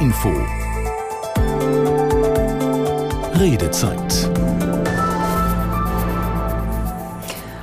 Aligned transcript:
Info. 0.00 0.30
Redezeit. 3.38 4.30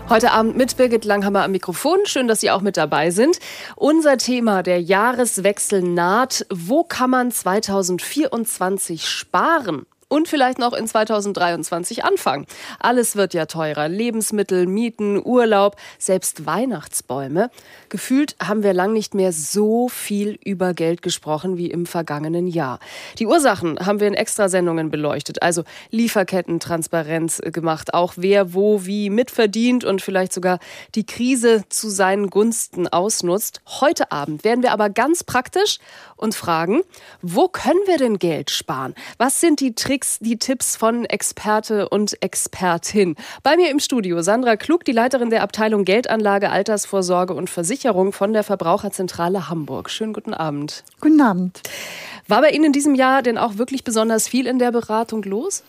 Heute 0.10 0.32
Abend 0.32 0.56
mit 0.56 0.78
Birgit 0.78 1.06
Langhammer 1.06 1.44
am 1.44 1.52
Mikrofon. 1.52 2.00
Schön, 2.06 2.28
dass 2.28 2.42
Sie 2.42 2.52
auch 2.52 2.62
mit 2.62 2.78
dabei 2.78 3.12
sind. 3.12 3.40
Unser 3.76 4.18
Thema, 4.18 4.64
der 4.64 4.82
Jahreswechsel 4.82 5.82
naht. 5.82 6.46
Wo 6.50 6.84
kann 6.84 7.10
man 7.10 7.32
2024 7.32 9.08
sparen? 9.08 9.86
Und 10.12 10.28
vielleicht 10.28 10.60
noch 10.60 10.74
in 10.74 10.86
2023 10.86 12.04
anfangen. 12.04 12.46
Alles 12.80 13.16
wird 13.16 13.34
ja 13.34 13.46
teurer. 13.46 13.88
Lebensmittel, 13.88 14.68
Mieten, 14.68 15.22
Urlaub, 15.24 15.78
selbst 15.98 16.46
Weihnachtsbäume. 16.46 17.50
Gefühlt 17.88 18.36
haben 18.44 18.62
wir 18.62 18.74
lang 18.74 18.92
nicht 18.92 19.14
mehr 19.14 19.32
so 19.32 19.88
viel 19.88 20.38
über 20.44 20.74
Geld 20.74 21.02
gesprochen 21.02 21.56
wie 21.58 21.72
im 21.72 21.86
vergangenen 21.86 22.48
Jahr. 22.48 22.80
Die 23.20 23.26
Ursachen 23.26 23.80
haben 23.80 24.02
wir 24.02 24.08
in 24.08 24.14
Extrasendungen 24.14 24.92
beleuchtet. 24.92 25.42
Also 25.42 25.64
Lieferkettentransparenz 25.92 27.42
gemacht. 27.46 27.94
Auch 27.94 28.16
wer 28.18 28.54
wo 28.54 28.86
wie 28.86 29.10
mitverdient 29.10 29.86
und 29.86 30.02
vielleicht 30.02 30.34
sogar 30.34 30.60
die 30.94 31.06
Krise 31.06 31.64
zu 31.70 31.90
seinen 31.90 32.30
Gunsten 32.30 32.90
ausnutzt. 32.90 33.62
Heute 33.80 34.12
Abend 34.12 34.44
werden 34.44 34.62
wir 34.62 34.74
aber 34.74 34.90
ganz 34.90 35.24
praktisch 35.24 35.80
und 36.22 36.36
fragen, 36.36 36.82
wo 37.22 37.48
können 37.48 37.82
wir 37.86 37.98
denn 37.98 38.20
Geld 38.20 38.52
sparen? 38.52 38.96
Was 39.18 39.42
sind 39.42 39.60
die 39.60 39.76
Tricks 39.76 40.20
die 40.20 40.38
Tipps 40.38 40.76
von 40.76 41.06
Experte 41.06 41.90
und 41.90 42.22
Expertin. 42.22 43.16
Bei 43.44 43.56
mir 43.56 43.70
im 43.70 43.80
Studio 43.80 44.22
Sandra 44.22 44.56
Klug, 44.56 44.86
die 44.86 44.92
Leiterin 44.92 45.30
der 45.30 45.44
Abteilung 45.44 45.86
Geldanlage, 45.86 46.50
Altersvorsorge 46.50 47.34
und 47.34 47.50
Versicherung 47.50 48.12
von 48.14 48.34
der 48.34 48.44
Verbraucherzentrale 48.44 49.50
Hamburg. 49.50 49.90
Schönen 49.90 50.14
guten 50.14 50.34
Abend. 50.34 50.84
Guten 51.00 51.22
Abend. 51.22 51.62
War 52.28 52.42
bei 52.42 52.52
Ihnen 52.52 52.66
in 52.66 52.74
diesem 52.74 52.96
Jahr 52.96 53.22
denn 53.22 53.38
auch 53.38 53.58
wirklich 53.58 53.84
besonders 53.84 54.28
viel 54.28 54.48
in 54.48 54.60
der 54.60 54.72
Beratung 54.72 55.24
los? 55.24 55.64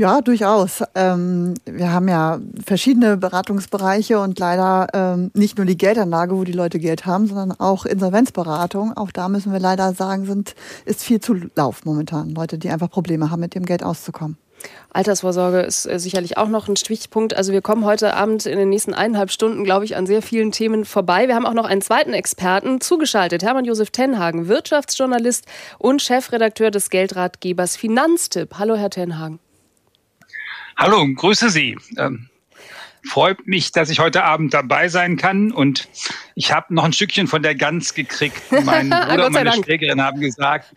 Ja, 0.00 0.22
durchaus. 0.22 0.82
Ähm, 0.94 1.52
wir 1.66 1.92
haben 1.92 2.08
ja 2.08 2.40
verschiedene 2.64 3.18
Beratungsbereiche 3.18 4.18
und 4.18 4.38
leider 4.38 4.86
ähm, 4.94 5.30
nicht 5.34 5.58
nur 5.58 5.66
die 5.66 5.76
Geldanlage, 5.76 6.34
wo 6.38 6.44
die 6.44 6.52
Leute 6.52 6.78
Geld 6.78 7.04
haben, 7.04 7.26
sondern 7.26 7.52
auch 7.60 7.84
Insolvenzberatung. 7.84 8.96
Auch 8.96 9.10
da 9.12 9.28
müssen 9.28 9.52
wir 9.52 9.60
leider 9.60 9.92
sagen, 9.92 10.24
sind, 10.24 10.54
ist 10.86 11.04
viel 11.04 11.20
zu 11.20 11.36
Lauf 11.54 11.84
momentan. 11.84 12.30
Leute, 12.30 12.56
die 12.56 12.70
einfach 12.70 12.88
Probleme 12.88 13.30
haben, 13.30 13.40
mit 13.40 13.54
dem 13.54 13.66
Geld 13.66 13.82
auszukommen. 13.82 14.38
Altersvorsorge 14.90 15.60
ist 15.60 15.84
äh, 15.84 15.98
sicherlich 15.98 16.38
auch 16.38 16.48
noch 16.48 16.66
ein 16.66 16.76
Stichpunkt. 16.76 17.36
Also 17.36 17.52
wir 17.52 17.60
kommen 17.60 17.84
heute 17.84 18.14
Abend 18.14 18.46
in 18.46 18.56
den 18.56 18.70
nächsten 18.70 18.94
eineinhalb 18.94 19.30
Stunden, 19.30 19.64
glaube 19.64 19.84
ich, 19.84 19.96
an 19.96 20.06
sehr 20.06 20.22
vielen 20.22 20.50
Themen 20.50 20.86
vorbei. 20.86 21.28
Wir 21.28 21.34
haben 21.34 21.44
auch 21.44 21.52
noch 21.52 21.66
einen 21.66 21.82
zweiten 21.82 22.14
Experten 22.14 22.80
zugeschaltet, 22.80 23.42
Hermann 23.42 23.66
Josef 23.66 23.90
Tenhagen, 23.90 24.48
Wirtschaftsjournalist 24.48 25.44
und 25.78 26.00
Chefredakteur 26.00 26.70
des 26.70 26.88
Geldratgebers 26.88 27.76
Finanztipp. 27.76 28.54
Hallo, 28.58 28.76
Herr 28.76 28.88
Tenhagen. 28.88 29.40
Hallo, 30.80 31.06
grüße 31.14 31.50
Sie. 31.50 31.76
Ähm, 31.98 32.29
freut 33.08 33.46
mich, 33.46 33.72
dass 33.72 33.90
ich 33.90 33.98
heute 33.98 34.24
Abend 34.24 34.54
dabei 34.54 34.88
sein 34.88 35.16
kann 35.16 35.52
und 35.52 35.88
ich 36.34 36.52
habe 36.52 36.74
noch 36.74 36.84
ein 36.84 36.92
Stückchen 36.92 37.26
von 37.26 37.42
der 37.42 37.54
Gans 37.54 37.94
gekriegt. 37.94 38.40
Mein 38.64 38.90
Bruder 38.90 39.26
und 39.26 39.32
meine 39.32 39.50
Dank. 39.50 39.64
Schwägerin 39.64 40.02
haben 40.02 40.20
gesagt, 40.20 40.74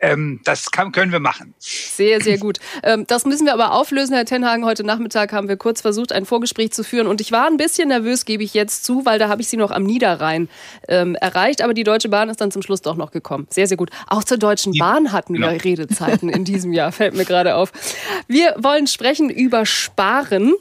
ähm, 0.00 0.40
das 0.44 0.70
kann, 0.70 0.92
können 0.92 1.12
wir 1.12 1.20
machen. 1.20 1.54
Sehr, 1.58 2.20
sehr 2.20 2.38
gut. 2.38 2.58
Ähm, 2.82 3.06
das 3.06 3.24
müssen 3.24 3.46
wir 3.46 3.52
aber 3.52 3.72
auflösen, 3.72 4.14
Herr 4.14 4.24
Tenhagen. 4.24 4.64
Heute 4.64 4.84
Nachmittag 4.84 5.32
haben 5.32 5.48
wir 5.48 5.56
kurz 5.56 5.80
versucht, 5.80 6.12
ein 6.12 6.26
Vorgespräch 6.26 6.72
zu 6.72 6.84
führen 6.84 7.06
und 7.06 7.20
ich 7.20 7.32
war 7.32 7.46
ein 7.46 7.56
bisschen 7.56 7.88
nervös, 7.88 8.24
gebe 8.24 8.42
ich 8.42 8.54
jetzt 8.54 8.84
zu, 8.84 9.04
weil 9.04 9.18
da 9.18 9.28
habe 9.28 9.42
ich 9.42 9.48
Sie 9.48 9.56
noch 9.56 9.70
am 9.70 9.82
Niederrhein 9.82 10.48
ähm, 10.88 11.14
erreicht, 11.14 11.62
aber 11.62 11.74
die 11.74 11.84
Deutsche 11.84 12.08
Bahn 12.08 12.28
ist 12.28 12.40
dann 12.40 12.50
zum 12.50 12.62
Schluss 12.62 12.82
doch 12.82 12.96
noch 12.96 13.10
gekommen. 13.10 13.46
Sehr, 13.50 13.66
sehr 13.66 13.76
gut. 13.76 13.90
Auch 14.06 14.24
zur 14.24 14.38
Deutschen 14.38 14.72
Bahn 14.78 15.12
hatten 15.12 15.34
wir 15.34 15.48
genau. 15.48 15.62
Redezeiten 15.62 16.28
in 16.28 16.44
diesem 16.44 16.72
Jahr, 16.72 16.92
fällt 16.92 17.14
mir 17.14 17.24
gerade 17.24 17.54
auf. 17.54 17.72
Wir 18.26 18.54
wollen 18.58 18.86
sprechen 18.86 19.30
über 19.30 19.66
Sparen 19.66 20.54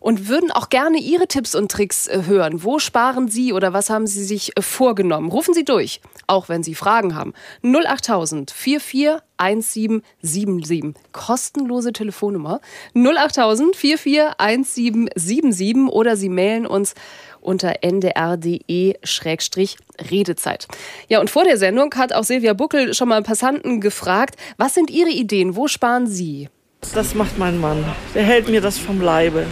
und 0.00 0.28
würden 0.28 0.50
auch 0.50 0.68
gerne 0.68 0.98
Ihre 0.98 1.28
Tipps 1.28 1.54
und 1.54 1.70
Tricks 1.70 2.08
äh, 2.08 2.22
hören. 2.26 2.64
Wo 2.64 2.78
sparen 2.78 3.28
Sie 3.28 3.52
oder 3.52 3.72
was 3.72 3.90
haben 3.90 4.06
Sie 4.06 4.24
sich 4.24 4.56
äh, 4.56 4.62
vorgenommen? 4.62 5.30
Rufen 5.30 5.52
Sie 5.54 5.64
durch, 5.64 6.00
auch 6.26 6.48
wenn 6.48 6.62
Sie 6.62 6.74
Fragen 6.74 7.14
haben. 7.14 7.34
08000 7.62 8.50
441777. 8.50 10.94
Kostenlose 11.12 11.92
Telefonnummer. 11.92 12.60
08000 12.94 13.76
441777 13.76 15.88
oder 15.90 16.16
Sie 16.16 16.28
mailen 16.28 16.66
uns 16.66 16.94
unter 17.40 17.82
ndr.de-redezeit. 17.82 20.68
Ja, 21.08 21.20
und 21.20 21.30
vor 21.30 21.44
der 21.44 21.56
Sendung 21.56 21.94
hat 21.94 22.12
auch 22.12 22.24
Silvia 22.24 22.52
Buckel 22.52 22.92
schon 22.94 23.08
mal 23.08 23.22
Passanten 23.22 23.80
gefragt, 23.80 24.36
was 24.56 24.74
sind 24.74 24.90
Ihre 24.90 25.10
Ideen? 25.10 25.54
Wo 25.56 25.68
sparen 25.68 26.06
Sie? 26.06 26.48
Das 26.94 27.14
macht 27.14 27.38
mein 27.38 27.60
Mann. 27.60 27.84
Der 28.14 28.22
hält 28.22 28.48
mir 28.48 28.60
das 28.60 28.78
vom 28.78 29.00
Leibe. 29.00 29.46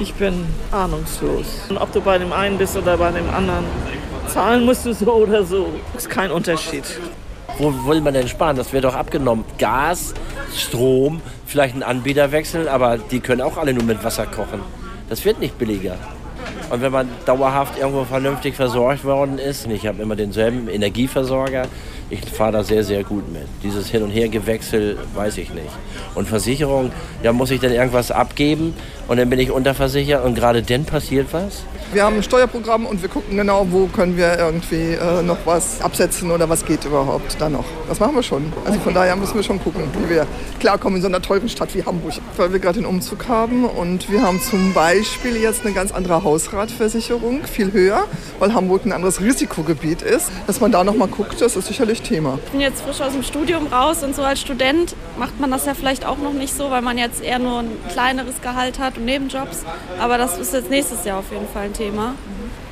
Ich 0.00 0.14
bin 0.14 0.46
ahnungslos. 0.72 1.66
Und 1.68 1.76
ob 1.76 1.92
du 1.92 2.00
bei 2.00 2.16
dem 2.16 2.32
einen 2.32 2.56
bist 2.56 2.74
oder 2.74 2.96
bei 2.96 3.12
dem 3.12 3.28
anderen, 3.28 3.66
zahlen 4.28 4.64
musst 4.64 4.86
du 4.86 4.94
so 4.94 5.12
oder 5.12 5.44
so. 5.44 5.68
Ist 5.94 6.08
kein 6.08 6.30
Unterschied. 6.30 6.84
Wo 7.58 7.70
will 7.86 8.00
man 8.00 8.14
denn 8.14 8.26
sparen? 8.26 8.56
Das 8.56 8.72
wird 8.72 8.84
doch 8.84 8.94
abgenommen. 8.94 9.44
Gas, 9.58 10.14
Strom, 10.56 11.20
vielleicht 11.44 11.76
ein 11.76 11.82
Anbieter 11.82 12.32
wechseln, 12.32 12.66
aber 12.66 12.96
die 12.96 13.20
können 13.20 13.42
auch 13.42 13.58
alle 13.58 13.74
nur 13.74 13.84
mit 13.84 14.02
Wasser 14.02 14.24
kochen. 14.24 14.62
Das 15.10 15.22
wird 15.26 15.38
nicht 15.38 15.58
billiger. 15.58 15.96
Und 16.70 16.80
wenn 16.80 16.92
man 16.92 17.08
dauerhaft 17.26 17.78
irgendwo 17.78 18.04
vernünftig 18.04 18.54
versorgt 18.54 19.04
worden 19.04 19.38
ist, 19.38 19.66
ich 19.66 19.86
habe 19.86 20.00
immer 20.00 20.16
denselben 20.16 20.68
Energieversorger, 20.68 21.66
ich 22.10 22.20
fahre 22.24 22.52
da 22.52 22.64
sehr, 22.64 22.84
sehr 22.84 23.04
gut 23.04 23.32
mit. 23.32 23.46
Dieses 23.62 23.88
Hin- 23.88 24.02
und 24.02 24.10
Hergewechsel 24.10 24.98
weiß 25.14 25.38
ich 25.38 25.54
nicht. 25.54 25.70
Und 26.14 26.28
Versicherung, 26.28 26.90
ja, 27.22 27.32
muss 27.32 27.50
ich 27.50 27.60
dann 27.60 27.72
irgendwas 27.72 28.10
abgeben 28.10 28.74
und 29.08 29.16
dann 29.16 29.30
bin 29.30 29.38
ich 29.38 29.50
unterversichert 29.50 30.24
und 30.24 30.34
gerade 30.34 30.62
dann 30.62 30.84
passiert 30.84 31.28
was? 31.32 31.64
Wir 31.92 32.04
haben 32.04 32.14
ein 32.14 32.22
Steuerprogramm 32.22 32.86
und 32.86 33.02
wir 33.02 33.08
gucken 33.08 33.36
genau, 33.36 33.66
wo 33.70 33.86
können 33.86 34.16
wir 34.16 34.38
irgendwie 34.38 34.92
äh, 34.92 35.22
noch 35.24 35.38
was 35.44 35.80
absetzen 35.80 36.30
oder 36.30 36.48
was 36.48 36.64
geht 36.64 36.84
überhaupt 36.84 37.34
da 37.40 37.48
noch. 37.48 37.64
Das 37.88 37.98
machen 37.98 38.14
wir 38.14 38.22
schon. 38.22 38.52
Also 38.64 38.78
von 38.78 38.94
daher 38.94 39.16
müssen 39.16 39.34
wir 39.34 39.42
schon 39.42 39.60
gucken, 39.60 39.82
wie 39.98 40.08
wir 40.08 40.24
klarkommen 40.60 40.98
in 40.98 41.02
so 41.02 41.08
einer 41.08 41.20
teuren 41.20 41.48
Stadt 41.48 41.74
wie 41.74 41.84
Hamburg. 41.84 42.12
Weil 42.36 42.52
wir 42.52 42.60
gerade 42.60 42.78
den 42.78 42.86
Umzug 42.86 43.26
haben 43.26 43.64
und 43.64 44.08
wir 44.08 44.22
haben 44.22 44.40
zum 44.40 44.72
Beispiel 44.72 45.36
jetzt 45.36 45.64
eine 45.64 45.74
ganz 45.74 45.90
andere 45.90 46.22
Hausratversicherung, 46.22 47.42
viel 47.42 47.72
höher, 47.72 48.04
weil 48.38 48.54
Hamburg 48.54 48.86
ein 48.86 48.92
anderes 48.92 49.20
Risikogebiet 49.20 50.02
ist. 50.02 50.30
Dass 50.46 50.60
man 50.60 50.70
da 50.70 50.84
noch 50.84 50.94
mal 50.94 51.08
guckt, 51.08 51.40
das 51.40 51.56
ist 51.56 51.66
sicherlich 51.66 52.02
Thema. 52.02 52.38
Ich 52.44 52.52
bin 52.52 52.60
jetzt 52.60 52.82
frisch 52.82 53.00
aus 53.00 53.14
dem 53.14 53.24
Studium 53.24 53.66
raus 53.66 54.04
und 54.04 54.14
so 54.14 54.22
als 54.22 54.40
Student 54.40 54.94
macht 55.18 55.40
man 55.40 55.50
das 55.50 55.66
ja 55.66 55.74
vielleicht 55.74 56.06
auch 56.06 56.18
noch 56.18 56.34
nicht 56.34 56.54
so, 56.54 56.70
weil 56.70 56.82
man 56.82 56.98
jetzt 56.98 57.20
eher 57.20 57.40
nur 57.40 57.58
ein 57.58 57.70
kleineres 57.90 58.40
Gehalt 58.42 58.78
hat 58.78 58.96
und 58.96 59.06
Nebenjobs. 59.06 59.64
Aber 59.98 60.18
das 60.18 60.38
ist 60.38 60.52
jetzt 60.52 60.70
nächstes 60.70 61.04
Jahr 61.04 61.18
auf 61.18 61.32
jeden 61.32 61.48
Fall 61.48 61.64
ein 61.64 61.72
Thema. 61.72 61.79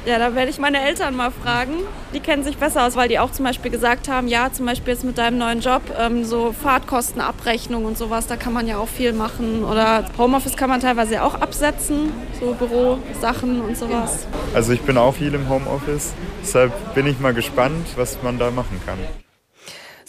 Ja, 0.07 0.19
da 0.19 0.35
werde 0.35 0.51
ich 0.51 0.59
meine 0.59 0.81
Eltern 0.81 1.17
mal 1.17 1.31
fragen. 1.31 1.75
Die 2.15 2.21
kennen 2.21 2.43
sich 2.43 2.57
besser 2.57 2.87
aus, 2.87 2.97
weil 2.97 3.09
die 3.09 3.19
auch 3.19 3.31
zum 3.31 3.45
Beispiel 3.45 3.71
gesagt 3.71 4.09
haben, 4.09 4.27
ja, 4.27 4.51
zum 4.53 4.65
Beispiel 4.65 4.95
jetzt 4.95 5.05
mit 5.05 5.19
deinem 5.19 5.39
neuen 5.39 5.61
Job, 5.61 5.83
ähm, 5.99 6.25
so 6.25 6.53
Fahrtkostenabrechnung 6.53 7.85
und 7.85 7.99
sowas, 7.99 8.27
da 8.27 8.37
kann 8.37 8.55
man 8.55 8.67
ja 8.67 8.79
auch 8.79 8.89
viel 8.89 9.13
machen. 9.13 9.65
Oder 9.65 10.07
Homeoffice 10.17 10.57
kann 10.57 10.71
man 10.71 10.81
teilweise 10.81 11.23
auch 11.23 11.35
absetzen, 11.35 12.13
so 12.41 12.55
Bürosachen 12.55 13.61
und 13.61 13.77
sowas. 13.77 14.27
Also 14.55 14.73
ich 14.73 14.81
bin 14.81 14.97
auch 14.97 15.15
viel 15.15 15.35
im 15.35 15.49
Homeoffice, 15.49 16.15
deshalb 16.43 16.95
bin 16.95 17.07
ich 17.07 17.21
mal 17.21 17.35
gespannt, 17.35 17.87
was 17.97 18.23
man 18.23 18.39
da 18.39 18.51
machen 18.51 18.81
kann. 18.87 18.99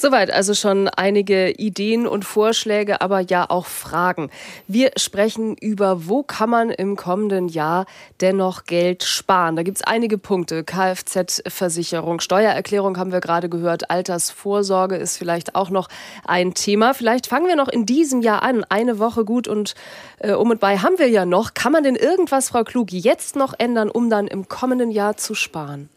Soweit 0.01 0.31
also 0.31 0.53
schon 0.53 0.87
einige 0.87 1.51
Ideen 1.51 2.07
und 2.07 2.23
Vorschläge, 2.23 3.01
aber 3.01 3.19
ja 3.19 3.49
auch 3.49 3.65
Fragen. 3.65 4.29
Wir 4.65 4.91
sprechen 4.95 5.57
über, 5.57 6.07
wo 6.07 6.23
kann 6.23 6.49
man 6.49 6.69
im 6.69 6.95
kommenden 6.95 7.49
Jahr 7.49 7.85
dennoch 8.21 8.63
Geld 8.63 9.03
sparen. 9.03 9.57
Da 9.57 9.63
gibt 9.63 9.79
es 9.79 9.83
einige 9.83 10.17
Punkte. 10.17 10.63
Kfz-Versicherung, 10.63 12.21
Steuererklärung 12.21 12.97
haben 12.97 13.12
wir 13.12 13.19
gerade 13.19 13.50
gehört, 13.50 13.91
Altersvorsorge 13.91 14.95
ist 14.95 15.18
vielleicht 15.18 15.56
auch 15.56 15.69
noch 15.69 15.89
ein 16.25 16.53
Thema. 16.53 16.94
Vielleicht 16.94 17.27
fangen 17.27 17.47
wir 17.47 17.57
noch 17.57 17.68
in 17.68 17.85
diesem 17.85 18.21
Jahr 18.21 18.41
an. 18.41 18.63
Eine 18.69 19.00
Woche 19.00 19.25
gut 19.25 19.50
und 19.50 19.75
äh, 20.19 20.31
um 20.31 20.50
und 20.50 20.62
bei 20.62 20.77
haben 20.77 20.97
wir 20.97 21.09
ja 21.09 21.25
noch. 21.25 21.53
Kann 21.53 21.74
man 21.74 21.83
denn 21.83 21.97
irgendwas, 21.97 22.47
Frau 22.47 22.63
Klug, 22.63 22.94
jetzt 22.94 23.35
noch 23.35 23.53
ändern, 23.57 23.89
um 23.89 24.09
dann 24.09 24.27
im 24.27 24.47
kommenden 24.47 24.91
Jahr 24.91 25.18
zu 25.18 25.35
sparen? 25.35 25.89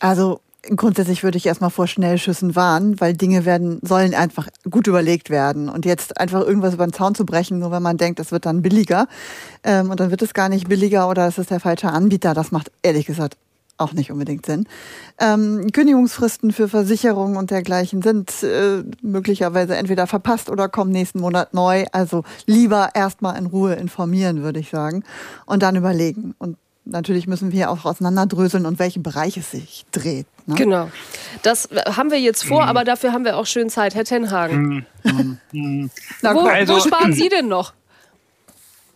Also 0.00 0.40
Grundsätzlich 0.74 1.22
würde 1.22 1.38
ich 1.38 1.46
erstmal 1.46 1.70
vor 1.70 1.86
Schnellschüssen 1.86 2.56
warnen, 2.56 3.00
weil 3.00 3.14
Dinge 3.14 3.44
werden, 3.44 3.80
sollen 3.82 4.14
einfach 4.14 4.48
gut 4.70 4.86
überlegt 4.86 5.30
werden. 5.30 5.68
Und 5.68 5.84
jetzt 5.84 6.18
einfach 6.20 6.40
irgendwas 6.40 6.74
über 6.74 6.86
den 6.86 6.92
Zaun 6.92 7.14
zu 7.14 7.26
brechen, 7.26 7.58
nur 7.58 7.70
wenn 7.70 7.82
man 7.82 7.96
denkt, 7.96 8.20
es 8.20 8.32
wird 8.32 8.46
dann 8.46 8.62
billiger, 8.62 9.06
ähm, 9.62 9.90
und 9.90 10.00
dann 10.00 10.10
wird 10.10 10.22
es 10.22 10.34
gar 10.34 10.48
nicht 10.48 10.68
billiger 10.68 11.08
oder 11.08 11.26
es 11.26 11.38
ist 11.38 11.50
der 11.50 11.60
falsche 11.60 11.90
Anbieter, 11.90 12.34
das 12.34 12.52
macht 12.52 12.70
ehrlich 12.82 13.06
gesagt 13.06 13.36
auch 13.76 13.92
nicht 13.92 14.12
unbedingt 14.12 14.46
Sinn. 14.46 14.66
Ähm, 15.18 15.68
Kündigungsfristen 15.72 16.52
für 16.52 16.68
Versicherungen 16.68 17.36
und 17.36 17.50
dergleichen 17.50 18.02
sind 18.02 18.42
äh, 18.42 18.84
möglicherweise 19.02 19.76
entweder 19.76 20.06
verpasst 20.06 20.48
oder 20.48 20.68
kommen 20.68 20.92
nächsten 20.92 21.20
Monat 21.20 21.54
neu. 21.54 21.84
Also 21.92 22.24
lieber 22.46 22.90
erstmal 22.94 23.36
in 23.36 23.46
Ruhe 23.46 23.74
informieren, 23.74 24.42
würde 24.42 24.60
ich 24.60 24.70
sagen, 24.70 25.02
und 25.46 25.62
dann 25.62 25.76
überlegen. 25.76 26.34
Und 26.38 26.56
natürlich 26.84 27.26
müssen 27.26 27.52
wir 27.52 27.70
auch 27.70 27.84
auseinanderdröseln 27.84 28.66
und 28.66 28.78
welchen 28.78 29.02
Bereich 29.02 29.36
es 29.36 29.50
sich 29.50 29.84
dreht. 29.90 30.26
Ne? 30.46 30.54
Genau. 30.56 30.90
Das 31.42 31.68
haben 31.86 32.10
wir 32.10 32.20
jetzt 32.20 32.44
vor, 32.44 32.62
mhm. 32.62 32.68
aber 32.68 32.84
dafür 32.84 33.12
haben 33.12 33.24
wir 33.24 33.36
auch 33.36 33.46
schön 33.46 33.70
Zeit. 33.70 33.94
Herr 33.94 34.04
Tenhagen. 34.04 34.86
Mhm. 35.02 35.38
Mhm. 35.52 35.90
wo, 36.22 36.40
also, 36.40 36.76
wo 36.76 36.80
sparen 36.80 37.12
Sie 37.12 37.28
denn 37.28 37.48
noch? 37.48 37.72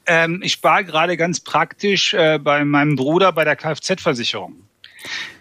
Ähm, 0.07 0.41
ich 0.43 0.53
spare 0.53 0.85
gerade 0.85 1.17
ganz 1.17 1.41
praktisch 1.41 2.15
äh, 2.15 2.39
bei 2.39 2.65
meinem 2.65 2.97
Bruder 2.97 3.33
bei 3.33 3.45
der 3.45 3.57
Kfz-Versicherung. 3.57 4.69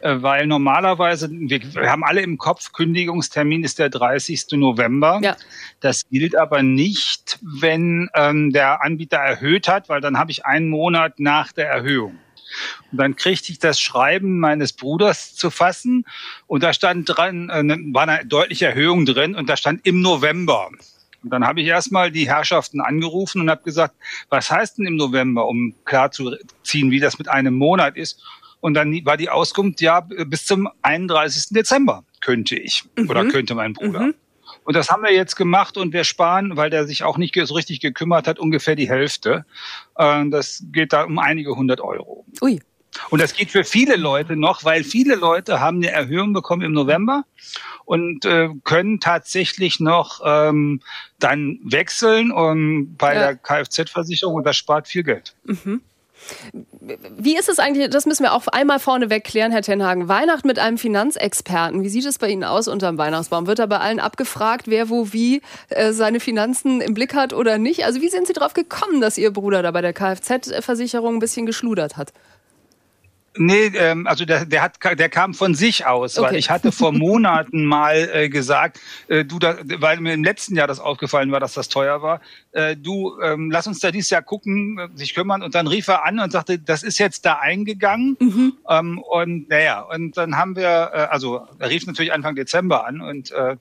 Äh, 0.01 0.21
weil 0.21 0.45
normalerweise, 0.45 1.29
wir, 1.31 1.61
wir, 1.73 1.89
haben 1.89 2.03
alle 2.03 2.21
im 2.21 2.37
Kopf, 2.37 2.73
Kündigungstermin 2.73 3.63
ist 3.63 3.79
der 3.79 3.89
30. 3.89 4.45
November. 4.51 5.19
Ja. 5.23 5.35
Das 5.79 6.07
gilt 6.09 6.37
aber 6.37 6.63
nicht, 6.63 7.39
wenn 7.41 8.09
ähm, 8.13 8.51
der 8.51 8.83
Anbieter 8.83 9.17
erhöht 9.17 9.67
hat, 9.67 9.89
weil 9.89 10.01
dann 10.01 10.17
habe 10.17 10.31
ich 10.31 10.45
einen 10.45 10.69
Monat 10.69 11.19
nach 11.19 11.51
der 11.51 11.69
Erhöhung. 11.69 12.19
Und 12.91 12.99
dann 12.99 13.15
kriegte 13.15 13.51
ich 13.51 13.59
das 13.59 13.79
Schreiben 13.79 14.39
meines 14.39 14.73
Bruders 14.73 15.35
zu 15.35 15.49
fassen 15.49 16.05
und 16.47 16.63
da 16.63 16.73
stand 16.73 17.05
dran, 17.05 17.49
äh, 17.49 17.63
war 17.93 18.07
eine 18.07 18.25
deutliche 18.25 18.67
Erhöhung 18.67 19.05
drin 19.05 19.35
und 19.35 19.49
da 19.49 19.57
stand 19.57 19.85
im 19.85 20.01
November. 20.01 20.69
Und 21.23 21.31
dann 21.31 21.45
habe 21.45 21.61
ich 21.61 21.67
erstmal 21.67 22.11
die 22.11 22.27
Herrschaften 22.27 22.79
angerufen 22.79 23.41
und 23.41 23.49
habe 23.49 23.63
gesagt, 23.63 23.95
was 24.29 24.49
heißt 24.51 24.77
denn 24.77 24.85
im 24.85 24.95
November, 24.95 25.47
um 25.47 25.73
klarzuziehen, 25.85 26.91
wie 26.91 26.99
das 26.99 27.17
mit 27.17 27.27
einem 27.27 27.55
Monat 27.55 27.97
ist. 27.97 28.23
Und 28.59 28.73
dann 28.73 28.93
war 29.05 29.17
die 29.17 29.29
Auskunft, 29.29 29.81
ja, 29.81 30.01
bis 30.01 30.45
zum 30.45 30.69
31. 30.81 31.49
Dezember 31.49 32.03
könnte 32.21 32.55
ich 32.55 32.83
mhm. 32.95 33.09
oder 33.09 33.25
könnte 33.25 33.55
mein 33.55 33.73
Bruder. 33.73 33.99
Mhm. 33.99 34.13
Und 34.67 34.75
das 34.75 34.89
haben 34.89 35.01
wir 35.01 35.13
jetzt 35.13 35.37
gemacht 35.37 35.77
und 35.77 35.93
wir 35.93 36.03
sparen, 36.03 36.57
weil 36.57 36.69
der 36.69 36.85
sich 36.85 37.05
auch 37.05 37.17
nicht 37.17 37.33
so 37.41 37.53
richtig 37.53 37.79
gekümmert 37.79 38.27
hat, 38.27 38.37
ungefähr 38.37 38.75
die 38.75 38.89
Hälfte. 38.89 39.45
Äh, 39.95 40.25
das 40.29 40.61
geht 40.73 40.91
da 40.91 41.05
um 41.05 41.19
einige 41.19 41.55
hundert 41.55 41.79
Euro. 41.79 42.25
Ui. 42.41 42.59
Und 43.09 43.21
das 43.21 43.33
geht 43.33 43.49
für 43.49 43.63
viele 43.63 43.95
Leute 43.95 44.35
noch, 44.35 44.65
weil 44.65 44.83
viele 44.83 45.15
Leute 45.15 45.61
haben 45.61 45.77
eine 45.77 45.91
Erhöhung 45.91 46.33
bekommen 46.33 46.63
im 46.63 46.73
November 46.73 47.23
und 47.85 48.25
äh, 48.25 48.49
können 48.65 48.99
tatsächlich 48.99 49.79
noch 49.79 50.19
ähm, 50.25 50.81
dann 51.17 51.59
wechseln 51.63 52.33
um, 52.33 52.93
bei 52.97 53.15
ja. 53.15 53.19
der 53.21 53.35
Kfz-Versicherung 53.37 54.35
und 54.35 54.43
das 54.43 54.57
spart 54.57 54.89
viel 54.89 55.03
Geld. 55.03 55.33
Mhm. 55.45 55.81
Wie 57.17 57.37
ist 57.37 57.49
es 57.49 57.59
eigentlich, 57.59 57.89
das 57.89 58.05
müssen 58.05 58.23
wir 58.23 58.33
auch 58.33 58.47
einmal 58.47 58.79
vorneweg 58.79 59.23
klären, 59.23 59.51
Herr 59.51 59.61
Tenhagen. 59.61 60.07
Weihnachten 60.07 60.47
mit 60.47 60.59
einem 60.59 60.77
Finanzexperten, 60.77 61.83
wie 61.83 61.89
sieht 61.89 62.05
es 62.05 62.17
bei 62.17 62.29
Ihnen 62.29 62.43
aus 62.43 62.67
unterm 62.67 62.97
Weihnachtsbaum? 62.97 63.47
Wird 63.47 63.59
da 63.59 63.65
bei 63.65 63.79
allen 63.79 63.99
abgefragt, 63.99 64.67
wer 64.67 64.89
wo 64.89 65.13
wie 65.13 65.41
äh, 65.69 65.93
seine 65.93 66.19
Finanzen 66.19 66.81
im 66.81 66.93
Blick 66.93 67.13
hat 67.13 67.33
oder 67.33 67.57
nicht? 67.57 67.85
Also 67.85 68.01
wie 68.01 68.09
sind 68.09 68.27
Sie 68.27 68.33
darauf 68.33 68.53
gekommen, 68.53 69.01
dass 69.01 69.17
Ihr 69.17 69.31
Bruder 69.31 69.61
da 69.61 69.71
bei 69.71 69.81
der 69.81 69.93
Kfz-Versicherung 69.93 71.15
ein 71.15 71.19
bisschen 71.19 71.45
geschludert 71.45 71.97
hat? 71.97 72.13
Nee, 73.37 73.71
ähm, 73.75 74.07
also 74.07 74.25
der, 74.25 74.45
der, 74.45 74.61
hat, 74.61 74.77
der 74.83 75.09
kam 75.09 75.33
von 75.33 75.55
sich 75.55 75.85
aus, 75.85 76.17
okay. 76.17 76.27
weil 76.27 76.35
ich 76.37 76.49
hatte 76.49 76.71
vor 76.71 76.91
Monaten 76.93 77.65
mal 77.65 78.09
äh, 78.13 78.29
gesagt, 78.29 78.79
äh, 79.07 79.25
du, 79.25 79.39
da, 79.39 79.57
weil 79.63 79.99
mir 79.99 80.13
im 80.13 80.23
letzten 80.23 80.55
Jahr 80.55 80.67
das 80.67 80.79
aufgefallen 80.79 81.31
war, 81.31 81.39
dass 81.39 81.53
das 81.53 81.69
teuer 81.69 82.01
war, 82.01 82.21
äh, 82.51 82.75
du, 82.75 83.19
ähm, 83.21 83.51
lass 83.51 83.67
uns 83.67 83.79
da 83.79 83.91
dieses 83.91 84.09
Jahr 84.09 84.21
gucken, 84.21 84.79
äh, 84.79 84.97
sich 84.97 85.13
kümmern. 85.13 85.43
Und 85.43 85.55
dann 85.55 85.67
rief 85.67 85.87
er 85.87 86.05
an 86.05 86.19
und 86.19 86.31
sagte, 86.31 86.59
das 86.59 86.83
ist 86.83 86.97
jetzt 86.97 87.25
da 87.25 87.35
eingegangen. 87.35 88.17
Mhm. 88.19 88.53
Ähm, 88.69 88.99
und 88.99 89.49
naja, 89.49 89.81
und 89.81 90.17
dann 90.17 90.37
haben 90.37 90.55
wir, 90.55 90.91
äh, 90.93 90.97
also 91.09 91.47
er 91.59 91.69
rief 91.69 91.85
natürlich 91.85 92.13
Anfang 92.13 92.35
Dezember 92.35 92.85
an 92.85 93.01
und 93.01 93.31
äh, 93.31 93.57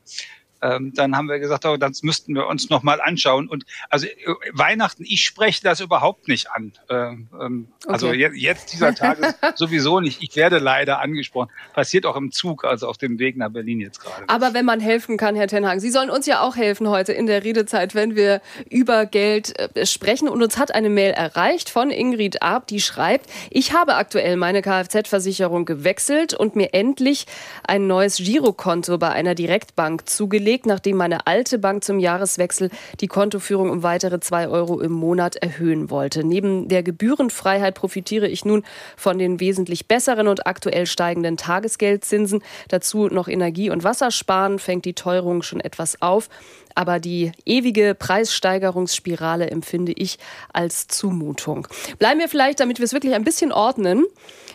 ähm, 0.62 0.92
dann 0.94 1.16
haben 1.16 1.28
wir 1.28 1.38
gesagt, 1.38 1.66
oh, 1.66 1.76
das 1.76 2.02
müssten 2.02 2.34
wir 2.34 2.46
uns 2.46 2.70
noch 2.70 2.82
mal 2.82 3.00
anschauen. 3.00 3.48
Und 3.48 3.66
also 3.90 4.06
äh, 4.06 4.12
Weihnachten, 4.52 5.04
ich 5.06 5.22
spreche 5.22 5.62
das 5.62 5.80
überhaupt 5.80 6.28
nicht 6.28 6.50
an. 6.50 6.72
Ähm, 6.88 7.28
ähm 7.40 7.68
okay. 7.84 7.92
Also 7.92 8.12
jetzt, 8.12 8.36
jetzt 8.36 8.72
dieser 8.72 8.94
Tag 8.94 9.18
sowieso 9.56 10.00
nicht. 10.00 10.22
Ich 10.22 10.34
werde 10.36 10.58
leider 10.58 11.00
angesprochen. 11.00 11.50
Passiert 11.74 12.06
auch 12.06 12.16
im 12.16 12.32
Zug, 12.32 12.64
also 12.64 12.88
auf 12.88 12.96
dem 12.96 13.18
Weg 13.18 13.36
nach 13.36 13.50
Berlin 13.50 13.80
jetzt 13.80 14.00
gerade. 14.00 14.28
Aber 14.28 14.54
wenn 14.54 14.64
man 14.64 14.80
helfen 14.80 15.16
kann, 15.16 15.36
Herr 15.36 15.48
Tenhagen, 15.48 15.80
Sie 15.80 15.90
sollen 15.90 16.10
uns 16.10 16.26
ja 16.26 16.40
auch 16.40 16.56
helfen 16.56 16.88
heute 16.88 17.12
in 17.12 17.26
der 17.26 17.44
Redezeit, 17.44 17.94
wenn 17.94 18.16
wir 18.16 18.40
über 18.70 19.04
Geld 19.06 19.58
äh, 19.58 19.84
sprechen. 19.84 20.28
Und 20.28 20.42
uns 20.42 20.56
hat 20.56 20.74
eine 20.74 20.88
Mail 20.88 21.12
erreicht 21.12 21.68
von 21.68 21.90
Ingrid 21.90 22.42
Arp, 22.42 22.66
die 22.66 22.80
schreibt, 22.80 23.28
ich 23.50 23.72
habe 23.72 23.96
aktuell 23.96 24.36
meine 24.36 24.62
Kfz-Versicherung 24.62 25.66
gewechselt 25.66 26.32
und 26.32 26.56
mir 26.56 26.72
endlich 26.72 27.26
ein 27.66 27.86
neues 27.86 28.16
Girokonto 28.16 28.96
bei 28.96 29.10
einer 29.10 29.34
Direktbank 29.34 30.08
zugelegt 30.08 30.45
gelegt, 30.46 30.66
nachdem 30.66 30.96
meine 30.96 31.26
alte 31.26 31.58
Bank 31.58 31.82
zum 31.82 31.98
Jahreswechsel 31.98 32.70
die 33.00 33.08
Kontoführung 33.08 33.68
um 33.68 33.82
weitere 33.82 34.20
zwei 34.20 34.46
Euro 34.46 34.80
im 34.80 34.92
Monat 34.92 35.34
erhöhen 35.34 35.90
wollte. 35.90 36.22
Neben 36.22 36.68
der 36.68 36.84
Gebührenfreiheit 36.84 37.74
profitiere 37.74 38.28
ich 38.28 38.44
nun 38.44 38.62
von 38.96 39.18
den 39.18 39.40
wesentlich 39.40 39.88
besseren 39.88 40.28
und 40.28 40.46
aktuell 40.46 40.86
steigenden 40.86 41.36
Tagesgeldzinsen. 41.36 42.44
Dazu 42.68 43.08
noch 43.08 43.26
Energie- 43.26 43.70
und 43.70 43.82
Wassersparen 43.82 44.60
fängt 44.60 44.84
die 44.84 44.94
Teuerung 44.94 45.42
schon 45.42 45.58
etwas 45.58 46.00
auf. 46.00 46.28
Aber 46.76 47.00
die 47.00 47.32
ewige 47.44 47.96
Preissteigerungsspirale 47.96 49.50
empfinde 49.50 49.94
ich 49.96 50.18
als 50.52 50.86
Zumutung. 50.86 51.66
Bleiben 51.98 52.20
wir 52.20 52.28
vielleicht, 52.28 52.60
damit 52.60 52.78
wir 52.78 52.84
es 52.84 52.92
wirklich 52.92 53.14
ein 53.14 53.24
bisschen 53.24 53.50
ordnen, 53.50 54.04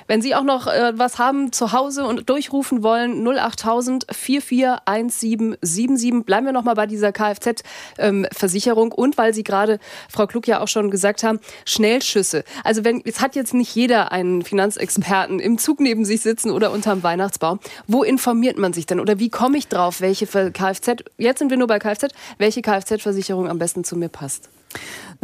wenn 0.08 0.22
Sie 0.22 0.36
auch 0.36 0.44
noch 0.44 0.68
äh, 0.68 0.94
was 0.96 1.20
haben 1.20 1.52
zu 1.52 1.72
Hause 1.72 2.06
und 2.06 2.30
durchrufen 2.30 2.84
wollen, 2.84 3.28
08000 3.28 4.06
441777. 4.12 6.26
Bleiben 6.26 6.46
wir 6.46 6.54
noch 6.54 6.64
mal 6.64 6.76
bei 6.76 6.88
dieser 6.88 7.12
Kfz-Versicherung. 7.12 8.88
Ähm, 8.88 8.94
und 8.94 9.18
weil 9.18 9.34
Sie 9.34 9.44
gerade, 9.44 9.80
Frau 10.10 10.28
Klug, 10.28 10.48
ja 10.48 10.62
auch 10.62 10.68
schon 10.68 10.92
gesagt 10.92 11.24
haben, 11.24 11.40
Schnellschüsse. 11.66 12.44
Also 12.64 12.84
wenn, 12.84 13.02
es 13.06 13.22
hat 13.22 13.36
jetzt 13.36 13.54
nicht 13.54 13.76
jeder 13.76 14.12
einen 14.12 14.44
Finanzexperten 14.44 15.40
im 15.40 15.58
Zug 15.58 15.80
neben 15.80 16.06
sich 16.06 16.22
sitzen 16.22 16.52
oder 16.52 16.72
unterm 16.72 17.04
Weihnachtsbaum. 17.04 17.60
Wo 17.88 18.04
informiert 18.04 18.58
man 18.58 18.74
sich 18.74 18.86
denn? 18.86 19.00
Oder 19.00 19.20
wie 19.20 19.30
komme 19.30 19.58
ich 19.58 19.68
drauf, 19.68 20.02
welche 20.02 20.28
Kfz, 20.28 21.04
jetzt 21.18 21.40
sind 21.40 21.50
wir 21.50 21.58
nur 21.58 21.68
bei 21.68 21.80
Kfz, 21.80 22.14
welche 22.38 22.62
Kfz-Versicherung 22.62 23.50
am 23.50 23.60
besten 23.60 23.84
zu 23.84 23.96
mir 23.96 24.10
passt? 24.10 24.50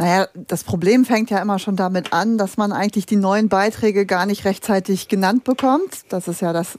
Naja, 0.00 0.28
das 0.34 0.62
Problem 0.62 1.04
fängt 1.04 1.28
ja 1.30 1.40
immer 1.42 1.58
schon 1.58 1.74
damit 1.74 2.12
an, 2.12 2.38
dass 2.38 2.56
man 2.56 2.70
eigentlich 2.70 3.06
die 3.06 3.16
neuen 3.16 3.48
Beiträge 3.48 4.06
gar 4.06 4.26
nicht 4.26 4.44
rechtzeitig 4.44 5.08
genannt 5.08 5.42
bekommt. 5.42 6.04
Das 6.08 6.28
ist 6.28 6.40
ja 6.40 6.52
das, 6.52 6.78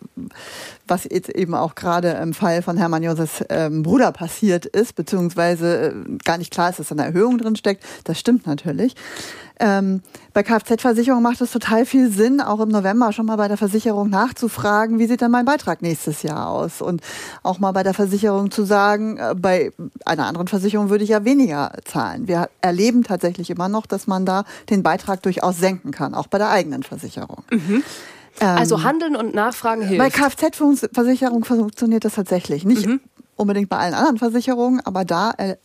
was 0.87 1.03
jetzt 1.03 1.27
eben 1.27 1.53
auch 1.53 1.75
gerade 1.75 2.11
im 2.11 2.33
Fall 2.33 2.61
von 2.61 2.77
Hermann 2.77 3.03
Josefs 3.03 3.43
ähm, 3.49 3.83
Bruder 3.83 4.13
passiert 4.13 4.65
ist, 4.65 4.95
beziehungsweise 4.95 5.89
äh, 5.89 6.17
gar 6.23 6.37
nicht 6.37 6.51
klar 6.51 6.69
ist, 6.69 6.79
dass 6.79 6.87
da 6.87 6.95
eine 6.95 7.03
Erhöhung 7.03 7.37
drin 7.37 7.57
steckt. 7.57 7.83
Das 8.05 8.17
stimmt 8.17 8.47
natürlich. 8.47 8.95
Ähm, 9.59 10.01
bei 10.33 10.41
Kfz-Versicherung 10.41 11.21
macht 11.21 11.41
es 11.41 11.51
total 11.51 11.85
viel 11.85 12.09
Sinn, 12.09 12.39
auch 12.39 12.61
im 12.61 12.69
November 12.69 13.11
schon 13.11 13.25
mal 13.25 13.35
bei 13.35 13.49
der 13.49 13.57
Versicherung 13.57 14.09
nachzufragen, 14.09 14.99
wie 14.99 15.07
sieht 15.07 15.19
denn 15.19 15.31
mein 15.31 15.43
Beitrag 15.43 15.81
nächstes 15.81 16.23
Jahr 16.23 16.47
aus? 16.47 16.81
Und 16.81 17.01
auch 17.43 17.59
mal 17.59 17.73
bei 17.73 17.83
der 17.83 17.93
Versicherung 17.93 18.51
zu 18.51 18.63
sagen, 18.63 19.17
äh, 19.17 19.35
bei 19.35 19.73
einer 20.05 20.27
anderen 20.27 20.47
Versicherung 20.47 20.89
würde 20.89 21.03
ich 21.03 21.09
ja 21.09 21.25
weniger 21.25 21.73
zahlen. 21.83 22.27
Wir 22.27 22.49
erleben 22.61 23.03
tatsächlich 23.03 23.49
immer 23.49 23.67
noch, 23.67 23.85
dass 23.85 24.07
man 24.07 24.25
da 24.25 24.45
den 24.69 24.81
Beitrag 24.81 25.21
durchaus 25.23 25.59
senken 25.59 25.91
kann, 25.91 26.13
auch 26.13 26.27
bei 26.27 26.37
der 26.37 26.49
eigenen 26.49 26.83
Versicherung. 26.83 27.43
Mhm. 27.51 27.83
Also 28.39 28.75
ähm, 28.75 28.83
Handeln 28.83 29.15
und 29.17 29.35
Nachfragen 29.35 29.81
hilft. 29.81 29.99
Bei 29.99 30.09
Kfz-Versicherung 30.09 31.43
funktioniert 31.43 32.05
das 32.05 32.13
tatsächlich. 32.13 32.63
Nicht 32.63 32.85
mhm. 32.85 33.01
unbedingt 33.35 33.67
bei 33.67 33.77
allen 33.77 33.93
anderen 33.93 34.17
Versicherungen, 34.17 34.79
aber 34.85 35.03
da 35.03 35.31
er 35.31 35.57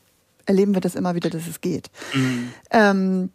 erleben 0.47 0.75
wir 0.75 0.81
das 0.81 0.95
immer 0.95 1.15
wieder, 1.15 1.31
dass 1.31 1.47
es 1.47 1.61
geht. 1.61 1.91
Mhm. 2.13 2.53
Ähm, 2.71 3.31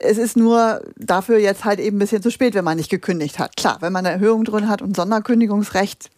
es 0.00 0.18
ist 0.18 0.36
nur 0.36 0.82
dafür 0.96 1.38
jetzt 1.38 1.64
halt 1.64 1.78
eben 1.78 1.96
ein 1.96 2.00
bisschen 2.00 2.22
zu 2.22 2.30
spät, 2.30 2.54
wenn 2.54 2.64
man 2.64 2.76
nicht 2.76 2.90
gekündigt 2.90 3.38
hat. 3.38 3.56
Klar, 3.56 3.78
wenn 3.80 3.92
man 3.92 4.04
eine 4.04 4.14
Erhöhung 4.14 4.44
drin 4.44 4.68
hat 4.68 4.82
und 4.82 4.96
Sonderkündigungsrecht, 4.96 6.10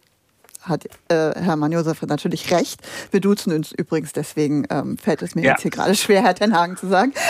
hat 0.63 0.85
äh, 1.09 1.33
Hermann 1.39 1.71
Josef 1.71 2.01
natürlich 2.03 2.51
recht. 2.51 2.79
Wir 3.11 3.19
duzen 3.19 3.53
uns 3.53 3.71
übrigens, 3.73 4.13
deswegen 4.13 4.65
ähm, 4.69 4.97
fällt 4.97 5.21
es 5.21 5.35
mir 5.35 5.43
ja. 5.43 5.51
jetzt 5.51 5.61
hier 5.61 5.71
gerade 5.71 5.93
schwer, 5.95 6.23
Herr 6.23 6.35
Tenhagen 6.35 6.77
zu 6.77 6.87
sagen. 6.87 7.13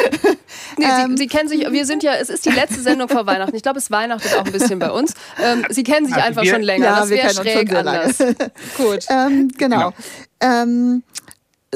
Nee, 0.78 0.86
ähm, 0.86 1.18
Sie, 1.18 1.24
Sie, 1.24 1.28
kennen 1.28 1.50
sich, 1.50 1.72
wir 1.72 1.86
sind 1.86 2.04
ja, 2.04 2.14
es 2.14 2.30
ist 2.30 2.46
die 2.46 2.52
letzte 2.52 2.80
Sendung 2.80 3.10
vor 3.10 3.26
Weihnachten. 3.26 3.56
Ich 3.56 3.64
glaube, 3.64 3.80
es 3.80 3.90
weihnachtet 3.90 4.36
auch 4.36 4.46
ein 4.46 4.52
bisschen 4.52 4.78
bei 4.78 4.92
uns. 4.92 5.16
Ähm, 5.44 5.66
Sie 5.70 5.84
kennen 5.84 6.06
sich 6.06 6.14
also 6.14 6.28
einfach 6.28 6.44
wir, 6.44 6.54
schon 6.54 6.62
länger. 6.62 6.86
Ja, 6.86 7.00
das 7.00 7.10
wäre 7.10 7.34
schräg 7.34 7.74
anders. 7.74 8.18
Gut. 8.78 9.06
Ähm, 9.10 9.50
genau. 9.58 9.94
genau. 10.40 11.02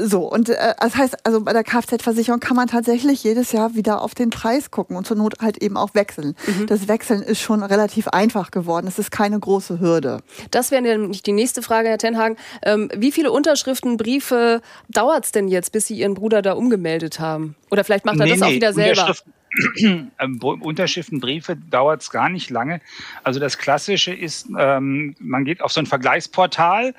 So, 0.04 0.32
und 0.32 0.50
äh, 0.50 0.74
das 0.80 0.96
heißt, 0.96 1.26
also 1.26 1.42
bei 1.42 1.54
der 1.54 1.64
Kfz-Versicherung 1.64 2.40
kann 2.40 2.56
man 2.56 2.68
tatsächlich 2.68 3.24
jedes 3.24 3.52
Jahr 3.52 3.76
wieder 3.76 4.02
auf 4.02 4.16
den 4.16 4.30
Preis 4.30 4.72
gucken 4.72 4.96
und 4.96 5.08
zur 5.08 5.18
Not 5.18 5.40
halt 5.42 5.58
eben 5.58 5.78
auch 5.78 5.94
wechseln. 5.94 6.36
Mhm. 6.46 6.68
Das 6.68 6.88
Wechseln 6.88 7.22
ist 7.22 7.40
schon 7.40 7.64
relativ 7.64 8.08
einfach 8.08 8.52
geworden. 8.52 8.88
Es 8.88 9.00
ist 9.00 9.12
keine 9.12 9.40
große 9.40 9.80
Hürde. 9.80 10.22
Das 10.52 10.72
wäre 10.72 10.82
nämlich 10.82 11.24
die 11.24 11.34
nächste 11.34 11.62
Frage, 11.62 11.90
Herr 11.90 11.98
Tenhagen. 11.98 12.38
Ähm, 12.64 12.90
wie 12.96 13.12
viele 13.12 13.32
Unterschriften, 13.32 13.98
Briefe 13.98 14.62
dauert 14.90 15.26
es 15.26 15.32
denn 15.32 15.48
jetzt, 15.48 15.72
bis 15.72 15.88
Sie 15.88 15.98
Ihren 15.98 16.14
Bruder 16.14 16.42
da 16.42 16.54
umgemeldet 16.54 17.20
haben? 17.20 17.56
Oder 17.72 17.84
vielleicht 17.84 18.06
macht 18.06 18.20
er 18.20 18.26
nee, 18.26 18.32
das 18.32 18.42
auch 18.42 18.48
nee, 18.48 18.56
wieder 18.56 18.74
selber? 18.74 19.08
ähm, 19.10 19.16
Unterschriften, 20.42 21.20
Briefe 21.20 21.56
dauert 21.56 22.02
es 22.02 22.12
gar 22.12 22.30
nicht 22.30 22.50
lange. 22.50 22.82
Also 23.24 23.40
das 23.40 23.58
Klassische 23.58 24.14
ist, 24.14 24.48
ähm, 24.58 25.16
man 25.20 25.46
geht 25.46 25.62
auf 25.62 25.72
so 25.72 25.80
ein 25.80 25.86
Vergleichsportal. 25.86 26.94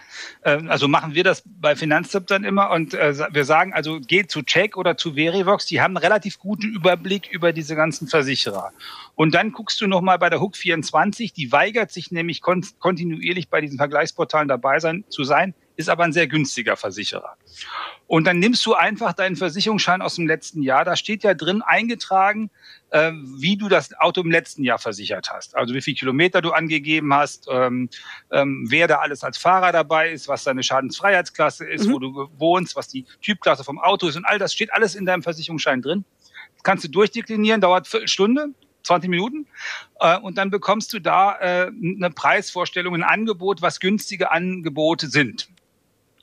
Ähm, 0.45 0.71
also 0.71 0.89
machen 0.89 1.15
wir 1.15 1.25
das 1.25 1.43
bei 1.47 1.77
Finanztipp 1.77 2.27
dann 2.27 2.45
immer 2.45 2.71
und 2.71 2.95
äh, 2.95 3.15
wir 3.33 3.45
sagen, 3.45 3.73
also 3.73 4.01
geht 4.01 4.31
zu 4.31 4.43
Check 4.43 4.77
oder 4.77 4.97
zu 4.97 5.15
Verivox. 5.15 5.67
Die 5.67 5.81
haben 5.81 5.97
einen 5.97 6.05
relativ 6.05 6.39
guten 6.39 6.75
Überblick 6.75 7.29
über 7.31 7.53
diese 7.53 7.77
ganzen 7.77 8.09
Versicherer. 8.09 8.73
Und 9.15 9.35
dann 9.35 9.53
guckst 9.53 9.81
du 9.81 9.87
nochmal 9.87 10.19
bei 10.19 10.31
der 10.31 10.41
Hook 10.41 10.57
24. 10.57 11.33
Die 11.33 11.53
weigert 11.53 11.91
sich 11.93 12.11
nämlich 12.11 12.41
kon 12.41 12.65
kontinuierlich 12.79 13.49
bei 13.49 13.61
diesen 13.61 13.79
Vergleichsportalen 13.79 14.49
dabei 14.49 14.81
sein, 14.81 15.05
zu 15.09 15.25
sein, 15.25 15.55
ist 15.79 15.89
aber 15.89 16.03
ein 16.03 16.13
sehr 16.13 16.27
günstiger 16.27 16.77
Versicherer. 16.77 17.37
Und 18.09 18.27
dann 18.27 18.41
nimmst 18.41 18.67
du 18.67 18.75
einfach 18.75 19.13
deinen 19.13 19.37
Versicherungsschein 19.37 20.03
aus 20.03 20.17
dem 20.17 20.27
letzten 20.27 20.61
Jahr. 20.61 20.85
Da 20.85 20.97
steht 20.97 21.23
ja 21.23 21.35
drin 21.35 21.63
eingetragen, 21.63 22.51
äh, 22.91 23.13
wie 23.13 23.57
du 23.57 23.69
das 23.69 23.95
Auto 24.01 24.23
im 24.23 24.31
letzten 24.31 24.65
Jahr 24.65 24.81
versichert 24.81 25.31
hast. 25.31 25.55
Also 25.57 25.75
wie 25.75 25.81
viel 25.81 25.95
Kilometer 25.95 26.43
du 26.43 26.51
angegeben 26.51 27.15
hast, 27.15 27.47
ähm, 27.49 27.91
ähm, 28.33 28.67
wer 28.69 28.89
da 28.89 28.97
alles 28.97 29.23
als 29.23 29.39
Fahrer 29.39 29.71
dabei 29.71 30.11
ist, 30.11 30.27
was 30.27 30.43
deine 30.43 30.65
Schadensfreiheitsklasse 30.65 31.65
ist, 31.65 31.87
mhm. 31.87 31.93
wo 31.93 31.99
du 32.01 32.31
wohnst, 32.39 32.75
was 32.75 32.89
die 32.89 33.05
Typklasse 33.23 33.63
vom 33.63 33.79
Auto 33.79 34.09
ist 34.09 34.17
und 34.17 34.25
all 34.25 34.39
das 34.39 34.53
steht 34.53 34.73
alles 34.73 34.97
in 34.97 35.07
deinem 35.07 35.23
Versicherungsschein 35.23 35.81
drin. 35.81 36.05
Kannst 36.65 36.83
du 36.83 36.89
durchdeklinieren, 36.89 37.61
dauert 37.61 37.85
eine 37.85 37.91
Viertelstunde. 37.91 38.49
20 38.85 39.11
Minuten 39.11 39.47
äh, 40.01 40.19
und 40.19 40.39
dann 40.39 40.51
bekommst 40.51 40.93
du 40.95 40.99
da 40.99 41.37
äh, 41.39 41.67
eine 41.67 42.11
Preisvorstellung, 42.11 42.95
ein 42.95 43.03
Angebot, 43.03 43.61
was 43.61 43.81
günstige 43.81 44.31
Angebote 44.31 45.09
sind. 45.09 45.49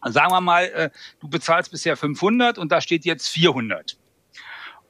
Sagen 0.08 0.32
wir 0.32 0.42
mal, 0.42 0.66
äh, 0.66 0.90
du 1.20 1.28
bezahlst 1.28 1.72
bisher 1.72 1.98
500 1.98 2.58
und 2.58 2.72
da 2.72 2.80
steht 2.80 3.06
jetzt 3.06 3.28
400. 3.28 3.98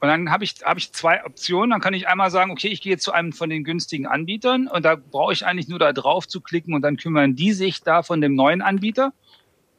Und 0.02 0.10
dann 0.10 0.30
habe 0.30 0.44
ich, 0.44 0.56
hab 0.64 0.78
ich 0.78 0.92
zwei 0.92 1.24
Optionen. 1.26 1.70
Dann 1.72 1.82
kann 1.82 1.94
ich 1.94 2.08
einmal 2.08 2.30
sagen, 2.30 2.52
okay, 2.52 2.68
ich 2.68 2.82
gehe 2.82 2.98
zu 2.98 3.14
einem 3.14 3.32
von 3.32 3.50
den 3.50 3.64
günstigen 3.64 4.08
Anbietern 4.08 4.68
und 4.68 4.84
da 4.84 4.96
brauche 4.96 5.32
ich 5.32 5.46
eigentlich 5.46 5.70
nur 5.70 5.80
da 5.80 5.94
drauf 5.94 6.28
zu 6.28 6.42
klicken 6.42 6.74
und 6.74 6.82
dann 6.82 6.98
kümmern 6.98 7.36
die 7.36 7.54
sich 7.54 7.82
da 7.82 8.04
von 8.04 8.20
dem 8.20 8.36
neuen 8.36 8.62
Anbieter. 8.62 9.14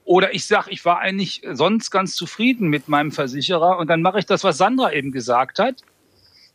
Oder 0.04 0.34
ich 0.34 0.46
sage, 0.46 0.70
ich 0.70 0.84
war 0.84 1.00
eigentlich 1.00 1.42
sonst 1.52 1.90
ganz 1.90 2.14
zufrieden 2.14 2.68
mit 2.68 2.88
meinem 2.88 3.12
Versicherer 3.12 3.78
und 3.78 3.88
dann 3.90 4.02
mache 4.02 4.18
ich 4.18 4.26
das, 4.26 4.42
was 4.42 4.56
Sandra 4.56 4.92
eben 4.92 5.12
gesagt 5.12 5.58
hat. 5.58 5.82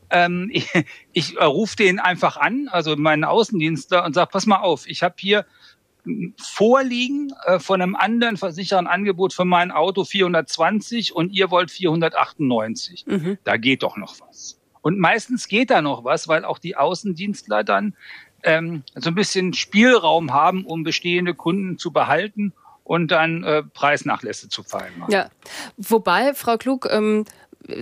Ähm, 0.09 0.49
ich 0.53 0.67
ich 1.13 1.39
rufe 1.39 1.75
den 1.75 1.99
einfach 1.99 2.37
an, 2.37 2.67
also 2.71 2.95
meinen 2.95 3.25
Außendienstler 3.25 4.03
und 4.05 4.13
sage, 4.13 4.31
pass 4.31 4.47
mal 4.47 4.61
auf, 4.61 4.87
ich 4.87 5.03
habe 5.03 5.15
hier 5.19 5.45
vorliegen 6.37 7.33
äh, 7.45 7.59
von 7.59 7.81
einem 7.81 7.95
anderen 7.95 8.37
Versicherer 8.37 8.79
ein 8.79 8.87
Angebot 8.87 9.33
für 9.33 9.45
mein 9.45 9.71
Auto 9.71 10.03
420 10.03 11.15
und 11.15 11.31
ihr 11.31 11.51
wollt 11.51 11.71
498. 11.71 13.05
Mhm. 13.07 13.37
Da 13.43 13.57
geht 13.57 13.83
doch 13.83 13.97
noch 13.97 14.15
was. 14.21 14.59
Und 14.81 14.99
meistens 14.99 15.47
geht 15.47 15.69
da 15.69 15.81
noch 15.81 16.03
was, 16.03 16.27
weil 16.27 16.43
auch 16.43 16.57
die 16.57 16.75
Außendienstler 16.75 17.63
dann 17.63 17.95
ähm, 18.43 18.83
so 18.95 19.09
ein 19.09 19.15
bisschen 19.15 19.53
Spielraum 19.53 20.33
haben, 20.33 20.65
um 20.65 20.83
bestehende 20.83 21.35
Kunden 21.35 21.77
zu 21.77 21.91
behalten 21.91 22.53
und 22.83 23.09
dann 23.09 23.43
äh, 23.43 23.63
Preisnachlässe 23.63 24.49
zu 24.49 24.63
fallen. 24.63 24.91
Ja, 25.09 25.29
wobei, 25.77 26.33
Frau 26.33 26.57
Klug, 26.57 26.87
ähm, 26.89 27.25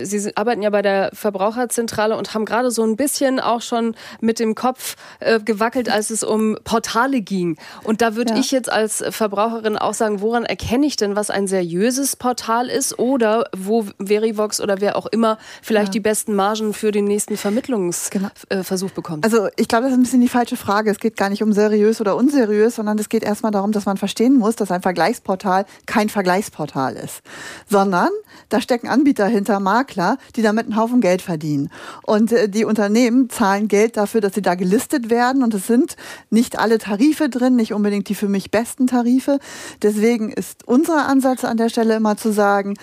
Sie 0.02 0.36
arbeiten 0.36 0.62
ja 0.62 0.70
bei 0.70 0.82
der 0.82 1.10
Verbraucherzentrale 1.12 2.16
und 2.16 2.34
haben 2.34 2.44
gerade 2.44 2.70
so 2.70 2.82
ein 2.82 2.96
bisschen 2.96 3.40
auch 3.40 3.62
schon 3.62 3.94
mit 4.20 4.38
dem 4.38 4.54
Kopf 4.54 4.96
äh, 5.20 5.40
gewackelt, 5.40 5.90
als 5.90 6.10
es 6.10 6.22
um 6.22 6.56
Portale 6.64 7.20
ging. 7.20 7.56
Und 7.84 8.02
da 8.02 8.16
würde 8.16 8.34
ja. 8.34 8.40
ich 8.40 8.50
jetzt 8.50 8.70
als 8.70 9.02
Verbraucherin 9.10 9.76
auch 9.76 9.94
sagen, 9.94 10.20
woran 10.20 10.44
erkenne 10.44 10.86
ich 10.86 10.96
denn, 10.96 11.16
was 11.16 11.30
ein 11.30 11.46
seriöses 11.46 12.16
Portal 12.16 12.68
ist 12.68 12.98
oder 12.98 13.44
wo 13.56 13.86
Verivox 13.98 14.60
oder 14.60 14.80
wer 14.80 14.96
auch 14.96 15.06
immer 15.06 15.38
vielleicht 15.62 15.88
ja. 15.88 15.92
die 15.92 16.00
besten 16.00 16.34
Margen 16.34 16.74
für 16.74 16.90
den 16.90 17.04
nächsten 17.04 17.36
Vermittlungsversuch 17.36 18.10
genau. 18.10 18.30
äh, 18.50 18.94
bekommt? 18.94 19.24
Also 19.24 19.48
ich 19.56 19.68
glaube, 19.68 19.84
das 19.84 19.92
ist 19.92 19.98
ein 19.98 20.02
bisschen 20.02 20.20
die 20.20 20.28
falsche 20.28 20.56
Frage. 20.56 20.90
Es 20.90 20.98
geht 20.98 21.16
gar 21.16 21.30
nicht 21.30 21.42
um 21.42 21.52
seriös 21.52 22.00
oder 22.00 22.16
unseriös, 22.16 22.76
sondern 22.76 22.98
es 22.98 23.08
geht 23.08 23.22
erstmal 23.22 23.52
darum, 23.52 23.72
dass 23.72 23.86
man 23.86 23.96
verstehen 23.96 24.36
muss, 24.36 24.56
dass 24.56 24.70
ein 24.70 24.82
Vergleichsportal 24.82 25.66
kein 25.86 26.08
Vergleichsportal 26.08 26.96
ist, 26.96 27.22
sondern 27.68 28.10
da 28.48 28.60
stecken 28.60 28.88
Anbieter 28.88 29.26
hinter, 29.26 29.60
Makler, 29.70 30.18
die 30.34 30.42
damit 30.42 30.66
einen 30.66 30.76
Haufen 30.76 31.00
Geld 31.00 31.22
verdienen. 31.22 31.70
Und 32.02 32.32
äh, 32.32 32.48
die 32.48 32.64
Unternehmen 32.64 33.30
zahlen 33.30 33.68
Geld 33.68 33.96
dafür, 33.96 34.20
dass 34.20 34.34
sie 34.34 34.42
da 34.42 34.56
gelistet 34.56 35.10
werden. 35.10 35.44
Und 35.44 35.54
es 35.54 35.68
sind 35.68 35.96
nicht 36.28 36.58
alle 36.58 36.78
Tarife 36.78 37.28
drin, 37.28 37.54
nicht 37.54 37.72
unbedingt 37.72 38.08
die 38.08 38.16
für 38.16 38.28
mich 38.28 38.50
besten 38.50 38.88
Tarife. 38.88 39.38
Deswegen 39.82 40.32
ist 40.32 40.66
unser 40.66 41.06
Ansatz 41.06 41.44
an 41.44 41.56
der 41.56 41.68
Stelle 41.68 41.94
immer 41.94 42.16
zu 42.16 42.32
sagen, 42.32 42.74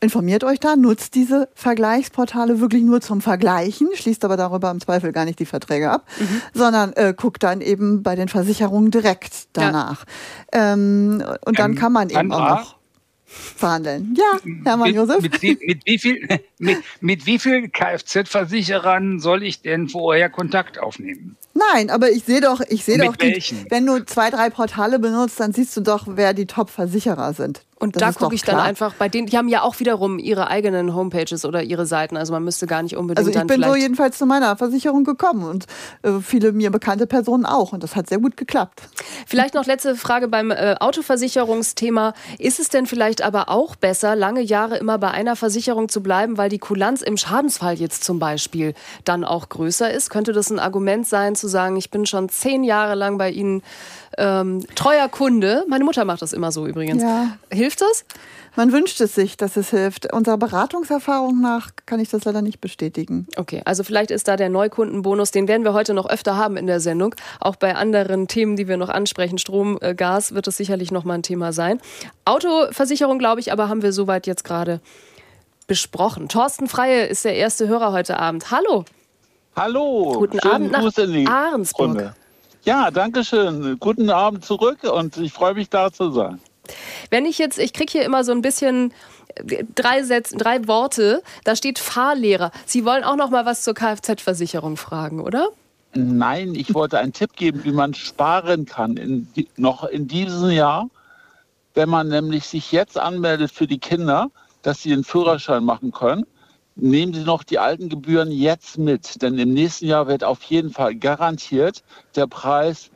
informiert 0.00 0.44
euch 0.44 0.60
da, 0.60 0.76
nutzt 0.76 1.14
diese 1.14 1.48
Vergleichsportale 1.54 2.60
wirklich 2.60 2.82
nur 2.82 3.00
zum 3.00 3.20
Vergleichen, 3.20 3.88
schließt 3.94 4.24
aber 4.24 4.36
darüber 4.36 4.70
im 4.70 4.80
Zweifel 4.80 5.12
gar 5.12 5.24
nicht 5.24 5.38
die 5.38 5.46
Verträge 5.46 5.90
ab, 5.90 6.06
mhm. 6.18 6.42
sondern 6.54 6.92
äh, 6.94 7.14
guckt 7.16 7.42
dann 7.42 7.60
eben 7.60 8.02
bei 8.02 8.16
den 8.16 8.28
Versicherungen 8.28 8.90
direkt 8.90 9.48
danach. 9.52 10.04
Ja. 10.54 10.72
Ähm, 10.72 11.22
und 11.44 11.58
dann 11.58 11.72
ähm, 11.72 11.78
kann 11.78 11.92
man 11.92 12.08
eben 12.10 12.32
auch 12.32 12.48
noch 12.48 12.79
verhandeln. 13.30 14.16
Ja, 14.18 14.38
Hermann 14.64 14.88
mit, 14.88 14.96
Josef. 14.96 15.22
Mit, 15.22 15.42
mit, 15.42 15.86
wie 15.86 15.98
viel, 15.98 16.28
mit, 16.58 16.78
mit 17.00 17.26
wie 17.26 17.38
viel 17.38 17.68
Kfz-Versicherern 17.68 19.20
soll 19.20 19.42
ich 19.44 19.62
denn 19.62 19.88
vorher 19.88 20.28
Kontakt 20.28 20.78
aufnehmen? 20.78 21.36
Nein, 21.52 21.90
aber 21.90 22.10
ich 22.10 22.24
sehe 22.24 22.40
doch, 22.40 22.60
ich 22.68 22.84
sehe 22.84 22.98
doch, 22.98 23.16
die, 23.16 23.42
wenn 23.70 23.84
du 23.84 24.04
zwei, 24.04 24.30
drei 24.30 24.50
Portale 24.50 24.98
benutzt, 24.98 25.40
dann 25.40 25.52
siehst 25.52 25.76
du 25.76 25.80
doch, 25.80 26.04
wer 26.06 26.32
die 26.32 26.46
Top-Versicherer 26.46 27.32
sind. 27.34 27.62
Und 27.80 27.96
das 27.96 28.14
da 28.14 28.20
gucke 28.20 28.34
ich 28.34 28.42
klar. 28.42 28.58
dann 28.58 28.66
einfach 28.66 28.92
bei 28.92 29.08
denen, 29.08 29.26
die 29.26 29.38
haben 29.38 29.48
ja 29.48 29.62
auch 29.62 29.80
wiederum 29.80 30.18
ihre 30.18 30.48
eigenen 30.48 30.94
Homepages 30.94 31.46
oder 31.46 31.62
ihre 31.62 31.86
Seiten, 31.86 32.18
also 32.18 32.34
man 32.34 32.44
müsste 32.44 32.66
gar 32.66 32.82
nicht 32.82 32.94
unbedingt 32.94 33.26
Also 33.26 33.40
ich 33.40 33.46
bin 33.46 33.62
so 33.62 33.74
jedenfalls 33.74 34.18
zu 34.18 34.26
meiner 34.26 34.54
Versicherung 34.54 35.02
gekommen 35.02 35.44
und 35.44 35.64
äh, 36.02 36.20
viele 36.22 36.52
mir 36.52 36.70
bekannte 36.70 37.06
Personen 37.06 37.46
auch 37.46 37.72
und 37.72 37.82
das 37.82 37.96
hat 37.96 38.06
sehr 38.06 38.18
gut 38.18 38.36
geklappt. 38.36 38.82
Vielleicht 39.26 39.54
noch 39.54 39.64
letzte 39.64 39.96
Frage 39.96 40.28
beim 40.28 40.50
äh, 40.50 40.76
Autoversicherungsthema. 40.78 42.12
Ist 42.38 42.60
es 42.60 42.68
denn 42.68 42.84
vielleicht 42.84 43.22
aber 43.22 43.48
auch 43.48 43.76
besser, 43.76 44.14
lange 44.14 44.42
Jahre 44.42 44.76
immer 44.76 44.98
bei 44.98 45.10
einer 45.10 45.34
Versicherung 45.34 45.88
zu 45.88 46.02
bleiben, 46.02 46.36
weil 46.36 46.50
die 46.50 46.58
Kulanz 46.58 47.00
im 47.00 47.16
Schadensfall 47.16 47.76
jetzt 47.76 48.04
zum 48.04 48.18
Beispiel 48.18 48.74
dann 49.06 49.24
auch 49.24 49.48
größer 49.48 49.90
ist? 49.90 50.10
Könnte 50.10 50.34
das 50.34 50.50
ein 50.50 50.58
Argument 50.58 51.06
sein, 51.06 51.34
zu 51.40 51.48
sagen, 51.48 51.76
ich 51.76 51.90
bin 51.90 52.06
schon 52.06 52.28
zehn 52.28 52.62
Jahre 52.64 52.94
lang 52.94 53.18
bei 53.18 53.30
Ihnen 53.30 53.62
ähm, 54.18 54.64
treuer 54.74 55.08
Kunde. 55.08 55.64
Meine 55.68 55.84
Mutter 55.84 56.04
macht 56.04 56.22
das 56.22 56.32
immer 56.32 56.52
so 56.52 56.66
übrigens. 56.66 57.02
Ja. 57.02 57.36
Hilft 57.50 57.80
das? 57.80 58.04
Man 58.56 58.72
wünscht 58.72 59.00
es 59.00 59.14
sich, 59.14 59.36
dass 59.36 59.56
es 59.56 59.70
hilft. 59.70 60.12
Unserer 60.12 60.36
Beratungserfahrung 60.36 61.40
nach 61.40 61.70
kann 61.86 62.00
ich 62.00 62.08
das 62.08 62.24
leider 62.24 62.42
nicht 62.42 62.60
bestätigen. 62.60 63.26
Okay, 63.36 63.62
also 63.64 63.84
vielleicht 63.84 64.10
ist 64.10 64.26
da 64.26 64.36
der 64.36 64.48
Neukundenbonus, 64.48 65.30
den 65.30 65.46
werden 65.46 65.64
wir 65.64 65.72
heute 65.72 65.94
noch 65.94 66.08
öfter 66.08 66.36
haben 66.36 66.56
in 66.56 66.66
der 66.66 66.80
Sendung. 66.80 67.14
Auch 67.38 67.56
bei 67.56 67.76
anderen 67.76 68.26
Themen, 68.26 68.56
die 68.56 68.66
wir 68.66 68.76
noch 68.76 68.88
ansprechen, 68.88 69.38
Strom, 69.38 69.78
äh, 69.80 69.94
Gas, 69.94 70.34
wird 70.34 70.48
es 70.48 70.56
sicherlich 70.56 70.90
noch 70.90 71.04
mal 71.04 71.14
ein 71.14 71.22
Thema 71.22 71.52
sein. 71.52 71.80
Autoversicherung, 72.24 73.18
glaube 73.18 73.40
ich, 73.40 73.52
aber 73.52 73.68
haben 73.68 73.82
wir 73.82 73.92
soweit 73.92 74.26
jetzt 74.26 74.44
gerade 74.44 74.80
besprochen. 75.68 76.28
Thorsten 76.28 76.66
Freie 76.66 77.06
ist 77.06 77.24
der 77.24 77.36
erste 77.36 77.68
Hörer 77.68 77.92
heute 77.92 78.18
Abend. 78.18 78.50
Hallo. 78.50 78.84
Hallo. 79.56 80.14
Guten 80.18 80.40
Abend 80.40 80.72
nach 80.72 80.92
Ahrensburg. 81.26 81.88
Runde. 81.88 82.14
Ja, 82.64 82.90
danke 82.90 83.24
schön. 83.24 83.78
Guten 83.78 84.10
Abend 84.10 84.44
zurück 84.44 84.84
und 84.84 85.16
ich 85.16 85.32
freue 85.32 85.54
mich 85.54 85.70
da 85.70 85.92
zu 85.92 86.10
sein. 86.10 86.40
Wenn 87.10 87.24
ich 87.24 87.38
jetzt, 87.38 87.58
ich 87.58 87.72
kriege 87.72 87.90
hier 87.90 88.04
immer 88.04 88.22
so 88.22 88.32
ein 88.32 88.42
bisschen 88.42 88.92
äh, 89.34 89.64
drei 89.74 90.02
Sätze, 90.02 90.36
drei 90.36 90.66
Worte, 90.68 91.22
da 91.44 91.56
steht 91.56 91.78
Fahrlehrer. 91.78 92.52
Sie 92.66 92.84
wollen 92.84 93.02
auch 93.02 93.16
noch 93.16 93.30
mal 93.30 93.46
was 93.46 93.62
zur 93.62 93.74
Kfz-Versicherung 93.74 94.76
fragen, 94.76 95.20
oder? 95.20 95.48
Nein, 95.94 96.54
ich 96.54 96.72
wollte 96.74 96.98
einen 96.98 97.12
Tipp 97.12 97.34
geben, 97.34 97.64
wie 97.64 97.72
man 97.72 97.94
sparen 97.94 98.66
kann 98.66 98.96
in, 98.96 99.26
noch 99.56 99.84
in 99.84 100.06
diesem 100.06 100.50
Jahr, 100.50 100.88
wenn 101.74 101.88
man 101.88 102.08
nämlich 102.08 102.46
sich 102.46 102.70
jetzt 102.70 102.96
anmeldet 102.96 103.50
für 103.50 103.66
die 103.66 103.78
Kinder, 103.78 104.30
dass 104.62 104.82
sie 104.82 104.90
den 104.90 105.02
Führerschein 105.02 105.64
machen 105.64 105.90
können 105.90 106.26
nehmen 106.82 107.14
Sie 107.14 107.24
noch 107.24 107.42
die 107.42 107.58
alten 107.58 107.88
Gebühren 107.88 108.30
jetzt 108.30 108.78
mit, 108.78 109.22
denn 109.22 109.38
im 109.38 109.52
nächsten 109.52 109.86
Jahr 109.86 110.06
wird 110.06 110.24
auf 110.24 110.42
jeden 110.42 110.70
Fall 110.70 110.94
garantiert 110.94 111.82
der 112.16 112.26
Preis 112.26 112.90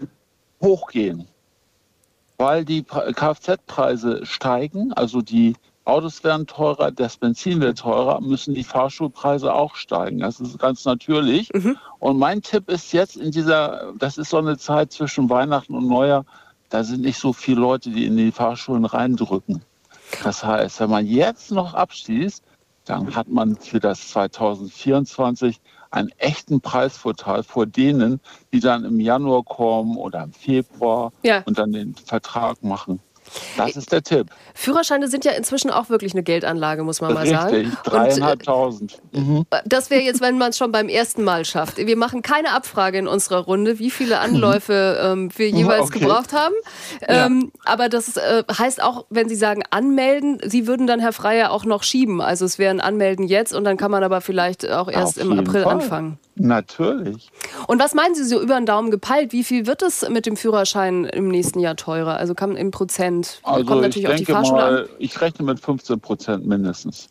hochgehen, 0.60 1.26
weil 2.38 2.64
die 2.64 2.82
Kfz-Preise 2.82 4.26
steigen, 4.26 4.92
also 4.92 5.20
die 5.20 5.54
Autos 5.84 6.24
werden 6.24 6.46
teurer, 6.46 6.90
das 6.90 7.18
Benzin 7.18 7.60
wird 7.60 7.78
teurer, 7.78 8.20
müssen 8.20 8.54
die 8.54 8.64
Fahrschulpreise 8.64 9.52
auch 9.52 9.74
steigen. 9.76 10.20
Das 10.20 10.40
ist 10.40 10.58
ganz 10.58 10.86
natürlich. 10.86 11.52
Mhm. 11.52 11.76
Und 11.98 12.18
mein 12.18 12.40
Tipp 12.40 12.70
ist 12.70 12.92
jetzt 12.92 13.16
in 13.16 13.30
dieser, 13.30 13.92
das 13.98 14.16
ist 14.16 14.30
so 14.30 14.38
eine 14.38 14.56
Zeit 14.56 14.92
zwischen 14.92 15.28
Weihnachten 15.28 15.74
und 15.74 15.86
Neujahr, 15.86 16.24
da 16.70 16.84
sind 16.84 17.02
nicht 17.02 17.18
so 17.18 17.34
viele 17.34 17.60
Leute, 17.60 17.90
die 17.90 18.06
in 18.06 18.16
die 18.16 18.32
Fahrschulen 18.32 18.86
reindrücken. 18.86 19.62
Das 20.22 20.42
heißt, 20.42 20.80
wenn 20.80 20.90
man 20.90 21.06
jetzt 21.06 21.50
noch 21.50 21.74
abschließt, 21.74 22.42
dann 22.84 23.14
hat 23.14 23.28
man 23.28 23.56
für 23.56 23.80
das 23.80 24.08
2024 24.10 25.60
einen 25.90 26.10
echten 26.18 26.60
Preisvorteil 26.60 27.42
vor 27.42 27.66
denen, 27.66 28.20
die 28.52 28.60
dann 28.60 28.84
im 28.84 29.00
Januar 29.00 29.44
kommen 29.44 29.96
oder 29.96 30.24
im 30.24 30.32
Februar 30.32 31.12
ja. 31.22 31.42
und 31.46 31.58
dann 31.58 31.72
den 31.72 31.94
Vertrag 31.94 32.62
machen. 32.62 33.00
Das 33.56 33.76
ist 33.76 33.92
der 33.92 34.02
Tipp. 34.02 34.28
Führerscheine 34.54 35.08
sind 35.08 35.24
ja 35.24 35.32
inzwischen 35.32 35.70
auch 35.70 35.88
wirklich 35.88 36.12
eine 36.12 36.22
Geldanlage, 36.22 36.82
muss 36.84 37.00
man 37.00 37.14
mal 37.14 37.26
sagen. 37.26 37.54
Richtig, 37.54 37.74
dreieinhalbtausend. 37.84 38.98
Mhm. 39.12 39.46
Das 39.64 39.90
wäre 39.90 40.02
jetzt, 40.02 40.20
wenn 40.20 40.38
man 40.38 40.50
es 40.50 40.58
schon 40.58 40.72
beim 40.72 40.88
ersten 40.88 41.24
Mal 41.24 41.44
schafft. 41.44 41.78
Wir 41.78 41.96
machen 41.96 42.22
keine 42.22 42.52
Abfrage 42.52 42.98
in 42.98 43.08
unserer 43.08 43.38
Runde, 43.38 43.78
wie 43.78 43.90
viele 43.90 44.18
Anläufe 44.20 44.98
ähm, 45.02 45.30
wir 45.36 45.50
jeweils 45.50 45.88
okay. 45.88 46.00
gebraucht 46.00 46.32
haben. 46.32 46.54
Ähm, 47.02 47.52
ja. 47.54 47.72
Aber 47.72 47.88
das 47.88 48.16
äh, 48.16 48.44
heißt 48.56 48.82
auch, 48.82 49.06
wenn 49.10 49.28
Sie 49.28 49.36
sagen 49.36 49.62
anmelden, 49.70 50.38
Sie 50.44 50.66
würden 50.66 50.86
dann, 50.86 51.00
Herr 51.00 51.12
Freier, 51.12 51.50
auch 51.50 51.64
noch 51.64 51.82
schieben. 51.82 52.20
Also 52.20 52.44
es 52.44 52.58
wäre 52.58 52.70
ein 52.70 52.80
Anmelden 52.80 53.26
jetzt 53.26 53.54
und 53.54 53.64
dann 53.64 53.76
kann 53.76 53.90
man 53.90 54.04
aber 54.04 54.20
vielleicht 54.20 54.68
auch 54.70 54.88
erst 54.88 55.20
Auf 55.20 55.24
im 55.26 55.38
April 55.38 55.62
Fall. 55.62 55.72
anfangen. 55.74 56.18
Natürlich. 56.36 57.30
Und 57.68 57.80
was 57.80 57.94
meinen 57.94 58.14
Sie 58.14 58.24
so 58.24 58.40
über 58.40 58.56
den 58.56 58.66
Daumen 58.66 58.90
gepeilt? 58.90 59.32
Wie 59.32 59.44
viel 59.44 59.66
wird 59.66 59.82
es 59.82 60.08
mit 60.08 60.26
dem 60.26 60.36
Führerschein 60.36 61.04
im 61.04 61.28
nächsten 61.28 61.60
Jahr 61.60 61.76
teurer? 61.76 62.16
Also 62.16 62.34
kann 62.34 62.56
im 62.56 62.70
Prozent. 62.70 63.40
Also 63.44 63.64
kommt 63.64 63.82
natürlich 63.82 64.08
ich 64.08 64.26
denke 64.26 64.32
mal, 64.52 64.82
an. 64.82 64.88
ich 64.98 65.20
rechne 65.20 65.44
mit 65.44 65.60
15 65.60 66.00
Prozent 66.00 66.46
mindestens. 66.46 67.08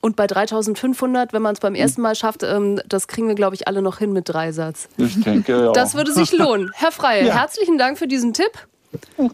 Und 0.00 0.16
bei 0.16 0.26
3500, 0.26 1.32
wenn 1.32 1.42
man 1.42 1.52
es 1.52 1.60
beim 1.60 1.74
ersten 1.74 2.00
Mal 2.00 2.14
schafft, 2.14 2.42
ähm, 2.42 2.80
das 2.88 3.06
kriegen 3.06 3.28
wir, 3.28 3.34
glaube 3.34 3.54
ich, 3.54 3.68
alle 3.68 3.82
noch 3.82 3.98
hin 3.98 4.12
mit 4.12 4.28
Dreisatz. 4.28 4.88
Ich 4.96 5.20
denke, 5.22 5.64
ja. 5.64 5.72
Das 5.72 5.94
würde 5.94 6.12
sich 6.12 6.32
lohnen. 6.32 6.70
Herr 6.74 6.90
Freie, 6.90 7.24
ja. 7.26 7.34
herzlichen 7.34 7.76
Dank 7.76 7.98
für 7.98 8.06
diesen 8.08 8.32
Tipp. 8.32 8.52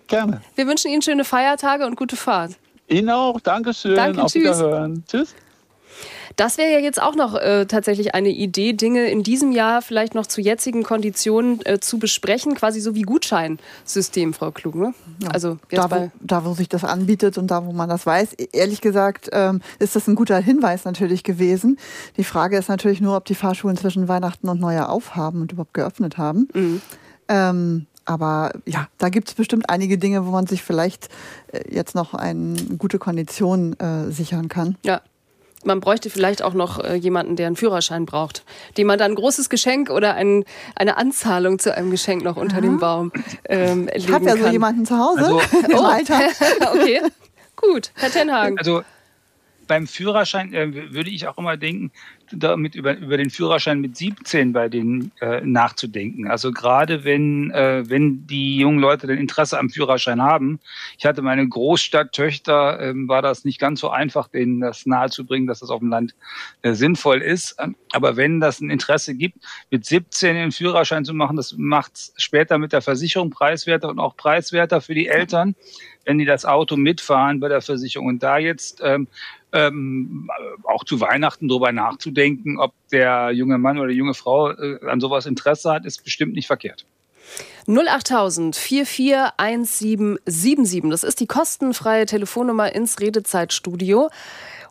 Gerne. 0.08 0.42
Wir 0.56 0.66
wünschen 0.66 0.90
Ihnen 0.90 1.02
schöne 1.02 1.24
Feiertage 1.24 1.86
und 1.86 1.96
gute 1.96 2.16
Fahrt. 2.16 2.52
Ihnen 2.88 3.10
auch. 3.10 3.40
Dankeschön. 3.40 3.94
Danke, 3.94 4.22
Auf 4.22 4.32
tschüss. 4.32 4.42
Wiederhören. 4.42 5.04
Tschüss. 5.08 5.34
Das 6.34 6.58
wäre 6.58 6.72
ja 6.72 6.78
jetzt 6.78 7.00
auch 7.00 7.14
noch 7.14 7.34
äh, 7.34 7.66
tatsächlich 7.66 8.14
eine 8.14 8.30
Idee, 8.30 8.72
Dinge 8.72 9.08
in 9.10 9.22
diesem 9.22 9.52
Jahr 9.52 9.82
vielleicht 9.82 10.14
noch 10.14 10.26
zu 10.26 10.40
jetzigen 10.40 10.82
Konditionen 10.82 11.64
äh, 11.64 11.78
zu 11.78 11.98
besprechen, 11.98 12.54
quasi 12.54 12.80
so 12.80 12.94
wie 12.94 13.02
Gutscheinsystem, 13.02 14.34
Frau 14.34 14.50
Klug. 14.50 14.74
Ne? 14.74 14.94
Ja, 15.22 15.28
also 15.30 15.58
da 15.70 15.90
wo, 15.90 16.10
da, 16.20 16.44
wo 16.44 16.54
sich 16.54 16.68
das 16.68 16.84
anbietet 16.84 17.38
und 17.38 17.50
da, 17.50 17.64
wo 17.64 17.72
man 17.72 17.88
das 17.88 18.06
weiß. 18.06 18.34
E-, 18.38 18.48
ehrlich 18.52 18.80
gesagt 18.80 19.28
ähm, 19.32 19.60
ist 19.78 19.94
das 19.94 20.08
ein 20.08 20.14
guter 20.14 20.38
Hinweis 20.38 20.84
natürlich 20.84 21.22
gewesen. 21.22 21.78
Die 22.16 22.24
Frage 22.24 22.58
ist 22.58 22.68
natürlich 22.68 23.00
nur, 23.00 23.16
ob 23.16 23.24
die 23.24 23.34
Fahrschulen 23.34 23.76
zwischen 23.76 24.08
Weihnachten 24.08 24.48
und 24.48 24.60
Neujahr 24.60 24.90
aufhaben 24.90 25.42
und 25.42 25.52
überhaupt 25.52 25.74
geöffnet 25.74 26.18
haben. 26.18 26.48
Mhm. 26.52 26.82
Ähm, 27.28 27.86
aber 28.06 28.52
ja, 28.64 28.88
da 28.98 29.08
gibt 29.08 29.28
es 29.28 29.34
bestimmt 29.34 29.68
einige 29.68 29.98
Dinge, 29.98 30.26
wo 30.26 30.30
man 30.30 30.46
sich 30.46 30.62
vielleicht 30.62 31.08
äh, 31.48 31.74
jetzt 31.74 31.94
noch 31.94 32.14
eine 32.14 32.56
gute 32.78 32.98
Kondition 32.98 33.78
äh, 33.80 34.10
sichern 34.10 34.48
kann. 34.48 34.76
Ja, 34.84 35.02
man 35.66 35.80
bräuchte 35.80 36.10
vielleicht 36.10 36.42
auch 36.42 36.54
noch 36.54 36.82
äh, 36.82 36.94
jemanden, 36.94 37.36
der 37.36 37.48
einen 37.48 37.56
Führerschein 37.56 38.06
braucht, 38.06 38.44
dem 38.76 38.86
man 38.86 38.98
dann 38.98 39.12
ein 39.12 39.14
großes 39.14 39.50
Geschenk 39.50 39.90
oder 39.90 40.14
ein, 40.14 40.44
eine 40.74 40.96
Anzahlung 40.96 41.58
zu 41.58 41.74
einem 41.76 41.90
Geschenk 41.90 42.24
noch 42.24 42.36
unter 42.36 42.56
Aha. 42.56 42.62
dem 42.62 42.78
Baum 42.78 43.12
ähm, 43.48 43.86
legen 43.86 43.90
Ich 43.94 44.10
habe 44.10 44.24
ja 44.24 44.36
so 44.36 44.46
jemanden 44.46 44.86
zu 44.86 44.96
Hause 44.96 45.24
also, 45.26 45.40
im 45.68 45.78
oh. 45.78 45.82
Alter. 45.82 46.20
okay, 46.72 47.02
gut. 47.56 47.90
Herr 47.94 48.10
Tenhagen. 48.10 48.58
Also 48.58 48.82
beim 49.66 49.86
Führerschein 49.86 50.52
äh, 50.54 50.92
würde 50.92 51.10
ich 51.10 51.26
auch 51.26 51.38
immer 51.38 51.56
denken, 51.56 51.90
damit 52.32 52.74
über, 52.74 52.96
über 52.96 53.16
den 53.16 53.30
Führerschein 53.30 53.80
mit 53.80 53.96
17 53.96 54.52
bei 54.52 54.68
denen 54.68 55.12
äh, 55.20 55.40
nachzudenken. 55.42 56.28
Also 56.28 56.52
gerade 56.52 57.04
wenn, 57.04 57.50
äh, 57.50 57.88
wenn 57.88 58.26
die 58.26 58.58
jungen 58.58 58.78
Leute 58.78 59.06
den 59.06 59.18
Interesse 59.18 59.58
am 59.58 59.70
Führerschein 59.70 60.20
haben. 60.20 60.58
Ich 60.98 61.06
hatte 61.06 61.22
meine 61.22 61.46
Großstadttöchter, 61.46 62.80
äh, 62.80 62.92
war 63.08 63.22
das 63.22 63.44
nicht 63.44 63.60
ganz 63.60 63.80
so 63.80 63.90
einfach, 63.90 64.28
denen 64.28 64.60
das 64.60 64.86
nahezubringen, 64.86 65.46
dass 65.46 65.60
das 65.60 65.70
auf 65.70 65.80
dem 65.80 65.90
Land 65.90 66.14
äh, 66.62 66.72
sinnvoll 66.72 67.22
ist. 67.22 67.56
Aber 67.92 68.16
wenn 68.16 68.40
das 68.40 68.60
ein 68.60 68.70
Interesse 68.70 69.14
gibt, 69.14 69.38
mit 69.70 69.84
17 69.84 70.34
den 70.34 70.52
Führerschein 70.52 71.04
zu 71.04 71.14
machen, 71.14 71.36
das 71.36 71.54
macht 71.56 72.12
später 72.16 72.58
mit 72.58 72.72
der 72.72 72.82
Versicherung 72.82 73.30
preiswerter 73.30 73.88
und 73.88 73.98
auch 73.98 74.16
preiswerter 74.16 74.80
für 74.80 74.94
die 74.94 75.06
Eltern, 75.06 75.54
wenn 76.04 76.18
die 76.18 76.24
das 76.24 76.44
Auto 76.44 76.76
mitfahren 76.76 77.40
bei 77.40 77.48
der 77.48 77.60
Versicherung. 77.60 78.06
Und 78.06 78.22
da 78.22 78.38
jetzt 78.38 78.80
ähm, 78.82 79.08
ähm, 79.52 80.28
auch 80.64 80.84
zu 80.84 81.00
Weihnachten 81.00 81.48
darüber 81.48 81.72
nachzudenken, 81.72 82.58
ob 82.58 82.74
der 82.92 83.30
junge 83.32 83.58
Mann 83.58 83.78
oder 83.78 83.88
die 83.88 83.96
junge 83.96 84.14
Frau 84.14 84.50
äh, 84.50 84.78
an 84.86 85.00
sowas 85.00 85.26
Interesse 85.26 85.72
hat, 85.72 85.86
ist 85.86 86.04
bestimmt 86.04 86.34
nicht 86.34 86.46
verkehrt. 86.46 86.86
08000 87.66 88.54
441777. 88.54 90.90
Das 90.90 91.02
ist 91.02 91.18
die 91.20 91.26
kostenfreie 91.26 92.04
Telefonnummer 92.06 92.72
ins 92.74 93.00
Redezeitstudio. 93.00 94.10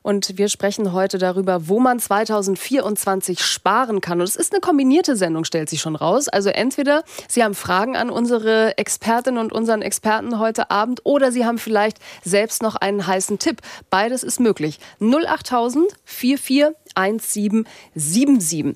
Und 0.06 0.38
wir 0.38 0.50
sprechen 0.50 0.94
heute 0.94 1.18
darüber, 1.18 1.68
wo 1.68 1.80
man 1.80 1.98
2024 1.98 3.44
sparen 3.44 4.02
kann. 4.02 4.20
Und 4.20 4.28
es 4.28 4.36
ist 4.36 4.54
eine 4.54 4.62
kombinierte 4.62 5.16
Sendung, 5.16 5.46
stellt 5.46 5.68
sich 5.68 5.82
schon 5.82 5.96
raus. 5.96 6.28
Also 6.28 6.52
entweder 6.52 7.04
Sie 7.28 7.44
haben 7.44 7.56
Fragen 7.56 7.98
an 7.98 8.12
unsere 8.12 8.78
Expertinnen 8.78 9.40
und 9.40 9.52
unseren 9.52 9.82
Experten 9.82 10.38
heute 10.38 10.70
Abend 10.70 11.02
oder 11.06 11.32
Sie 11.32 11.44
haben 11.44 11.58
vielleicht 11.58 11.98
selbst 12.24 12.62
noch 12.62 12.76
einen 12.76 13.08
heißen 13.08 13.40
Tipp. 13.40 13.62
Beides 13.90 14.22
ist 14.22 14.40
möglich. 14.40 14.78
08000 15.00 15.88
44 16.04 16.66
1777. 16.96 18.76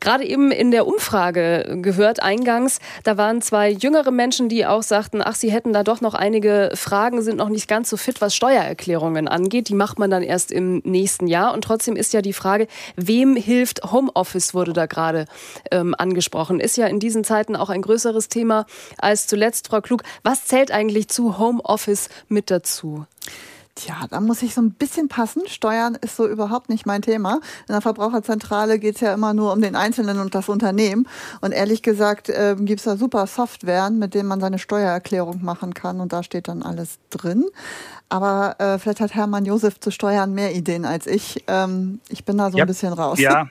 Gerade 0.00 0.24
eben 0.24 0.50
in 0.50 0.70
der 0.70 0.86
Umfrage 0.86 1.78
gehört 1.82 2.22
eingangs, 2.22 2.78
da 3.02 3.16
waren 3.16 3.42
zwei 3.42 3.70
jüngere 3.70 4.10
Menschen, 4.10 4.48
die 4.48 4.66
auch 4.66 4.82
sagten, 4.82 5.22
ach, 5.24 5.34
sie 5.34 5.50
hätten 5.50 5.72
da 5.72 5.82
doch 5.82 6.00
noch 6.00 6.14
einige 6.14 6.70
Fragen, 6.74 7.22
sind 7.22 7.36
noch 7.36 7.48
nicht 7.48 7.68
ganz 7.68 7.90
so 7.90 7.96
fit, 7.96 8.20
was 8.20 8.34
Steuererklärungen 8.34 9.28
angeht. 9.28 9.68
Die 9.68 9.74
macht 9.74 9.98
man 9.98 10.10
dann 10.10 10.22
erst 10.22 10.52
im 10.52 10.78
nächsten 10.84 11.26
Jahr. 11.26 11.52
Und 11.54 11.62
trotzdem 11.62 11.96
ist 11.96 12.12
ja 12.12 12.22
die 12.22 12.32
Frage, 12.32 12.66
wem 12.96 13.36
hilft 13.36 13.90
Homeoffice, 13.92 14.54
wurde 14.54 14.72
da 14.72 14.86
gerade 14.86 15.26
ähm, 15.70 15.94
angesprochen. 15.96 16.60
Ist 16.60 16.76
ja 16.76 16.86
in 16.86 17.00
diesen 17.00 17.24
Zeiten 17.24 17.56
auch 17.56 17.70
ein 17.70 17.82
größeres 17.82 18.28
Thema 18.28 18.66
als 18.98 19.26
zuletzt, 19.26 19.68
Frau 19.68 19.80
Klug. 19.80 20.02
Was 20.22 20.44
zählt 20.44 20.70
eigentlich 20.70 21.08
zu 21.08 21.38
Homeoffice 21.38 22.08
mit 22.28 22.50
dazu? 22.50 23.06
Tja, 23.76 24.06
da 24.08 24.20
muss 24.20 24.42
ich 24.42 24.54
so 24.54 24.62
ein 24.62 24.70
bisschen 24.70 25.08
passen. 25.08 25.42
Steuern 25.48 25.96
ist 26.00 26.14
so 26.14 26.28
überhaupt 26.28 26.68
nicht 26.68 26.86
mein 26.86 27.02
Thema. 27.02 27.40
In 27.66 27.72
der 27.72 27.80
Verbraucherzentrale 27.80 28.78
geht's 28.78 29.00
ja 29.00 29.12
immer 29.12 29.34
nur 29.34 29.52
um 29.52 29.60
den 29.60 29.74
Einzelnen 29.74 30.20
und 30.20 30.36
das 30.36 30.48
Unternehmen. 30.48 31.08
Und 31.40 31.50
ehrlich 31.50 31.82
gesagt 31.82 32.28
äh, 32.28 32.54
gibt's 32.56 32.84
da 32.84 32.96
super 32.96 33.26
Software, 33.26 33.90
mit 33.90 34.14
denen 34.14 34.28
man 34.28 34.40
seine 34.40 34.60
Steuererklärung 34.60 35.42
machen 35.42 35.74
kann. 35.74 36.00
Und 36.00 36.12
da 36.12 36.22
steht 36.22 36.46
dann 36.46 36.62
alles 36.62 37.00
drin. 37.10 37.46
Aber 38.08 38.54
äh, 38.60 38.78
vielleicht 38.78 39.00
hat 39.00 39.12
Hermann 39.12 39.44
Josef 39.44 39.80
zu 39.80 39.90
Steuern 39.90 40.34
mehr 40.34 40.54
Ideen 40.54 40.84
als 40.84 41.08
ich. 41.08 41.42
Ähm, 41.48 41.98
ich 42.08 42.24
bin 42.24 42.38
da 42.38 42.52
so 42.52 42.58
ja, 42.58 42.64
ein 42.64 42.68
bisschen 42.68 42.92
raus. 42.92 43.18
Ja. 43.18 43.50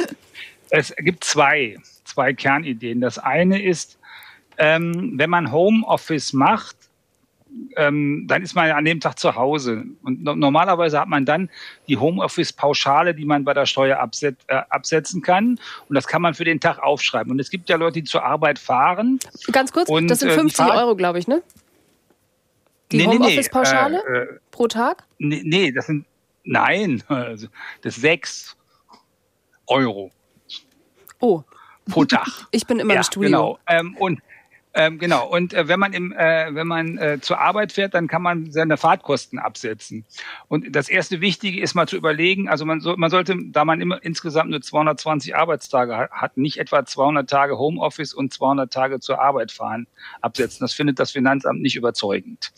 es 0.70 0.94
gibt 0.96 1.22
zwei, 1.22 1.76
zwei 2.06 2.32
Kernideen. 2.32 3.02
Das 3.02 3.18
eine 3.18 3.62
ist, 3.62 3.98
ähm, 4.56 5.12
wenn 5.16 5.28
man 5.28 5.52
Homeoffice 5.52 6.32
macht, 6.32 6.76
ähm, 7.76 8.24
dann 8.26 8.42
ist 8.42 8.54
man 8.54 8.70
an 8.70 8.84
dem 8.84 9.00
Tag 9.00 9.18
zu 9.18 9.34
Hause. 9.34 9.84
Und 10.02 10.22
no 10.22 10.34
normalerweise 10.34 11.00
hat 11.00 11.08
man 11.08 11.24
dann 11.24 11.50
die 11.88 11.96
Homeoffice-Pauschale, 11.96 13.14
die 13.14 13.24
man 13.24 13.44
bei 13.44 13.54
der 13.54 13.66
Steuer 13.66 13.98
abset 13.98 14.36
äh, 14.48 14.60
absetzen 14.68 15.22
kann. 15.22 15.58
Und 15.88 15.94
das 15.94 16.06
kann 16.06 16.22
man 16.22 16.34
für 16.34 16.44
den 16.44 16.60
Tag 16.60 16.78
aufschreiben. 16.78 17.30
Und 17.32 17.40
es 17.40 17.50
gibt 17.50 17.68
ja 17.68 17.76
Leute, 17.76 18.00
die 18.00 18.04
zur 18.04 18.24
Arbeit 18.24 18.58
fahren. 18.58 19.18
Ganz 19.52 19.72
kurz, 19.72 19.88
und, 19.88 20.08
das 20.08 20.20
sind 20.20 20.32
50 20.32 20.64
äh, 20.64 20.70
Euro, 20.70 20.96
glaube 20.96 21.18
ich, 21.18 21.28
ne? 21.28 21.42
Die 22.92 22.98
nee, 22.98 23.06
Homeoffice-Pauschale 23.06 24.02
nee, 24.08 24.18
äh, 24.18 24.22
äh, 24.22 24.38
pro 24.50 24.66
Tag? 24.66 25.04
Nee, 25.18 25.42
nee, 25.44 25.72
das 25.72 25.86
sind, 25.86 26.06
nein, 26.44 27.02
also, 27.08 27.48
das 27.82 27.96
ist 27.96 28.02
6 28.02 28.56
Euro. 29.66 30.10
Oh. 31.20 31.42
Pro 31.88 32.04
Tag. 32.04 32.26
Ich 32.50 32.66
bin 32.66 32.78
immer 32.78 32.94
ja, 32.94 33.00
im 33.00 33.04
Studio. 33.04 33.28
Genau. 33.28 33.58
Ähm, 33.66 33.96
und 33.98 34.20
ähm, 34.72 34.98
genau. 34.98 35.26
Und 35.28 35.52
äh, 35.52 35.66
wenn 35.66 35.80
man 35.80 35.92
im, 35.92 36.12
äh, 36.12 36.54
wenn 36.54 36.68
man 36.68 36.96
äh, 36.96 37.18
zur 37.20 37.40
Arbeit 37.40 37.72
fährt, 37.72 37.94
dann 37.94 38.06
kann 38.06 38.22
man 38.22 38.52
seine 38.52 38.76
Fahrtkosten 38.76 39.40
absetzen. 39.40 40.04
Und 40.46 40.76
das 40.76 40.88
erste 40.88 41.20
Wichtige 41.20 41.60
ist 41.60 41.74
mal 41.74 41.88
zu 41.88 41.96
überlegen. 41.96 42.48
Also 42.48 42.64
man, 42.64 42.80
so, 42.80 42.96
man 42.96 43.10
sollte, 43.10 43.36
da 43.50 43.64
man 43.64 43.80
immer 43.80 44.02
insgesamt 44.04 44.50
nur 44.50 44.62
220 44.62 45.34
Arbeitstage 45.34 45.96
hat, 45.96 46.10
hat, 46.12 46.36
nicht 46.36 46.58
etwa 46.58 46.84
200 46.84 47.28
Tage 47.28 47.58
Homeoffice 47.58 48.14
und 48.14 48.32
200 48.32 48.72
Tage 48.72 49.00
zur 49.00 49.20
Arbeit 49.20 49.50
fahren 49.50 49.88
absetzen. 50.20 50.60
Das 50.60 50.72
findet 50.72 51.00
das 51.00 51.10
Finanzamt 51.10 51.60
nicht 51.60 51.74
überzeugend. 51.74 52.52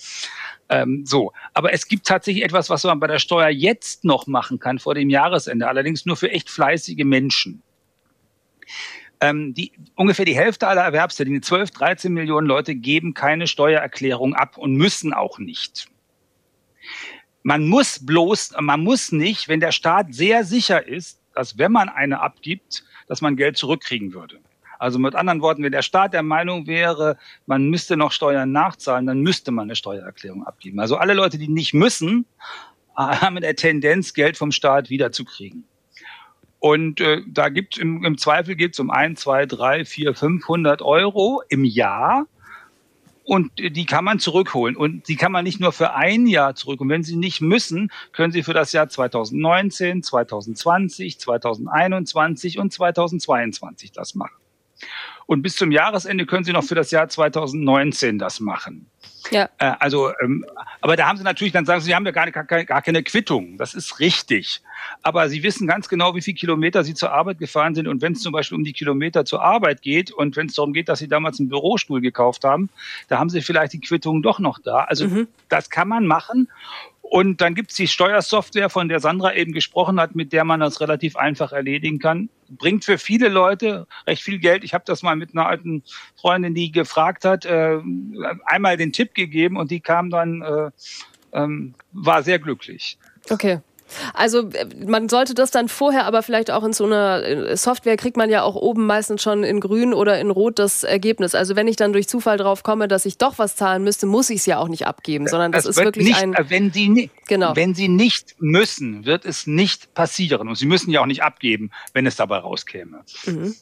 Ähm, 0.69 1.07
so, 1.07 1.33
aber 1.55 1.73
es 1.73 1.89
gibt 1.89 2.07
tatsächlich 2.07 2.45
etwas, 2.45 2.69
was 2.69 2.85
man 2.85 3.01
bei 3.01 3.07
der 3.07 3.21
Steuer 3.21 3.49
jetzt 3.49 4.05
noch 4.05 4.27
machen 4.27 4.59
kann 4.59 4.79
vor 4.79 4.95
dem 4.95 5.09
Jahresende. 5.09 5.67
Allerdings 5.67 6.05
nur 6.05 6.17
für 6.17 6.31
echt 6.31 6.51
fleißige 6.51 7.05
Menschen 7.05 7.63
ähm, 9.23 9.55
die, 9.55 9.73
ungefähr 9.95 10.25
die 10.25 10.37
Hälfte 10.37 10.67
aller 10.67 10.83
Erwerbstätigen, 10.83 11.43
12, 11.43 11.71
13 11.71 12.13
Millionen 12.13 12.47
Leute, 12.47 12.75
geben 12.75 13.15
keine 13.15 13.47
Steuererklärung 13.47 14.35
ab 14.35 14.59
und 14.59 14.75
müssen 14.75 15.15
auch 15.15 15.39
nicht. 15.39 15.89
Man 17.45 17.69
muss 17.69 18.05
bloß, 18.05 18.55
man 18.61 18.81
muss 18.81 19.13
nicht, 19.13 19.49
wenn 19.49 19.61
der 19.61 19.73
Staat 19.73 20.13
sehr 20.13 20.45
sicher 20.45 20.87
ist, 20.87 21.21
dass 21.35 21.57
wenn 21.57 21.73
man 21.73 21.89
eine 21.89 22.21
abgibt, 22.21 22.85
dass 23.07 23.21
man 23.21 23.37
Geld 23.37 23.57
zurückkriegen 23.57 24.13
würde. 24.13 24.39
Also 24.81 24.99
mit 24.99 25.15
anderen 25.15 25.41
Worten, 25.41 25.63
wenn 25.63 25.71
der 25.71 25.83
Staat 25.83 26.13
der 26.13 26.25
Meinung 26.25 26.67
wäre, 26.67 27.17
man 27.47 27.71
müsste 27.71 27.97
noch 27.97 28.11
Steuern 28.11 28.51
nachzahlen, 28.51 29.07
dann 29.07 29.21
müsste 29.21 29.53
man 29.53 29.65
eine 29.65 29.77
Steuererklärung 29.77 30.45
abgeben. 30.45 30.81
Also 30.81 30.97
alle 30.97 31.15
Leute, 31.15 31.39
die 31.39 31.47
nicht 31.47 31.75
müssen, 31.75 32.27
haben 32.97 33.37
in 33.37 33.43
der 33.43 33.55
Tendenz, 33.55 34.15
Geld 34.15 34.37
vom 34.37 34.51
Staat 34.51 34.91
wiederzukriegen. 34.91 35.65
Und 36.63 37.01
äh, 37.01 37.23
da 37.27 37.49
gibt 37.49 37.77
im, 37.77 38.05
im 38.05 38.17
Zweifel 38.19 38.55
geht 38.55 38.75
es 38.75 38.79
um 38.79 38.89
ein, 38.89 39.17
zwei, 39.17 39.47
drei, 39.47 39.85
vier, 39.85 40.15
500 40.15 40.81
Euro 40.81 41.43
im 41.49 41.65
Jahr. 41.65 42.29
und 43.25 43.51
die 43.59 43.85
kann 43.85 44.05
man 44.05 44.21
zurückholen. 44.21 44.77
Und 44.77 45.09
die 45.09 45.17
kann 45.17 45.33
man 45.33 45.43
nicht 45.43 45.59
nur 45.59 45.73
für 45.73 45.95
ein 45.95 46.29
Jahr 46.29 46.55
zurückholen. 46.55 46.89
Wenn 46.89 47.03
Sie 47.03 47.17
nicht 47.17 47.41
müssen, 47.41 47.91
können 48.13 48.33
Sie 48.33 48.45
für 48.45 48.55
das 48.55 48.73
Jahr 48.73 48.89
2019, 48.89 50.05
2020, 50.05 51.19
2021 51.19 52.61
und 52.61 52.73
2022 52.73 53.91
das 53.91 54.15
machen. 54.15 54.42
Und 55.27 55.43
bis 55.43 55.57
zum 55.57 55.73
Jahresende 55.73 56.27
können 56.27 56.45
Sie 56.45 56.53
noch 56.53 56.65
für 56.65 56.75
das 56.75 56.91
Jahr 56.91 57.09
2019 57.09 58.19
das 58.19 58.41
machen. 58.41 58.91
Ja. 59.31 59.49
Äh, 59.59 59.73
also, 59.79 60.13
ähm, 60.21 60.45
aber 60.81 60.97
da 60.97 61.07
haben 61.07 61.17
Sie 61.17 61.25
natürlich, 61.25 61.53
dann 61.53 61.65
sagen 61.65 61.81
Sie, 61.81 61.87
Sie 61.87 61.95
haben 61.95 62.05
ja 62.05 62.11
gar, 62.11 62.31
gar, 62.31 62.45
gar 62.45 62.83
keine 62.83 63.03
Quittung. 63.03 63.57
Das 63.57 63.75
ist 63.75 64.01
richtig. 64.01 64.61
Aber 65.03 65.29
Sie 65.29 65.43
wissen 65.43 65.67
ganz 65.67 65.89
genau, 65.89 66.15
wie 66.15 66.23
viele 66.23 66.35
Kilometer 66.35 66.85
Sie 66.85 66.95
zur 66.95 67.13
Arbeit 67.13 67.39
gefahren 67.39 67.75
sind. 67.75 67.87
Und 67.89 68.03
wenn 68.03 68.13
es 68.13 68.21
zum 68.21 68.33
Beispiel 68.33 68.59
um 68.59 68.65
die 68.65 68.73
Kilometer 68.73 69.25
zur 69.25 69.43
Arbeit 69.43 69.83
geht 69.83 70.11
und 70.11 70.37
wenn 70.37 70.49
es 70.49 70.55
darum 70.55 70.73
geht, 70.73 70.89
dass 70.89 70.99
Sie 70.99 71.09
damals 71.09 71.39
einen 71.39 71.49
Bürostuhl 71.49 72.01
gekauft 72.01 72.45
haben, 72.45 72.69
da 73.09 73.19
haben 73.19 73.31
Sie 73.31 73.43
vielleicht 73.43 73.73
die 73.73 73.81
Quittung 73.81 74.23
doch 74.23 74.39
noch 74.39 74.59
da. 74.59 74.85
Also 74.85 75.07
mhm. 75.07 75.29
das 75.49 75.71
kann 75.71 75.89
man 75.89 76.07
machen. 76.07 76.49
Und 77.13 77.43
dann 77.43 77.55
gibt 77.55 77.73
es 77.73 77.77
die 77.77 77.89
Steuersoftware, 77.89 78.71
von 78.71 78.89
der 78.89 78.99
Sandra 78.99 79.35
eben 79.35 79.53
gesprochen 79.53 80.01
hat, 80.01 80.15
mit 80.15 80.33
der 80.33 80.45
man 80.45 80.61
das 80.61 80.81
relativ 80.81 81.15
einfach 81.15 81.53
erledigen 81.53 81.99
kann. 81.99 82.31
Bringt 82.49 82.87
für 82.87 82.97
viele 82.97 83.29
Leute 83.29 83.87
recht 84.07 84.23
viel 84.23 84.39
Geld. 84.39 84.65
Ich 84.65 84.73
habe 84.73 84.85
das 84.87 85.03
mal 85.03 85.15
mit 85.15 85.35
einer 85.35 85.47
alten 85.47 85.83
Freundin, 86.19 86.55
die 86.55 86.73
gefragt 86.73 87.27
hat, 87.27 87.45
äh, 87.45 87.81
einmal 88.47 88.79
den 88.79 88.95
Tipp 88.95 89.13
gegeben 89.13 89.59
und 89.59 89.71
die 89.71 89.81
kam 89.81 90.09
dann, 90.09 90.41
äh, 90.41 90.71
ähm, 91.35 91.75
war 91.93 92.23
sehr 92.23 92.39
glücklich. 92.39 92.97
Okay. 93.29 93.61
Also 94.15 94.51
äh, 94.51 94.67
man 94.87 95.09
sollte 95.09 95.35
das 95.35 95.51
dann 95.51 95.69
vorher, 95.69 96.07
aber 96.07 96.23
vielleicht 96.23 96.51
auch 96.51 96.65
in 96.65 96.73
so 96.73 96.85
einer 96.85 97.23
äh, 97.23 97.57
Software 97.57 97.97
kriegt 97.97 98.17
man 98.17 98.31
ja 98.31 98.43
auch 98.43 98.55
oben 98.55 98.87
meistens 98.87 99.23
schon 99.23 99.45
in 99.45 99.61
grün 99.61 99.95
oder 99.95 100.19
in 100.21 100.31
rot 100.31 100.59
das 100.59 100.85
Ergebnis. 100.85 101.35
Also 101.35 101.57
wenn 101.57 101.69
ich 101.69 101.77
dann 101.77 101.93
durch 101.93 102.09
Zufall 102.09 102.37
drauf 102.37 102.63
komme, 102.63 102.89
dass 102.89 103.05
ich 103.05 103.19
doch 103.19 103.39
was 103.39 103.57
zahlen 103.57 103.85
müsste, 103.85 104.07
muss 104.07 104.31
ich 104.31 104.39
es 104.39 104.47
ja 104.47 104.59
auch 104.59 104.69
nicht 104.69 104.87
abgeben, 104.87 105.27
sondern 105.27 105.53
das, 105.53 105.65
das 105.65 105.77
ist 105.77 105.85
wirklich 105.85 106.07
nicht, 106.07 106.23
ein... 106.23 106.35
Wenn 106.49 106.73
Sie, 106.73 107.11
genau. 107.29 107.57
wenn 107.57 107.75
Sie 107.75 107.89
nicht 107.89 108.37
müssen, 108.39 109.05
wird 109.07 109.25
es 109.25 109.47
nicht 109.47 109.95
passieren. 109.95 110.49
Und 110.49 110.57
Sie 110.57 110.67
müssen 110.67 110.91
ja 110.91 111.01
auch 111.01 111.07
nicht 111.07 111.23
abgeben, 111.23 111.71
wenn 111.93 112.07
es 112.07 112.17
dabei 112.17 112.39
rauskäme. 112.39 113.01
Mhm. 113.27 113.55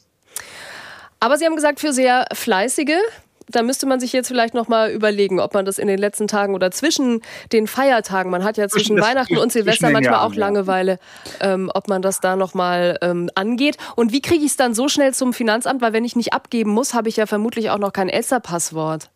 Aber 1.19 1.37
Sie 1.37 1.45
haben 1.45 1.55
gesagt, 1.55 1.79
für 1.79 1.93
sehr 1.93 2.25
fleißige 2.33 2.97
da 3.55 3.63
müsste 3.63 3.85
man 3.85 3.99
sich 3.99 4.13
jetzt 4.13 4.27
vielleicht 4.27 4.53
noch 4.53 4.67
mal 4.67 4.91
überlegen, 4.91 5.39
ob 5.39 5.53
man 5.53 5.65
das 5.65 5.77
in 5.77 5.87
den 5.87 5.99
letzten 5.99 6.27
Tagen 6.27 6.55
oder 6.55 6.71
zwischen 6.71 7.21
den 7.51 7.67
Feiertagen, 7.67 8.31
man 8.31 8.43
hat 8.43 8.57
ja 8.57 8.67
zwischen, 8.67 8.97
zwischen 8.97 9.01
Weihnachten 9.01 9.37
und 9.37 9.51
Silvester 9.51 9.89
manchmal 9.89 10.13
Jahren, 10.13 10.31
auch 10.31 10.35
Langeweile, 10.35 10.99
ähm, 11.39 11.71
ob 11.73 11.87
man 11.87 12.01
das 12.01 12.19
da 12.19 12.35
noch 12.35 12.53
mal 12.53 12.97
ähm, 13.01 13.29
angeht. 13.35 13.77
Und 13.95 14.11
wie 14.11 14.21
kriege 14.21 14.43
ich 14.43 14.51
es 14.51 14.57
dann 14.57 14.73
so 14.73 14.89
schnell 14.89 15.13
zum 15.13 15.33
Finanzamt? 15.33 15.81
Weil 15.81 15.93
wenn 15.93 16.05
ich 16.05 16.15
nicht 16.15 16.33
abgeben 16.33 16.71
muss, 16.71 16.93
habe 16.93 17.09
ich 17.09 17.17
ja 17.17 17.25
vermutlich 17.25 17.69
auch 17.69 17.79
noch 17.79 17.93
kein 17.93 18.09
Elster-Passwort. 18.09 19.09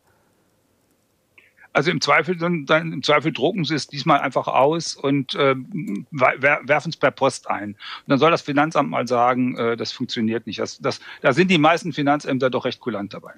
Also 1.76 1.92
im 1.92 2.00
Zweifel, 2.00 2.38
dann, 2.38 2.66
im 2.70 3.04
Zweifel 3.04 3.34
drucken 3.34 3.66
sie 3.66 3.76
es 3.76 3.88
diesmal 3.88 4.22
einfach 4.22 4.48
aus 4.48 4.96
und 4.96 5.36
äh, 5.36 5.56
werfen 5.58 6.90
es 6.90 6.96
per 6.96 7.12
Post 7.12 7.50
ein. 7.50 7.72
Und 7.72 7.78
dann 8.08 8.18
soll 8.18 8.32
das 8.32 8.44
Finanzamt 8.44 8.90
mal 8.90 9.06
sagen, 9.10 9.58
äh, 9.58 9.76
das 9.76 9.92
funktioniert 9.92 10.48
nicht. 10.48 10.60
Das, 10.60 10.80
das, 10.80 11.02
da 11.22 11.34
sind 11.34 11.52
die 11.52 11.58
meisten 11.58 11.92
Finanzämter 11.92 12.50
doch 12.50 12.64
recht 12.64 12.80
kulant 12.80 13.14
dabei. 13.14 13.34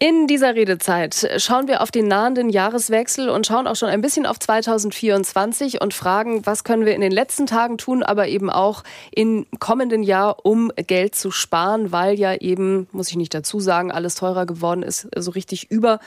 In 0.00 0.28
dieser 0.28 0.54
Redezeit 0.54 1.28
schauen 1.38 1.66
wir 1.66 1.82
auf 1.82 1.90
den 1.90 2.06
nahenden 2.06 2.50
Jahreswechsel 2.50 3.28
und 3.28 3.48
schauen 3.48 3.66
auch 3.66 3.74
schon 3.74 3.88
ein 3.88 4.00
bisschen 4.00 4.26
auf 4.26 4.38
2024 4.38 5.80
und 5.80 5.92
fragen, 5.92 6.46
was 6.46 6.62
können 6.62 6.86
wir 6.86 6.94
in 6.94 7.00
den 7.00 7.10
letzten 7.10 7.46
Tagen 7.46 7.78
tun, 7.78 8.04
aber 8.04 8.28
eben 8.28 8.48
auch 8.48 8.84
im 9.10 9.46
kommenden 9.58 10.04
Jahr, 10.04 10.46
um 10.46 10.70
Geld 10.76 11.16
zu 11.16 11.32
sparen, 11.32 11.90
weil 11.90 12.16
ja 12.16 12.36
eben, 12.36 12.86
muss 12.92 13.08
ich 13.08 13.16
nicht 13.16 13.34
dazu 13.34 13.58
sagen, 13.58 13.90
alles 13.90 14.14
teurer 14.14 14.46
geworden 14.46 14.84
ist, 14.84 15.08
so 15.16 15.32
richtig 15.32 15.68
über. 15.68 15.98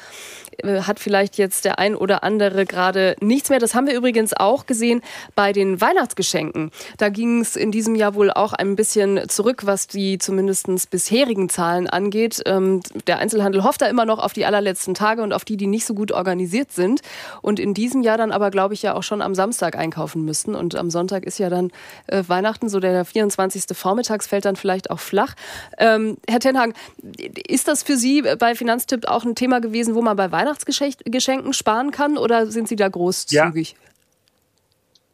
Äh, 0.60 0.84
hat 0.84 1.02
vielleicht 1.02 1.38
jetzt 1.38 1.66
der 1.66 1.78
ein 1.78 1.94
oder 1.94 2.24
andere 2.24 2.66
gerade 2.66 3.18
nichts 3.20 3.50
mehr. 3.50 3.60
Das 3.60 3.76
haben 3.76 3.88
wir 3.88 3.94
übrigens 3.94 4.34
auch 4.34 4.68
gesehen 4.68 5.02
bei 5.36 5.52
den 5.52 5.82
Weihnachtsgeschenken. 5.82 6.72
Da 6.98 7.10
ging 7.10 7.42
es 7.42 7.58
in 7.58 7.74
diesem 7.74 7.96
Jahr 7.96 8.16
wohl 8.16 8.32
auch 8.32 8.54
ein 8.54 8.78
bisschen 8.78 9.28
zurück, 9.28 9.66
was 9.66 9.88
die 9.88 10.18
zumindest 10.18 10.90
bisherigen 10.90 11.50
Zahlen 11.50 11.88
angeht. 11.88 12.42
Ähm, 12.46 12.80
der 13.08 13.18
Einzelhandel 13.20 13.66
hofft 13.66 13.81
da 13.82 13.88
immer 13.88 14.06
noch 14.06 14.20
auf 14.20 14.34
die 14.34 14.46
allerletzten 14.46 14.94
Tage 14.94 15.22
und 15.22 15.34
auf 15.34 15.46
die, 15.46 15.58
die 15.58 15.68
nicht 15.68 15.86
so 15.86 15.94
gut 15.94 16.12
organisiert 16.12 16.72
sind. 16.72 17.02
Und 17.42 17.60
in 17.60 17.74
diesem 17.74 18.02
Jahr 18.02 18.18
dann 18.18 18.32
aber, 18.32 18.52
glaube 18.52 18.74
ich, 18.74 18.82
ja 18.82 18.96
auch 18.96 19.04
schon 19.04 19.22
am 19.22 19.36
Samstag 19.36 19.78
einkaufen 19.78 20.24
müssten. 20.24 20.56
Und 20.56 20.76
am 20.76 20.90
Sonntag 20.90 21.26
ist 21.26 21.40
ja 21.40 21.50
dann 21.50 21.72
äh, 22.08 22.24
Weihnachten, 22.28 22.70
so 22.70 22.80
der 22.80 23.06
24. 23.06 23.66
Vormittags 23.74 24.28
fällt 24.28 24.46
dann 24.46 24.56
vielleicht 24.56 24.90
auch 24.90 25.00
flach. 25.00 25.36
Ähm, 25.78 26.18
Herr 26.28 26.40
Tenhagen, 26.40 26.74
ist 27.48 27.68
das 27.68 27.84
für 27.84 27.98
Sie 27.98 28.24
bei 28.40 28.56
Finanztipp 28.56 29.08
auch 29.08 29.24
ein 29.24 29.36
Thema 29.36 29.60
gewesen, 29.60 29.96
wo 29.96 30.02
man 30.02 30.18
bei 30.18 30.32
Weihnachtsgeschenken 30.32 31.54
sparen 31.54 31.92
kann 31.92 32.18
oder 32.18 32.48
sind 32.48 32.68
Sie 32.68 32.76
da 32.76 32.88
großzügig? 32.88 33.72
Ja. 33.72 33.91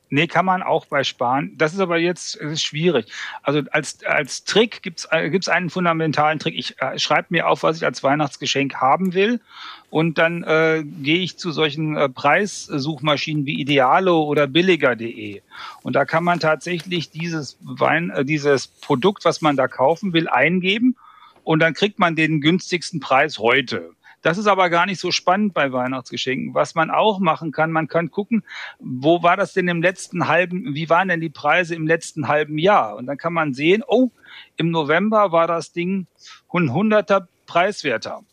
Nee, 0.10 0.28
kann 0.28 0.46
man 0.46 0.64
auch 0.64 0.86
bei 0.86 1.04
Sparen. 1.04 1.52
Das 1.58 1.74
ist 1.74 1.80
aber 1.80 1.98
jetzt 1.98 2.36
ist 2.36 2.64
schwierig. 2.64 3.08
Also 3.44 3.62
als, 3.72 4.04
als 4.06 4.46
Trick 4.46 4.82
gibt's 4.82 5.08
äh, 5.12 5.30
gibt's 5.30 5.50
einen 5.50 5.70
fundamentalen 5.70 6.40
Trick. 6.40 6.58
Ich 6.58 6.82
äh, 6.82 6.98
schreibe 6.98 7.28
mir 7.32 7.48
auf, 7.50 7.64
was 7.64 7.78
ich 7.78 7.86
als 7.86 8.04
Weihnachtsgeschenk 8.04 8.76
haben 8.76 9.14
will. 9.14 9.42
Und 9.90 10.18
dann 10.18 10.44
äh, 10.44 10.84
gehe 10.84 11.20
ich 11.20 11.38
zu 11.38 11.52
solchen 11.52 11.98
äh, 11.98 12.08
Preissuchmaschinen 12.08 13.46
wie 13.46 13.60
Idealo 13.60 14.24
oder 14.24 14.48
billiger.de. 14.48 15.42
Und 15.84 15.96
da 15.96 16.06
kann 16.06 16.24
man 16.24 16.40
tatsächlich 16.40 17.10
dieses 17.10 17.58
Wein, 17.62 18.10
äh, 18.10 18.24
dieses 18.24 18.68
Produkt, 18.68 19.26
was 19.26 19.42
man 19.42 19.58
da 19.58 19.68
kaufen 19.68 20.14
will, 20.14 20.30
eingeben. 20.30 20.96
Und 21.44 21.60
dann 21.60 21.74
kriegt 21.74 22.00
man 22.00 22.16
den 22.16 22.42
günstigsten 22.42 23.00
Preis 23.00 23.40
heute. 23.40 23.92
Das 24.28 24.38
ist 24.38 24.48
aber 24.48 24.70
gar 24.70 24.86
nicht 24.86 25.00
so 25.00 25.14
spannend 25.14 25.54
bei 25.54 25.72
Weihnachtsgeschenken. 25.72 26.54
Was 26.54 26.76
man 26.76 26.92
auch 26.92 27.20
machen 27.20 27.54
kann, 27.54 27.72
man 27.72 27.88
kann 27.88 28.12
gucken, 28.12 28.44
wo 28.78 29.24
war 29.24 29.38
das 29.38 29.54
denn 29.54 29.70
im 29.70 29.82
letzten 29.82 30.28
halben, 30.28 30.76
wie 30.76 30.90
waren 30.90 31.08
denn 31.08 31.22
die 31.22 31.30
Preise 31.30 31.76
im 31.76 31.88
letzten 31.88 32.28
halben 32.28 32.58
Jahr? 32.58 32.98
Und 32.98 33.06
dann 33.06 33.18
kann 33.18 33.32
man 33.32 33.54
sehen, 33.54 33.86
oh, 33.88 34.12
im 34.58 34.70
November 34.70 35.32
war 35.32 35.48
das 35.48 35.72
Ding 35.72 36.08
ein 36.54 36.74
hunderter 36.74 37.30
preiswerter. 37.46 38.26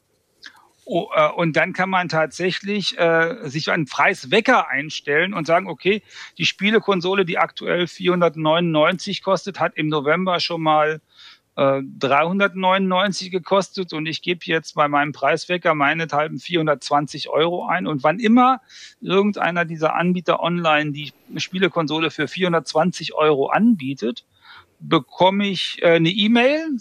Oh, 0.84 1.10
äh, 1.14 1.30
und 1.30 1.54
dann 1.54 1.72
kann 1.72 1.90
man 1.90 2.08
tatsächlich 2.08 2.98
äh, 2.98 3.48
sich 3.48 3.70
einen 3.70 3.86
Preiswecker 3.86 4.68
einstellen 4.68 5.32
und 5.32 5.46
sagen, 5.46 5.68
okay, 5.68 6.02
die 6.38 6.44
Spielekonsole, 6.44 7.24
die 7.24 7.38
aktuell 7.38 7.86
499 7.86 9.22
kostet, 9.22 9.60
hat 9.60 9.76
im 9.76 9.86
November 9.86 10.40
schon 10.40 10.60
mal 10.60 11.00
399 11.56 13.26
äh, 13.26 13.30
gekostet 13.30 13.92
und 13.92 14.06
ich 14.06 14.22
gebe 14.22 14.40
jetzt 14.44 14.74
bei 14.74 14.88
meinem 14.88 15.12
Preiswecker 15.12 15.74
meinethalben 15.74 16.38
420 16.38 17.28
Euro 17.28 17.66
ein. 17.66 17.86
Und 17.86 18.02
wann 18.02 18.18
immer 18.18 18.60
irgendeiner 19.00 19.64
dieser 19.64 19.94
Anbieter 19.94 20.40
online 20.40 20.92
die 20.92 21.12
Spielekonsole 21.36 22.10
für 22.10 22.26
420 22.26 23.14
Euro 23.14 23.46
anbietet, 23.46 24.24
bekomme 24.80 25.46
ich 25.48 25.80
äh, 25.82 25.94
eine 25.94 26.10
E-Mail 26.10 26.78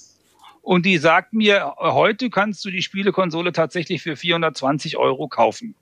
und 0.62 0.86
die 0.86 0.97
sagt 0.97 1.33
mir, 1.33 1.75
heute 1.77 2.29
kannst 2.29 2.63
du 2.65 2.71
die 2.71 2.81
Spielekonsole 2.81 3.51
tatsächlich 3.51 4.01
für 4.01 4.15
420 4.15 4.97
Euro 4.97 5.27
kaufen. 5.27 5.75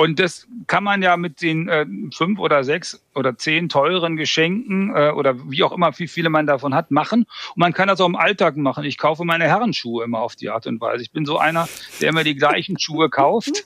Und 0.00 0.18
das 0.18 0.48
kann 0.66 0.82
man 0.82 1.02
ja 1.02 1.18
mit 1.18 1.42
den 1.42 1.68
äh, 1.68 1.84
fünf 2.14 2.38
oder 2.38 2.64
sechs 2.64 3.04
oder 3.14 3.36
zehn 3.36 3.68
teuren 3.68 4.16
Geschenken 4.16 4.96
äh, 4.96 5.10
oder 5.10 5.50
wie 5.50 5.62
auch 5.62 5.72
immer, 5.72 5.90
wie 5.98 6.08
viele 6.08 6.30
man 6.30 6.46
davon 6.46 6.74
hat, 6.74 6.90
machen. 6.90 7.26
Und 7.54 7.58
man 7.58 7.74
kann 7.74 7.86
das 7.86 8.00
auch 8.00 8.06
im 8.06 8.16
Alltag 8.16 8.56
machen. 8.56 8.84
Ich 8.84 8.96
kaufe 8.96 9.26
meine 9.26 9.44
Herrenschuhe 9.44 10.02
immer 10.02 10.20
auf 10.20 10.36
die 10.36 10.48
Art 10.48 10.66
und 10.66 10.80
Weise. 10.80 11.02
Ich 11.02 11.10
bin 11.10 11.26
so 11.26 11.36
einer, 11.36 11.68
der 12.00 12.08
immer 12.08 12.24
die 12.24 12.34
gleichen 12.34 12.78
Schuhe 12.80 13.10
kauft. 13.10 13.62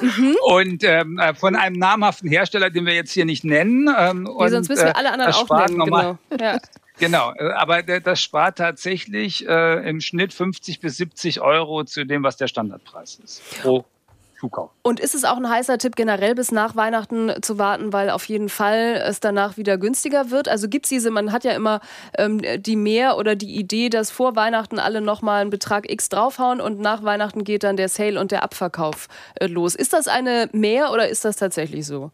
Mhm. 0.00 0.36
Und 0.42 0.84
ähm, 0.84 1.18
äh, 1.18 1.34
von 1.34 1.56
einem 1.56 1.76
namhaften 1.76 2.28
Hersteller, 2.28 2.70
den 2.70 2.86
wir 2.86 2.94
jetzt 2.94 3.10
hier 3.10 3.24
nicht 3.24 3.42
nennen. 3.42 3.92
Ähm, 3.98 4.28
und, 4.28 4.48
sonst 4.50 4.68
müssen 4.68 4.84
wir 4.84 4.96
alle 4.96 5.10
anderen 5.10 5.32
auch 5.32 5.66
nennen. 5.66 5.84
Genau. 5.84 6.18
Ja. 6.40 6.58
Genau, 6.98 7.32
äh, 7.34 7.50
aber 7.50 7.82
das 7.82 8.22
spart 8.22 8.58
tatsächlich 8.58 9.46
äh, 9.46 9.88
im 9.88 10.00
Schnitt 10.00 10.32
50 10.32 10.78
bis 10.78 10.96
70 10.96 11.40
Euro 11.40 11.82
zu 11.82 12.06
dem, 12.06 12.22
was 12.22 12.36
der 12.36 12.46
Standardpreis 12.46 13.20
ist 13.22 13.42
pro 13.60 13.84
Zukauf. 14.38 14.70
Und 14.82 15.00
ist 15.00 15.14
es 15.14 15.24
auch 15.24 15.36
ein 15.36 15.48
heißer 15.48 15.78
Tipp, 15.78 15.96
generell 15.96 16.34
bis 16.34 16.52
nach 16.52 16.76
Weihnachten 16.76 17.32
zu 17.42 17.58
warten, 17.58 17.92
weil 17.92 18.10
auf 18.10 18.24
jeden 18.24 18.48
Fall 18.48 19.02
es 19.06 19.20
danach 19.20 19.56
wieder 19.56 19.78
günstiger 19.78 20.30
wird? 20.30 20.48
Also 20.48 20.68
gibt 20.68 20.86
es 20.86 20.90
diese, 20.90 21.10
man 21.10 21.32
hat 21.32 21.44
ja 21.44 21.52
immer 21.52 21.80
ähm, 22.18 22.40
die 22.58 22.76
Mehr 22.76 23.16
oder 23.16 23.36
die 23.36 23.56
Idee, 23.56 23.88
dass 23.88 24.10
vor 24.10 24.36
Weihnachten 24.36 24.78
alle 24.78 25.00
nochmal 25.00 25.40
einen 25.40 25.50
Betrag 25.50 25.90
X 25.90 26.08
draufhauen 26.08 26.60
und 26.60 26.80
nach 26.80 27.02
Weihnachten 27.02 27.44
geht 27.44 27.64
dann 27.64 27.76
der 27.76 27.88
Sale 27.88 28.20
und 28.20 28.30
der 28.30 28.42
Abverkauf 28.42 29.08
äh, 29.36 29.46
los. 29.46 29.74
Ist 29.74 29.92
das 29.92 30.08
eine 30.08 30.48
Mehr 30.52 30.92
oder 30.92 31.08
ist 31.08 31.24
das 31.24 31.36
tatsächlich 31.36 31.86
so? 31.86 32.10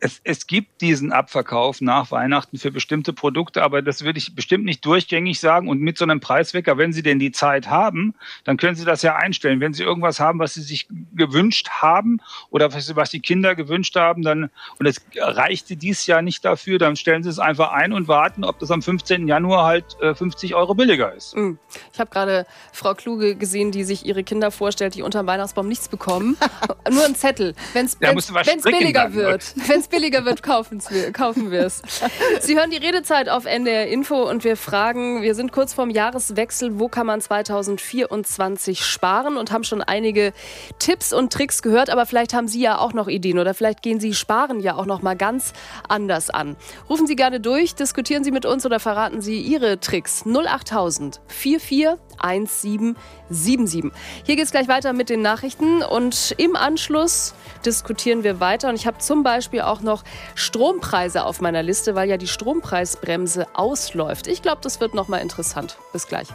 Es, 0.00 0.20
es 0.24 0.46
gibt 0.46 0.80
diesen 0.80 1.12
Abverkauf 1.12 1.80
nach 1.80 2.10
Weihnachten 2.10 2.58
für 2.58 2.70
bestimmte 2.70 3.12
Produkte, 3.12 3.62
aber 3.62 3.82
das 3.82 4.02
würde 4.02 4.18
ich 4.18 4.34
bestimmt 4.34 4.64
nicht 4.64 4.84
durchgängig 4.84 5.38
sagen. 5.40 5.68
Und 5.68 5.80
mit 5.80 5.98
so 5.98 6.04
einem 6.04 6.20
Preiswecker, 6.20 6.78
wenn 6.78 6.92
Sie 6.92 7.02
denn 7.02 7.18
die 7.18 7.32
Zeit 7.32 7.68
haben, 7.68 8.14
dann 8.44 8.56
können 8.56 8.76
Sie 8.76 8.86
das 8.86 9.02
ja 9.02 9.16
einstellen. 9.16 9.60
Wenn 9.60 9.74
Sie 9.74 9.82
irgendwas 9.82 10.18
haben, 10.18 10.38
was 10.38 10.54
Sie 10.54 10.62
sich 10.62 10.88
gewünscht 11.14 11.68
haben 11.68 12.18
oder 12.50 12.72
was 12.72 13.10
die 13.10 13.20
Kinder 13.20 13.54
gewünscht 13.54 13.94
haben, 13.94 14.22
dann, 14.22 14.50
und 14.78 14.86
es 14.86 15.02
reichte 15.18 15.76
dies 15.76 16.06
Jahr 16.06 16.22
nicht 16.22 16.44
dafür, 16.44 16.78
dann 16.78 16.96
stellen 16.96 17.22
Sie 17.22 17.28
es 17.28 17.38
einfach 17.38 17.70
ein 17.72 17.92
und 17.92 18.08
warten, 18.08 18.44
ob 18.44 18.58
das 18.58 18.70
am 18.70 18.80
15. 18.80 19.28
Januar 19.28 19.66
halt 19.66 19.96
50 20.00 20.50
äh, 20.50 20.54
Euro 20.54 20.74
billiger 20.74 21.12
ist. 21.14 21.36
Mm. 21.36 21.58
Ich 21.92 22.00
habe 22.00 22.10
gerade 22.10 22.46
Frau 22.72 22.94
Kluge 22.94 23.36
gesehen, 23.36 23.70
die 23.70 23.84
sich 23.84 24.06
ihre 24.06 24.24
Kinder 24.24 24.50
vorstellt, 24.50 24.94
die 24.94 25.02
unter 25.02 25.22
dem 25.22 25.26
Weihnachtsbaum 25.26 25.68
nichts 25.68 25.88
bekommen. 25.88 26.38
Nur 26.90 27.04
ein 27.04 27.14
Zettel. 27.14 27.54
Wenn 27.74 27.84
es 27.86 27.96
billiger 27.96 29.12
wird. 29.12 29.54
Wenn 29.68 29.80
es 29.80 29.89
billiger 29.90 30.24
wird, 30.24 30.42
kaufen, 30.42 30.80
wir 31.50 31.66
es. 31.66 31.82
Sie 32.40 32.56
hören 32.56 32.70
die 32.70 32.76
Redezeit 32.76 33.28
auf 33.28 33.44
NDR 33.44 33.88
Info 33.88 34.28
und 34.28 34.44
wir 34.44 34.56
fragen, 34.56 35.22
wir 35.22 35.34
sind 35.34 35.52
kurz 35.52 35.74
vorm 35.74 35.90
Jahreswechsel, 35.90 36.78
wo 36.78 36.88
kann 36.88 37.06
man 37.06 37.20
2024 37.20 38.84
sparen 38.84 39.36
und 39.36 39.52
haben 39.52 39.64
schon 39.64 39.82
einige 39.82 40.32
Tipps 40.78 41.12
und 41.12 41.32
Tricks 41.32 41.62
gehört, 41.62 41.90
aber 41.90 42.06
vielleicht 42.06 42.34
haben 42.34 42.48
Sie 42.48 42.60
ja 42.60 42.78
auch 42.78 42.92
noch 42.92 43.08
Ideen 43.08 43.38
oder 43.38 43.54
vielleicht 43.54 43.82
gehen 43.82 44.00
Sie 44.00 44.14
sparen 44.14 44.60
ja 44.60 44.76
auch 44.76 44.86
noch 44.86 45.02
mal 45.02 45.16
ganz 45.16 45.52
anders 45.88 46.30
an. 46.30 46.56
Rufen 46.88 47.06
Sie 47.06 47.16
gerne 47.16 47.40
durch, 47.40 47.74
diskutieren 47.74 48.24
Sie 48.24 48.30
mit 48.30 48.46
uns 48.46 48.64
oder 48.64 48.80
verraten 48.80 49.20
Sie 49.20 49.40
Ihre 49.40 49.80
Tricks 49.80 50.24
08000 50.24 51.20
441777. 52.22 53.92
Hier 54.24 54.36
geht 54.36 54.44
es 54.44 54.50
gleich 54.50 54.68
weiter 54.68 54.92
mit 54.92 55.08
den 55.10 55.22
Nachrichten 55.22 55.82
und 55.82 56.34
im 56.38 56.56
Anschluss 56.56 57.34
diskutieren 57.64 58.24
wir 58.24 58.40
weiter 58.40 58.68
und 58.68 58.74
ich 58.74 58.86
habe 58.86 58.98
zum 58.98 59.22
Beispiel 59.22 59.62
auch 59.62 59.80
noch 59.80 60.04
Strompreise 60.34 61.24
auf 61.24 61.40
meiner 61.40 61.62
Liste, 61.62 61.94
weil 61.94 62.08
ja 62.08 62.16
die 62.16 62.28
Strompreisbremse 62.28 63.46
ausläuft. 63.54 64.26
Ich 64.26 64.42
glaube, 64.42 64.60
das 64.62 64.80
wird 64.80 64.94
noch 64.94 65.08
mal 65.08 65.18
interessant. 65.18 65.76
Bis 65.92 66.06
gleich. 66.06 66.28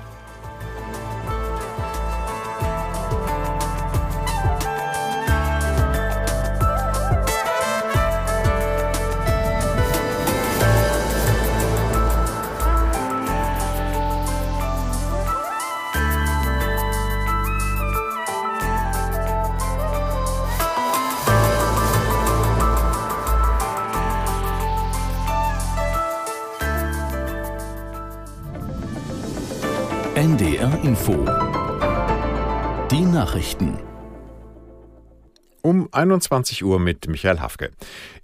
NDR 30.76 30.84
Info. 30.84 31.14
Die 32.92 33.06
Nachrichten. 33.06 33.78
Um 35.62 35.88
21 35.92 36.64
Uhr 36.64 36.80
mit 36.80 37.08
Michael 37.08 37.40
Hafke. 37.40 37.72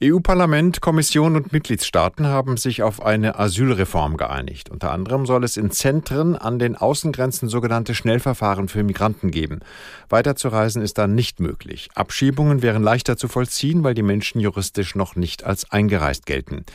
EU-Parlament, 0.04 0.82
Kommission 0.82 1.36
und 1.36 1.54
Mitgliedstaaten 1.54 2.28
haben 2.28 2.58
sich 2.58 2.84
auf 2.84 3.04
eine 3.04 3.40
Asylreform 3.40 4.18
geeinigt. 4.18 4.70
Unter 4.70 4.92
anderem 4.92 5.26
soll 5.26 5.44
es 5.44 5.58
in 5.58 5.72
Zentren 5.72 6.36
an 6.36 6.60
den 6.60 6.76
Außengrenzen 6.76 7.50
sogenannte 7.50 7.96
Schnellverfahren 7.96 8.68
für 8.68 8.84
Migranten 8.84 9.32
geben. 9.32 9.62
Weiterzureisen 10.10 10.82
ist 10.82 10.98
dann 10.98 11.16
nicht 11.16 11.40
möglich. 11.40 11.90
Abschiebungen 11.96 12.62
wären 12.62 12.84
leichter 12.84 13.18
zu 13.18 13.28
vollziehen, 13.28 13.84
weil 13.84 13.94
die 13.94 14.04
Menschen 14.04 14.40
juristisch 14.40 14.96
noch 14.96 15.16
nicht 15.16 15.44
als 15.44 15.72
eingereist 15.72 16.26
gelten. 16.26 16.66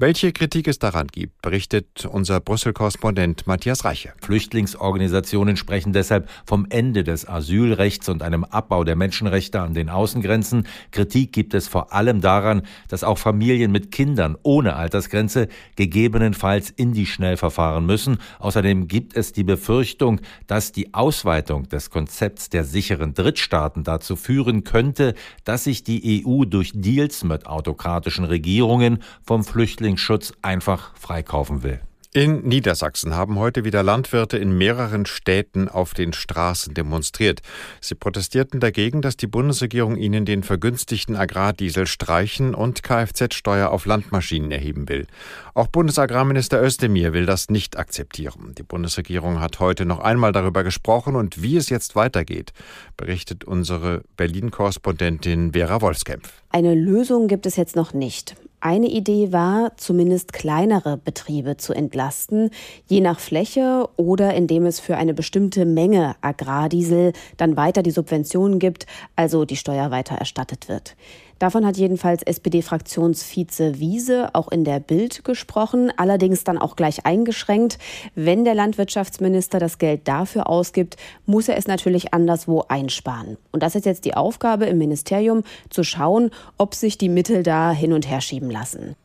Welche 0.00 0.30
Kritik 0.30 0.68
es 0.68 0.78
daran 0.78 1.08
gibt, 1.08 1.42
berichtet 1.42 2.06
unser 2.06 2.38
Brüssel-Korrespondent 2.38 3.48
Matthias 3.48 3.84
Reiche. 3.84 4.12
Flüchtlingsorganisationen 4.22 5.56
sprechen 5.56 5.92
deshalb 5.92 6.30
vom 6.46 6.68
Ende 6.70 7.02
des 7.02 7.28
Asylrechts 7.28 8.08
und 8.08 8.22
einem 8.22 8.44
Abbau 8.44 8.84
der 8.84 8.94
Menschenrechte 8.94 9.60
an 9.60 9.74
den 9.74 9.88
Außengrenzen. 9.88 10.68
Kritik 10.92 11.32
gibt 11.32 11.52
es 11.52 11.66
vor 11.66 11.92
allem 11.92 12.20
daran, 12.20 12.62
dass 12.86 13.02
auch 13.02 13.18
Familien 13.18 13.72
mit 13.72 13.90
Kindern 13.90 14.36
ohne 14.44 14.76
Altersgrenze 14.76 15.48
gegebenenfalls 15.74 16.70
in 16.70 16.92
die 16.92 17.04
Schnellverfahren 17.04 17.84
müssen. 17.84 18.18
Außerdem 18.38 18.86
gibt 18.86 19.16
es 19.16 19.32
die 19.32 19.42
Befürchtung, 19.42 20.20
dass 20.46 20.70
die 20.70 20.94
Ausweitung 20.94 21.68
des 21.70 21.90
Konzepts 21.90 22.50
der 22.50 22.62
sicheren 22.62 23.14
Drittstaaten 23.14 23.82
dazu 23.82 24.14
führen 24.14 24.62
könnte, 24.62 25.14
dass 25.42 25.64
sich 25.64 25.82
die 25.82 26.24
EU 26.24 26.44
durch 26.44 26.70
Deals 26.72 27.24
mit 27.24 27.46
autokratischen 27.48 28.26
Regierungen 28.26 29.02
vom 29.24 29.42
Flüchtlings 29.42 29.87
Flüchtlingsschutz 29.88 30.32
einfach 30.42 30.94
freikaufen 30.96 31.62
will. 31.62 31.80
In 32.14 32.48
Niedersachsen 32.48 33.14
haben 33.14 33.38
heute 33.38 33.64
wieder 33.64 33.82
Landwirte 33.82 34.38
in 34.38 34.56
mehreren 34.56 35.04
Städten 35.04 35.68
auf 35.68 35.92
den 35.92 36.14
Straßen 36.14 36.72
demonstriert. 36.72 37.40
Sie 37.80 37.94
protestierten 37.94 38.60
dagegen, 38.60 39.02
dass 39.02 39.16
die 39.16 39.26
Bundesregierung 39.26 39.96
ihnen 39.96 40.24
den 40.24 40.42
vergünstigten 40.42 41.16
Agrardiesel 41.16 41.86
streichen 41.86 42.54
und 42.54 42.82
Kfz-Steuer 42.82 43.70
auf 43.70 43.84
Landmaschinen 43.84 44.50
erheben 44.50 44.88
will. 44.88 45.06
Auch 45.54 45.68
Bundesagrarminister 45.68 46.62
Özdemir 46.62 47.12
will 47.12 47.26
das 47.26 47.50
nicht 47.50 47.78
akzeptieren. 47.78 48.54
Die 48.56 48.62
Bundesregierung 48.62 49.38
hat 49.38 49.60
heute 49.60 49.84
noch 49.84 50.00
einmal 50.00 50.32
darüber 50.32 50.64
gesprochen 50.64 51.14
und 51.14 51.42
wie 51.42 51.56
es 51.56 51.68
jetzt 51.68 51.94
weitergeht, 51.94 52.52
berichtet 52.96 53.44
unsere 53.44 54.02
Berlin-Korrespondentin 54.16 55.52
Vera 55.52 55.82
Wolfskämpf. 55.82 56.32
Eine 56.50 56.74
Lösung 56.74 57.28
gibt 57.28 57.44
es 57.44 57.56
jetzt 57.56 57.76
noch 57.76 57.92
nicht. 57.92 58.34
Eine 58.60 58.88
Idee 58.88 59.32
war, 59.32 59.76
zumindest 59.76 60.32
kleinere 60.32 60.96
Betriebe 60.96 61.56
zu 61.58 61.72
entlasten, 61.72 62.50
je 62.86 63.00
nach 63.00 63.20
Fläche 63.20 63.88
oder 63.96 64.34
indem 64.34 64.66
es 64.66 64.80
für 64.80 64.96
eine 64.96 65.14
bestimmte 65.14 65.64
Menge 65.64 66.16
Agrardiesel 66.22 67.12
dann 67.36 67.56
weiter 67.56 67.84
die 67.84 67.92
Subventionen 67.92 68.58
gibt, 68.58 68.86
also 69.14 69.44
die 69.44 69.56
Steuer 69.56 69.92
weiter 69.92 70.16
erstattet 70.16 70.68
wird. 70.68 70.96
Davon 71.38 71.64
hat 71.64 71.76
jedenfalls 71.76 72.22
SPD-Fraktionsvize 72.22 73.78
Wiese 73.78 74.34
auch 74.34 74.48
in 74.48 74.64
der 74.64 74.80
Bild 74.80 75.24
gesprochen, 75.24 75.92
allerdings 75.96 76.42
dann 76.44 76.58
auch 76.58 76.74
gleich 76.74 77.06
eingeschränkt. 77.06 77.78
Wenn 78.14 78.44
der 78.44 78.54
Landwirtschaftsminister 78.54 79.58
das 79.58 79.78
Geld 79.78 80.08
dafür 80.08 80.48
ausgibt, 80.48 80.96
muss 81.26 81.48
er 81.48 81.56
es 81.56 81.66
natürlich 81.66 82.12
anderswo 82.12 82.64
einsparen. 82.68 83.36
Und 83.52 83.62
das 83.62 83.76
ist 83.76 83.86
jetzt 83.86 84.04
die 84.04 84.14
Aufgabe 84.14 84.66
im 84.66 84.78
Ministerium, 84.78 85.44
zu 85.70 85.84
schauen, 85.84 86.30
ob 86.56 86.74
sich 86.74 86.98
die 86.98 87.08
Mittel 87.08 87.42
da 87.42 87.70
hin 87.70 87.92
und 87.92 88.08
her 88.08 88.20
schieben 88.20 88.50
lassen. 88.50 88.96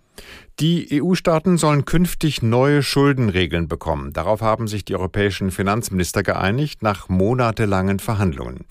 Die 0.60 1.02
EU-Staaten 1.02 1.58
sollen 1.58 1.86
künftig 1.86 2.44
neue 2.44 2.84
Schuldenregeln 2.84 3.68
bekommen. 3.68 4.14
Darauf 4.14 4.42
haben 4.42 4.68
sich 4.68 4.86
die 4.86 4.96
europäischen 4.96 5.50
Finanzminister 5.50 6.22
geeinigt 6.22 6.84
nach 6.84 7.10
monatelangen 7.10 8.00
Verhandlungen. 8.00 8.66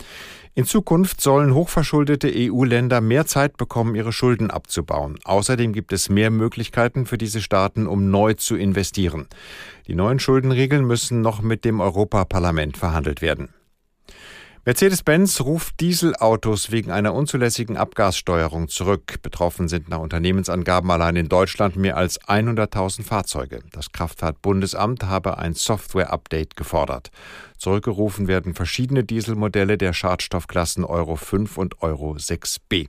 In 0.54 0.66
Zukunft 0.66 1.22
sollen 1.22 1.54
hochverschuldete 1.54 2.30
EU-Länder 2.30 3.00
mehr 3.00 3.24
Zeit 3.24 3.56
bekommen, 3.56 3.94
ihre 3.94 4.12
Schulden 4.12 4.50
abzubauen. 4.50 5.18
Außerdem 5.24 5.72
gibt 5.72 5.94
es 5.94 6.10
mehr 6.10 6.30
Möglichkeiten 6.30 7.06
für 7.06 7.16
diese 7.16 7.40
Staaten, 7.40 7.86
um 7.86 8.10
neu 8.10 8.34
zu 8.34 8.56
investieren. 8.56 9.28
Die 9.86 9.94
neuen 9.94 10.18
Schuldenregeln 10.18 10.86
müssen 10.86 11.22
noch 11.22 11.40
mit 11.40 11.64
dem 11.64 11.80
Europaparlament 11.80 12.76
verhandelt 12.76 13.22
werden. 13.22 13.48
Mercedes-Benz 14.64 15.40
ruft 15.40 15.80
Dieselautos 15.80 16.70
wegen 16.70 16.92
einer 16.92 17.14
unzulässigen 17.14 17.76
Abgassteuerung 17.76 18.68
zurück. 18.68 19.20
Betroffen 19.20 19.66
sind 19.66 19.88
nach 19.88 19.98
Unternehmensangaben 19.98 20.88
allein 20.88 21.16
in 21.16 21.28
Deutschland 21.28 21.74
mehr 21.74 21.96
als 21.96 22.20
100.000 22.20 23.02
Fahrzeuge. 23.02 23.64
Das 23.72 23.90
Kraftfahrtbundesamt 23.90 25.02
habe 25.02 25.38
ein 25.38 25.54
Software-Update 25.54 26.54
gefordert. 26.54 27.10
Zurückgerufen 27.58 28.28
werden 28.28 28.54
verschiedene 28.54 29.02
Dieselmodelle 29.02 29.78
der 29.78 29.92
Schadstoffklassen 29.92 30.84
Euro 30.84 31.16
5 31.16 31.58
und 31.58 31.82
Euro 31.82 32.12
6b. 32.12 32.86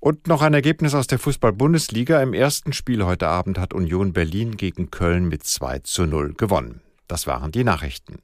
Und 0.00 0.26
noch 0.26 0.42
ein 0.42 0.52
Ergebnis 0.52 0.96
aus 0.96 1.06
der 1.06 1.20
Fußball-Bundesliga. 1.20 2.20
Im 2.20 2.34
ersten 2.34 2.72
Spiel 2.72 3.04
heute 3.04 3.28
Abend 3.28 3.56
hat 3.56 3.72
Union 3.72 4.12
Berlin 4.12 4.56
gegen 4.56 4.90
Köln 4.90 5.28
mit 5.28 5.44
2 5.44 5.78
zu 5.78 6.06
0 6.06 6.34
gewonnen. 6.34 6.80
Das 7.06 7.28
waren 7.28 7.52
die 7.52 7.62
Nachrichten. 7.62 8.18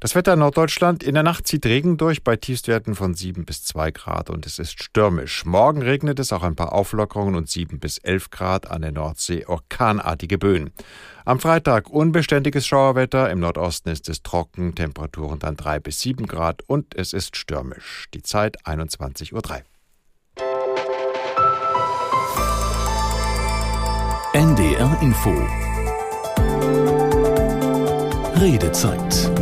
Das 0.00 0.14
Wetter 0.14 0.34
in 0.34 0.38
Norddeutschland. 0.38 1.02
In 1.02 1.14
der 1.14 1.24
Nacht 1.24 1.48
zieht 1.48 1.66
Regen 1.66 1.96
durch 1.96 2.22
bei 2.22 2.36
Tiefstwerten 2.36 2.94
von 2.94 3.14
7 3.14 3.44
bis 3.44 3.64
2 3.64 3.90
Grad 3.90 4.30
und 4.30 4.46
es 4.46 4.60
ist 4.60 4.80
stürmisch. 4.80 5.44
Morgen 5.44 5.82
regnet 5.82 6.20
es 6.20 6.32
auch 6.32 6.44
ein 6.44 6.54
paar 6.54 6.72
Auflockerungen 6.72 7.34
und 7.34 7.48
7 7.48 7.80
bis 7.80 7.98
11 7.98 8.30
Grad 8.30 8.70
an 8.70 8.82
der 8.82 8.92
Nordsee 8.92 9.44
orkanartige 9.46 10.38
Böen. 10.38 10.70
Am 11.24 11.40
Freitag 11.40 11.90
unbeständiges 11.90 12.66
Schauerwetter. 12.66 13.28
Im 13.30 13.40
Nordosten 13.40 13.88
ist 13.88 14.08
es 14.08 14.22
trocken, 14.22 14.76
Temperaturen 14.76 15.40
dann 15.40 15.56
3 15.56 15.80
bis 15.80 16.00
7 16.00 16.26
Grad 16.26 16.62
und 16.66 16.94
es 16.94 17.12
ist 17.12 17.36
stürmisch. 17.36 18.06
Die 18.14 18.22
Zeit 18.22 18.64
21.03 18.64 19.32
Uhr. 19.32 19.42
NDR 24.34 24.98
Info 25.02 25.34
Redezeit 28.40 29.32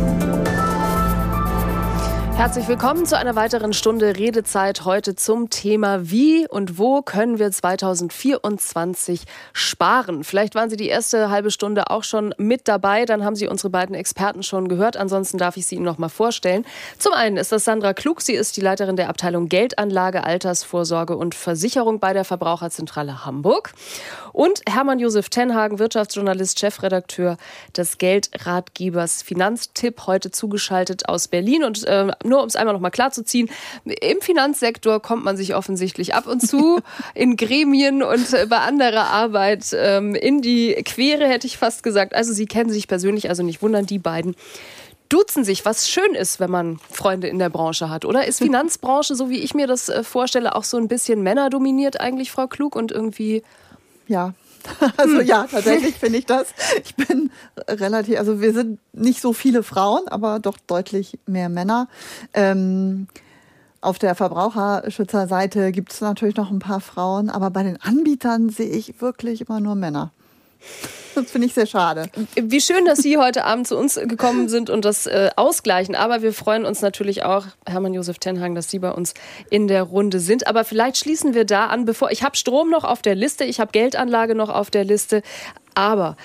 Herzlich 2.37 2.67
willkommen 2.67 3.07
zu 3.07 3.17
einer 3.17 3.35
weiteren 3.35 3.73
Stunde 3.73 4.15
Redezeit 4.15 4.85
heute 4.85 5.15
zum 5.15 5.49
Thema 5.49 6.11
Wie 6.11 6.47
und 6.47 6.77
wo 6.77 7.01
können 7.01 7.39
wir 7.39 7.51
2024 7.51 9.23
sparen? 9.53 10.23
Vielleicht 10.23 10.53
waren 10.53 10.69
Sie 10.69 10.77
die 10.77 10.87
erste 10.87 11.31
halbe 11.31 11.49
Stunde 11.49 11.89
auch 11.89 12.03
schon 12.03 12.35
mit 12.37 12.67
dabei, 12.67 13.05
dann 13.05 13.25
haben 13.25 13.35
Sie 13.35 13.47
unsere 13.47 13.71
beiden 13.71 13.95
Experten 13.95 14.43
schon 14.43 14.67
gehört. 14.67 14.97
Ansonsten 14.97 15.39
darf 15.39 15.57
ich 15.57 15.65
sie 15.65 15.77
Ihnen 15.77 15.85
noch 15.85 15.97
mal 15.97 16.09
vorstellen. 16.09 16.63
Zum 16.99 17.13
einen 17.13 17.37
ist 17.37 17.51
das 17.51 17.65
Sandra 17.65 17.95
Klug, 17.95 18.21
sie 18.21 18.33
ist 18.33 18.55
die 18.55 18.61
Leiterin 18.61 18.97
der 18.97 19.09
Abteilung 19.09 19.49
Geldanlage, 19.49 20.23
Altersvorsorge 20.23 21.17
und 21.17 21.33
Versicherung 21.33 21.99
bei 21.99 22.13
der 22.13 22.23
Verbraucherzentrale 22.23 23.25
Hamburg. 23.25 23.73
Und 24.37 24.61
Hermann 24.69 24.99
Josef 24.99 25.29
Tenhagen, 25.29 25.79
Wirtschaftsjournalist, 25.79 26.59
Chefredakteur 26.59 27.37
des 27.75 27.97
Geldratgebers 27.97 29.23
Finanztipp, 29.23 30.05
heute 30.05 30.29
zugeschaltet 30.29 31.09
aus 31.09 31.27
Berlin 31.27 31.63
und 31.63 31.83
äh, 31.85 32.11
nur 32.23 32.43
um 32.43 32.47
es 32.47 32.55
einmal 32.55 32.75
noch 32.75 32.79
mal 32.79 32.91
klar 32.91 33.09
zu 33.09 33.23
ziehen, 33.23 33.49
im 33.83 34.21
Finanzsektor 34.21 35.01
kommt 35.01 35.25
man 35.25 35.37
sich 35.37 35.55
offensichtlich 35.55 36.13
ab 36.13 36.27
und 36.27 36.47
zu 36.47 36.81
in 37.15 37.35
Gremien 37.35 38.03
und 38.03 38.31
äh, 38.31 38.45
bei 38.47 38.57
anderer 38.57 39.07
Arbeit 39.07 39.73
ähm, 39.73 40.13
in 40.13 40.43
die 40.43 40.75
Quere, 40.85 41.27
hätte 41.27 41.47
ich 41.47 41.57
fast 41.57 41.81
gesagt. 41.81 42.13
Also 42.13 42.31
Sie 42.31 42.45
kennen 42.45 42.69
sich 42.69 42.87
persönlich, 42.87 43.29
also 43.29 43.41
nicht 43.41 43.63
wundern, 43.63 43.87
die 43.87 43.97
beiden 43.97 44.35
duzen 45.09 45.45
sich, 45.45 45.65
was 45.65 45.89
schön 45.89 46.13
ist, 46.13 46.39
wenn 46.39 46.51
man 46.51 46.79
Freunde 46.91 47.27
in 47.27 47.39
der 47.39 47.49
Branche 47.49 47.89
hat, 47.89 48.05
oder? 48.05 48.27
Ist 48.27 48.37
Finanzbranche, 48.43 49.15
so 49.15 49.31
wie 49.31 49.39
ich 49.39 49.55
mir 49.55 49.65
das 49.65 49.89
äh, 49.89 50.03
vorstelle, 50.03 50.55
auch 50.55 50.63
so 50.63 50.77
ein 50.77 50.87
bisschen 50.87 51.23
männerdominiert 51.23 51.99
eigentlich, 51.99 52.29
Frau 52.29 52.45
Klug, 52.45 52.75
und 52.75 52.91
irgendwie... 52.91 53.41
Ja, 54.07 54.33
also 54.97 55.21
ja, 55.21 55.47
tatsächlich 55.49 55.95
finde 55.99 56.19
ich 56.19 56.25
das. 56.25 56.47
Ich 56.83 56.95
bin 56.95 57.31
relativ, 57.67 58.17
also 58.19 58.41
wir 58.41 58.53
sind 58.53 58.79
nicht 58.93 59.21
so 59.21 59.33
viele 59.33 59.63
Frauen, 59.63 60.07
aber 60.07 60.39
doch 60.39 60.57
deutlich 60.67 61.19
mehr 61.25 61.49
Männer. 61.49 61.87
Ähm, 62.33 63.07
auf 63.81 63.99
der 63.99 64.15
Verbraucherschützerseite 64.15 65.71
gibt 65.71 65.93
es 65.93 66.01
natürlich 66.01 66.35
noch 66.35 66.51
ein 66.51 66.59
paar 66.59 66.81
Frauen, 66.81 67.29
aber 67.29 67.51
bei 67.51 67.63
den 67.63 67.79
Anbietern 67.81 68.49
sehe 68.49 68.69
ich 68.69 69.01
wirklich 69.01 69.41
immer 69.41 69.59
nur 69.59 69.75
Männer. 69.75 70.11
Das 71.15 71.31
finde 71.31 71.47
ich 71.47 71.55
sehr 71.55 71.65
schade. 71.65 72.09
Wie 72.35 72.61
schön, 72.61 72.85
dass 72.85 72.99
Sie 72.99 73.17
heute 73.17 73.43
Abend 73.43 73.67
zu 73.67 73.75
uns 73.75 73.95
gekommen 73.95 74.49
sind 74.49 74.69
und 74.69 74.85
das 74.85 75.07
äh, 75.07 75.31
ausgleichen. 75.35 75.95
Aber 75.95 76.21
wir 76.21 76.31
freuen 76.31 76.63
uns 76.63 76.81
natürlich 76.81 77.23
auch, 77.23 77.47
Hermann 77.67 77.95
Josef 77.95 78.19
Tenhang, 78.19 78.53
dass 78.53 78.69
Sie 78.69 78.77
bei 78.77 78.91
uns 78.91 79.15
in 79.49 79.67
der 79.67 79.81
Runde 79.81 80.19
sind. 80.19 80.45
Aber 80.45 80.63
vielleicht 80.63 80.97
schließen 80.97 81.33
wir 81.33 81.45
da 81.45 81.67
an, 81.67 81.85
bevor 81.85 82.11
ich 82.11 82.21
habe 82.21 82.35
Strom 82.35 82.69
noch 82.69 82.83
auf 82.83 83.01
der 83.01 83.15
Liste, 83.15 83.45
ich 83.45 83.59
habe 83.59 83.71
Geldanlage 83.71 84.35
noch 84.35 84.49
auf 84.49 84.69
der 84.69 84.83
Liste. 84.83 85.23
Aber 85.73 86.17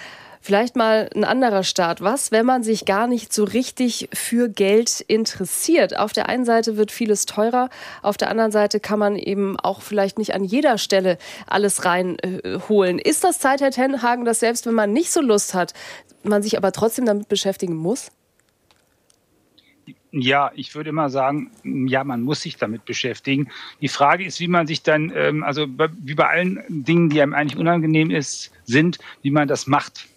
Vielleicht 0.45 0.75
mal 0.75 1.09
ein 1.15 1.23
anderer 1.23 1.63
Start. 1.63 2.01
Was, 2.01 2.33
wenn 2.33 2.45
man 2.45 2.65
sich 2.65 2.85
gar 2.85 3.07
nicht 3.07 3.33
so 3.33 3.45
richtig 3.45 4.09
für 4.13 4.49
Geld 4.49 5.01
interessiert? 5.01 5.97
Auf 5.97 6.13
der 6.13 6.29
einen 6.29 6.45
Seite 6.45 6.77
wird 6.77 6.91
vieles 6.91 7.27
teurer, 7.27 7.71
auf 8.03 8.17
der 8.17 8.29
anderen 8.29 8.51
Seite 8.51 8.81
kann 8.81 8.99
man 8.99 9.15
eben 9.15 9.57
auch 9.61 9.83
vielleicht 9.83 10.19
nicht 10.19 10.35
an 10.35 10.43
jeder 10.43 10.79
Stelle 10.79 11.17
alles 11.47 11.85
reinholen. 11.85 12.99
Äh, 12.99 13.09
Ist 13.09 13.23
das 13.23 13.39
Zeit, 13.39 13.61
Herr 13.61 13.71
Tenhagen, 13.71 14.25
dass 14.25 14.41
selbst 14.41 14.67
wenn 14.67 14.75
man 14.75 14.93
nicht 14.93 15.13
so 15.13 15.21
Lust 15.21 15.55
hat, 15.55 15.75
man 16.25 16.43
sich 16.43 16.57
aber 16.57 16.73
trotzdem 16.73 17.07
damit 17.07 17.29
beschäftigen 17.29 17.77
muss? 17.77 18.11
Ja, 20.11 20.51
ich 20.57 20.75
würde 20.75 20.91
immer 20.91 21.09
sagen, 21.09 21.53
ja, 21.63 22.03
man 22.03 22.21
muss 22.21 22.43
sich 22.43 22.57
damit 22.57 22.85
beschäftigen. 22.85 23.49
Die 23.81 23.89
Frage 23.89 24.25
ist, 24.25 24.41
wie 24.41 24.49
man 24.49 24.67
sich 24.67 24.83
dann, 24.83 25.13
ähm, 25.15 25.45
also 25.45 25.67
wie 26.01 26.15
bei 26.15 26.29
allen 26.29 26.65
Dingen, 26.69 27.11
die 27.11 27.23
einem 27.23 27.33
eigentlich 27.33 27.59
unangenehm 27.59 28.11
ist, 28.11 28.51
sind, 28.65 28.99
wie 29.23 29.31
man 29.31 29.47
das 29.47 29.69
macht. 29.69 30.09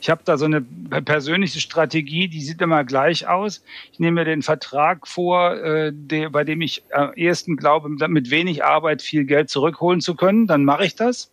Ich 0.00 0.10
habe 0.10 0.22
da 0.24 0.36
so 0.36 0.44
eine 0.44 0.60
persönliche 0.60 1.60
Strategie, 1.60 2.28
die 2.28 2.40
sieht 2.40 2.60
immer 2.60 2.84
gleich 2.84 3.26
aus. 3.26 3.64
Ich 3.92 3.98
nehme 3.98 4.20
mir 4.20 4.24
den 4.24 4.42
Vertrag 4.42 5.08
vor, 5.08 5.56
äh, 5.56 5.92
der, 5.92 6.30
bei 6.30 6.44
dem 6.44 6.60
ich 6.60 6.84
am 6.92 7.12
ehesten 7.14 7.56
glaube, 7.56 7.88
mit 7.88 8.30
wenig 8.30 8.64
Arbeit 8.64 9.02
viel 9.02 9.24
Geld 9.24 9.50
zurückholen 9.50 10.00
zu 10.00 10.14
können. 10.14 10.46
Dann 10.46 10.64
mache 10.64 10.84
ich 10.84 10.94
das. 10.94 11.32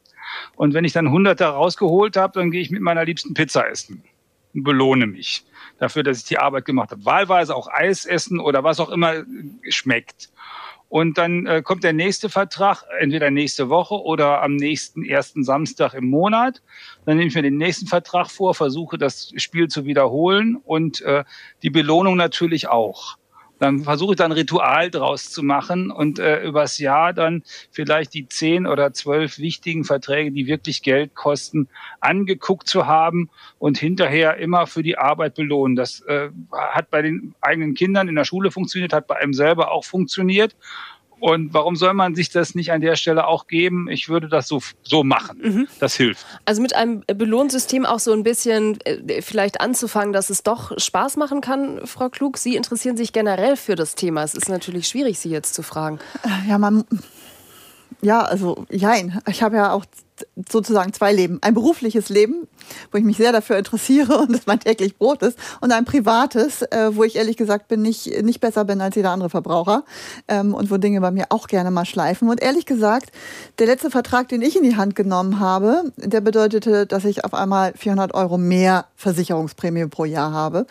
Und 0.55 0.73
wenn 0.73 0.85
ich 0.85 0.93
dann 0.93 1.11
Hunderte 1.11 1.45
rausgeholt 1.45 2.17
habe, 2.17 2.39
dann 2.39 2.51
gehe 2.51 2.61
ich 2.61 2.71
mit 2.71 2.81
meiner 2.81 3.05
liebsten 3.05 3.33
Pizza 3.33 3.69
essen 3.69 4.03
und 4.53 4.63
belohne 4.63 5.05
mich 5.05 5.43
dafür, 5.79 6.03
dass 6.03 6.19
ich 6.19 6.23
die 6.23 6.39
Arbeit 6.39 6.65
gemacht 6.65 6.91
habe. 6.91 7.05
Wahlweise 7.05 7.55
auch 7.55 7.67
Eis 7.67 8.05
essen 8.05 8.39
oder 8.39 8.63
was 8.63 8.79
auch 8.79 8.89
immer 8.89 9.23
schmeckt. 9.69 10.29
Und 10.95 11.17
dann 11.17 11.45
äh, 11.45 11.61
kommt 11.61 11.83
der 11.83 11.91
nächste 11.91 12.29
Vertrag, 12.29 12.85
entweder 13.01 13.29
nächste 13.29 13.67
Woche 13.67 13.95
oder 13.95 14.41
am 14.41 14.55
nächsten 14.55 15.03
ersten 15.03 15.43
Samstag 15.43 15.93
im 15.93 16.05
Monat. 16.05 16.61
Dann 17.03 17.17
nehme 17.17 17.27
ich 17.27 17.35
mir 17.35 17.41
den 17.41 17.57
nächsten 17.57 17.85
Vertrag 17.85 18.31
vor, 18.31 18.55
versuche 18.55 18.97
das 18.97 19.33
Spiel 19.35 19.67
zu 19.67 19.83
wiederholen 19.83 20.55
und 20.55 21.01
äh, 21.01 21.25
die 21.63 21.69
Belohnung 21.69 22.15
natürlich 22.15 22.69
auch 22.69 23.17
dann 23.59 23.81
versuche 23.81 24.13
ich 24.13 24.17
dann 24.17 24.31
Ritual 24.31 24.89
draus 24.91 25.29
zu 25.29 25.43
machen 25.43 25.91
und 25.91 26.19
äh, 26.19 26.43
übers 26.43 26.77
Jahr 26.77 27.13
dann 27.13 27.43
vielleicht 27.71 28.13
die 28.13 28.27
zehn 28.27 28.67
oder 28.67 28.93
zwölf 28.93 29.37
wichtigen 29.37 29.83
Verträge, 29.83 30.31
die 30.31 30.47
wirklich 30.47 30.81
Geld 30.81 31.15
kosten, 31.15 31.67
angeguckt 31.99 32.67
zu 32.67 32.85
haben 32.85 33.29
und 33.59 33.77
hinterher 33.77 34.37
immer 34.37 34.67
für 34.67 34.83
die 34.83 34.97
Arbeit 34.97 35.35
belohnen. 35.35 35.75
Das 35.75 36.01
äh, 36.01 36.29
hat 36.51 36.89
bei 36.89 37.01
den 37.01 37.33
eigenen 37.41 37.73
Kindern 37.73 38.07
in 38.07 38.15
der 38.15 38.25
Schule 38.25 38.51
funktioniert, 38.51 38.93
hat 38.93 39.07
bei 39.07 39.17
einem 39.17 39.33
selber 39.33 39.71
auch 39.71 39.85
funktioniert. 39.85 40.55
Und 41.19 41.53
warum 41.53 41.75
soll 41.75 41.93
man 41.93 42.15
sich 42.15 42.29
das 42.29 42.55
nicht 42.55 42.71
an 42.71 42.81
der 42.81 42.95
Stelle 42.95 43.27
auch 43.27 43.47
geben? 43.47 43.89
Ich 43.89 44.09
würde 44.09 44.27
das 44.27 44.47
so, 44.47 44.61
so 44.83 45.03
machen. 45.03 45.39
Mhm. 45.41 45.67
Das 45.79 45.95
hilft. 45.95 46.25
Also 46.45 46.61
mit 46.61 46.75
einem 46.75 47.03
Belohnsystem 47.07 47.85
auch 47.85 47.99
so 47.99 48.13
ein 48.13 48.23
bisschen 48.23 48.79
äh, 48.81 49.21
vielleicht 49.21 49.61
anzufangen, 49.61 50.13
dass 50.13 50.29
es 50.29 50.43
doch 50.43 50.77
Spaß 50.77 51.17
machen 51.17 51.41
kann, 51.41 51.85
Frau 51.85 52.09
Klug. 52.09 52.37
Sie 52.37 52.55
interessieren 52.55 52.97
sich 52.97 53.13
generell 53.13 53.55
für 53.55 53.75
das 53.75 53.95
Thema. 53.95 54.23
Es 54.23 54.33
ist 54.33 54.49
natürlich 54.49 54.87
schwierig, 54.87 55.19
Sie 55.19 55.29
jetzt 55.29 55.53
zu 55.53 55.63
fragen. 55.63 55.99
Ja, 56.47 56.57
man, 56.57 56.85
ja, 58.01 58.21
also 58.21 58.65
jein. 58.69 59.19
Ich 59.27 59.41
habe 59.41 59.55
ja 59.55 59.71
auch 59.71 59.85
sozusagen 60.49 60.93
zwei 60.93 61.13
Leben. 61.13 61.39
Ein 61.41 61.53
berufliches 61.53 62.09
Leben, 62.09 62.47
wo 62.91 62.97
ich 62.97 63.03
mich 63.03 63.17
sehr 63.17 63.31
dafür 63.31 63.57
interessiere 63.57 64.17
und 64.19 64.31
das 64.33 64.45
mein 64.45 64.59
täglich 64.59 64.97
Brot 64.97 65.21
ist, 65.21 65.37
und 65.61 65.71
ein 65.71 65.85
privates, 65.85 66.61
äh, 66.63 66.95
wo 66.95 67.03
ich 67.03 67.15
ehrlich 67.15 67.37
gesagt 67.37 67.67
bin, 67.67 67.81
nicht, 67.81 68.23
nicht 68.23 68.39
besser 68.39 68.65
bin 68.65 68.81
als 68.81 68.95
jeder 68.95 69.11
andere 69.11 69.29
Verbraucher 69.29 69.83
ähm, 70.27 70.53
und 70.53 70.71
wo 70.71 70.77
Dinge 70.77 71.01
bei 71.01 71.11
mir 71.11 71.25
auch 71.29 71.47
gerne 71.47 71.71
mal 71.71 71.85
schleifen. 71.85 72.29
Und 72.29 72.41
ehrlich 72.41 72.65
gesagt, 72.65 73.11
der 73.59 73.67
letzte 73.67 73.89
Vertrag, 73.89 74.29
den 74.29 74.41
ich 74.41 74.55
in 74.55 74.63
die 74.63 74.75
Hand 74.75 74.95
genommen 74.95 75.39
habe, 75.39 75.91
der 75.97 76.21
bedeutete, 76.21 76.85
dass 76.85 77.05
ich 77.05 77.23
auf 77.25 77.33
einmal 77.33 77.73
400 77.75 78.13
Euro 78.13 78.37
mehr 78.37 78.85
Versicherungsprämie 78.95 79.87
pro 79.87 80.05
Jahr 80.05 80.31
habe. 80.31 80.65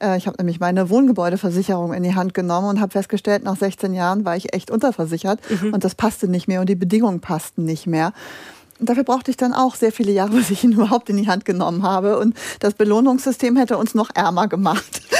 Äh, 0.00 0.16
ich 0.16 0.26
habe 0.26 0.36
nämlich 0.38 0.60
meine 0.60 0.90
Wohngebäudeversicherung 0.90 1.92
in 1.92 2.02
die 2.02 2.14
Hand 2.14 2.34
genommen 2.34 2.68
und 2.68 2.80
habe 2.80 2.92
festgestellt, 2.92 3.44
nach 3.44 3.56
16 3.56 3.94
Jahren 3.94 4.24
war 4.24 4.36
ich 4.36 4.54
echt 4.54 4.70
unterversichert 4.70 5.40
mhm. 5.50 5.74
und 5.74 5.84
das 5.84 5.94
passte 5.94 6.28
nicht 6.28 6.48
mehr 6.48 6.60
und 6.60 6.68
die 6.68 6.74
Bedingungen 6.74 7.20
passten 7.20 7.64
nicht 7.64 7.86
mehr. 7.86 8.12
Dafür 8.80 9.04
brauchte 9.04 9.30
ich 9.30 9.36
dann 9.36 9.52
auch 9.52 9.74
sehr 9.74 9.92
viele 9.92 10.12
Jahre, 10.12 10.30
bis 10.36 10.50
ich 10.50 10.64
ihn 10.64 10.72
überhaupt 10.72 11.08
in 11.10 11.16
die 11.16 11.28
Hand 11.28 11.44
genommen 11.44 11.82
habe. 11.82 12.18
Und 12.18 12.36
das 12.60 12.74
Belohnungssystem 12.74 13.56
hätte 13.56 13.76
uns 13.76 13.94
noch 13.94 14.10
ärmer 14.14 14.48
gemacht. 14.48 15.02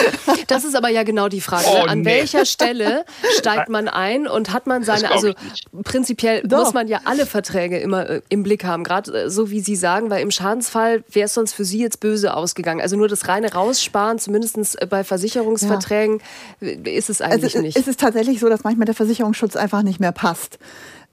Das 0.49 0.65
ist 0.65 0.77
aber 0.77 0.91
ja 0.91 1.05
genau 1.05 1.29
die 1.29 1.41
Frage. 1.41 1.65
Ne? 1.65 1.71
Oh, 1.75 1.87
An 1.87 2.01
nee. 2.01 2.05
welcher 2.07 2.45
Stelle 2.45 3.05
steigt 3.39 3.69
man 3.69 3.89
ein 3.89 4.27
und 4.27 4.53
hat 4.53 4.67
man 4.67 4.83
seine, 4.83 5.11
also 5.11 5.33
prinzipiell 5.85 6.43
Doch. 6.43 6.65
muss 6.65 6.75
man 6.75 6.89
ja 6.89 7.01
alle 7.05 7.25
Verträge 7.25 7.79
immer 7.79 8.09
äh, 8.09 8.21
im 8.29 8.43
Blick 8.43 8.65
haben, 8.65 8.85
gerade 8.85 9.25
äh, 9.25 9.31
so 9.31 9.51
wie 9.51 9.61
Sie 9.61 9.77
sagen, 9.77 10.11
weil 10.11 10.23
im 10.23 10.31
Schadensfall 10.31 11.03
wäre 11.11 11.27
es 11.27 11.35
sonst 11.35 11.55
für 11.55 11.65
Sie 11.65 11.81
jetzt 11.81 12.01
böse 12.01 12.35
ausgegangen. 12.35 12.81
Also 12.81 12.97
nur 12.97 13.09
das 13.09 13.29
reine 13.29 13.53
Raussparen, 13.53 14.19
zumindest 14.19 14.81
äh, 14.81 14.87
bei 14.87 15.05
Versicherungsverträgen, 15.05 16.21
ja. 16.61 16.69
ist 16.85 17.11
es 17.11 17.21
eigentlich 17.21 17.55
also, 17.57 17.61
nicht. 17.61 17.79
Es 17.79 17.89
ist 17.89 18.01
tatsächlich 18.01 18.41
so, 18.41 18.49
dass 18.49 18.65
manchmal 18.65 18.87
der 18.87 18.95
Versicherungsschutz 18.95 19.57
einfach 19.57 19.83
nicht 19.83 20.01
mehr 20.01 20.13
passt. 20.13 20.59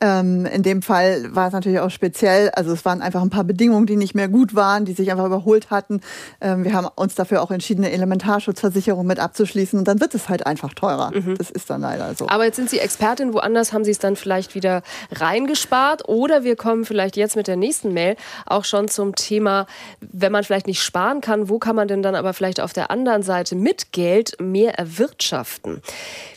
Ähm, 0.01 0.47
in 0.47 0.63
dem 0.63 0.81
Fall 0.81 1.33
war 1.35 1.47
es 1.47 1.53
natürlich 1.53 1.79
auch 1.79 1.91
speziell. 1.91 2.49
Also 2.49 2.73
es 2.73 2.83
waren 2.85 3.01
einfach 3.01 3.21
ein 3.21 3.29
paar 3.29 3.43
Bedingungen, 3.43 3.85
die 3.85 3.95
nicht 3.95 4.15
mehr 4.15 4.27
gut 4.27 4.55
waren, 4.55 4.83
die 4.85 4.93
sich 4.93 5.11
einfach 5.11 5.25
überholt 5.25 5.69
hatten. 5.69 6.01
Ähm, 6.41 6.63
wir 6.63 6.73
haben 6.73 6.87
uns 6.95 7.13
dafür 7.13 7.41
auch 7.43 7.51
entschieden, 7.51 7.85
eine 7.85 7.93
Elementarschutzversicherung 7.93 9.05
mit 9.05 9.19
abzuschließen. 9.19 9.77
Und 9.77 9.87
dann 9.87 10.01
wird 10.01 10.15
es 10.15 10.27
halt 10.27 10.47
einfach 10.47 10.73
teurer. 10.73 11.11
Mhm. 11.13 11.37
Das 11.37 11.51
ist 11.51 11.69
dann 11.69 11.81
leider 11.81 12.15
so. 12.15 12.27
Aber 12.27 12.45
jetzt 12.45 12.55
sind 12.55 12.69
Sie 12.69 12.79
Expertin. 12.79 13.33
Woanders 13.33 13.73
haben 13.73 13.83
Sie 13.83 13.91
es 13.91 13.99
dann 13.99 14.15
vielleicht 14.15 14.55
wieder 14.55 14.81
reingespart. 15.11 16.09
Oder 16.09 16.43
wir 16.43 16.55
kommen 16.55 16.83
vielleicht 16.83 17.15
jetzt 17.15 17.35
mit 17.35 17.47
der 17.47 17.55
nächsten 17.55 17.93
Mail 17.93 18.15
auch 18.47 18.65
schon 18.65 18.87
zum 18.87 19.15
Thema, 19.15 19.67
wenn 19.99 20.31
man 20.31 20.43
vielleicht 20.43 20.65
nicht 20.65 20.81
sparen 20.81 21.21
kann, 21.21 21.47
wo 21.47 21.59
kann 21.59 21.75
man 21.75 21.87
denn 21.87 22.01
dann 22.01 22.15
aber 22.15 22.33
vielleicht 22.33 22.59
auf 22.59 22.73
der 22.73 22.89
anderen 22.89 23.21
Seite 23.21 23.55
mit 23.55 23.91
Geld 23.91 24.37
mehr 24.41 24.79
erwirtschaften? 24.79 25.81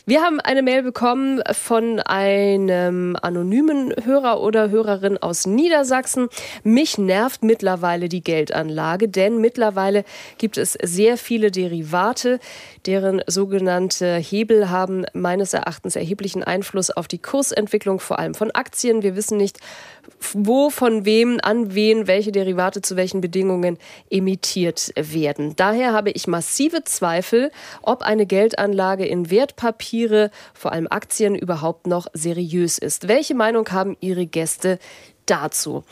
Wir 0.07 0.21
haben 0.21 0.39
eine 0.39 0.61
Mail 0.61 0.83
bekommen 0.83 1.41
von 1.51 1.99
einem 1.99 3.17
anonymen 3.19 3.91
Hörer 4.03 4.39
oder 4.39 4.69
Hörerin 4.69 5.17
aus 5.17 5.47
Niedersachsen. 5.47 6.27
Mich 6.63 6.99
nervt 6.99 7.41
mittlerweile 7.41 8.07
die 8.07 8.23
Geldanlage, 8.23 9.09
denn 9.09 9.41
mittlerweile 9.41 10.05
gibt 10.37 10.59
es 10.59 10.73
sehr 10.73 11.17
viele 11.17 11.49
Derivate, 11.49 12.39
deren 12.85 13.23
sogenannte 13.25 14.17
Hebel 14.17 14.69
haben 14.69 15.05
meines 15.13 15.55
Erachtens 15.55 15.95
erheblichen 15.95 16.43
Einfluss 16.43 16.91
auf 16.91 17.07
die 17.07 17.17
Kursentwicklung, 17.17 17.99
vor 17.99 18.19
allem 18.19 18.35
von 18.35 18.51
Aktien. 18.51 19.01
Wir 19.01 19.15
wissen 19.15 19.37
nicht, 19.37 19.57
wo 20.33 20.69
von 20.69 21.05
wem 21.05 21.39
an 21.41 21.75
wen 21.75 22.07
welche 22.07 22.31
Derivate 22.31 22.81
zu 22.81 22.95
welchen 22.95 23.21
Bedingungen 23.21 23.77
emittiert 24.09 24.91
werden. 24.95 25.55
Daher 25.55 25.93
habe 25.93 26.11
ich 26.11 26.27
massive 26.27 26.83
Zweifel, 26.83 27.51
ob 27.81 28.01
eine 28.01 28.25
Geldanlage 28.25 29.05
in 29.05 29.29
Wertpapiere, 29.29 30.31
vor 30.53 30.71
allem 30.71 30.87
Aktien, 30.89 31.35
überhaupt 31.35 31.87
noch 31.87 32.07
seriös 32.13 32.77
ist. 32.77 33.07
Welche 33.07 33.35
Meinung 33.35 33.69
haben 33.71 33.97
Ihre 33.99 34.25
Gäste 34.25 34.79
dazu. 35.25 35.83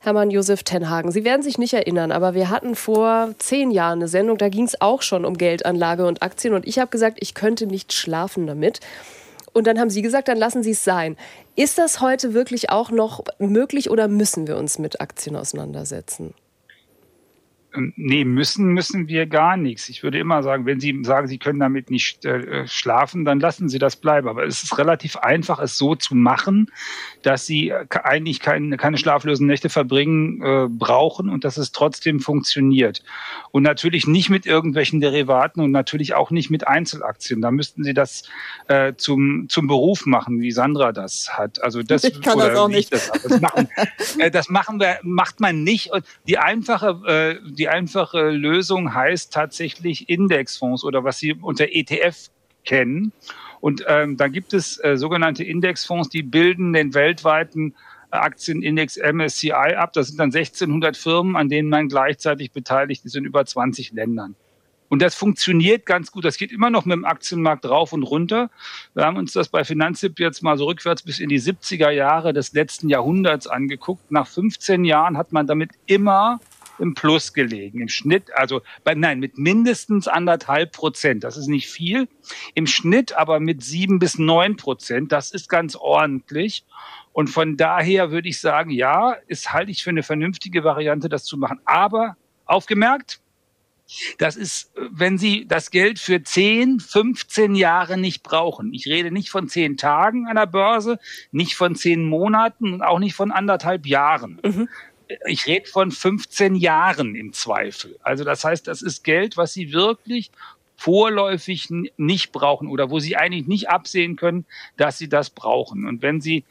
Hermann 0.00 0.30
Josef 0.30 0.62
Tenhagen, 0.62 1.12
Sie 1.12 1.24
werden 1.24 1.42
sich 1.42 1.58
nicht 1.58 1.74
erinnern, 1.74 2.12
aber 2.12 2.34
wir 2.34 2.50
hatten 2.50 2.74
vor 2.74 3.34
zehn 3.38 3.70
Jahren 3.70 3.98
eine 3.98 4.08
Sendung, 4.08 4.38
da 4.38 4.48
ging 4.48 4.64
es 4.64 4.80
auch 4.80 5.02
schon 5.02 5.24
um 5.24 5.36
Geldanlage 5.36 6.06
und 6.06 6.22
Aktien 6.22 6.54
und 6.54 6.66
ich 6.66 6.78
habe 6.78 6.90
gesagt, 6.90 7.18
ich 7.20 7.34
könnte 7.34 7.66
nicht 7.66 7.92
schlafen 7.92 8.46
damit. 8.46 8.80
Und 9.52 9.66
dann 9.66 9.78
haben 9.78 9.90
Sie 9.90 10.02
gesagt, 10.02 10.28
dann 10.28 10.38
lassen 10.38 10.62
Sie 10.62 10.72
es 10.72 10.84
sein. 10.84 11.16
Ist 11.56 11.78
das 11.78 12.00
heute 12.00 12.34
wirklich 12.34 12.70
auch 12.70 12.90
noch 12.90 13.24
möglich 13.38 13.90
oder 13.90 14.08
müssen 14.08 14.46
wir 14.46 14.56
uns 14.56 14.78
mit 14.78 15.00
Aktien 15.00 15.36
auseinandersetzen? 15.36 16.34
Nee, 17.74 18.24
müssen 18.24 18.72
müssen 18.72 19.08
wir 19.08 19.26
gar 19.26 19.58
nichts. 19.58 19.90
Ich 19.90 20.02
würde 20.02 20.18
immer 20.18 20.42
sagen, 20.42 20.64
wenn 20.64 20.80
Sie 20.80 20.98
sagen, 21.02 21.28
Sie 21.28 21.36
können 21.36 21.60
damit 21.60 21.90
nicht 21.90 22.24
äh, 22.24 22.66
schlafen, 22.66 23.26
dann 23.26 23.40
lassen 23.40 23.68
Sie 23.68 23.78
das 23.78 23.96
bleiben. 23.96 24.26
Aber 24.26 24.46
es 24.46 24.62
ist 24.62 24.78
relativ 24.78 25.16
einfach, 25.16 25.58
es 25.58 25.76
so 25.76 25.94
zu 25.94 26.14
machen, 26.14 26.70
dass 27.22 27.44
Sie 27.44 27.68
äh, 27.68 27.84
eigentlich 28.04 28.40
keine, 28.40 28.78
keine 28.78 28.96
schlaflosen 28.96 29.46
Nächte 29.46 29.68
verbringen 29.68 30.40
äh, 30.40 30.66
brauchen 30.70 31.28
und 31.28 31.44
dass 31.44 31.58
es 31.58 31.70
trotzdem 31.70 32.20
funktioniert. 32.20 33.02
Und 33.50 33.64
natürlich 33.64 34.06
nicht 34.06 34.30
mit 34.30 34.46
irgendwelchen 34.46 35.02
Derivaten 35.02 35.60
und 35.60 35.70
natürlich 35.70 36.14
auch 36.14 36.30
nicht 36.30 36.48
mit 36.48 36.66
Einzelaktien. 36.66 37.42
Da 37.42 37.50
müssten 37.50 37.84
Sie 37.84 37.92
das 37.92 38.22
äh, 38.68 38.94
zum, 38.96 39.46
zum 39.50 39.66
Beruf 39.66 40.06
machen, 40.06 40.40
wie 40.40 40.52
Sandra 40.52 40.92
das 40.92 41.28
hat. 41.36 41.62
Also 41.62 41.82
das, 41.82 42.02
ich 42.04 42.22
kann 42.22 42.38
das 42.38 42.56
auch 42.56 42.68
nicht. 42.68 42.94
Das, 42.94 43.12
das, 43.12 43.40
machen, 43.42 43.68
äh, 44.18 44.30
das 44.30 44.48
machen 44.48 44.80
wir, 44.80 45.00
macht 45.02 45.38
man 45.40 45.64
nicht. 45.64 45.92
Und 45.92 46.06
die 46.26 46.38
einfache 46.38 47.00
äh, 47.06 47.57
die 47.58 47.68
einfache 47.68 48.30
Lösung 48.30 48.94
heißt 48.94 49.32
tatsächlich 49.32 50.08
Indexfonds 50.08 50.84
oder 50.84 51.04
was 51.04 51.18
Sie 51.18 51.34
unter 51.34 51.66
ETF 51.70 52.30
kennen. 52.64 53.12
Und 53.60 53.84
ähm, 53.88 54.16
da 54.16 54.28
gibt 54.28 54.54
es 54.54 54.82
äh, 54.82 54.96
sogenannte 54.96 55.42
Indexfonds, 55.42 56.08
die 56.08 56.22
bilden 56.22 56.72
den 56.72 56.94
weltweiten 56.94 57.74
Aktienindex 58.10 58.96
MSCI 58.96 59.52
ab. 59.52 59.92
Das 59.92 60.08
sind 60.08 60.18
dann 60.18 60.32
1600 60.32 60.96
Firmen, 60.96 61.36
an 61.36 61.48
denen 61.48 61.68
man 61.68 61.88
gleichzeitig 61.88 62.52
beteiligt 62.52 63.04
ist 63.04 63.16
in 63.16 63.24
über 63.24 63.44
20 63.44 63.92
Ländern. 63.92 64.36
Und 64.88 65.02
das 65.02 65.14
funktioniert 65.14 65.84
ganz 65.84 66.10
gut. 66.10 66.24
Das 66.24 66.38
geht 66.38 66.50
immer 66.50 66.70
noch 66.70 66.86
mit 66.86 66.94
dem 66.94 67.04
Aktienmarkt 67.04 67.66
rauf 67.66 67.92
und 67.92 68.04
runter. 68.04 68.50
Wir 68.94 69.04
haben 69.04 69.18
uns 69.18 69.32
das 69.32 69.48
bei 69.48 69.64
Finanztipp 69.64 70.18
jetzt 70.18 70.42
mal 70.42 70.56
so 70.56 70.64
rückwärts 70.64 71.02
bis 71.02 71.18
in 71.18 71.28
die 71.28 71.40
70er 71.40 71.90
Jahre 71.90 72.32
des 72.32 72.52
letzten 72.54 72.88
Jahrhunderts 72.88 73.46
angeguckt. 73.46 74.10
Nach 74.10 74.26
15 74.26 74.84
Jahren 74.84 75.18
hat 75.18 75.32
man 75.32 75.46
damit 75.46 75.72
immer 75.86 76.40
im 76.78 76.94
Plus 76.94 77.32
gelegen. 77.32 77.80
Im 77.80 77.88
Schnitt, 77.88 78.32
also 78.34 78.62
bei, 78.84 78.94
nein, 78.94 79.20
mit 79.20 79.38
mindestens 79.38 80.08
anderthalb 80.08 80.72
Prozent. 80.72 81.24
Das 81.24 81.36
ist 81.36 81.48
nicht 81.48 81.68
viel. 81.68 82.08
Im 82.54 82.66
Schnitt 82.66 83.12
aber 83.12 83.40
mit 83.40 83.62
sieben 83.62 83.98
bis 83.98 84.18
neun 84.18 84.56
Prozent. 84.56 85.12
Das 85.12 85.30
ist 85.30 85.48
ganz 85.48 85.76
ordentlich. 85.76 86.64
Und 87.12 87.28
von 87.28 87.56
daher 87.56 88.10
würde 88.10 88.28
ich 88.28 88.40
sagen, 88.40 88.70
ja, 88.70 89.16
ist 89.26 89.52
halte 89.52 89.70
ich 89.70 89.82
für 89.82 89.90
eine 89.90 90.02
vernünftige 90.02 90.64
Variante, 90.64 91.08
das 91.08 91.24
zu 91.24 91.36
machen. 91.36 91.60
Aber 91.64 92.16
aufgemerkt, 92.44 93.20
das 94.18 94.36
ist, 94.36 94.70
wenn 94.76 95.16
Sie 95.16 95.46
das 95.48 95.70
Geld 95.70 95.98
für 95.98 96.22
10, 96.22 96.78
15 96.78 97.54
Jahre 97.54 97.96
nicht 97.96 98.22
brauchen. 98.22 98.74
Ich 98.74 98.86
rede 98.86 99.10
nicht 99.10 99.30
von 99.30 99.48
10 99.48 99.78
Tagen 99.78 100.26
an 100.26 100.36
der 100.36 100.46
Börse, 100.46 100.98
nicht 101.32 101.54
von 101.54 101.74
10 101.74 102.04
Monaten 102.04 102.74
und 102.74 102.82
auch 102.82 102.98
nicht 102.98 103.14
von 103.14 103.30
anderthalb 103.30 103.86
Jahren. 103.86 104.40
Mhm 104.44 104.68
ich 105.26 105.46
rede 105.46 105.68
von 105.68 105.90
15 105.90 106.54
Jahren 106.54 107.14
im 107.14 107.32
Zweifel. 107.32 107.98
Also 108.02 108.24
das 108.24 108.44
heißt, 108.44 108.66
das 108.66 108.82
ist 108.82 109.04
Geld, 109.04 109.36
was 109.36 109.52
Sie 109.52 109.72
wirklich 109.72 110.30
vorläufig 110.76 111.68
nicht 111.96 112.32
brauchen 112.32 112.68
oder 112.68 112.90
wo 112.90 113.00
Sie 113.00 113.16
eigentlich 113.16 113.46
nicht 113.46 113.68
absehen 113.68 114.16
können, 114.16 114.44
dass 114.76 114.98
Sie 114.98 115.08
das 115.08 115.30
brauchen. 115.30 115.86
Und 115.86 116.02
wenn 116.02 116.20
Sie 116.20 116.44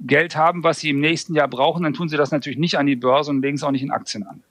Geld 0.00 0.36
haben, 0.36 0.62
was 0.62 0.80
Sie 0.80 0.90
im 0.90 1.00
nächsten 1.00 1.34
Jahr 1.34 1.48
brauchen, 1.48 1.82
dann 1.82 1.94
tun 1.94 2.08
Sie 2.08 2.16
das 2.16 2.30
natürlich 2.30 2.58
nicht 2.58 2.78
an 2.78 2.86
die 2.86 2.96
Börse 2.96 3.30
und 3.30 3.42
legen 3.42 3.56
es 3.56 3.62
auch 3.62 3.70
nicht 3.70 3.82
in 3.82 3.90
Aktien 3.90 4.26
an. 4.26 4.42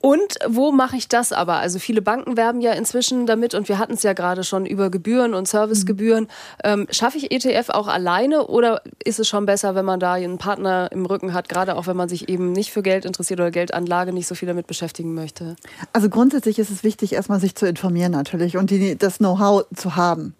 Und 0.00 0.38
wo 0.46 0.70
mache 0.70 0.96
ich 0.96 1.08
das 1.08 1.32
aber? 1.32 1.56
Also 1.56 1.80
viele 1.80 2.02
Banken 2.02 2.36
werben 2.36 2.60
ja 2.60 2.72
inzwischen 2.72 3.26
damit 3.26 3.54
und 3.54 3.68
wir 3.68 3.78
hatten 3.78 3.94
es 3.94 4.04
ja 4.04 4.12
gerade 4.12 4.44
schon 4.44 4.64
über 4.64 4.90
Gebühren 4.90 5.34
und 5.34 5.48
Servicegebühren. 5.48 6.28
Ähm, 6.62 6.86
schaffe 6.90 7.18
ich 7.18 7.32
ETF 7.32 7.70
auch 7.70 7.88
alleine 7.88 8.46
oder 8.46 8.82
ist 9.04 9.18
es 9.18 9.26
schon 9.26 9.44
besser, 9.44 9.74
wenn 9.74 9.84
man 9.84 9.98
da 9.98 10.12
einen 10.12 10.38
Partner 10.38 10.88
im 10.92 11.04
Rücken 11.04 11.34
hat, 11.34 11.48
gerade 11.48 11.76
auch 11.76 11.88
wenn 11.88 11.96
man 11.96 12.08
sich 12.08 12.28
eben 12.28 12.52
nicht 12.52 12.70
für 12.70 12.82
Geld 12.82 13.04
interessiert 13.04 13.40
oder 13.40 13.50
Geldanlage 13.50 14.12
nicht 14.12 14.28
so 14.28 14.36
viel 14.36 14.46
damit 14.46 14.68
beschäftigen 14.68 15.14
möchte? 15.14 15.56
Also 15.92 16.08
grundsätzlich 16.08 16.60
ist 16.60 16.70
es 16.70 16.84
wichtig, 16.84 17.14
erstmal 17.14 17.40
sich 17.40 17.56
zu 17.56 17.66
informieren 17.66 18.12
natürlich 18.12 18.56
und 18.56 18.70
die, 18.70 18.96
das 18.96 19.18
Know-how 19.18 19.64
zu 19.74 19.96
haben. 19.96 20.34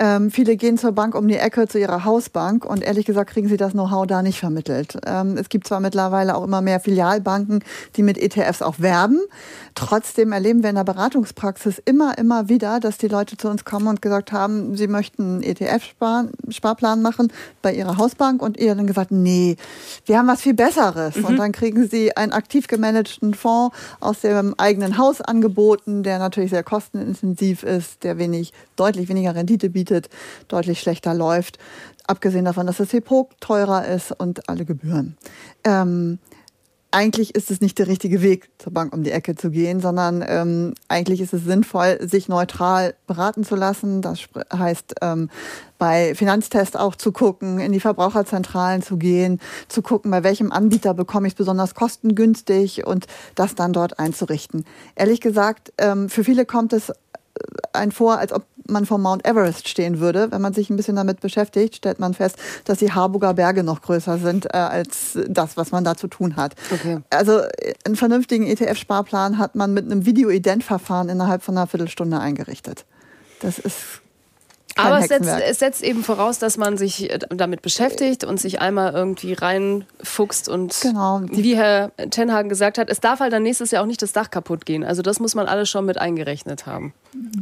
Ähm, 0.00 0.30
viele 0.30 0.56
gehen 0.56 0.78
zur 0.78 0.92
Bank 0.92 1.16
um 1.16 1.26
die 1.26 1.36
Ecke, 1.36 1.66
zu 1.66 1.76
ihrer 1.76 2.04
Hausbank 2.04 2.64
und 2.64 2.84
ehrlich 2.84 3.04
gesagt 3.04 3.30
kriegen 3.30 3.48
sie 3.48 3.56
das 3.56 3.72
Know-how 3.72 4.06
da 4.06 4.22
nicht 4.22 4.38
vermittelt. 4.38 4.96
Ähm, 5.04 5.36
es 5.36 5.48
gibt 5.48 5.66
zwar 5.66 5.80
mittlerweile 5.80 6.36
auch 6.36 6.44
immer 6.44 6.60
mehr 6.60 6.78
Filialbanken, 6.78 7.64
die 7.96 8.04
mit 8.04 8.16
ETFs 8.16 8.62
auch 8.62 8.78
werben. 8.78 9.18
Trotzdem 9.74 10.30
erleben 10.30 10.62
wir 10.62 10.70
in 10.70 10.76
der 10.76 10.84
Beratungspraxis 10.84 11.82
immer, 11.84 12.16
immer 12.16 12.48
wieder, 12.48 12.78
dass 12.78 12.96
die 12.98 13.08
Leute 13.08 13.36
zu 13.36 13.48
uns 13.48 13.64
kommen 13.64 13.88
und 13.88 14.00
gesagt 14.00 14.30
haben, 14.30 14.76
sie 14.76 14.86
möchten 14.86 15.22
einen 15.22 15.42
ETF-Sparplan 15.42 17.02
machen 17.02 17.32
bei 17.60 17.74
ihrer 17.74 17.96
Hausbank 17.96 18.40
und 18.40 18.56
ihr 18.56 18.76
dann 18.76 18.86
gesagt, 18.86 19.10
nee, 19.10 19.56
wir 20.06 20.16
haben 20.16 20.28
was 20.28 20.42
viel 20.42 20.54
Besseres. 20.54 21.16
Mhm. 21.16 21.24
Und 21.24 21.36
dann 21.38 21.50
kriegen 21.50 21.88
sie 21.88 22.16
einen 22.16 22.30
aktiv 22.30 22.68
gemanagten 22.68 23.34
Fonds 23.34 23.76
aus 23.98 24.20
dem 24.20 24.54
eigenen 24.58 24.96
Haus 24.96 25.20
angeboten, 25.20 26.04
der 26.04 26.20
natürlich 26.20 26.50
sehr 26.50 26.62
kostenintensiv 26.62 27.64
ist, 27.64 28.04
der 28.04 28.16
wenig, 28.18 28.52
deutlich 28.76 29.08
weniger 29.08 29.34
Rendite 29.34 29.70
bietet, 29.70 29.87
deutlich 30.48 30.80
schlechter 30.80 31.14
läuft. 31.14 31.58
Abgesehen 32.06 32.44
davon, 32.44 32.66
dass 32.66 32.78
das 32.78 32.88
Depot 32.88 33.28
teurer 33.40 33.86
ist 33.86 34.12
und 34.12 34.48
alle 34.48 34.64
Gebühren. 34.64 35.16
Ähm, 35.64 36.18
eigentlich 36.90 37.34
ist 37.34 37.50
es 37.50 37.60
nicht 37.60 37.78
der 37.78 37.86
richtige 37.86 38.22
Weg, 38.22 38.50
zur 38.56 38.72
Bank 38.72 38.94
um 38.94 39.02
die 39.02 39.10
Ecke 39.10 39.36
zu 39.36 39.50
gehen, 39.50 39.80
sondern 39.80 40.24
ähm, 40.26 40.74
eigentlich 40.88 41.20
ist 41.20 41.34
es 41.34 41.44
sinnvoll, 41.44 41.98
sich 42.00 42.28
neutral 42.28 42.94
beraten 43.06 43.44
zu 43.44 43.56
lassen. 43.56 44.00
Das 44.00 44.20
heißt, 44.52 44.94
ähm, 45.02 45.28
bei 45.76 46.14
Finanztests 46.14 46.76
auch 46.76 46.94
zu 46.94 47.12
gucken, 47.12 47.58
in 47.58 47.72
die 47.72 47.80
Verbraucherzentralen 47.80 48.80
zu 48.82 48.96
gehen, 48.96 49.38
zu 49.68 49.82
gucken, 49.82 50.10
bei 50.10 50.24
welchem 50.24 50.50
Anbieter 50.50 50.94
bekomme 50.94 51.26
ich 51.26 51.34
es 51.34 51.38
besonders 51.38 51.74
kostengünstig 51.74 52.86
und 52.86 53.06
das 53.34 53.54
dann 53.54 53.74
dort 53.74 53.98
einzurichten. 53.98 54.64
Ehrlich 54.96 55.20
gesagt, 55.20 55.74
ähm, 55.76 56.08
für 56.08 56.24
viele 56.24 56.46
kommt 56.46 56.72
es 56.72 56.90
ein 57.74 57.92
vor, 57.92 58.18
als 58.18 58.32
ob 58.32 58.44
man 58.68 58.86
vor 58.86 58.98
Mount 58.98 59.26
Everest 59.26 59.68
stehen 59.68 60.00
würde. 60.00 60.30
Wenn 60.30 60.40
man 60.40 60.52
sich 60.52 60.70
ein 60.70 60.76
bisschen 60.76 60.96
damit 60.96 61.20
beschäftigt, 61.20 61.76
stellt 61.76 61.98
man 61.98 62.14
fest, 62.14 62.36
dass 62.64 62.78
die 62.78 62.92
Harburger 62.92 63.34
Berge 63.34 63.62
noch 63.62 63.82
größer 63.82 64.18
sind 64.18 64.46
äh, 64.46 64.56
als 64.58 65.18
das, 65.28 65.56
was 65.56 65.72
man 65.72 65.84
da 65.84 65.96
zu 65.96 66.08
tun 66.08 66.36
hat. 66.36 66.54
Okay. 66.72 66.98
Also 67.10 67.42
einen 67.84 67.96
vernünftigen 67.96 68.46
ETF-Sparplan 68.46 69.38
hat 69.38 69.54
man 69.54 69.74
mit 69.74 69.86
einem 69.86 70.06
Video-Ident-Verfahren 70.06 71.08
innerhalb 71.08 71.42
von 71.42 71.56
einer 71.56 71.66
Viertelstunde 71.66 72.18
eingerichtet. 72.18 72.84
Das 73.40 73.58
ist 73.58 74.02
aber 74.78 75.00
es 75.00 75.08
setzt, 75.08 75.28
es 75.28 75.58
setzt, 75.58 75.82
eben 75.82 76.04
voraus, 76.04 76.38
dass 76.38 76.56
man 76.56 76.76
sich 76.78 77.10
äh, 77.10 77.18
damit 77.30 77.62
beschäftigt 77.62 78.24
und 78.24 78.40
sich 78.40 78.60
einmal 78.60 78.92
irgendwie 78.92 79.32
reinfuchst 79.32 80.48
und 80.48 80.78
genau. 80.80 81.20
wie 81.24 81.56
Herr 81.56 81.90
Tenhagen 82.10 82.48
gesagt 82.48 82.78
hat, 82.78 82.88
es 82.88 83.00
darf 83.00 83.20
halt 83.20 83.32
dann 83.32 83.42
nächstes 83.42 83.72
Jahr 83.72 83.82
auch 83.82 83.86
nicht 83.86 84.02
das 84.02 84.12
Dach 84.12 84.30
kaputt 84.30 84.66
gehen. 84.66 84.84
Also 84.84 85.02
das 85.02 85.18
muss 85.18 85.34
man 85.34 85.46
alles 85.46 85.68
schon 85.68 85.84
mit 85.84 85.98
eingerechnet 85.98 86.66
haben. 86.66 86.94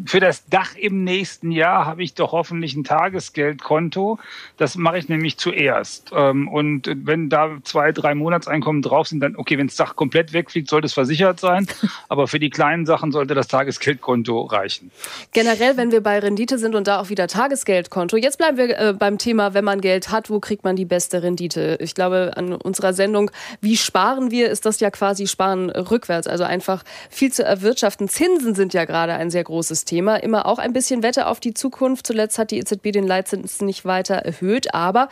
Für 0.07 0.21
das 0.21 0.47
Dach 0.47 0.77
im 0.77 1.03
nächsten 1.03 1.51
Jahr 1.51 1.87
habe 1.87 2.03
ich 2.03 2.15
doch 2.15 2.33
hoffentlich 2.33 2.77
ein 2.77 2.85
Tagesgeldkonto. 2.85 4.19
Das 4.57 4.77
mache 4.77 4.99
ich 4.99 5.09
nämlich 5.09 5.39
zuerst. 5.39 6.13
Ähm, 6.15 6.47
und 6.49 6.89
wenn 7.05 7.29
da 7.29 7.59
zwei, 7.65 7.91
drei 7.91 8.15
Monatseinkommen 8.15 8.81
drauf 8.81 9.09
sind, 9.09 9.21
dann, 9.21 9.35
okay, 9.37 9.59
wenn 9.59 9.67
das 9.67 9.77
Dach 9.77 9.97
komplett 9.97 10.33
wegfliegt, 10.33 10.71
sollte 10.71 10.87
es 10.87 10.95
versichert 10.95 11.41
sein. 11.41 11.67
Aber 12.09 12.29
für 12.29 12.39
die 12.39 12.51
kleinen 12.51 12.87
Sachen 12.87 13.11
sollte 13.11 13.35
das 13.35 13.49
Tagesgeldkonto 13.49 14.43
reichen. 14.43 14.93
Generell, 15.33 15.77
wenn 15.77 15.91
wir 15.91 16.01
bei 16.01 16.21
Rendite 16.21 16.59
sind 16.59 16.77
und 16.77 16.87
da 16.87 17.01
auch 17.01 17.09
wieder 17.09 17.27
Tagesgeldkonto. 17.27 18.17
Jetzt 18.17 18.39
bleiben 18.39 18.57
wir 18.57 18.79
äh, 18.79 18.93
beim 18.93 19.19
Thema, 19.19 19.53
wenn 19.53 19.65
man 19.65 19.81
Geld 19.81 20.11
hat, 20.11 20.31
wo 20.31 20.39
kriegt 20.39 20.63
man 20.63 20.77
die 20.77 20.85
beste 20.85 21.25
Rendite? 21.25 21.77
Ich 21.81 21.95
glaube, 21.95 22.33
an 22.37 22.53
unserer 22.53 22.93
Sendung, 22.93 23.33
wie 23.61 23.77
sparen 23.77 24.31
wir, 24.31 24.49
ist 24.49 24.65
das 24.65 24.79
ja 24.79 24.91
quasi 24.91 25.27
Sparen 25.27 25.71
rückwärts. 25.71 26.29
Also 26.29 26.45
einfach 26.45 26.85
viel 27.11 27.33
zu 27.33 27.45
erwirtschaften. 27.45 28.09
Zinsen 28.09 28.55
sind 28.55 28.73
ja 28.73 28.85
gerade 28.85 29.15
ein 29.15 29.31
sehr 29.31 29.43
großes 29.43 29.56
großes 29.57 29.87
Thema. 29.87 30.17
Immer 30.17 30.45
auch 30.45 30.59
ein 30.59 30.75
bisschen 30.75 31.03
Wette 31.03 31.27
auf 31.27 31.41
die 31.41 31.55
Zukunft. 31.55 32.07
Zuletzt 32.07 32.39
hat 32.39 32.51
die 32.51 32.59
EZB 32.59 32.93
den 32.93 33.07
Leitzins 33.07 33.63
nicht 33.63 33.87
weiter 33.87 34.17
erhöht, 34.17 34.75
aber 34.75 35.09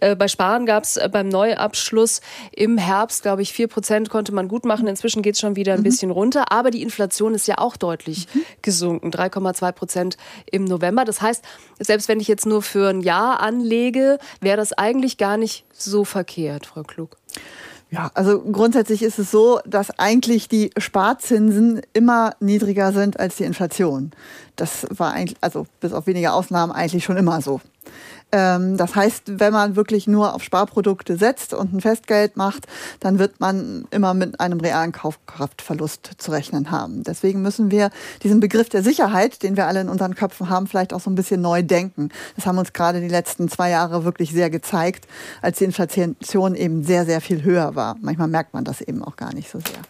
äh, 0.00 0.14
bei 0.14 0.28
Sparen 0.28 0.66
gab 0.66 0.84
es 0.84 0.98
äh, 0.98 1.08
beim 1.10 1.28
Neuabschluss 1.28 2.20
im 2.52 2.76
Herbst, 2.76 3.22
glaube 3.22 3.40
ich, 3.40 3.54
4 3.54 3.68
Prozent 3.68 4.10
konnte 4.10 4.32
man 4.32 4.46
gut 4.46 4.66
machen. 4.66 4.86
Inzwischen 4.88 5.22
geht 5.22 5.36
es 5.36 5.40
schon 5.40 5.56
wieder 5.56 5.72
ein 5.72 5.80
mhm. 5.80 5.84
bisschen 5.84 6.10
runter, 6.10 6.52
aber 6.52 6.70
die 6.70 6.82
Inflation 6.82 7.34
ist 7.34 7.48
ja 7.48 7.56
auch 7.56 7.78
deutlich 7.78 8.26
mhm. 8.34 8.42
gesunken, 8.60 9.10
3,2 9.10 9.72
Prozent 9.72 10.16
im 10.44 10.64
November. 10.64 11.06
Das 11.06 11.22
heißt, 11.22 11.42
selbst 11.78 12.08
wenn 12.08 12.20
ich 12.20 12.28
jetzt 12.28 12.44
nur 12.44 12.60
für 12.60 12.90
ein 12.90 13.00
Jahr 13.00 13.40
anlege, 13.40 14.18
wäre 14.42 14.58
das 14.58 14.74
eigentlich 14.74 15.16
gar 15.16 15.38
nicht 15.38 15.64
so 15.72 16.04
verkehrt, 16.04 16.66
Frau 16.66 16.82
Klug. 16.82 17.16
Ja, 17.90 18.10
also 18.14 18.40
grundsätzlich 18.40 19.02
ist 19.02 19.18
es 19.18 19.30
so, 19.30 19.60
dass 19.64 19.98
eigentlich 19.98 20.48
die 20.48 20.70
Sparzinsen 20.76 21.80
immer 21.94 22.34
niedriger 22.38 22.92
sind 22.92 23.18
als 23.18 23.36
die 23.36 23.44
Inflation. 23.44 24.10
Das 24.56 24.86
war 24.90 25.12
eigentlich, 25.12 25.38
also 25.40 25.66
bis 25.80 25.94
auf 25.94 26.06
wenige 26.06 26.32
Ausnahmen 26.32 26.72
eigentlich 26.72 27.04
schon 27.04 27.16
immer 27.16 27.40
so. 27.40 27.62
Ähm, 28.30 28.76
das 28.76 28.94
heißt, 28.94 29.38
wenn 29.40 29.52
man 29.52 29.76
wirklich 29.76 30.06
nur 30.06 30.34
auf 30.34 30.42
Sparprodukte 30.42 31.16
setzt 31.16 31.54
und 31.54 31.72
ein 31.72 31.80
Festgeld 31.80 32.36
macht, 32.36 32.66
dann 33.00 33.18
wird 33.18 33.40
man 33.40 33.86
immer 33.90 34.12
mit 34.12 34.38
einem 34.38 34.60
realen 34.60 34.92
Kaufkraftverlust 34.92 36.10
zu 36.18 36.30
rechnen 36.30 36.70
haben. 36.70 37.04
Deswegen 37.04 37.40
müssen 37.40 37.70
wir 37.70 37.90
diesen 38.22 38.40
Begriff 38.40 38.68
der 38.68 38.82
Sicherheit, 38.82 39.42
den 39.42 39.56
wir 39.56 39.66
alle 39.66 39.80
in 39.80 39.88
unseren 39.88 40.14
Köpfen 40.14 40.50
haben, 40.50 40.66
vielleicht 40.66 40.92
auch 40.92 41.00
so 41.00 41.10
ein 41.10 41.14
bisschen 41.14 41.40
neu 41.40 41.62
denken. 41.62 42.10
Das 42.36 42.44
haben 42.44 42.58
uns 42.58 42.72
gerade 42.72 43.00
die 43.00 43.08
letzten 43.08 43.48
zwei 43.48 43.70
Jahre 43.70 44.04
wirklich 44.04 44.32
sehr 44.32 44.50
gezeigt, 44.50 45.06
als 45.40 45.58
die 45.58 45.64
Inflation 45.64 46.54
eben 46.54 46.84
sehr, 46.84 47.06
sehr 47.06 47.20
viel 47.20 47.42
höher 47.42 47.74
war. 47.74 47.96
Manchmal 48.02 48.28
merkt 48.28 48.52
man 48.52 48.64
das 48.64 48.82
eben 48.82 49.02
auch 49.02 49.16
gar 49.16 49.32
nicht 49.32 49.50
so 49.50 49.58
sehr. 49.58 49.80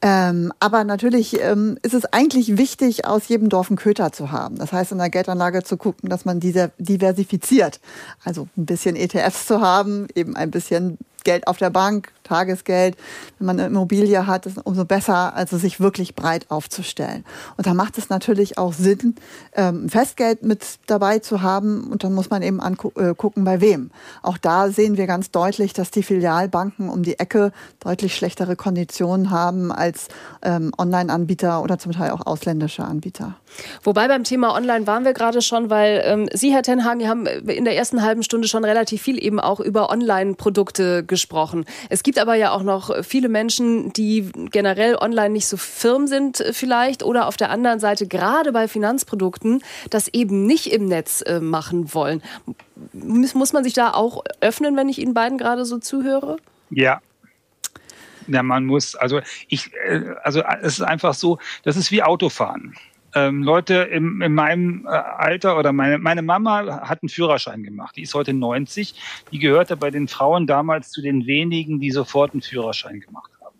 Ähm, 0.00 0.52
aber 0.60 0.84
natürlich 0.84 1.40
ähm, 1.40 1.76
ist 1.82 1.94
es 1.94 2.04
eigentlich 2.12 2.56
wichtig, 2.56 3.04
aus 3.04 3.26
jedem 3.26 3.48
Dorf 3.48 3.68
einen 3.68 3.76
Köter 3.76 4.12
zu 4.12 4.30
haben. 4.30 4.56
Das 4.56 4.72
heißt, 4.72 4.92
in 4.92 4.98
der 4.98 5.10
Geldanlage 5.10 5.64
zu 5.64 5.76
gucken, 5.76 6.08
dass 6.08 6.24
man 6.24 6.38
diese 6.38 6.70
diversifiziert. 6.78 7.80
Also 8.24 8.46
ein 8.56 8.66
bisschen 8.66 8.94
ETFs 8.94 9.46
zu 9.46 9.60
haben, 9.60 10.06
eben 10.14 10.36
ein 10.36 10.52
bisschen 10.52 10.98
Geld 11.24 11.48
auf 11.48 11.58
der 11.58 11.70
Bank, 11.70 12.12
Tagesgeld. 12.28 12.96
Wenn 13.38 13.46
man 13.46 13.58
eine 13.58 13.68
Immobilie 13.68 14.26
hat, 14.26 14.46
ist 14.46 14.58
umso 14.64 14.84
besser, 14.84 15.34
also 15.34 15.58
sich 15.58 15.80
wirklich 15.80 16.14
breit 16.14 16.46
aufzustellen. 16.50 17.24
Und 17.56 17.66
da 17.66 17.74
macht 17.74 17.98
es 17.98 18.08
natürlich 18.08 18.58
auch 18.58 18.72
Sinn, 18.72 19.14
ähm, 19.54 19.88
Festgeld 19.88 20.42
mit 20.42 20.64
dabei 20.86 21.18
zu 21.18 21.42
haben. 21.42 21.88
Und 21.90 22.04
dann 22.04 22.12
muss 22.12 22.30
man 22.30 22.42
eben 22.42 22.60
angucken, 22.60 23.40
äh, 23.40 23.44
bei 23.44 23.60
wem. 23.60 23.90
Auch 24.22 24.38
da 24.38 24.70
sehen 24.70 24.96
wir 24.96 25.06
ganz 25.06 25.30
deutlich, 25.30 25.72
dass 25.72 25.90
die 25.90 26.02
Filialbanken 26.02 26.88
um 26.88 27.02
die 27.02 27.18
Ecke 27.18 27.52
deutlich 27.80 28.14
schlechtere 28.14 28.56
Konditionen 28.56 29.30
haben 29.30 29.72
als 29.72 30.08
ähm, 30.42 30.72
Online-Anbieter 30.76 31.62
oder 31.62 31.78
zum 31.78 31.92
Teil 31.92 32.10
auch 32.10 32.26
ausländische 32.26 32.84
Anbieter. 32.84 33.36
Wobei 33.82 34.08
beim 34.08 34.24
Thema 34.24 34.54
Online 34.54 34.86
waren 34.86 35.04
wir 35.04 35.14
gerade 35.14 35.42
schon, 35.42 35.70
weil 35.70 36.02
ähm, 36.04 36.28
Sie, 36.32 36.52
Herr 36.52 36.62
Tenhagen, 36.62 37.08
haben 37.08 37.26
in 37.26 37.64
der 37.64 37.76
ersten 37.76 38.02
halben 38.02 38.22
Stunde 38.22 38.48
schon 38.48 38.64
relativ 38.64 39.02
viel 39.02 39.22
eben 39.22 39.40
auch 39.40 39.60
über 39.60 39.90
Online-Produkte 39.90 41.04
gesprochen. 41.04 41.64
Es 41.88 42.02
gibt 42.02 42.17
aber 42.20 42.34
ja 42.34 42.52
auch 42.52 42.62
noch 42.62 43.04
viele 43.04 43.28
Menschen, 43.28 43.92
die 43.92 44.30
generell 44.50 44.96
online 44.96 45.30
nicht 45.30 45.46
so 45.46 45.56
firm 45.56 46.06
sind 46.06 46.40
äh, 46.40 46.52
vielleicht 46.52 47.02
oder 47.02 47.26
auf 47.26 47.36
der 47.36 47.50
anderen 47.50 47.80
Seite 47.80 48.06
gerade 48.06 48.52
bei 48.52 48.68
Finanzprodukten 48.68 49.62
das 49.90 50.08
eben 50.08 50.46
nicht 50.46 50.72
im 50.72 50.86
Netz 50.86 51.22
äh, 51.22 51.40
machen 51.40 51.94
wollen. 51.94 52.22
Muss 52.92 53.52
man 53.52 53.64
sich 53.64 53.74
da 53.74 53.92
auch 53.92 54.24
öffnen, 54.40 54.76
wenn 54.76 54.88
ich 54.88 54.98
Ihnen 54.98 55.14
beiden 55.14 55.38
gerade 55.38 55.64
so 55.64 55.78
zuhöre? 55.78 56.36
Ja, 56.70 57.00
ja, 58.28 58.42
man 58.42 58.66
muss, 58.66 58.94
also 58.94 59.20
ich, 59.48 59.72
äh, 59.86 60.02
also 60.22 60.42
es 60.62 60.78
ist 60.78 60.82
einfach 60.82 61.14
so, 61.14 61.38
das 61.64 61.76
ist 61.76 61.90
wie 61.90 62.02
Autofahren 62.02 62.76
ähm, 63.14 63.42
Leute 63.42 63.74
im, 63.74 64.20
in 64.22 64.34
meinem 64.34 64.86
äh, 64.86 64.90
Alter 64.90 65.58
oder 65.58 65.72
meine, 65.72 65.98
meine 65.98 66.22
Mama 66.22 66.82
hat 66.88 67.02
einen 67.02 67.08
Führerschein 67.08 67.62
gemacht. 67.62 67.96
Die 67.96 68.02
ist 68.02 68.14
heute 68.14 68.32
90. 68.32 68.94
Die 69.32 69.38
gehörte 69.38 69.76
bei 69.76 69.90
den 69.90 70.08
Frauen 70.08 70.46
damals 70.46 70.90
zu 70.90 71.00
den 71.00 71.26
wenigen, 71.26 71.80
die 71.80 71.90
sofort 71.90 72.32
einen 72.32 72.42
Führerschein 72.42 73.00
gemacht 73.00 73.30
haben. 73.40 73.56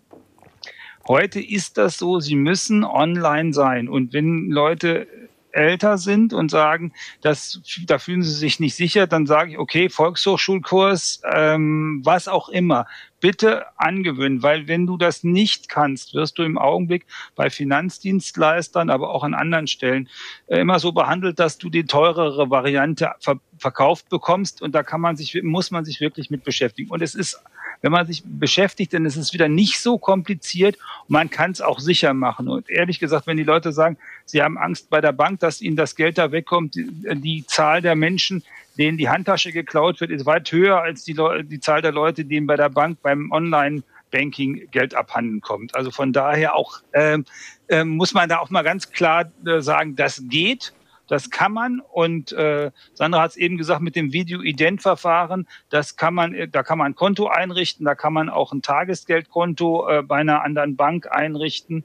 Heute 1.07 1.41
ist 1.41 1.79
das 1.79 1.97
so, 1.97 2.21
sie 2.21 2.37
müssen 2.37 2.85
online 2.85 3.53
sein. 3.53 3.89
Und 3.89 4.13
wenn 4.13 4.51
Leute 4.51 5.07
älter 5.51 5.99
sind 5.99 6.33
und 6.33 6.51
sagen, 6.51 6.93
dass, 7.23 7.61
da 7.87 7.99
fühlen 7.99 8.23
sie 8.23 8.35
sich 8.35 8.61
nicht 8.61 8.75
sicher, 8.75 9.07
dann 9.07 9.27
sage 9.27 9.53
ich, 9.53 9.59
okay, 9.59 9.89
Volkshochschulkurs, 9.89 11.23
ähm, 11.33 12.01
was 12.05 12.29
auch 12.29 12.49
immer 12.49 12.87
bitte 13.21 13.67
angewöhnen, 13.77 14.43
weil 14.43 14.69
wenn 14.69 14.87
du 14.87 14.97
das 14.97 15.25
nicht 15.25 15.69
kannst, 15.69 16.15
wirst 16.15 16.39
du 16.39 16.43
im 16.43 16.59
Augenblick 16.59 17.07
bei 17.35 17.51
Finanzdienstleistern, 17.51 18.91
aber 18.91 19.11
auch 19.11 19.25
an 19.25 19.35
anderen 19.35 19.67
Stellen 19.67 20.09
äh, 20.47 20.61
immer 20.61 20.79
so 20.79 20.93
behandelt, 20.93 21.39
dass 21.39 21.59
du 21.59 21.69
die 21.69 21.85
teurere 21.85 22.51
Variante 22.51 23.13
ver 23.21 23.41
verkauft 23.61 24.09
bekommst 24.09 24.63
und 24.63 24.73
da 24.73 24.85
kann 24.85 25.01
man 25.01 25.17
sich, 25.17 25.43
muss 25.43 25.73
man 25.73 25.85
sich 25.85 26.01
wirklich 26.01 26.31
mit 26.31 26.45
beschäftigen. 26.45 26.93
Und 26.93 27.03
es 27.03 27.17
ist, 27.17 27.43
wenn 27.81 27.91
man 27.91 28.07
sich 28.07 28.23
beschäftigt, 28.25 28.95
dann 28.95 29.05
ist 29.05 29.17
es 29.17 29.33
wieder 29.33 29.49
nicht 29.49 29.81
so 29.81 29.99
kompliziert 29.99 30.79
man 31.09 31.31
kann 31.31 31.51
es 31.51 31.61
auch 31.61 31.81
sicher 31.81 32.15
machen. 32.15 32.49
Und 32.49 32.71
ehrlich 32.71 33.01
gesagt, 33.01 33.27
wenn 33.27 33.37
die 33.37 33.43
Leute 33.43 33.73
sagen, 33.73 33.97
sie 34.27 34.43
haben 34.43 34.59
Angst 34.59 34.91
bei 34.91 35.01
der 35.01 35.13
Bank, 35.13 35.41
dass 35.41 35.61
ihnen 35.61 35.77
das 35.77 35.97
Geld 35.97 36.19
da 36.19 36.31
wegkommt, 36.31 36.75
die 36.77 37.45
Zahl 37.47 37.83
der 37.83 37.97
Menschen, 37.97 38.45
denen 38.79 38.97
die 38.97 39.09
Handtasche 39.09 39.53
geklaut 39.53 40.01
wird, 40.01 40.11
ist 40.11 40.27
weit 40.27 40.51
höher 40.51 40.81
als 40.81 41.05
die, 41.05 41.17
die 41.45 41.61
Zahl 41.61 41.83
der 41.83 41.93
Leute, 41.93 42.25
denen 42.25 42.47
bei 42.47 42.57
der 42.57 42.71
Bank 42.71 42.99
beim 43.03 43.31
Online 43.33 43.83
Banking 44.11 44.69
Geld 44.71 44.95
abhanden 44.95 45.41
kommt. 45.41 45.75
Also 45.75 45.91
von 45.91 46.13
daher 46.13 46.55
auch 46.55 46.81
äh, 46.93 47.19
äh, 47.69 47.85
muss 47.85 48.15
man 48.15 48.29
da 48.29 48.39
auch 48.39 48.51
mal 48.51 48.63
ganz 48.63 48.91
klar 48.91 49.31
äh, 49.47 49.61
sagen, 49.61 49.97
das 49.97 50.23
geht. 50.29 50.73
Das 51.09 51.31
kann 51.31 51.53
man 51.53 51.81
und 51.81 52.33
äh, 52.33 52.71
Sandra 52.93 53.23
hat 53.23 53.31
es 53.31 53.37
eben 53.39 53.57
gesagt 53.57 53.81
mit 53.81 53.97
dem 53.97 54.13
Video-Ident-Verfahren, 54.13 55.49
das 55.71 55.97
kann 55.97 56.13
man, 56.13 56.37
da 56.53 56.63
kann 56.63 56.77
man 56.77 56.93
ein 56.93 56.95
Konto 56.95 57.29
einrichten, 57.29 57.87
da 57.87 57.95
kann 57.95 58.13
man 58.13 58.29
auch 58.29 58.53
ein 58.53 58.61
Tagesgeldkonto 58.61 59.89
äh, 59.89 60.03
bei 60.03 60.17
einer 60.17 60.43
anderen 60.43 60.77
Bank 60.77 61.11
einrichten 61.11 61.85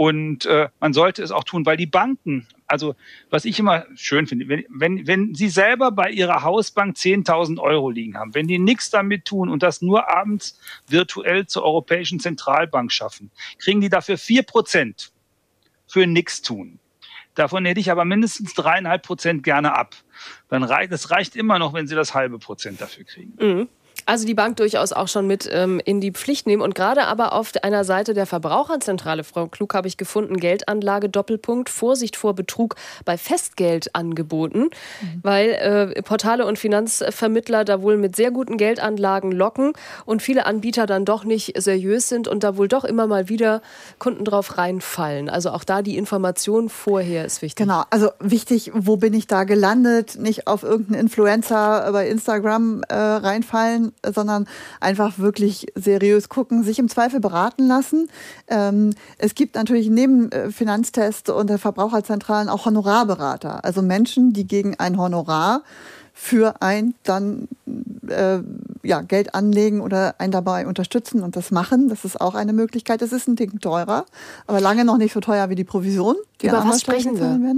und 0.00 0.46
äh, 0.46 0.68
man 0.78 0.92
sollte 0.92 1.24
es 1.24 1.32
auch 1.32 1.42
tun, 1.42 1.66
weil 1.66 1.76
die 1.76 1.86
Banken, 1.86 2.46
also 2.68 2.94
was 3.30 3.44
ich 3.44 3.58
immer 3.58 3.84
schön 3.96 4.28
finde, 4.28 4.48
wenn, 4.48 4.64
wenn, 4.68 5.08
wenn 5.08 5.34
Sie 5.34 5.48
selber 5.48 5.90
bei 5.90 6.08
Ihrer 6.08 6.44
Hausbank 6.44 6.96
10.000 6.96 7.58
Euro 7.58 7.90
liegen 7.90 8.16
haben, 8.16 8.32
wenn 8.32 8.46
die 8.46 8.60
nichts 8.60 8.90
damit 8.90 9.24
tun 9.24 9.48
und 9.48 9.64
das 9.64 9.82
nur 9.82 10.08
abends 10.08 10.60
virtuell 10.86 11.48
zur 11.48 11.64
Europäischen 11.64 12.20
Zentralbank 12.20 12.92
schaffen, 12.92 13.32
kriegen 13.58 13.80
die 13.80 13.88
dafür 13.88 14.18
vier 14.18 14.44
Prozent 14.44 15.10
für 15.88 16.06
nichts 16.06 16.42
tun. 16.42 16.78
Davon 17.34 17.64
hätte 17.64 17.80
ich 17.80 17.90
aber 17.90 18.04
mindestens 18.04 18.54
dreieinhalb 18.54 19.02
Prozent 19.02 19.42
gerne 19.42 19.74
ab. 19.74 19.96
Dann 20.48 20.62
reicht, 20.62 20.92
es 20.92 21.10
reicht 21.10 21.34
immer 21.34 21.58
noch, 21.58 21.74
wenn 21.74 21.88
Sie 21.88 21.96
das 21.96 22.14
halbe 22.14 22.38
Prozent 22.38 22.80
dafür 22.80 23.02
kriegen. 23.02 23.32
Mhm. 23.40 23.68
Also 24.08 24.24
die 24.24 24.32
Bank 24.32 24.56
durchaus 24.56 24.94
auch 24.94 25.06
schon 25.06 25.26
mit 25.26 25.46
ähm, 25.52 25.82
in 25.84 26.00
die 26.00 26.12
Pflicht 26.12 26.46
nehmen. 26.46 26.62
Und 26.62 26.74
gerade 26.74 27.04
aber 27.08 27.34
auf 27.34 27.52
einer 27.62 27.84
Seite 27.84 28.14
der 28.14 28.24
Verbraucherzentrale, 28.24 29.22
Frau 29.22 29.48
Klug, 29.48 29.74
habe 29.74 29.86
ich 29.86 29.98
gefunden, 29.98 30.38
Geldanlage, 30.38 31.10
Doppelpunkt, 31.10 31.68
Vorsicht 31.68 32.16
vor 32.16 32.34
Betrug 32.34 32.76
bei 33.04 33.18
Festgeldangeboten, 33.18 34.62
mhm. 34.62 35.20
weil 35.22 35.50
äh, 35.50 36.02
Portale 36.02 36.46
und 36.46 36.58
Finanzvermittler 36.58 37.66
da 37.66 37.82
wohl 37.82 37.98
mit 37.98 38.16
sehr 38.16 38.30
guten 38.30 38.56
Geldanlagen 38.56 39.30
locken 39.30 39.74
und 40.06 40.22
viele 40.22 40.46
Anbieter 40.46 40.86
dann 40.86 41.04
doch 41.04 41.24
nicht 41.24 41.60
seriös 41.60 42.08
sind 42.08 42.28
und 42.28 42.42
da 42.44 42.56
wohl 42.56 42.68
doch 42.68 42.84
immer 42.84 43.06
mal 43.06 43.28
wieder 43.28 43.60
Kunden 43.98 44.24
drauf 44.24 44.56
reinfallen. 44.56 45.28
Also 45.28 45.50
auch 45.50 45.64
da 45.64 45.82
die 45.82 45.98
Information 45.98 46.70
vorher 46.70 47.26
ist 47.26 47.42
wichtig. 47.42 47.56
Genau, 47.66 47.82
also 47.90 48.08
wichtig, 48.20 48.70
wo 48.72 48.96
bin 48.96 49.12
ich 49.12 49.26
da 49.26 49.44
gelandet? 49.44 50.18
Nicht 50.18 50.46
auf 50.46 50.62
irgendeinen 50.62 51.02
Influencer 51.02 51.92
bei 51.92 52.08
Instagram 52.08 52.84
äh, 52.88 52.94
reinfallen, 52.94 53.92
sondern 54.06 54.46
einfach 54.80 55.18
wirklich 55.18 55.66
seriös 55.74 56.28
gucken, 56.28 56.62
sich 56.62 56.78
im 56.78 56.88
Zweifel 56.88 57.20
beraten 57.20 57.66
lassen. 57.66 58.08
Ähm, 58.48 58.94
es 59.18 59.34
gibt 59.34 59.54
natürlich 59.54 59.88
neben 59.90 60.30
äh, 60.32 60.50
Finanztest 60.50 61.30
und 61.30 61.48
der 61.48 61.58
Verbraucherzentralen 61.58 62.48
auch 62.48 62.66
Honorarberater, 62.66 63.64
also 63.64 63.82
Menschen, 63.82 64.32
die 64.32 64.46
gegen 64.46 64.78
ein 64.78 64.98
Honorar 64.98 65.62
für 66.20 66.62
ein 66.62 66.94
dann 67.04 67.46
äh, 68.08 68.40
ja, 68.82 69.02
Geld 69.02 69.36
anlegen 69.36 69.80
oder 69.80 70.16
einen 70.18 70.32
dabei 70.32 70.66
unterstützen 70.66 71.22
und 71.22 71.36
das 71.36 71.52
machen. 71.52 71.88
Das 71.88 72.04
ist 72.04 72.20
auch 72.20 72.34
eine 72.34 72.52
Möglichkeit. 72.52 73.02
Es 73.02 73.12
ist 73.12 73.28
ein 73.28 73.36
Ding 73.36 73.60
teurer, 73.60 74.04
aber 74.48 74.60
lange 74.60 74.84
noch 74.84 74.96
nicht 74.96 75.12
so 75.12 75.20
teuer 75.20 75.48
wie 75.48 75.54
die 75.54 75.62
Provision. 75.62 76.16
Die 76.40 76.48
Über 76.48 76.64
was 76.66 76.80
sprechen 76.80 77.18
wir? 77.20 77.54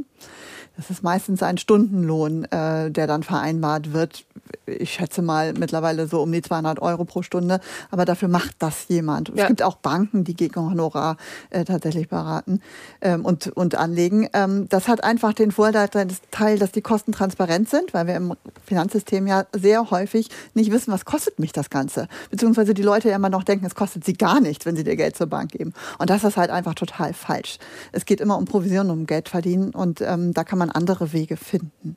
Das 0.77 0.91
ist 0.91 1.03
meistens 1.03 1.43
ein 1.43 1.57
Stundenlohn, 1.57 2.45
äh, 2.45 2.91
der 2.91 3.07
dann 3.07 3.23
vereinbart 3.23 3.95
wird 3.95 4.25
ich 4.67 4.95
schätze 4.95 5.23
mal 5.23 5.53
mittlerweile 5.53 6.07
so 6.07 6.23
um 6.23 6.33
die 6.33 6.43
200 6.43 6.81
Euro 6.81 7.05
pro 7.05 7.23
Stunde. 7.23 7.61
Aber 7.91 8.05
dafür 8.05 8.29
macht 8.29 8.57
das 8.59 8.87
jemand. 8.89 9.29
Ja. 9.29 9.45
Es 9.45 9.49
gibt 9.49 9.63
auch 9.63 9.77
Banken, 9.77 10.25
die 10.25 10.35
gegen 10.35 10.61
Honorar 10.61 11.17
äh, 11.51 11.65
tatsächlich 11.65 12.09
beraten 12.09 12.61
ähm, 13.01 13.25
und, 13.25 13.49
und 13.49 13.75
anlegen. 13.75 14.29
Ähm, 14.33 14.69
das 14.69 14.89
hat 14.89 15.05
einfach 15.05 15.33
den 15.33 15.53
Vorteil, 15.53 15.89
dass 15.89 16.73
die 16.73 16.83
Kosten 16.83 17.13
transparent 17.13 17.69
sind, 17.69 17.95
weil 17.95 18.07
wir 18.07 18.17
im 18.17 18.35
Finanzsystem 18.65 19.27
ja 19.27 19.45
sehr 19.53 19.91
häufig 19.91 20.29
nicht 20.55 20.71
wissen, 20.71 20.93
was 20.93 21.05
kostet 21.05 21.39
mich 21.39 21.53
das 21.53 21.71
Ganze. 21.71 22.09
Beziehungsweise 22.31 22.75
die 22.75 22.83
Leute 22.83 23.09
ja 23.09 23.17
immer 23.17 23.31
noch 23.31 23.45
denken, 23.45 23.67
es 23.67 23.75
kostet 23.75 24.05
sie 24.05 24.15
gar 24.15 24.41
nichts, 24.41 24.67
wenn 24.67 24.77
sie 24.77 24.85
dir 24.85 24.97
Geld 24.97 25.17
zur 25.17 25.27
Bank 25.27 25.53
geben. 25.53 25.73
Und 25.99 26.11
das 26.11 26.25
ist 26.25 26.37
halt 26.37 26.51
einfach 26.51 26.75
total 26.75 27.13
falsch. 27.13 27.59
Es 27.93 28.05
geht 28.05 28.21
immer 28.21 28.37
um 28.37 28.45
Provisionen, 28.45 28.91
um 28.91 29.07
Geld 29.07 29.29
verdienen 29.29 29.71
und 29.71 30.01
ähm, 30.01 30.33
da 30.35 30.45
kann 30.45 30.59
man 30.59 30.71
andere 30.71 31.13
Wege 31.13 31.37
finden. 31.37 31.97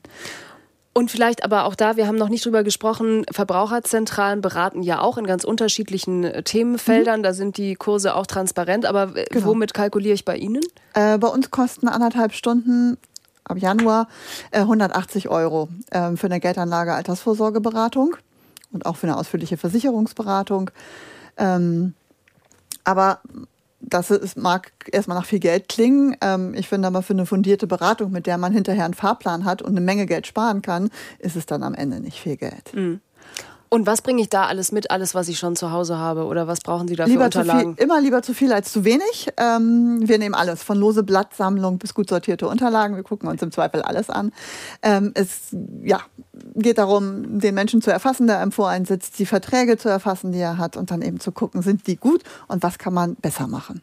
Und 0.96 1.10
vielleicht 1.10 1.42
aber 1.42 1.64
auch 1.64 1.74
da, 1.74 1.96
wir 1.96 2.06
haben 2.06 2.16
noch 2.16 2.28
nicht 2.28 2.46
drüber 2.46 2.62
gesprochen, 2.62 3.26
Verbraucherzentralen 3.30 4.40
beraten 4.40 4.82
ja 4.84 5.00
auch 5.00 5.18
in 5.18 5.26
ganz 5.26 5.42
unterschiedlichen 5.42 6.22
äh, 6.22 6.42
Themenfeldern. 6.44 7.18
Mhm. 7.18 7.24
Da 7.24 7.34
sind 7.34 7.56
die 7.56 7.74
Kurse 7.74 8.14
auch 8.14 8.26
transparent. 8.26 8.86
Aber 8.86 9.16
äh, 9.16 9.24
genau. 9.28 9.46
womit 9.46 9.74
kalkuliere 9.74 10.14
ich 10.14 10.24
bei 10.24 10.36
Ihnen? 10.36 10.62
Äh, 10.94 11.18
bei 11.18 11.26
uns 11.26 11.50
kosten 11.50 11.88
anderthalb 11.88 12.32
Stunden 12.32 12.96
ab 13.42 13.58
Januar 13.58 14.06
äh, 14.52 14.60
180 14.60 15.28
Euro 15.28 15.68
äh, 15.90 16.16
für 16.16 16.26
eine 16.28 16.38
Geldanlage 16.38 16.94
Altersvorsorgeberatung 16.94 18.16
und 18.72 18.86
auch 18.86 18.96
für 18.96 19.08
eine 19.08 19.16
ausführliche 19.16 19.56
Versicherungsberatung. 19.56 20.70
Ähm, 21.36 21.94
aber 22.84 23.18
das 23.88 24.10
ist, 24.10 24.36
mag 24.36 24.72
erstmal 24.90 25.18
nach 25.18 25.26
viel 25.26 25.40
Geld 25.40 25.68
klingen. 25.68 26.16
Ähm, 26.20 26.54
ich 26.54 26.68
finde 26.68 26.88
aber 26.88 27.02
für 27.02 27.12
eine 27.12 27.26
fundierte 27.26 27.66
Beratung, 27.66 28.10
mit 28.10 28.26
der 28.26 28.38
man 28.38 28.52
hinterher 28.52 28.84
einen 28.84 28.94
Fahrplan 28.94 29.44
hat 29.44 29.62
und 29.62 29.70
eine 29.70 29.80
Menge 29.80 30.06
Geld 30.06 30.26
sparen 30.26 30.62
kann, 30.62 30.90
ist 31.18 31.36
es 31.36 31.46
dann 31.46 31.62
am 31.62 31.74
Ende 31.74 32.00
nicht 32.00 32.20
viel 32.20 32.36
Geld. 32.36 32.74
Mhm. 32.74 33.00
Und 33.74 33.88
was 33.88 34.02
bringe 34.02 34.22
ich 34.22 34.28
da 34.28 34.46
alles 34.46 34.70
mit, 34.70 34.92
alles, 34.92 35.16
was 35.16 35.26
ich 35.26 35.36
schon 35.36 35.56
zu 35.56 35.72
Hause 35.72 35.98
habe? 35.98 36.26
Oder 36.26 36.46
was 36.46 36.60
brauchen 36.60 36.86
Sie 36.86 36.94
da 36.94 37.06
lieber 37.06 37.22
für 37.22 37.40
Unterlagen? 37.40 37.74
Viel, 37.74 37.82
immer 37.82 38.00
lieber 38.00 38.22
zu 38.22 38.32
viel 38.32 38.52
als 38.52 38.70
zu 38.70 38.84
wenig. 38.84 39.32
Ähm, 39.36 39.98
wir 40.00 40.18
nehmen 40.18 40.36
alles, 40.36 40.62
von 40.62 40.78
lose 40.78 41.02
Blattsammlung 41.02 41.78
bis 41.78 41.92
gut 41.92 42.08
sortierte 42.08 42.46
Unterlagen. 42.46 42.94
Wir 42.94 43.02
gucken 43.02 43.28
uns 43.28 43.42
im 43.42 43.50
Zweifel 43.50 43.82
alles 43.82 44.10
an. 44.10 44.30
Ähm, 44.82 45.10
es 45.14 45.56
ja, 45.82 45.98
geht 46.54 46.78
darum, 46.78 47.40
den 47.40 47.56
Menschen 47.56 47.82
zu 47.82 47.90
erfassen, 47.90 48.28
der 48.28 48.38
einem 48.38 48.52
vor 48.52 48.68
einen 48.68 48.84
sitzt, 48.84 49.18
die 49.18 49.26
Verträge 49.26 49.76
zu 49.76 49.88
erfassen, 49.88 50.30
die 50.30 50.38
er 50.38 50.56
hat 50.56 50.76
und 50.76 50.92
dann 50.92 51.02
eben 51.02 51.18
zu 51.18 51.32
gucken, 51.32 51.60
sind 51.60 51.88
die 51.88 51.96
gut 51.96 52.22
und 52.46 52.62
was 52.62 52.78
kann 52.78 52.94
man 52.94 53.16
besser 53.16 53.48
machen. 53.48 53.82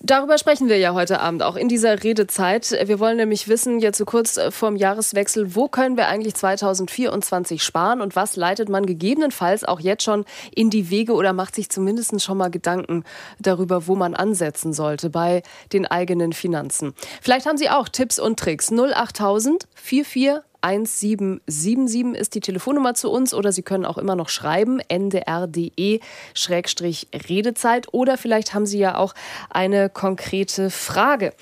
Darüber 0.00 0.38
sprechen 0.38 0.68
wir 0.68 0.78
ja 0.78 0.94
heute 0.94 1.18
Abend 1.20 1.42
auch 1.42 1.56
in 1.56 1.68
dieser 1.68 2.04
Redezeit. 2.04 2.70
Wir 2.84 3.00
wollen 3.00 3.16
nämlich 3.16 3.48
wissen, 3.48 3.80
jetzt 3.80 3.98
so 3.98 4.04
kurz 4.04 4.36
äh, 4.36 4.52
vorm 4.52 4.76
Jahreswechsel, 4.76 5.56
wo 5.56 5.66
können 5.66 5.96
wir 5.96 6.06
eigentlich 6.06 6.34
2024 6.34 7.62
sparen 7.62 8.00
und 8.00 8.14
was 8.14 8.36
leitet 8.36 8.68
man 8.68 8.86
gegebenenfalls 8.86 9.64
auch 9.64 9.80
jetzt 9.80 10.04
schon 10.04 10.24
in 10.54 10.70
die 10.70 10.90
Wege 10.90 11.14
oder 11.14 11.32
macht 11.32 11.56
sich 11.56 11.68
zumindest 11.68 12.22
schon 12.22 12.38
mal 12.38 12.50
Gedanken 12.50 13.02
darüber, 13.40 13.88
wo 13.88 13.96
man 13.96 14.14
ansetzen 14.14 14.72
sollte 14.72 15.10
bei 15.10 15.42
den 15.72 15.84
eigenen 15.84 16.32
Finanzen. 16.32 16.94
Vielleicht 17.20 17.46
haben 17.46 17.58
Sie 17.58 17.68
auch 17.68 17.88
Tipps 17.88 18.20
und 18.20 18.38
Tricks. 18.38 18.70
08000 18.72 19.66
44 19.74 20.40
1777 20.62 22.20
ist 22.20 22.34
die 22.34 22.40
Telefonnummer 22.40 22.94
zu 22.94 23.10
uns 23.10 23.34
oder 23.34 23.52
Sie 23.52 23.62
können 23.62 23.84
auch 23.84 23.98
immer 23.98 24.16
noch 24.16 24.28
schreiben, 24.28 24.80
ndr.de-redezeit 24.88 27.86
oder 27.92 28.18
vielleicht 28.18 28.54
haben 28.54 28.66
Sie 28.66 28.78
ja 28.78 28.96
auch 28.96 29.14
eine 29.50 29.88
konkrete 29.88 30.70
Frage. 30.70 31.32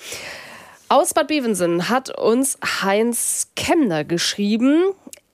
Aus 0.89 1.13
Bad 1.13 1.27
Bevensen 1.27 1.89
hat 1.89 2.17
uns 2.17 2.57
Heinz 2.63 3.49
Kemner 3.55 4.05
geschrieben 4.05 4.85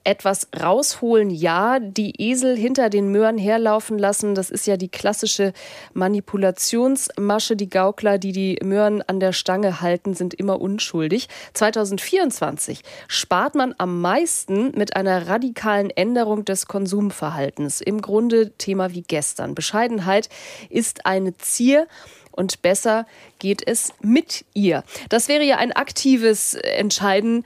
etwas 0.04 0.48
rausholen, 0.60 1.30
ja, 1.30 1.80
die 1.80 2.14
Esel 2.22 2.58
hinter 2.58 2.90
den 2.90 3.10
Möhren 3.10 3.38
herlaufen 3.38 3.98
lassen, 3.98 4.36
das 4.36 4.50
ist 4.50 4.68
ja 4.68 4.78
die 4.78 4.90
klassische 4.90 5.54
Manipulationsmasche. 5.94 7.56
Die 7.56 7.70
Gaukler, 7.70 8.18
die 8.18 8.32
die 8.32 8.60
Möhren 8.64 9.02
an 9.02 9.20
der 9.20 9.34
Stange 9.34 9.82
halten, 9.82 10.14
sind 10.14 10.34
immer 10.34 10.60
unschuldig. 10.60 11.30
2024 11.54 12.82
spart 13.08 13.56
man 13.56 13.74
am 13.78 14.02
meisten 14.02 14.72
mit 14.78 14.96
einer 14.96 15.28
radikalen 15.28 15.90
Änderung 15.90 16.46
des 16.46 16.68
Konsumverhaltens. 16.68 17.82
Im 17.82 18.02
Grunde 18.02 18.52
Thema 18.58 18.94
wie 18.94 19.04
gestern. 19.04 19.56
Bescheidenheit 19.56 20.30
ist 20.70 21.06
eine 21.06 21.38
Zier 21.38 21.88
und 22.36 22.62
besser 22.62 23.06
geht 23.40 23.66
es 23.66 23.94
mit 24.02 24.44
ihr. 24.54 24.84
Das 25.10 25.28
wäre 25.28 25.44
ja 25.44 25.58
ein 25.58 25.72
aktives 25.72 26.56
Entscheiden 26.56 27.46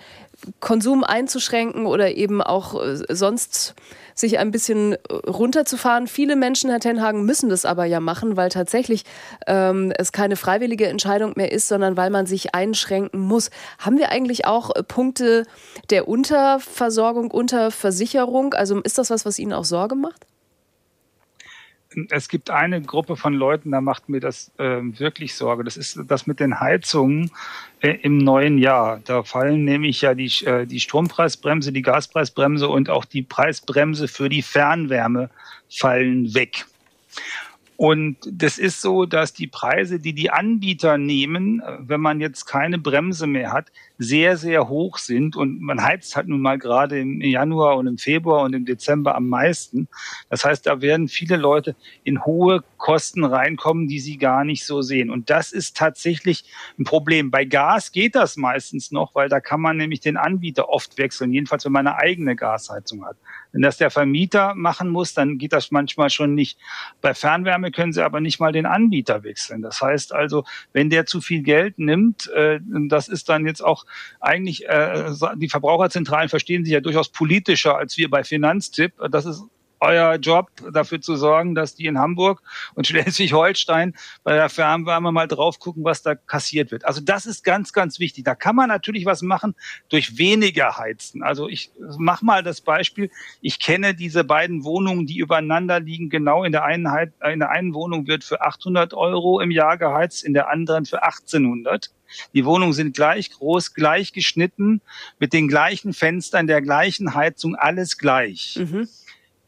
Konsum 0.60 1.04
einzuschränken 1.04 1.86
oder 1.86 2.16
eben 2.16 2.42
auch 2.42 2.82
äh, 2.82 2.98
sonst 3.14 3.76
sich 4.14 4.40
ein 4.40 4.52
bisschen 4.52 4.94
äh, 4.94 4.98
runterzufahren. 5.28 6.08
Viele 6.08 6.36
Menschen, 6.36 6.70
Herr 6.70 6.80
Tenhagen, 6.80 7.26
müssen 7.26 7.50
das 7.50 7.66
aber 7.66 7.86
ja 7.86 8.00
machen, 8.00 8.38
weil 8.38 8.50
tatsächlich 8.50 9.04
ähm, 9.46 9.92
es 9.98 10.12
keine 10.12 10.36
freiwillige 10.36 10.88
Entscheidung 10.88 11.34
mehr 11.36 11.52
ist, 11.52 11.68
sondern 11.68 11.98
weil 11.98 12.10
man 12.10 12.26
sich 12.26 12.56
einschränken 12.56 13.20
muss. 13.20 13.50
Haben 13.80 13.98
wir 13.98 14.10
eigentlich 14.10 14.46
auch 14.46 14.76
äh, 14.76 14.84
Punkte 14.84 15.46
der 15.90 16.08
Unterversorgung, 16.08 17.32
Unterversicherung? 17.32 18.54
Also 18.54 18.80
ist 18.82 18.98
das 18.98 19.10
was, 19.10 19.26
was 19.26 19.40
Ihnen 19.40 19.54
auch 19.54 19.66
Sorge 19.66 19.96
macht? 19.96 20.26
Es 22.10 22.30
gibt 22.30 22.50
eine 22.50 22.82
Gruppe 22.82 23.16
von 23.16 23.34
Leuten, 23.34 23.72
da 23.72 23.82
macht 23.82 24.08
mir 24.08 24.20
das 24.20 24.52
äh, 24.58 24.80
wirklich 24.82 25.36
Sorge. 25.36 25.64
Das 25.64 25.78
ist 25.78 26.00
das 26.08 26.28
mit 26.28 26.40
den 26.40 26.60
Heizungen 26.60 27.32
äh, 27.82 27.90
im 28.02 28.20
neuen 28.20 28.58
Jahr. 28.60 29.00
Da 29.04 29.24
fallen 29.24 29.64
nämlich 29.64 30.02
ja 30.02 30.14
die, 30.14 30.32
äh, 30.46 30.66
die 30.68 30.80
Strompreisbremse, 30.80 31.72
die 31.72 31.82
Gaspreisbremse 31.82 32.68
und 32.68 32.90
auch 32.90 33.06
die 33.06 33.24
Preisbremse 33.24 34.08
für 34.08 34.30
die 34.30 34.44
Fernwärme 34.44 35.30
fallen 35.70 36.34
weg. 36.36 36.66
Und 37.78 38.18
das 38.32 38.58
ist 38.58 38.82
so, 38.82 39.06
dass 39.06 39.34
die 39.34 39.46
Preise, 39.46 40.00
die 40.00 40.14
die 40.14 40.32
Anbieter 40.32 40.98
nehmen, 40.98 41.62
wenn 41.78 42.02
man 42.02 42.20
jetzt 42.20 42.46
keine 42.46 42.80
Bremse 42.80 43.28
mehr 43.28 43.54
hat, 43.54 43.72
sehr, 44.00 44.36
sehr 44.36 44.68
hoch 44.68 44.98
sind. 44.98 45.36
Und 45.36 45.62
man 45.62 45.84
heizt 45.84 46.16
halt 46.16 46.28
nun 46.28 46.42
mal 46.42 46.58
gerade 46.58 47.00
im 47.00 47.22
Januar 47.22 47.78
und 47.78 47.86
im 47.86 48.00
Februar 48.00 48.44
und 48.44 48.54
im 48.54 48.66
Dezember 48.66 49.14
am 49.14 49.30
meisten. 49.30 49.88
Das 50.32 50.44
heißt, 50.44 50.66
da 50.66 50.82
werden 50.82 51.08
viele 51.08 51.38
Leute 51.38 51.76
in 52.04 52.26
hohe 52.26 52.64
Kosten 52.78 53.24
reinkommen, 53.24 53.88
die 53.88 54.00
sie 54.00 54.18
gar 54.18 54.44
nicht 54.44 54.66
so 54.66 54.82
sehen. 54.82 55.12
Und 55.12 55.30
das 55.30 55.52
ist 55.52 55.78
tatsächlich 55.78 56.46
ein 56.80 56.84
Problem. 56.84 57.30
Bei 57.30 57.46
Gas 57.46 57.92
geht 57.92 58.16
das 58.16 58.38
meistens 58.38 58.92
noch, 58.92 59.14
weil 59.14 59.30
da 59.30 59.40
kann 59.40 59.62
man 59.62 59.78
nämlich 59.78 60.00
den 60.00 60.18
Anbieter 60.18 60.70
oft 60.70 60.98
wechseln, 60.98 61.32
jedenfalls 61.32 61.64
wenn 61.64 61.74
man 61.74 61.86
eine 61.86 61.98
eigene 61.98 62.36
Gasheizung 62.36 63.06
hat. 63.06 63.18
Wenn 63.58 63.64
das 63.64 63.78
der 63.78 63.90
Vermieter 63.90 64.54
machen 64.54 64.88
muss, 64.88 65.16
dann 65.16 65.40
geht 65.40 65.52
das 65.52 65.72
manchmal 65.72 66.12
schon 66.12 66.36
nicht. 66.36 66.60
Bei 67.02 67.16
Fernwärme 67.16 67.72
können 67.72 67.92
sie 67.92 68.06
aber 68.06 68.22
nicht 68.22 68.40
mal 68.40 68.52
den 68.52 68.68
Anbieter 68.68 69.24
wechseln. 69.24 69.64
Das 69.64 69.82
heißt 69.82 70.14
also, 70.14 70.44
wenn 70.74 70.92
der 70.92 71.08
zu 71.08 71.22
viel 71.22 71.42
Geld 71.42 71.80
nimmt, 71.80 72.30
äh, 72.36 72.60
das 72.88 73.08
ist 73.08 73.30
dann 73.30 73.48
jetzt 73.48 73.62
auch 73.62 73.88
eigentlich, 74.20 74.68
äh, 74.68 75.12
die 75.38 75.50
Verbraucherzentralen 75.50 76.30
verstehen 76.30 76.66
sich 76.66 76.74
ja 76.76 76.82
durchaus 76.82 77.10
politischer 77.10 77.76
als 77.76 77.98
wir 77.98 78.12
bei 78.12 78.24
Finanztipp. 78.24 78.94
Das 79.10 79.26
ist 79.26 79.42
euer 79.80 80.16
Job, 80.16 80.50
dafür 80.74 81.02
zu 81.02 81.16
sorgen, 81.16 81.56
dass 81.56 81.76
die 81.76 81.86
in 81.86 81.98
Hamburg 82.00 82.42
und 82.76 82.88
Schleswig-Holstein 82.88 83.96
bei 84.24 84.34
der 84.34 84.50
Fernwärme 84.50 85.12
mal 85.12 85.28
drauf 85.28 85.60
gucken, 85.60 85.84
was 85.84 86.02
da 86.02 86.16
kassiert 86.16 86.72
wird. 86.72 86.86
Also 86.86 87.02
das 87.02 87.26
ist 87.26 87.44
ganz, 87.44 87.74
ganz 87.74 88.00
wichtig. 88.00 88.26
Da 88.26 88.36
kann 88.36 88.56
man 88.56 88.70
natürlich 88.70 89.06
was 89.06 89.22
machen 89.22 89.56
durch 89.90 90.18
weniger 90.18 90.78
Heizen. 90.78 91.24
Also 91.24 91.48
ich 91.48 91.72
mach 91.98 92.22
mal 92.22 92.44
das 92.44 92.62
Beispiel. 92.62 93.10
Ich 93.42 93.60
kenne 93.60 93.94
diese 93.94 94.24
beiden 94.24 94.64
Wohnungen, 94.64 95.06
die 95.06 95.18
übereinander 95.18 95.80
liegen. 95.80 96.10
Genau 96.10 96.44
in 96.44 96.52
der 96.52 96.64
einen, 96.64 96.88
in 97.32 97.40
der 97.40 97.50
einen 97.50 97.74
Wohnung 97.74 98.08
wird 98.08 98.24
für 98.24 98.42
800 98.42 98.94
Euro 98.94 99.40
im 99.40 99.52
Jahr 99.52 99.78
geheizt, 99.78 100.24
in 100.24 100.34
der 100.34 100.50
anderen 100.50 100.86
für 100.86 101.04
1800. 101.04 101.92
Die 102.34 102.46
Wohnungen 102.46 102.74
sind 102.74 102.96
gleich 102.96 103.32
groß, 103.32 103.74
gleich 103.74 104.14
geschnitten, 104.14 104.82
mit 105.20 105.34
den 105.34 105.48
gleichen 105.48 105.94
Fenstern, 105.94 106.48
der 106.48 106.62
gleichen 106.62 107.14
Heizung, 107.14 107.56
alles 107.56 107.98
gleich. 107.98 108.58
Mhm. 108.58 108.88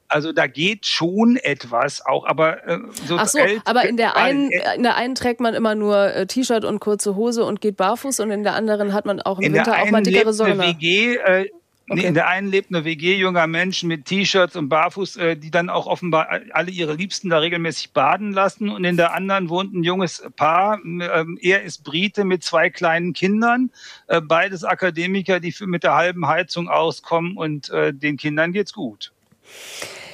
Also 0.09 0.33
da 0.33 0.47
geht 0.47 0.85
schon 0.85 1.37
etwas 1.37 2.05
auch, 2.05 2.25
aber 2.25 2.67
äh, 2.67 2.79
so 3.05 3.17
Ach 3.17 3.27
so, 3.27 3.39
aber 3.65 3.87
in 3.87 3.95
der 3.95 4.17
einen 4.17 4.51
in 4.75 4.83
der 4.83 4.95
einen 4.95 5.15
trägt 5.15 5.39
man 5.39 5.53
immer 5.53 5.75
nur 5.75 6.13
äh, 6.13 6.25
T-Shirt 6.25 6.65
und 6.65 6.79
kurze 6.79 7.15
Hose 7.15 7.45
und 7.45 7.61
geht 7.61 7.77
barfuß 7.77 8.19
und 8.19 8.31
in 8.31 8.43
der 8.43 8.55
anderen 8.55 8.93
hat 8.93 9.05
man 9.05 9.21
auch 9.21 9.39
im 9.39 9.45
in 9.45 9.53
Winter 9.53 9.81
auch 9.81 9.91
mal 9.91 10.01
dickere. 10.01 10.57
WG 10.57 11.15
äh, 11.15 11.49
Okay. 11.91 12.05
In 12.05 12.13
der 12.13 12.27
einen 12.27 12.49
lebt 12.49 12.69
eine 12.69 12.85
WG 12.85 13.15
junger 13.15 13.47
Menschen 13.47 13.87
mit 13.87 14.05
T-Shirts 14.05 14.55
und 14.55 14.69
Barfuß, 14.69 15.15
äh, 15.17 15.35
die 15.35 15.49
dann 15.49 15.71
auch 15.71 15.87
offenbar 15.87 16.29
alle 16.51 16.69
ihre 16.69 16.93
Liebsten 16.93 17.29
da 17.29 17.39
regelmäßig 17.39 17.93
baden 17.93 18.31
lassen. 18.31 18.69
Und 18.69 18.83
in 18.83 18.95
der 18.95 19.15
anderen 19.15 19.49
wohnt 19.49 19.73
ein 19.73 19.83
junges 19.83 20.23
Paar. 20.35 20.79
Ähm, 20.85 21.39
er 21.41 21.63
ist 21.63 21.83
Brite 21.83 22.25
mit 22.25 22.43
zwei 22.43 22.69
kleinen 22.69 23.13
Kindern. 23.13 23.71
Äh, 24.05 24.21
beides 24.21 24.63
Akademiker, 24.63 25.39
die 25.39 25.53
mit 25.61 25.83
der 25.83 25.95
halben 25.95 26.27
Heizung 26.27 26.69
auskommen 26.69 27.37
und 27.37 27.71
äh, 27.71 27.91
den 27.91 28.17
Kindern 28.17 28.53
geht's 28.53 28.73
gut. 28.73 29.11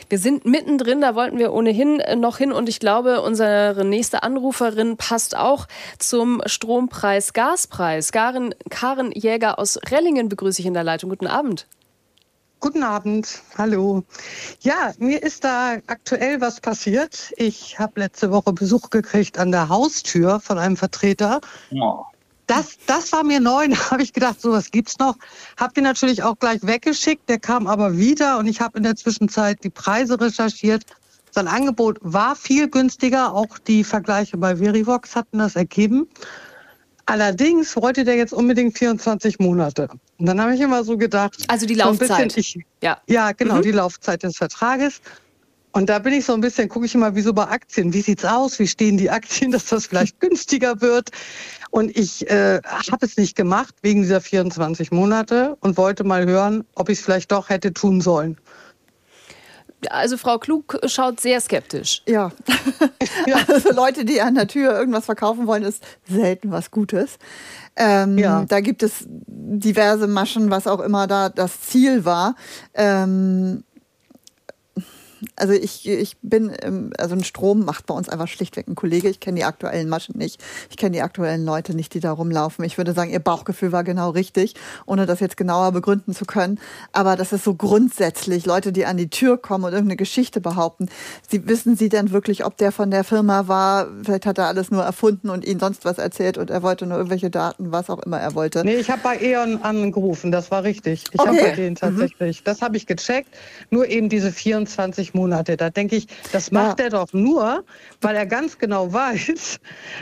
Wir 0.10 0.20
sind 0.20 0.46
mittendrin, 0.46 1.02
da 1.02 1.16
wollten 1.16 1.40
wir 1.40 1.54
ohnehin 1.54 2.00
äh, 2.00 2.16
noch 2.16 2.38
hin 2.38 2.52
und 2.52 2.70
ich 2.70 2.80
glaube, 2.80 3.22
unsere 3.22 3.84
nächste 3.86 4.24
Anruferin 4.24 4.98
passt 4.98 5.36
auch 5.36 5.68
zum 5.98 6.42
Strompreis, 6.46 7.34
Gaspreis. 7.34 8.12
Karen, 8.12 8.54
Karen 8.70 9.12
Jäger 9.12 9.58
aus 9.58 9.80
Rellingen 9.90 10.30
begrüße 10.30 10.62
ich 10.62 10.68
in 10.68 10.74
der 10.74 10.84
Leitung. 10.84 11.10
Guten 11.10 11.28
Abend. 11.28 11.68
Guten 12.60 12.84
Abend, 12.84 13.42
hallo. 13.58 14.04
Ja, 14.62 14.94
mir 14.98 15.22
ist 15.22 15.44
da 15.44 15.78
aktuell 15.88 16.42
was 16.42 16.62
passiert. 16.62 17.32
Ich 17.38 17.78
habe 17.78 18.00
letzte 18.00 18.32
Woche 18.32 18.54
Besuch 18.54 18.90
gekriegt 18.90 19.38
an 19.38 19.52
der 19.52 19.70
Haustür 19.70 20.40
von 20.40 20.58
einem 20.58 20.78
Vertreter. 20.78 21.42
Oh. 21.72 22.06
Das, 22.48 22.78
das 22.86 23.12
war 23.12 23.24
mir 23.24 23.40
neu. 23.40 23.68
Da 23.70 23.92
habe 23.92 24.04
ich 24.04 24.14
gedacht, 24.14 24.42
sowas 24.42 24.72
gibt's 24.72 24.98
noch. 25.00 25.16
Hab 25.58 25.74
den 25.74 25.84
natürlich 25.84 26.24
auch 26.24 26.38
gleich 26.38 26.62
weggeschickt. 26.64 27.28
Der 27.30 27.40
kam 27.40 27.68
aber 27.68 27.98
wieder 27.98 28.38
und 28.38 28.48
ich 28.48 28.62
habe 28.62 28.78
in 28.78 28.84
der 28.84 28.96
Zwischenzeit 28.96 29.64
die 29.64 29.70
Preise 29.70 30.20
recherchiert. 30.20 30.84
Sein 31.32 31.48
Angebot 31.48 31.98
war 32.02 32.36
viel 32.36 32.70
günstiger. 32.70 33.34
Auch 33.34 33.58
die 33.60 33.84
Vergleiche 33.84 34.38
bei 34.38 34.58
Verivox 34.58 35.16
hatten 35.16 35.40
das 35.40 35.56
ergeben. 35.56 36.08
Allerdings 37.08 37.76
wollte 37.76 38.04
der 38.04 38.16
jetzt 38.16 38.34
unbedingt 38.34 38.78
24 38.78 39.40
Monate. 39.40 39.90
Und 40.18 40.26
dann 40.26 40.42
habe 40.42 40.56
ich 40.56 40.62
immer 40.62 40.84
so 40.84 40.98
gedacht. 40.98 41.44
Also 41.48 41.66
die 41.66 41.76
Laufzeit. 41.76 42.32
So 42.32 42.40
ich, 42.40 42.60
ja. 42.82 43.00
ja, 43.08 43.32
genau, 43.34 43.56
mhm. 43.56 43.62
die 43.62 43.72
Laufzeit 43.72 44.24
des 44.24 44.38
Vertrages. 44.38 45.02
Und 45.72 45.90
da 45.90 46.00
bin 46.00 46.14
ich 46.14 46.26
so 46.26 46.34
ein 46.34 46.40
bisschen, 46.40 46.70
gucke 46.70 46.86
ich 46.86 46.96
immer 46.96 47.16
wie 47.16 47.22
so 47.22 47.34
bei 47.34 47.48
Aktien. 47.48 47.94
Wie 47.94 48.02
sieht's 48.02 48.24
aus? 48.24 48.60
Wie 48.60 48.68
stehen 48.68 48.98
die 48.98 49.10
Aktien, 49.10 49.52
dass 49.52 49.66
das 49.66 49.88
vielleicht 49.88 50.20
günstiger 50.20 50.80
wird? 50.82 51.10
Und 51.76 51.98
ich 51.98 52.30
äh, 52.30 52.62
habe 52.90 53.06
es 53.06 53.18
nicht 53.18 53.36
gemacht 53.36 53.76
wegen 53.82 54.04
dieser 54.04 54.22
24 54.22 54.94
Monate 54.94 55.58
und 55.60 55.76
wollte 55.76 56.06
mal 56.06 56.26
hören, 56.26 56.64
ob 56.74 56.88
ich 56.88 57.00
es 57.00 57.04
vielleicht 57.04 57.34
doch 57.34 57.50
hätte 57.50 57.74
tun 57.74 58.00
sollen. 58.00 58.38
Also 59.90 60.16
Frau 60.16 60.38
Klug 60.38 60.80
schaut 60.86 61.20
sehr 61.20 61.42
skeptisch. 61.42 62.02
Ja. 62.08 62.32
ja. 63.28 63.40
Also 63.50 63.74
Leute, 63.74 64.06
die 64.06 64.22
an 64.22 64.36
der 64.36 64.48
Tür 64.48 64.72
irgendwas 64.72 65.04
verkaufen 65.04 65.48
wollen, 65.48 65.64
ist 65.64 65.84
selten 66.08 66.50
was 66.50 66.72
Gutes. 66.72 67.18
Ähm, 67.76 68.18
ja. 68.18 68.46
Da 68.48 68.62
gibt 68.62 68.82
es 68.82 69.04
diverse 69.10 70.08
Maschen, 70.08 70.52
was 70.52 70.68
auch 70.68 70.80
immer 70.80 71.08
da 71.08 71.28
das 71.28 71.60
Ziel 71.60 72.06
war. 72.06 72.36
Ähm, 72.74 73.66
also 75.36 75.54
ich, 75.54 75.88
ich 75.88 76.18
bin, 76.22 76.52
also 76.98 77.16
ein 77.16 77.24
Strom 77.24 77.66
macht 77.66 77.86
bei 77.86 77.94
uns 77.94 78.10
einfach 78.10 78.28
schlichtweg 78.28 78.68
ein 78.68 78.76
Kollege. 78.76 79.10
Ich 79.10 79.20
kenne 79.20 79.38
die 79.38 79.44
aktuellen 79.44 79.90
Maschen 79.90 80.18
nicht. 80.18 80.42
Ich 80.70 80.78
kenne 80.78 80.92
die 80.92 81.02
aktuellen 81.02 81.46
Leute 81.46 81.76
nicht, 81.76 81.94
die 81.94 82.00
da 82.00 82.12
rumlaufen. 82.12 82.64
Ich 82.66 82.78
würde 82.78 82.94
sagen, 82.94 83.12
ihr 83.12 83.20
Bauchgefühl 83.20 83.72
war 83.72 83.84
genau 83.84 84.12
richtig, 84.12 84.56
ohne 84.86 85.06
das 85.06 85.20
jetzt 85.20 85.38
genauer 85.38 85.72
begründen 85.72 86.14
zu 86.14 86.26
können. 86.26 86.60
Aber 86.92 87.16
das 87.16 87.34
ist 87.34 87.44
so 87.44 87.56
grundsätzlich. 87.56 88.46
Leute, 88.46 88.72
die 88.72 88.86
an 88.86 88.98
die 88.98 89.10
Tür 89.10 89.38
kommen 89.38 89.66
und 89.66 89.74
irgendeine 89.74 89.98
Geschichte 89.98 90.42
behaupten, 90.42 90.88
sie 91.28 91.48
wissen 91.48 91.76
sie 91.76 91.90
denn 91.90 92.12
wirklich, 92.12 92.46
ob 92.46 92.58
der 92.58 92.72
von 92.72 92.92
der 92.92 93.04
Firma 93.04 93.48
war? 93.48 93.88
Vielleicht 94.04 94.26
hat 94.26 94.38
er 94.38 94.48
alles 94.48 94.72
nur 94.72 94.84
erfunden 94.84 95.30
und 95.30 95.46
ihnen 95.46 95.60
sonst 95.60 95.86
was 95.86 95.98
erzählt 95.98 96.38
und 96.38 96.50
er 96.50 96.62
wollte 96.62 96.86
nur 96.86 96.98
irgendwelche 96.98 97.30
Daten, 97.30 97.72
was 97.72 97.90
auch 97.90 98.00
immer 98.00 98.20
er 98.20 98.36
wollte. 98.36 98.64
Nee, 98.64 98.76
ich 98.76 98.90
habe 98.90 99.02
bei 99.04 99.20
E.ON 99.20 99.62
angerufen, 99.64 100.32
das 100.32 100.52
war 100.52 100.64
richtig. 100.64 101.06
Ich 101.12 101.20
okay. 101.20 101.30
habe 101.30 101.42
bei 101.42 101.52
denen 101.52 101.72
mhm. 101.72 101.76
tatsächlich. 101.76 102.42
Mhm. 102.42 102.44
Das 102.46 102.62
habe 102.62 102.78
ich 102.78 102.86
gecheckt. 102.86 103.30
Nur 103.70 103.88
eben 103.88 104.10
diese 104.10 104.32
24 104.32 105.15
Monate. 105.16 105.58
Da 105.58 105.70
denke 105.70 105.96
ich, 105.96 106.08
das 106.32 106.52
macht 106.52 106.80
ja. 106.80 106.86
er 106.86 106.92
doch 106.92 107.14
nur, 107.14 107.64
weil 108.02 108.16
er 108.16 108.26
ganz 108.26 108.58
genau 108.60 108.94
weiß, 108.94 109.60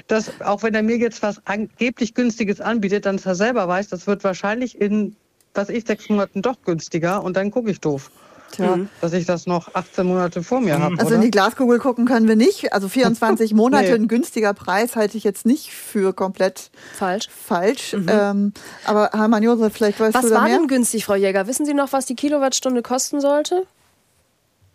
dass 0.07 0.41
auch 0.41 0.63
wenn 0.63 0.73
er 0.73 0.83
mir 0.83 0.97
jetzt 0.97 1.21
was 1.21 1.45
angeblich 1.45 2.13
günstiges 2.13 2.59
anbietet, 2.59 3.05
dann 3.05 3.15
ist 3.15 3.25
er 3.25 3.35
selber 3.35 3.67
weiß, 3.67 3.87
das 3.89 4.07
wird 4.07 4.23
wahrscheinlich 4.23 4.79
in, 4.79 5.15
was 5.53 5.69
ich, 5.69 5.85
sechs 5.85 6.09
Monaten 6.09 6.41
doch 6.41 6.57
günstiger 6.65 7.23
und 7.23 7.37
dann 7.37 7.51
gucke 7.51 7.71
ich 7.71 7.79
doof. 7.79 8.11
Tja. 8.53 8.75
Mhm. 8.75 8.89
Dass 9.01 9.13
ich 9.13 9.25
das 9.25 9.47
noch 9.47 9.73
18 9.73 10.05
Monate 10.05 10.43
vor 10.43 10.61
mir 10.61 10.77
habe. 10.77 10.95
Also 10.95 11.07
oder? 11.07 11.15
in 11.15 11.21
die 11.21 11.31
Glaskugel 11.31 11.79
gucken 11.79 12.05
können 12.05 12.27
wir 12.27 12.35
nicht. 12.35 12.71
Also 12.71 12.87
24 12.87 13.53
Monate 13.55 13.85
nee. 13.85 13.93
ein 13.95 14.07
günstiger 14.07 14.53
Preis 14.53 14.95
halte 14.95 15.17
ich 15.17 15.23
jetzt 15.23 15.45
nicht 15.45 15.71
für 15.71 16.13
komplett 16.13 16.69
falsch. 16.93 17.29
Falsch. 17.29 17.93
Mhm. 17.93 18.05
Ähm, 18.07 18.53
aber 18.85 19.09
Hermann 19.13 19.41
Josef, 19.41 19.73
vielleicht 19.73 19.99
weißt 19.99 20.13
was 20.13 20.21
du 20.21 20.29
da 20.29 20.35
mehr. 20.35 20.43
Was 20.43 20.51
war 20.51 20.59
denn 20.59 20.67
günstig, 20.67 21.05
Frau 21.05 21.15
Jäger? 21.15 21.47
Wissen 21.47 21.65
Sie 21.65 21.73
noch, 21.73 21.93
was 21.93 22.05
die 22.05 22.15
Kilowattstunde 22.15 22.83
kosten 22.83 23.21
sollte? 23.21 23.65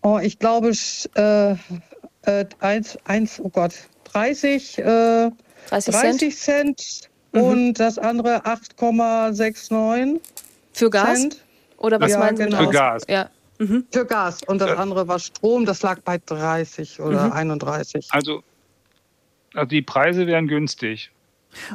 Oh, 0.03 0.18
ich 0.22 0.38
glaube, 0.38 0.72
äh, 1.14 1.53
äh, 2.22 2.46
eins, 2.61 2.99
eins, 3.05 3.40
oh 3.40 3.49
Gott, 3.49 3.74
30, 4.05 4.78
äh, 4.78 5.30
30, 5.68 5.94
30 5.94 6.36
Cent, 6.36 6.80
Cent 6.80 7.11
mhm. 7.32 7.42
und 7.42 7.74
das 7.74 7.99
andere 7.99 8.44
8,69. 8.46 10.20
Für 10.72 10.90
Gas? 10.90 11.20
Cent. 11.20 11.44
Oder 11.78 12.01
was 12.01 12.12
ja, 12.12 12.18
meinen 12.18 12.36
Sie? 12.36 12.44
Genau. 12.44 12.64
Für 12.64 12.70
Gas. 12.70 13.03
Ja. 13.09 13.30
Mhm. 13.59 13.86
Für 13.92 14.05
Gas. 14.05 14.42
Und 14.44 14.61
das 14.61 14.76
andere 14.76 15.09
war 15.09 15.18
Strom, 15.18 15.66
das 15.66 15.82
lag 15.82 16.01
bei 16.03 16.18
30 16.18 17.01
oder 17.01 17.26
mhm. 17.26 17.32
31. 17.32 18.09
Also, 18.11 18.42
also 19.55 19.66
die 19.66 19.82
Preise 19.82 20.26
wären 20.26 20.46
günstig. 20.46 21.11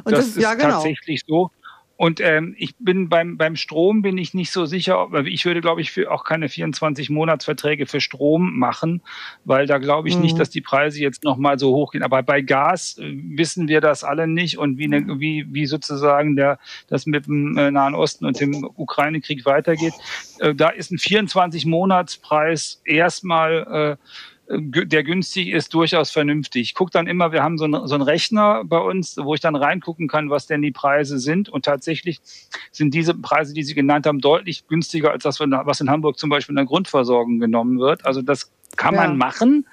Und 0.04 0.12
das, 0.12 0.20
das 0.20 0.28
ist 0.28 0.42
ja, 0.42 0.54
genau. 0.54 0.70
tatsächlich 0.70 1.22
so. 1.26 1.50
Und 1.96 2.20
ähm, 2.20 2.56
ich 2.58 2.74
bin 2.78 3.08
beim, 3.08 3.36
beim 3.36 3.54
Strom 3.54 4.02
bin 4.02 4.18
ich 4.18 4.34
nicht 4.34 4.50
so 4.50 4.66
sicher, 4.66 5.08
ich 5.26 5.44
würde, 5.44 5.60
glaube 5.60 5.80
ich, 5.80 5.92
für 5.92 6.10
auch 6.10 6.24
keine 6.24 6.48
24 6.48 7.08
Monatsverträge 7.08 7.86
für 7.86 8.00
Strom 8.00 8.58
machen, 8.58 9.00
weil 9.44 9.66
da 9.66 9.78
glaube 9.78 10.08
ich 10.08 10.16
mhm. 10.16 10.22
nicht, 10.22 10.38
dass 10.38 10.50
die 10.50 10.60
Preise 10.60 11.00
jetzt 11.00 11.22
nochmal 11.22 11.58
so 11.58 11.72
hoch 11.74 11.92
gehen. 11.92 12.02
Aber 12.02 12.22
bei 12.24 12.40
Gas 12.40 12.98
äh, 12.98 13.12
wissen 13.14 13.68
wir 13.68 13.80
das 13.80 14.02
alle 14.02 14.26
nicht 14.26 14.58
und 14.58 14.76
wie, 14.76 14.88
ne, 14.88 15.04
wie, 15.18 15.46
wie 15.50 15.66
sozusagen 15.66 16.34
der, 16.34 16.58
das 16.88 17.06
mit 17.06 17.26
dem 17.26 17.56
äh, 17.56 17.70
Nahen 17.70 17.94
Osten 17.94 18.26
und 18.26 18.40
dem 18.40 18.68
Ukraine-Krieg 18.74 19.46
weitergeht. 19.46 19.94
Äh, 20.40 20.54
da 20.54 20.70
ist 20.70 20.90
ein 20.90 20.98
24 20.98 21.64
Monatspreis 21.64 22.82
erstmal 22.84 23.98
äh, 24.00 24.06
der 24.48 25.04
günstig 25.04 25.48
ist, 25.48 25.72
durchaus 25.72 26.10
vernünftig. 26.10 26.62
Ich 26.62 26.74
gucke 26.74 26.90
dann 26.90 27.06
immer, 27.06 27.32
wir 27.32 27.42
haben 27.42 27.56
so, 27.56 27.64
ein, 27.64 27.86
so 27.86 27.94
einen 27.94 28.02
Rechner 28.02 28.62
bei 28.64 28.78
uns, 28.78 29.16
wo 29.16 29.34
ich 29.34 29.40
dann 29.40 29.56
reingucken 29.56 30.06
kann, 30.06 30.30
was 30.30 30.46
denn 30.46 30.60
die 30.60 30.70
Preise 30.70 31.18
sind. 31.18 31.48
Und 31.48 31.64
tatsächlich 31.64 32.20
sind 32.70 32.92
diese 32.92 33.14
Preise, 33.14 33.54
die 33.54 33.62
Sie 33.62 33.74
genannt 33.74 34.06
haben, 34.06 34.20
deutlich 34.20 34.66
günstiger 34.66 35.12
als 35.12 35.22
das, 35.22 35.40
was 35.40 35.80
in 35.80 35.90
Hamburg 35.90 36.18
zum 36.18 36.30
Beispiel 36.30 36.52
in 36.52 36.56
der 36.56 36.66
Grundversorgung 36.66 37.38
genommen 37.38 37.78
wird. 37.78 38.04
Also 38.04 38.20
das 38.20 38.52
kann 38.76 38.94
ja. 38.94 39.02
man 39.02 39.16
machen. 39.16 39.66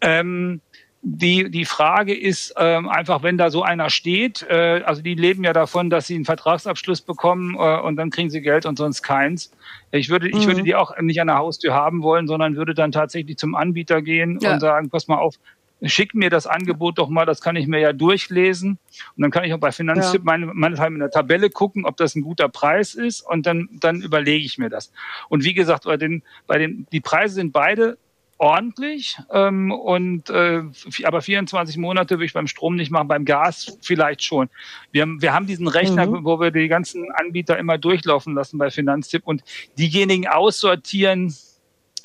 Ähm, 0.00 0.60
die, 1.02 1.50
die 1.50 1.64
Frage 1.64 2.14
ist 2.14 2.54
ähm, 2.58 2.88
einfach, 2.88 3.22
wenn 3.22 3.38
da 3.38 3.50
so 3.50 3.62
einer 3.62 3.88
steht, 3.88 4.46
äh, 4.50 4.82
also 4.84 5.00
die 5.00 5.14
leben 5.14 5.44
ja 5.44 5.54
davon, 5.54 5.88
dass 5.88 6.06
sie 6.06 6.14
einen 6.14 6.26
Vertragsabschluss 6.26 7.00
bekommen 7.00 7.54
äh, 7.54 7.80
und 7.80 7.96
dann 7.96 8.10
kriegen 8.10 8.28
sie 8.28 8.42
Geld 8.42 8.66
und 8.66 8.76
sonst 8.76 9.02
keins. 9.02 9.50
Ich 9.92 10.10
würde, 10.10 10.28
mhm. 10.28 10.36
ich 10.36 10.46
würde 10.46 10.60
mhm. 10.60 10.64
die 10.64 10.74
auch 10.74 10.98
nicht 11.00 11.20
an 11.20 11.28
der 11.28 11.38
Haustür 11.38 11.72
haben 11.72 12.02
wollen, 12.02 12.26
sondern 12.26 12.56
würde 12.56 12.74
dann 12.74 12.92
tatsächlich 12.92 13.38
zum 13.38 13.54
Anbieter 13.54 14.02
gehen 14.02 14.38
ja. 14.42 14.52
und 14.52 14.60
sagen, 14.60 14.90
pass 14.90 15.08
mal 15.08 15.16
auf, 15.16 15.36
schick 15.82 16.14
mir 16.14 16.28
das 16.28 16.46
Angebot 16.46 16.98
doch 16.98 17.08
mal, 17.08 17.24
das 17.24 17.40
kann 17.40 17.56
ich 17.56 17.66
mir 17.66 17.80
ja 17.80 17.94
durchlesen. 17.94 18.78
Und 19.16 19.22
dann 19.22 19.30
kann 19.30 19.44
ich 19.44 19.54
auch 19.54 19.58
bei 19.58 19.72
Finanztipp 19.72 20.20
ja. 20.20 20.24
meine, 20.26 20.46
meinethalb 20.46 20.92
in 20.92 21.00
der 21.00 21.10
Tabelle 21.10 21.48
gucken, 21.48 21.86
ob 21.86 21.96
das 21.96 22.14
ein 22.14 22.20
guter 22.20 22.50
Preis 22.50 22.94
ist 22.94 23.22
und 23.22 23.46
dann, 23.46 23.70
dann 23.80 24.02
überlege 24.02 24.44
ich 24.44 24.58
mir 24.58 24.68
das. 24.68 24.92
Und 25.30 25.44
wie 25.44 25.54
gesagt, 25.54 25.84
bei 25.84 25.96
den, 25.96 26.22
bei 26.46 26.58
den, 26.58 26.86
die 26.92 27.00
Preise 27.00 27.36
sind 27.36 27.52
beide 27.52 27.96
ordentlich. 28.40 29.18
Ähm, 29.32 29.70
und 29.70 30.30
äh, 30.30 30.62
aber 31.04 31.20
24 31.20 31.76
Monate 31.76 32.16
würde 32.16 32.24
ich 32.24 32.32
beim 32.32 32.46
Strom 32.46 32.74
nicht 32.74 32.90
machen, 32.90 33.06
beim 33.06 33.24
Gas 33.24 33.78
vielleicht 33.82 34.24
schon. 34.24 34.48
Wir, 34.92 35.02
haben 35.02 35.20
wir 35.20 35.34
haben 35.34 35.46
diesen 35.46 35.68
Rechner, 35.68 36.06
mhm. 36.06 36.24
wo 36.24 36.40
wir 36.40 36.50
die 36.50 36.68
ganzen 36.68 37.12
Anbieter 37.12 37.58
immer 37.58 37.76
durchlaufen 37.76 38.34
lassen 38.34 38.58
bei 38.58 38.70
Finanztipp 38.70 39.22
und 39.26 39.44
diejenigen 39.78 40.26
aussortieren, 40.26 41.34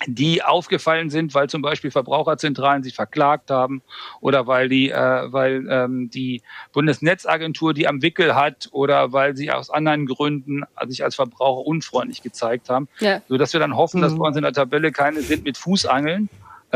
die 0.07 0.43
aufgefallen 0.43 1.09
sind, 1.09 1.33
weil 1.33 1.49
zum 1.49 1.61
Beispiel 1.61 1.91
Verbraucherzentralen 1.91 2.83
sich 2.83 2.95
verklagt 2.95 3.49
haben 3.49 3.81
oder 4.19 4.47
weil 4.47 4.69
die, 4.69 4.89
äh, 4.89 5.31
weil 5.31 5.67
ähm, 5.69 6.09
die 6.09 6.41
Bundesnetzagentur 6.73 7.73
die 7.73 7.87
am 7.87 8.01
Wickel 8.01 8.35
hat 8.35 8.69
oder 8.71 9.13
weil 9.13 9.35
sie 9.35 9.51
aus 9.51 9.69
anderen 9.69 10.05
Gründen 10.05 10.63
sich 10.87 11.03
als 11.03 11.15
Verbraucher 11.15 11.65
unfreundlich 11.65 12.21
gezeigt 12.21 12.69
haben, 12.69 12.87
ja. 12.99 13.21
so 13.27 13.37
dass 13.37 13.53
wir 13.53 13.59
dann 13.59 13.75
hoffen, 13.75 13.99
mhm. 13.99 14.03
dass 14.03 14.17
bei 14.17 14.27
uns 14.27 14.37
in 14.37 14.43
der 14.43 14.53
Tabelle 14.53 14.91
keine 14.91 15.21
sind 15.21 15.43
mit 15.45 15.57
Fußangeln, 15.57 16.29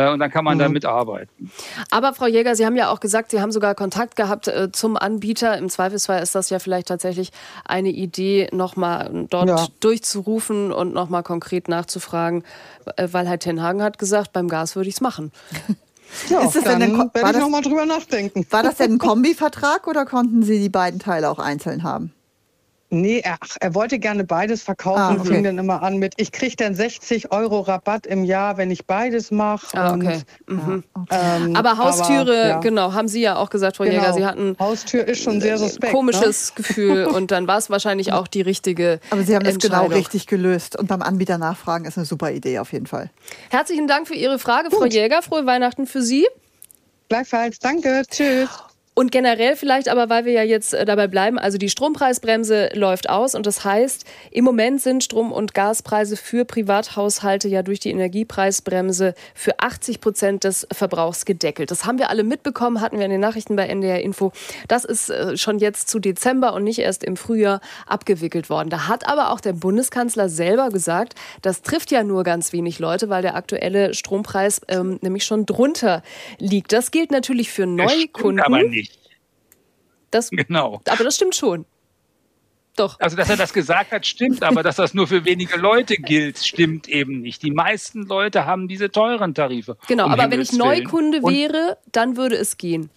und 0.07 0.19
dann 0.19 0.31
kann 0.31 0.43
man 0.43 0.57
mhm. 0.57 0.61
damit 0.61 0.85
arbeiten. 0.85 1.51
Aber 1.91 2.13
Frau 2.13 2.27
Jäger, 2.27 2.55
Sie 2.55 2.65
haben 2.65 2.75
ja 2.75 2.89
auch 2.89 2.99
gesagt, 2.99 3.31
Sie 3.31 3.41
haben 3.41 3.51
sogar 3.51 3.75
Kontakt 3.75 4.15
gehabt 4.15 4.47
äh, 4.47 4.71
zum 4.71 4.97
Anbieter. 4.97 5.57
Im 5.57 5.69
Zweifelsfall 5.69 6.21
ist 6.21 6.35
das 6.35 6.49
ja 6.49 6.59
vielleicht 6.59 6.87
tatsächlich 6.87 7.31
eine 7.65 7.89
Idee, 7.89 8.49
nochmal 8.51 9.27
dort 9.29 9.49
ja. 9.49 9.67
durchzurufen 9.79 10.71
und 10.71 10.93
nochmal 10.93 11.23
konkret 11.23 11.67
nachzufragen, 11.67 12.43
äh, 12.95 13.07
weil 13.11 13.27
Herr 13.27 13.39
Tenhagen 13.39 13.81
hat 13.81 13.99
gesagt, 13.99 14.33
beim 14.33 14.47
Gas 14.47 14.75
würde 14.75 14.89
ich 14.89 14.95
es 14.95 15.01
machen. 15.01 15.31
Ja, 16.29 16.41
ist 16.41 16.55
das 16.55 16.63
dann 16.63 16.79
denn 16.79 16.97
werde 16.97 17.31
ich 17.31 17.37
nochmal 17.37 17.61
drüber 17.61 17.85
nachdenken. 17.85 18.45
War 18.49 18.63
das 18.63 18.75
denn 18.77 18.93
ein 18.93 18.97
Kombivertrag 18.97 19.87
oder 19.87 20.05
konnten 20.05 20.43
Sie 20.43 20.59
die 20.59 20.69
beiden 20.69 20.99
Teile 20.99 21.29
auch 21.29 21.39
einzeln 21.39 21.83
haben? 21.83 22.13
Nee, 22.91 23.19
er, 23.19 23.37
er 23.59 23.75
wollte 23.75 23.99
gerne 23.99 24.23
beides 24.23 24.63
verkaufen 24.63 24.99
ah, 24.99 25.11
okay. 25.11 25.27
fing 25.27 25.43
dann 25.43 25.59
immer 25.59 25.83
an 25.83 25.97
mit, 25.97 26.15
ich 26.17 26.31
kriege 26.31 26.55
dann 26.55 26.73
60 26.73 27.31
Euro 27.31 27.59
Rabatt 27.59 28.07
im 28.07 28.23
Jahr, 28.23 28.57
wenn 28.57 28.71
ich 28.71 28.87
beides 28.87 29.29
mache. 29.29 29.77
Ah, 29.77 29.93
okay. 29.93 30.21
Mhm. 30.47 30.83
Ähm, 31.11 31.55
aber 31.55 31.77
Haustüre, 31.77 32.21
aber, 32.21 32.47
ja. 32.47 32.59
genau, 32.59 32.93
haben 32.93 33.07
Sie 33.07 33.21
ja 33.21 33.35
auch 33.35 33.51
gesagt, 33.51 33.77
Frau 33.77 33.83
genau. 33.83 33.97
Jäger, 33.97 34.13
Sie 34.13 34.25
hatten 34.25 34.55
Haustür 34.59 35.07
ist 35.07 35.21
schon 35.21 35.39
sehr 35.39 35.59
suspekt. 35.59 35.93
Komisches 35.93 36.49
ne? 36.49 36.63
Gefühl 36.63 37.05
und 37.15 37.29
dann 37.29 37.47
war 37.47 37.59
es 37.59 37.69
wahrscheinlich 37.69 38.11
auch 38.11 38.27
die 38.27 38.41
richtige 38.41 38.99
Aber 39.11 39.21
Sie 39.21 39.35
haben 39.35 39.45
das 39.45 39.59
genau 39.59 39.85
richtig 39.85 40.25
gelöst 40.25 40.75
und 40.75 40.87
beim 40.87 41.03
Anbieter 41.03 41.37
nachfragen 41.37 41.85
ist 41.85 41.97
eine 41.97 42.05
super 42.05 42.31
Idee 42.31 42.57
auf 42.57 42.73
jeden 42.73 42.87
Fall. 42.87 43.11
Herzlichen 43.49 43.87
Dank 43.87 44.07
für 44.07 44.15
Ihre 44.15 44.39
Frage, 44.39 44.69
Gut. 44.69 44.79
Frau 44.79 44.85
Jäger. 44.85 45.21
Frohe 45.21 45.45
Weihnachten 45.45 45.85
für 45.85 46.01
Sie. 46.01 46.27
Gleichfalls, 47.09 47.59
danke, 47.59 48.03
tschüss. 48.09 48.49
Und 48.99 49.13
generell 49.13 49.55
vielleicht 49.55 49.87
aber, 49.87 50.09
weil 50.09 50.25
wir 50.25 50.33
ja 50.33 50.43
jetzt 50.43 50.73
äh, 50.73 50.83
dabei 50.83 51.07
bleiben, 51.07 51.39
also 51.39 51.57
die 51.57 51.69
Strompreisbremse 51.69 52.71
läuft 52.73 53.09
aus 53.09 53.33
und 53.33 53.45
das 53.45 53.63
heißt, 53.63 54.03
im 54.29 54.43
Moment 54.43 54.81
sind 54.81 55.05
Strom- 55.05 55.31
und 55.31 55.53
Gaspreise 55.53 56.17
für 56.17 56.43
Privathaushalte 56.43 57.47
ja 57.47 57.63
durch 57.63 57.79
die 57.79 57.91
Energiepreisbremse 57.91 59.13
für 59.33 59.57
80 59.57 60.01
Prozent 60.01 60.43
des 60.43 60.67
Verbrauchs 60.73 61.23
gedeckelt. 61.23 61.71
Das 61.71 61.85
haben 61.85 61.97
wir 61.97 62.09
alle 62.09 62.25
mitbekommen, 62.25 62.81
hatten 62.81 62.97
wir 62.97 63.05
in 63.05 63.11
den 63.11 63.21
Nachrichten 63.21 63.55
bei 63.55 63.67
NDR 63.67 64.01
Info. 64.01 64.33
Das 64.67 64.83
ist 64.83 65.09
äh, 65.09 65.37
schon 65.37 65.59
jetzt 65.59 65.87
zu 65.87 65.99
Dezember 65.99 66.53
und 66.53 66.65
nicht 66.65 66.79
erst 66.79 67.05
im 67.05 67.15
Frühjahr 67.15 67.61
abgewickelt 67.87 68.49
worden. 68.49 68.69
Da 68.69 68.89
hat 68.89 69.07
aber 69.07 69.31
auch 69.31 69.39
der 69.39 69.53
Bundeskanzler 69.53 70.27
selber 70.27 70.71
gesagt, 70.71 71.15
das 71.41 71.61
trifft 71.61 71.91
ja 71.91 72.03
nur 72.03 72.25
ganz 72.25 72.51
wenig 72.51 72.79
Leute, 72.79 73.07
weil 73.07 73.21
der 73.21 73.35
aktuelle 73.35 73.93
Strompreis 73.93 74.59
ähm, 74.67 74.99
nämlich 75.01 75.23
schon 75.23 75.45
drunter 75.45 76.03
liegt. 76.37 76.73
Das 76.73 76.91
gilt 76.91 77.11
natürlich 77.11 77.49
für 77.49 77.65
Neukunden. 77.65 78.35
Das 78.35 78.45
aber 78.45 78.63
nicht. 78.63 78.88
Das, 80.11 80.29
genau. 80.31 80.81
Aber 80.87 81.03
das 81.03 81.15
stimmt 81.15 81.35
schon. 81.35 81.65
Doch. 82.75 82.97
Also, 82.99 83.17
dass 83.17 83.29
er 83.29 83.35
das 83.35 83.51
gesagt 83.51 83.91
hat, 83.91 84.05
stimmt, 84.05 84.41
aber 84.41 84.63
dass 84.63 84.77
das 84.77 84.93
nur 84.93 85.05
für 85.05 85.25
wenige 85.25 85.57
Leute 85.57 85.95
gilt, 85.97 86.37
stimmt 86.37 86.87
eben 86.87 87.19
nicht. 87.19 87.43
Die 87.43 87.51
meisten 87.51 88.03
Leute 88.03 88.45
haben 88.45 88.69
diese 88.69 88.89
teuren 88.89 89.33
Tarife. 89.33 89.75
Genau, 89.87 90.05
um 90.05 90.13
aber 90.13 90.23
Himmels 90.23 90.53
wenn 90.53 90.55
ich 90.55 90.59
Neukunde 90.59 91.21
wäre, 91.23 91.77
dann 91.91 92.15
würde 92.15 92.37
es 92.37 92.57
gehen. 92.57 92.89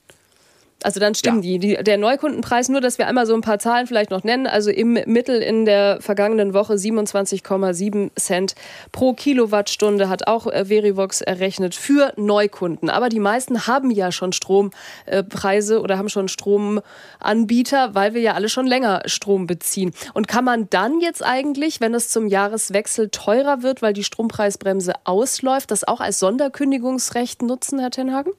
Also 0.85 1.01
dann 1.01 1.15
stimmen 1.15 1.43
ja. 1.43 1.59
die, 1.59 1.77
die. 1.77 1.85
Der 1.85 1.99
Neukundenpreis, 1.99 2.69
nur 2.69 2.81
dass 2.81 2.99
wir 2.99 3.07
einmal 3.07 3.27
so 3.27 3.35
ein 3.35 3.41
paar 3.41 3.59
Zahlen 3.59 3.87
vielleicht 3.87 4.11
noch 4.11 4.25
nennen. 4.25 4.47
Also 4.47 4.71
im 4.71 4.99
Mittel 5.07 5.41
in 5.41 5.65
der 5.65 6.01
vergangenen 6.01 6.55
Woche 6.55 6.75
27,7 6.75 8.11
Cent 8.17 8.55
pro 8.91 9.15
Kilowattstunde 9.15 10.09
hat 10.09 10.27
auch 10.27 10.47
äh, 10.47 10.67
Verivox 10.67 11.21
errechnet 11.21 11.75
für 11.75 12.13
Neukunden. 12.17 12.91
Aber 12.91 13.09
die 13.09 13.21
meisten 13.21 13.67
haben 13.67 13.91
ja 13.91 14.13
schon 14.13 14.33
Strompreise 14.33 15.81
oder 15.81 15.99
haben 15.99 16.09
schon 16.09 16.29
Stromanbieter, 16.29 17.95
weil 17.95 18.15
wir 18.15 18.21
ja 18.21 18.35
alle 18.35 18.49
schon 18.49 18.67
länger 18.67 19.03
Strom 19.07 19.47
beziehen. 19.47 19.93
Und 20.15 20.29
kann 20.29 20.45
man 20.45 20.69
dann 20.71 21.01
jetzt 21.01 21.25
eigentlich, 21.25 21.81
wenn 21.81 21.95
es 21.95 22.09
zum 22.09 22.27
Jahreswechsel 22.27 23.11
teurer 23.11 23.63
wird, 23.63 23.83
weil 23.83 23.93
die 23.93 24.05
Strompreisbremse 24.05 24.93
ausläuft, 25.05 25.71
das 25.71 25.85
auch 25.85 26.01
als 26.01 26.19
Sonderkündigungsrecht 26.19 27.43
nutzen, 27.43 27.79
Herr 27.79 27.91
Tenhagen? 27.91 28.33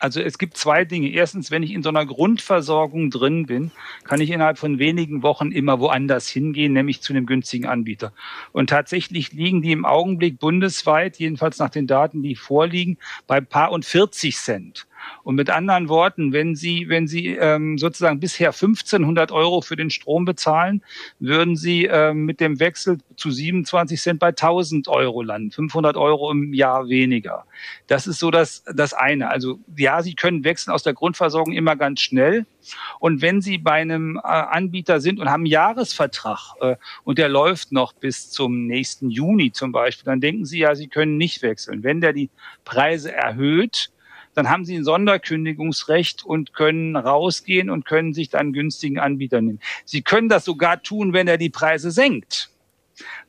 Also 0.00 0.22
es 0.22 0.38
gibt 0.38 0.56
zwei 0.56 0.86
Dinge. 0.86 1.10
Erstens, 1.10 1.50
wenn 1.50 1.62
ich 1.62 1.72
in 1.72 1.82
so 1.82 1.90
einer 1.90 2.06
Grundversorgung 2.06 3.10
drin 3.10 3.44
bin, 3.44 3.70
kann 4.04 4.20
ich 4.22 4.30
innerhalb 4.30 4.56
von 4.56 4.78
wenigen 4.78 5.22
Wochen 5.22 5.52
immer 5.52 5.78
woanders 5.78 6.26
hingehen, 6.26 6.72
nämlich 6.72 7.02
zu 7.02 7.12
einem 7.12 7.26
günstigen 7.26 7.66
Anbieter. 7.66 8.14
Und 8.52 8.70
tatsächlich 8.70 9.32
liegen 9.32 9.60
die 9.60 9.72
im 9.72 9.84
Augenblick 9.84 10.40
bundesweit, 10.40 11.18
jedenfalls 11.18 11.58
nach 11.58 11.68
den 11.68 11.86
Daten, 11.86 12.22
die 12.22 12.34
vorliegen, 12.34 12.96
bei 13.26 13.42
paar 13.42 13.72
und 13.72 13.84
40 13.84 14.36
Cent. 14.36 14.86
Und 15.22 15.34
mit 15.34 15.50
anderen 15.50 15.88
Worten, 15.88 16.32
wenn 16.32 16.54
Sie, 16.54 16.88
wenn 16.88 17.06
Sie 17.06 17.28
ähm, 17.28 17.78
sozusagen 17.78 18.20
bisher 18.20 18.48
1500 18.48 19.32
Euro 19.32 19.60
für 19.60 19.76
den 19.76 19.90
Strom 19.90 20.24
bezahlen, 20.24 20.82
würden 21.18 21.56
Sie 21.56 21.84
ähm, 21.84 22.24
mit 22.24 22.40
dem 22.40 22.60
Wechsel 22.60 22.98
zu 23.16 23.30
27 23.30 24.00
Cent 24.00 24.18
bei 24.20 24.28
1000 24.28 24.88
Euro 24.88 25.22
landen, 25.22 25.50
500 25.50 25.96
Euro 25.96 26.30
im 26.30 26.54
Jahr 26.54 26.88
weniger. 26.88 27.44
Das 27.86 28.06
ist 28.06 28.18
so 28.18 28.30
das, 28.30 28.64
das 28.74 28.94
eine. 28.94 29.30
Also 29.30 29.58
ja, 29.76 30.02
Sie 30.02 30.14
können 30.14 30.44
wechseln 30.44 30.72
aus 30.72 30.82
der 30.82 30.94
Grundversorgung 30.94 31.52
immer 31.52 31.76
ganz 31.76 32.00
schnell. 32.00 32.46
Und 32.98 33.22
wenn 33.22 33.40
Sie 33.40 33.58
bei 33.58 33.72
einem 33.72 34.16
äh, 34.16 34.20
Anbieter 34.20 35.00
sind 35.00 35.18
und 35.18 35.28
haben 35.28 35.40
einen 35.40 35.46
Jahresvertrag 35.46 36.54
äh, 36.60 36.76
und 37.04 37.18
der 37.18 37.28
läuft 37.28 37.72
noch 37.72 37.92
bis 37.92 38.30
zum 38.30 38.66
nächsten 38.66 39.10
Juni 39.10 39.52
zum 39.52 39.72
Beispiel, 39.72 40.04
dann 40.04 40.20
denken 40.20 40.44
Sie 40.44 40.58
ja, 40.60 40.74
Sie 40.74 40.88
können 40.88 41.16
nicht 41.16 41.42
wechseln. 41.42 41.82
Wenn 41.82 42.00
der 42.00 42.12
die 42.12 42.30
Preise 42.64 43.12
erhöht, 43.12 43.90
dann 44.40 44.48
haben 44.48 44.64
sie 44.64 44.74
ein 44.74 44.84
Sonderkündigungsrecht 44.84 46.24
und 46.24 46.54
können 46.54 46.96
rausgehen 46.96 47.68
und 47.68 47.84
können 47.84 48.14
sich 48.14 48.30
dann 48.30 48.54
günstigen 48.54 48.98
Anbieter 48.98 49.42
nehmen. 49.42 49.60
Sie 49.84 50.00
können 50.00 50.30
das 50.30 50.46
sogar 50.46 50.82
tun, 50.82 51.12
wenn 51.12 51.28
er 51.28 51.36
die 51.36 51.50
Preise 51.50 51.90
senkt 51.90 52.48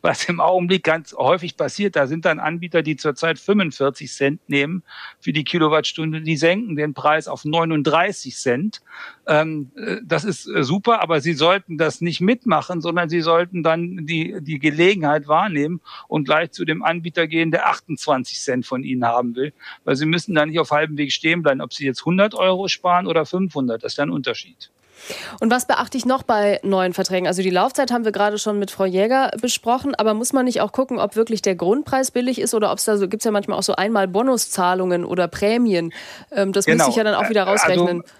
was 0.01 0.25
im 0.25 0.39
Augenblick 0.39 0.83
ganz 0.83 1.13
häufig 1.13 1.57
passiert. 1.57 1.95
Da 1.95 2.07
sind 2.07 2.25
dann 2.25 2.39
Anbieter, 2.39 2.81
die 2.81 2.95
zurzeit 2.95 3.39
45 3.39 4.11
Cent 4.11 4.49
nehmen 4.49 4.83
für 5.19 5.33
die 5.33 5.43
Kilowattstunde, 5.43 6.21
die 6.21 6.37
senken 6.37 6.75
den 6.75 6.93
Preis 6.93 7.27
auf 7.27 7.45
39 7.45 8.35
Cent. 8.35 8.81
Ähm, 9.27 9.71
äh, 9.75 9.97
das 10.03 10.23
ist 10.23 10.47
äh, 10.47 10.63
super, 10.63 11.01
aber 11.01 11.21
sie 11.21 11.33
sollten 11.33 11.77
das 11.77 12.01
nicht 12.01 12.21
mitmachen, 12.21 12.81
sondern 12.81 13.09
sie 13.09 13.21
sollten 13.21 13.63
dann 13.63 14.05
die, 14.05 14.37
die 14.41 14.59
Gelegenheit 14.59 15.27
wahrnehmen 15.27 15.81
und 16.07 16.25
gleich 16.25 16.51
zu 16.51 16.65
dem 16.65 16.83
Anbieter 16.83 17.27
gehen, 17.27 17.51
der 17.51 17.67
28 17.67 18.39
Cent 18.39 18.65
von 18.65 18.83
ihnen 18.83 19.05
haben 19.05 19.35
will, 19.35 19.53
weil 19.83 19.95
sie 19.95 20.05
müssen 20.05 20.35
da 20.35 20.45
nicht 20.45 20.59
auf 20.59 20.71
halbem 20.71 20.97
Weg 20.97 21.11
stehen 21.11 21.43
bleiben, 21.43 21.61
ob 21.61 21.73
sie 21.73 21.85
jetzt 21.85 22.01
100 22.01 22.33
Euro 22.35 22.67
sparen 22.67 23.07
oder 23.07 23.25
500, 23.25 23.83
das 23.83 23.93
ist 23.93 23.97
ja 23.97 24.03
ein 24.03 24.09
Unterschied. 24.09 24.71
Und 25.39 25.51
was 25.51 25.67
beachte 25.67 25.97
ich 25.97 26.05
noch 26.05 26.23
bei 26.23 26.59
neuen 26.63 26.93
Verträgen? 26.93 27.27
Also 27.27 27.41
die 27.41 27.49
Laufzeit 27.49 27.91
haben 27.91 28.05
wir 28.05 28.11
gerade 28.11 28.37
schon 28.37 28.59
mit 28.59 28.71
Frau 28.71 28.85
Jäger 28.85 29.31
besprochen, 29.41 29.95
aber 29.95 30.13
muss 30.13 30.33
man 30.33 30.45
nicht 30.45 30.61
auch 30.61 30.71
gucken, 30.71 30.99
ob 30.99 31.15
wirklich 31.15 31.41
der 31.41 31.55
Grundpreis 31.55 32.11
billig 32.11 32.39
ist 32.39 32.53
oder 32.53 32.71
ob 32.71 32.77
es 32.77 32.85
da 32.85 32.97
so, 32.97 33.07
gibt 33.07 33.21
es 33.21 33.25
ja 33.25 33.31
manchmal 33.31 33.57
auch 33.57 33.63
so 33.63 33.75
einmal 33.75 34.07
Bonuszahlungen 34.07 35.05
oder 35.05 35.27
Prämien. 35.27 35.93
Ähm, 36.31 36.51
das 36.53 36.65
genau. 36.65 36.77
müsste 36.77 36.91
ich 36.91 36.95
ja 36.97 37.03
dann 37.03 37.15
auch 37.15 37.29
wieder 37.29 37.47
also 37.47 37.63
rausrechnen. 37.63 38.01
Also 38.01 38.13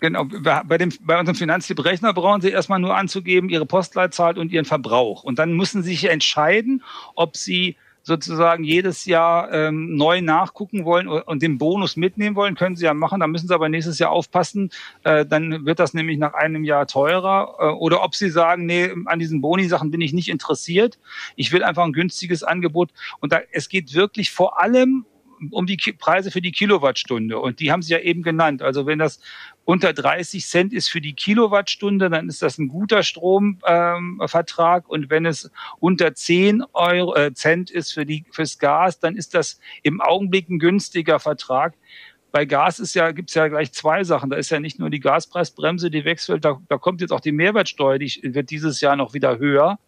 Genau, 0.00 0.26
bei, 0.26 0.76
dem, 0.76 0.92
bei 1.00 1.18
unserem 1.18 1.34
Finanztipprechner 1.34 2.12
brauchen 2.12 2.42
Sie 2.42 2.50
erstmal 2.50 2.78
nur 2.78 2.94
anzugeben, 2.94 3.48
Ihre 3.48 3.64
Postleitzahl 3.64 4.38
und 4.38 4.52
Ihren 4.52 4.66
Verbrauch. 4.66 5.24
Und 5.24 5.38
dann 5.38 5.54
müssen 5.54 5.82
Sie 5.82 5.92
sich 5.92 6.04
entscheiden, 6.10 6.82
ob 7.14 7.38
Sie 7.38 7.76
sozusagen 8.08 8.64
jedes 8.64 9.04
Jahr 9.04 9.52
ähm, 9.52 9.94
neu 9.94 10.22
nachgucken 10.22 10.84
wollen 10.84 11.06
und 11.06 11.42
den 11.42 11.58
Bonus 11.58 11.96
mitnehmen 11.96 12.34
wollen, 12.34 12.56
können 12.56 12.74
sie 12.74 12.86
ja 12.86 12.94
machen. 12.94 13.20
Da 13.20 13.26
müssen 13.26 13.46
sie 13.46 13.54
aber 13.54 13.68
nächstes 13.68 13.98
Jahr 13.98 14.10
aufpassen. 14.10 14.70
Äh, 15.04 15.26
dann 15.26 15.66
wird 15.66 15.78
das 15.78 15.94
nämlich 15.94 16.18
nach 16.18 16.34
einem 16.34 16.64
Jahr 16.64 16.86
teurer. 16.86 17.54
Äh, 17.60 17.64
oder 17.66 18.02
ob 18.02 18.14
sie 18.14 18.30
sagen, 18.30 18.66
nee, 18.66 18.90
an 19.04 19.18
diesen 19.18 19.42
Boni-Sachen 19.42 19.90
bin 19.90 20.00
ich 20.00 20.12
nicht 20.12 20.30
interessiert. 20.30 20.98
Ich 21.36 21.52
will 21.52 21.62
einfach 21.62 21.84
ein 21.84 21.92
günstiges 21.92 22.42
Angebot. 22.42 22.90
Und 23.20 23.32
da, 23.32 23.40
es 23.52 23.68
geht 23.68 23.94
wirklich 23.94 24.32
vor 24.32 24.60
allem 24.60 25.04
um 25.50 25.66
die 25.66 25.76
Preise 25.76 26.30
für 26.30 26.40
die 26.40 26.50
Kilowattstunde. 26.50 27.38
Und 27.38 27.60
die 27.60 27.70
haben 27.70 27.82
Sie 27.82 27.92
ja 27.92 28.00
eben 28.00 28.22
genannt. 28.22 28.62
Also 28.62 28.86
wenn 28.86 28.98
das 28.98 29.20
unter 29.68 29.92
30 29.92 30.46
Cent 30.46 30.72
ist 30.72 30.88
für 30.88 31.02
die 31.02 31.12
Kilowattstunde, 31.12 32.08
dann 32.08 32.30
ist 32.30 32.40
das 32.40 32.56
ein 32.56 32.68
guter 32.68 33.02
Stromvertrag. 33.02 34.84
Ähm, 34.84 34.90
und 34.90 35.10
wenn 35.10 35.26
es 35.26 35.50
unter 35.78 36.14
10 36.14 36.64
Euro, 36.72 37.14
äh, 37.14 37.34
Cent 37.34 37.70
ist 37.70 37.92
für 37.92 38.06
die, 38.06 38.24
fürs 38.30 38.58
Gas, 38.58 38.98
dann 38.98 39.14
ist 39.14 39.34
das 39.34 39.60
im 39.82 40.00
Augenblick 40.00 40.48
ein 40.48 40.58
günstiger 40.58 41.20
Vertrag. 41.20 41.74
Bei 42.32 42.46
Gas 42.46 42.78
ist 42.78 42.94
ja, 42.94 43.10
gibt's 43.12 43.34
ja 43.34 43.46
gleich 43.48 43.70
zwei 43.72 44.04
Sachen. 44.04 44.30
Da 44.30 44.38
ist 44.38 44.48
ja 44.48 44.58
nicht 44.58 44.78
nur 44.78 44.88
die 44.88 45.00
Gaspreisbremse, 45.00 45.90
die 45.90 46.06
wechselt, 46.06 46.46
da, 46.46 46.58
da 46.70 46.78
kommt 46.78 47.02
jetzt 47.02 47.12
auch 47.12 47.20
die 47.20 47.32
Mehrwertsteuer, 47.32 47.98
die 47.98 48.18
wird 48.22 48.48
dieses 48.48 48.80
Jahr 48.80 48.96
noch 48.96 49.12
wieder 49.12 49.36
höher 49.36 49.78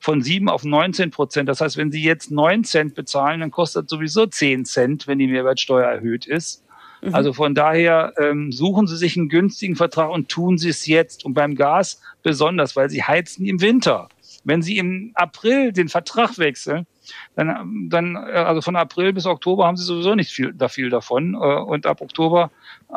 von 0.00 0.20
7 0.20 0.48
auf 0.48 0.64
19 0.64 1.12
Prozent. 1.12 1.48
Das 1.48 1.60
heißt, 1.60 1.76
wenn 1.76 1.92
Sie 1.92 2.02
jetzt 2.02 2.32
9 2.32 2.64
Cent 2.64 2.96
bezahlen, 2.96 3.38
dann 3.38 3.52
kostet 3.52 3.88
sowieso 3.88 4.26
10 4.26 4.64
Cent, 4.64 5.06
wenn 5.06 5.20
die 5.20 5.28
Mehrwertsteuer 5.28 5.86
erhöht 5.86 6.26
ist. 6.26 6.64
Mhm. 7.02 7.14
Also 7.14 7.32
von 7.32 7.54
daher 7.54 8.14
ähm, 8.18 8.52
suchen 8.52 8.86
Sie 8.86 8.96
sich 8.96 9.16
einen 9.16 9.28
günstigen 9.28 9.76
Vertrag 9.76 10.10
und 10.10 10.28
tun 10.28 10.56
Sie 10.56 10.68
es 10.68 10.86
jetzt. 10.86 11.24
Und 11.24 11.34
beim 11.34 11.56
Gas 11.56 12.00
besonders, 12.22 12.76
weil 12.76 12.88
Sie 12.88 13.02
heizen 13.02 13.44
im 13.44 13.60
Winter. 13.60 14.08
Wenn 14.44 14.62
Sie 14.62 14.78
im 14.78 15.10
April 15.14 15.72
den 15.72 15.88
Vertrag 15.88 16.38
wechseln, 16.38 16.86
dann, 17.36 17.88
dann 17.88 18.16
äh, 18.16 18.32
also 18.32 18.60
von 18.60 18.76
April 18.76 19.12
bis 19.12 19.26
Oktober 19.26 19.66
haben 19.66 19.76
sie 19.76 19.84
sowieso 19.84 20.14
nicht 20.14 20.30
viel, 20.30 20.52
da 20.52 20.68
viel 20.68 20.90
davon. 20.90 21.34
Äh, 21.34 21.36
und 21.36 21.86
ab 21.86 22.00
Oktober 22.00 22.50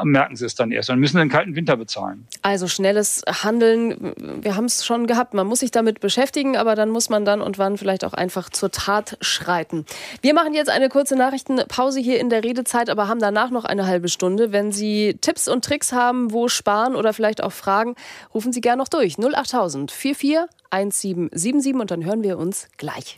merken 0.03 0.35
sie 0.35 0.45
es 0.45 0.55
dann 0.55 0.71
erst 0.71 0.89
und 0.89 0.99
müssen 0.99 1.17
den 1.17 1.29
kalten 1.29 1.55
Winter 1.55 1.77
bezahlen. 1.77 2.27
Also 2.41 2.67
schnelles 2.67 3.23
Handeln, 3.43 4.13
wir 4.41 4.55
haben 4.55 4.65
es 4.65 4.85
schon 4.85 5.07
gehabt. 5.07 5.33
Man 5.33 5.47
muss 5.47 5.59
sich 5.59 5.71
damit 5.71 5.99
beschäftigen, 5.99 6.57
aber 6.57 6.75
dann 6.75 6.89
muss 6.89 7.09
man 7.09 7.25
dann 7.25 7.41
und 7.41 7.57
wann 7.57 7.77
vielleicht 7.77 8.03
auch 8.03 8.13
einfach 8.13 8.49
zur 8.49 8.71
Tat 8.71 9.17
schreiten. 9.21 9.85
Wir 10.21 10.33
machen 10.33 10.53
jetzt 10.53 10.69
eine 10.69 10.89
kurze 10.89 11.15
Nachrichtenpause 11.15 11.99
hier 11.99 12.19
in 12.19 12.29
der 12.29 12.43
Redezeit, 12.43 12.89
aber 12.89 13.07
haben 13.07 13.19
danach 13.19 13.51
noch 13.51 13.65
eine 13.65 13.87
halbe 13.87 14.09
Stunde. 14.09 14.51
Wenn 14.51 14.71
Sie 14.71 15.17
Tipps 15.21 15.47
und 15.47 15.63
Tricks 15.63 15.93
haben, 15.93 16.31
wo 16.31 16.47
sparen 16.47 16.95
oder 16.95 17.13
vielleicht 17.13 17.41
auch 17.41 17.53
Fragen, 17.53 17.95
rufen 18.33 18.51
Sie 18.51 18.61
gerne 18.61 18.81
noch 18.81 18.89
durch. 18.89 19.17
08000 19.17 19.91
44 19.91 20.49
1777 20.69 21.75
und 21.75 21.91
dann 21.91 22.03
hören 22.03 22.23
wir 22.23 22.37
uns 22.37 22.67
gleich. 22.77 23.17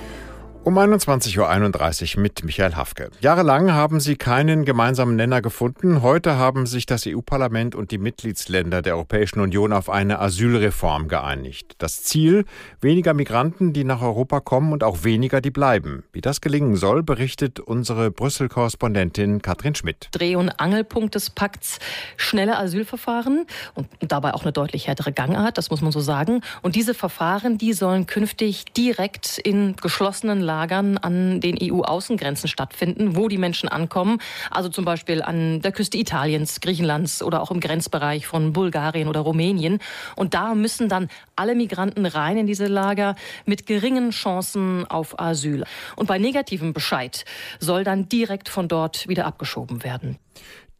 Um 0.63 0.77
21.31 0.77 2.17
Uhr 2.17 2.21
mit 2.21 2.43
Michael 2.43 2.75
Hafke. 2.75 3.09
Jahrelang 3.19 3.73
haben 3.73 3.99
sie 3.99 4.15
keinen 4.15 4.63
gemeinsamen 4.63 5.15
Nenner 5.15 5.41
gefunden. 5.41 6.03
Heute 6.03 6.37
haben 6.37 6.67
sich 6.67 6.85
das 6.85 7.07
EU-Parlament 7.07 7.73
und 7.73 7.89
die 7.89 7.97
Mitgliedsländer 7.97 8.83
der 8.83 8.93
Europäischen 8.93 9.39
Union 9.39 9.73
auf 9.73 9.89
eine 9.89 10.19
Asylreform 10.19 11.07
geeinigt. 11.07 11.73
Das 11.79 12.03
Ziel, 12.03 12.45
weniger 12.79 13.15
Migranten, 13.15 13.73
die 13.73 13.83
nach 13.83 14.03
Europa 14.03 14.39
kommen 14.39 14.71
und 14.71 14.83
auch 14.83 15.03
weniger, 15.03 15.41
die 15.41 15.49
bleiben. 15.49 16.03
Wie 16.13 16.21
das 16.21 16.41
gelingen 16.41 16.75
soll, 16.75 17.01
berichtet 17.01 17.59
unsere 17.59 18.11
Brüssel-Korrespondentin 18.11 19.41
Katrin 19.41 19.73
Schmidt. 19.73 20.09
Dreh- 20.11 20.35
und 20.35 20.49
Angelpunkt 20.49 21.15
des 21.15 21.31
Pakts, 21.31 21.79
schnelle 22.17 22.59
Asylverfahren 22.59 23.47
und 23.73 23.87
dabei 24.01 24.35
auch 24.35 24.43
eine 24.43 24.51
deutlich 24.51 24.85
härtere 24.85 25.11
Gangart, 25.11 25.57
das 25.57 25.71
muss 25.71 25.81
man 25.81 25.91
so 25.91 26.01
sagen. 26.01 26.41
Und 26.61 26.75
diese 26.75 26.93
Verfahren, 26.93 27.57
die 27.57 27.73
sollen 27.73 28.05
künftig 28.05 28.65
direkt 28.77 29.39
in 29.39 29.75
geschlossenen 29.75 30.50
Lagern 30.51 30.97
an 30.97 31.39
den 31.39 31.57
EU-Außengrenzen 31.61 32.49
stattfinden, 32.49 33.15
wo 33.15 33.29
die 33.29 33.37
Menschen 33.37 33.69
ankommen. 33.69 34.19
Also 34.49 34.67
zum 34.67 34.83
Beispiel 34.83 35.21
an 35.21 35.61
der 35.61 35.71
Küste 35.71 35.97
Italiens, 35.97 36.59
Griechenlands 36.59 37.23
oder 37.23 37.41
auch 37.41 37.51
im 37.51 37.61
Grenzbereich 37.61 38.27
von 38.27 38.51
Bulgarien 38.51 39.07
oder 39.07 39.21
Rumänien. 39.21 39.79
Und 40.17 40.33
da 40.33 40.53
müssen 40.53 40.89
dann 40.89 41.07
alle 41.37 41.55
Migranten 41.55 42.05
rein 42.05 42.37
in 42.37 42.47
diese 42.47 42.67
Lager 42.67 43.15
mit 43.45 43.65
geringen 43.65 44.11
Chancen 44.11 44.85
auf 44.87 45.17
Asyl. 45.21 45.63
Und 45.95 46.07
bei 46.07 46.17
negativem 46.17 46.73
Bescheid 46.73 47.23
soll 47.59 47.85
dann 47.85 48.09
direkt 48.09 48.49
von 48.49 48.67
dort 48.67 49.07
wieder 49.07 49.25
abgeschoben 49.25 49.85
werden. 49.85 50.17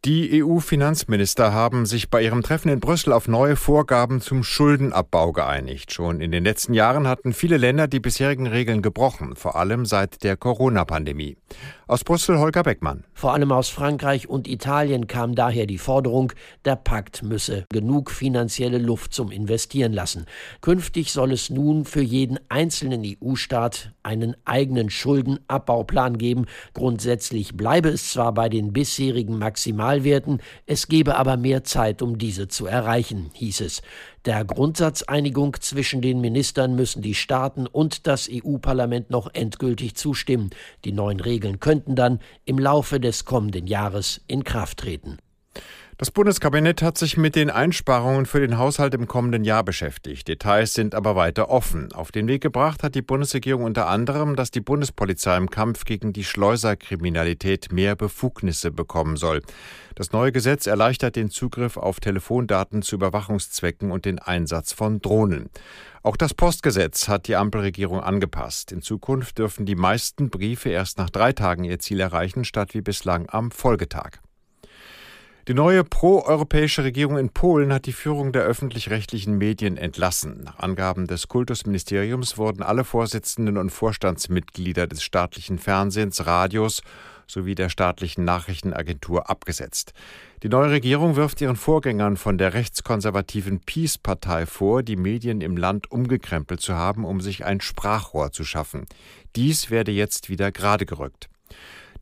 Die 0.04 0.42
EU-Finanzminister 0.42 1.52
haben 1.52 1.86
sich 1.86 2.10
bei 2.10 2.24
ihrem 2.24 2.42
Treffen 2.42 2.70
in 2.70 2.80
Brüssel 2.80 3.12
auf 3.12 3.28
neue 3.28 3.54
Vorgaben 3.54 4.20
zum 4.20 4.42
Schuldenabbau 4.42 5.30
geeinigt. 5.30 5.92
Schon 5.92 6.20
in 6.20 6.32
den 6.32 6.42
letzten 6.42 6.74
Jahren 6.74 7.06
hatten 7.06 7.32
viele 7.32 7.56
Länder 7.56 7.86
die 7.86 8.00
bisherigen 8.00 8.48
Regeln 8.48 8.82
gebrochen, 8.82 9.36
vor 9.36 9.54
allem 9.54 9.86
seit 9.86 10.24
der 10.24 10.36
Corona-Pandemie. 10.36 11.36
Aus 11.92 12.04
Brüssel 12.04 12.38
Holger 12.38 12.62
Beckmann. 12.62 13.04
Vor 13.12 13.34
allem 13.34 13.52
aus 13.52 13.68
Frankreich 13.68 14.26
und 14.26 14.48
Italien 14.48 15.08
kam 15.08 15.34
daher 15.34 15.66
die 15.66 15.76
Forderung, 15.76 16.32
der 16.64 16.74
Pakt 16.74 17.22
müsse 17.22 17.66
genug 17.68 18.10
finanzielle 18.10 18.78
Luft 18.78 19.12
zum 19.12 19.30
Investieren 19.30 19.92
lassen. 19.92 20.24
Künftig 20.62 21.12
soll 21.12 21.32
es 21.32 21.50
nun 21.50 21.84
für 21.84 22.00
jeden 22.00 22.40
einzelnen 22.48 23.02
EU-Staat 23.04 23.92
einen 24.02 24.34
eigenen 24.46 24.88
Schuldenabbauplan 24.88 26.16
geben. 26.16 26.46
Grundsätzlich 26.72 27.58
bleibe 27.58 27.90
es 27.90 28.12
zwar 28.12 28.32
bei 28.32 28.48
den 28.48 28.72
bisherigen 28.72 29.38
Maximalwerten, 29.38 30.40
es 30.64 30.88
gebe 30.88 31.16
aber 31.16 31.36
mehr 31.36 31.62
Zeit, 31.62 32.00
um 32.00 32.16
diese 32.16 32.48
zu 32.48 32.64
erreichen, 32.64 33.30
hieß 33.34 33.60
es. 33.60 33.82
Der 34.24 34.44
Grundsatzeinigung 34.44 35.56
zwischen 35.58 36.00
den 36.00 36.20
Ministern 36.20 36.76
müssen 36.76 37.02
die 37.02 37.16
Staaten 37.16 37.66
und 37.66 38.06
das 38.06 38.30
EU-Parlament 38.30 39.10
noch 39.10 39.34
endgültig 39.34 39.96
zustimmen. 39.96 40.50
Die 40.84 40.92
neuen 40.92 41.18
Regeln 41.18 41.58
könnten 41.58 41.96
dann 41.96 42.20
im 42.44 42.60
Laufe 42.60 43.00
des 43.00 43.24
kommenden 43.24 43.66
Jahres 43.66 44.20
in 44.28 44.44
Kraft 44.44 44.78
treten. 44.78 45.18
Das 45.98 46.10
Bundeskabinett 46.10 46.80
hat 46.80 46.96
sich 46.96 47.16
mit 47.16 47.36
den 47.36 47.50
Einsparungen 47.50 48.24
für 48.26 48.40
den 48.40 48.56
Haushalt 48.56 48.94
im 48.94 49.06
kommenden 49.06 49.44
Jahr 49.44 49.62
beschäftigt. 49.62 50.26
Details 50.26 50.72
sind 50.72 50.94
aber 50.94 51.16
weiter 51.16 51.50
offen. 51.50 51.92
Auf 51.92 52.10
den 52.10 52.26
Weg 52.28 52.42
gebracht 52.42 52.82
hat 52.82 52.94
die 52.94 53.02
Bundesregierung 53.02 53.64
unter 53.64 53.88
anderem, 53.88 54.34
dass 54.34 54.50
die 54.50 54.62
Bundespolizei 54.62 55.36
im 55.36 55.50
Kampf 55.50 55.84
gegen 55.84 56.12
die 56.12 56.24
Schleuserkriminalität 56.24 57.72
mehr 57.72 57.94
Befugnisse 57.94 58.70
bekommen 58.70 59.16
soll. 59.16 59.42
Das 59.94 60.12
neue 60.12 60.32
Gesetz 60.32 60.66
erleichtert 60.66 61.14
den 61.14 61.30
Zugriff 61.30 61.76
auf 61.76 62.00
Telefondaten 62.00 62.80
zu 62.80 62.96
Überwachungszwecken 62.96 63.90
und 63.90 64.06
den 64.06 64.18
Einsatz 64.18 64.72
von 64.72 65.00
Drohnen. 65.00 65.50
Auch 66.02 66.16
das 66.16 66.32
Postgesetz 66.32 67.06
hat 67.06 67.28
die 67.28 67.36
Ampelregierung 67.36 68.00
angepasst. 68.00 68.72
In 68.72 68.80
Zukunft 68.80 69.38
dürfen 69.38 69.66
die 69.66 69.76
meisten 69.76 70.30
Briefe 70.30 70.70
erst 70.70 70.96
nach 70.96 71.10
drei 71.10 71.32
Tagen 71.32 71.64
ihr 71.64 71.78
Ziel 71.78 72.00
erreichen, 72.00 72.44
statt 72.44 72.72
wie 72.74 72.80
bislang 72.80 73.28
am 73.28 73.50
Folgetag. 73.50 74.20
Die 75.48 75.54
neue 75.54 75.82
proeuropäische 75.82 76.84
Regierung 76.84 77.18
in 77.18 77.30
Polen 77.30 77.72
hat 77.72 77.86
die 77.86 77.92
Führung 77.92 78.30
der 78.30 78.42
öffentlich-rechtlichen 78.42 79.36
Medien 79.38 79.76
entlassen. 79.76 80.44
Nach 80.44 80.60
Angaben 80.60 81.08
des 81.08 81.26
Kultusministeriums 81.26 82.38
wurden 82.38 82.62
alle 82.62 82.84
Vorsitzenden 82.84 83.56
und 83.56 83.70
Vorstandsmitglieder 83.70 84.86
des 84.86 85.02
staatlichen 85.02 85.58
Fernsehens, 85.58 86.24
Radios 86.26 86.82
sowie 87.26 87.56
der 87.56 87.70
staatlichen 87.70 88.24
Nachrichtenagentur 88.24 89.28
abgesetzt. 89.28 89.94
Die 90.44 90.48
neue 90.48 90.70
Regierung 90.70 91.16
wirft 91.16 91.40
ihren 91.40 91.56
Vorgängern 91.56 92.16
von 92.16 92.38
der 92.38 92.54
rechtskonservativen 92.54 93.58
Peace-Partei 93.60 94.46
vor, 94.46 94.84
die 94.84 94.96
Medien 94.96 95.40
im 95.40 95.56
Land 95.56 95.90
umgekrempelt 95.90 96.60
zu 96.60 96.74
haben, 96.74 97.04
um 97.04 97.20
sich 97.20 97.44
ein 97.44 97.60
Sprachrohr 97.60 98.30
zu 98.30 98.44
schaffen. 98.44 98.86
Dies 99.34 99.70
werde 99.70 99.90
jetzt 99.90 100.28
wieder 100.28 100.52
gerade 100.52 100.86
gerückt. 100.86 101.31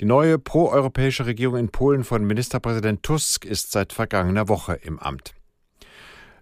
Die 0.00 0.06
neue 0.06 0.38
proeuropäische 0.38 1.26
Regierung 1.26 1.58
in 1.58 1.68
Polen 1.68 2.04
von 2.04 2.24
Ministerpräsident 2.24 3.02
Tusk 3.02 3.44
ist 3.44 3.70
seit 3.70 3.92
vergangener 3.92 4.48
Woche 4.48 4.72
im 4.72 4.98
Amt. 4.98 5.34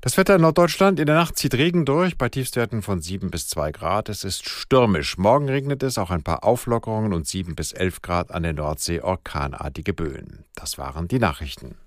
Das 0.00 0.16
Wetter 0.16 0.36
in 0.36 0.42
Norddeutschland. 0.42 1.00
In 1.00 1.06
der 1.06 1.16
Nacht 1.16 1.36
zieht 1.36 1.54
Regen 1.54 1.84
durch, 1.84 2.16
bei 2.16 2.28
Tiefstwerten 2.28 2.82
von 2.82 3.00
7 3.00 3.32
bis 3.32 3.48
2 3.48 3.72
Grad. 3.72 4.09
Es 4.11 4.22
ist 4.22 4.48
stürmisch. 4.48 5.18
Morgen 5.18 5.48
regnet 5.48 5.82
es, 5.82 5.98
auch 5.98 6.11
ein 6.11 6.22
paar 6.22 6.44
Auflockerungen 6.44 7.12
und 7.12 7.26
7 7.26 7.56
bis 7.56 7.72
11 7.72 8.00
Grad 8.00 8.30
an 8.30 8.44
der 8.44 8.52
Nordsee 8.52 9.00
orkanartige 9.00 9.92
Böen. 9.92 10.44
Das 10.54 10.78
waren 10.78 11.09
die 11.09 11.18
Nachrichten. 11.18 11.78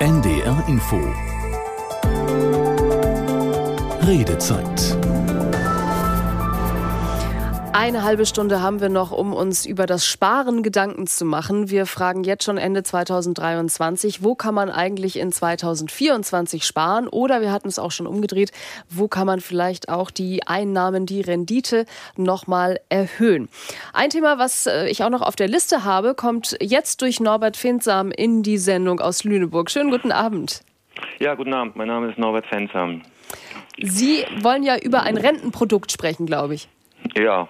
NDR 0.00 0.64
Info 0.66 0.98
Redezeit 4.04 4.96
eine 7.72 8.02
halbe 8.02 8.26
Stunde 8.26 8.60
haben 8.62 8.80
wir 8.80 8.88
noch, 8.88 9.12
um 9.12 9.32
uns 9.32 9.64
über 9.64 9.86
das 9.86 10.04
Sparen 10.04 10.62
Gedanken 10.62 11.06
zu 11.06 11.24
machen. 11.24 11.70
Wir 11.70 11.86
fragen 11.86 12.24
jetzt 12.24 12.44
schon 12.44 12.58
Ende 12.58 12.82
2023, 12.82 14.22
wo 14.22 14.34
kann 14.34 14.54
man 14.54 14.70
eigentlich 14.70 15.18
in 15.18 15.30
2024 15.30 16.64
sparen? 16.64 17.06
Oder 17.06 17.40
wir 17.40 17.52
hatten 17.52 17.68
es 17.68 17.78
auch 17.78 17.92
schon 17.92 18.06
umgedreht, 18.06 18.50
wo 18.88 19.08
kann 19.08 19.26
man 19.26 19.40
vielleicht 19.40 19.88
auch 19.88 20.10
die 20.10 20.46
Einnahmen, 20.46 21.06
die 21.06 21.20
Rendite 21.20 21.86
nochmal 22.16 22.80
erhöhen? 22.88 23.48
Ein 23.92 24.10
Thema, 24.10 24.38
was 24.38 24.66
äh, 24.66 24.88
ich 24.88 25.04
auch 25.04 25.10
noch 25.10 25.22
auf 25.22 25.36
der 25.36 25.48
Liste 25.48 25.84
habe, 25.84 26.14
kommt 26.14 26.56
jetzt 26.60 27.02
durch 27.02 27.20
Norbert 27.20 27.56
Findsam 27.56 28.10
in 28.10 28.42
die 28.42 28.58
Sendung 28.58 29.00
aus 29.00 29.22
Lüneburg. 29.24 29.70
Schönen 29.70 29.90
guten 29.90 30.12
Abend. 30.12 30.62
Ja, 31.18 31.34
guten 31.34 31.54
Abend. 31.54 31.76
Mein 31.76 31.88
Name 31.88 32.10
ist 32.10 32.18
Norbert 32.18 32.46
Findsam. 32.46 33.02
Sie 33.78 34.24
wollen 34.40 34.62
ja 34.62 34.76
über 34.76 35.02
ein 35.02 35.16
Rentenprodukt 35.16 35.92
sprechen, 35.92 36.26
glaube 36.26 36.54
ich. 36.54 36.68
Ja, 37.16 37.48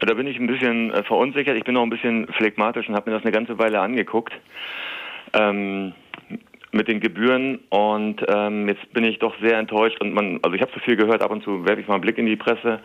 da 0.00 0.14
bin 0.14 0.26
ich 0.26 0.38
ein 0.38 0.46
bisschen 0.46 0.90
äh, 0.92 1.02
verunsichert. 1.04 1.56
Ich 1.56 1.64
bin 1.64 1.74
noch 1.74 1.82
ein 1.82 1.90
bisschen 1.90 2.26
phlegmatisch 2.28 2.88
und 2.88 2.94
habe 2.94 3.10
mir 3.10 3.16
das 3.16 3.24
eine 3.24 3.32
ganze 3.32 3.58
Weile 3.58 3.80
angeguckt 3.80 4.32
ähm, 5.34 5.92
mit 6.72 6.88
den 6.88 7.00
Gebühren 7.00 7.60
und 7.68 8.24
ähm, 8.28 8.68
jetzt 8.68 8.92
bin 8.92 9.04
ich 9.04 9.18
doch 9.18 9.38
sehr 9.40 9.58
enttäuscht 9.58 10.00
und 10.00 10.14
man, 10.14 10.40
also 10.42 10.54
ich 10.54 10.62
habe 10.62 10.72
so 10.72 10.80
viel 10.80 10.96
gehört. 10.96 11.22
Ab 11.22 11.30
und 11.30 11.44
zu 11.44 11.64
werfe 11.64 11.80
ich 11.80 11.88
mal 11.88 11.94
einen 11.94 12.02
Blick 12.02 12.18
in 12.18 12.26
die 12.26 12.36
Presse 12.36 12.80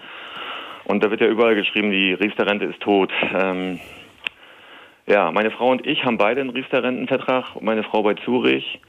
und 0.84 1.04
da 1.04 1.10
wird 1.10 1.22
ja 1.22 1.28
überall 1.28 1.56
geschrieben, 1.56 1.92
die 1.92 2.14
Riester-Rente 2.14 2.66
ist 2.66 2.82
tot. 2.82 3.12
Ähm, 3.34 3.80
ja, 5.08 5.32
meine 5.32 5.52
Frau 5.52 5.72
und 5.72 5.88
ich 5.88 6.04
haben 6.04 6.18
beide 6.18 6.42
einen 6.42 6.50
Riester-Rentenvertrag. 6.50 7.62
Meine 7.62 7.84
Frau 7.84 8.04
bei 8.04 8.14
Zurich 8.14 8.80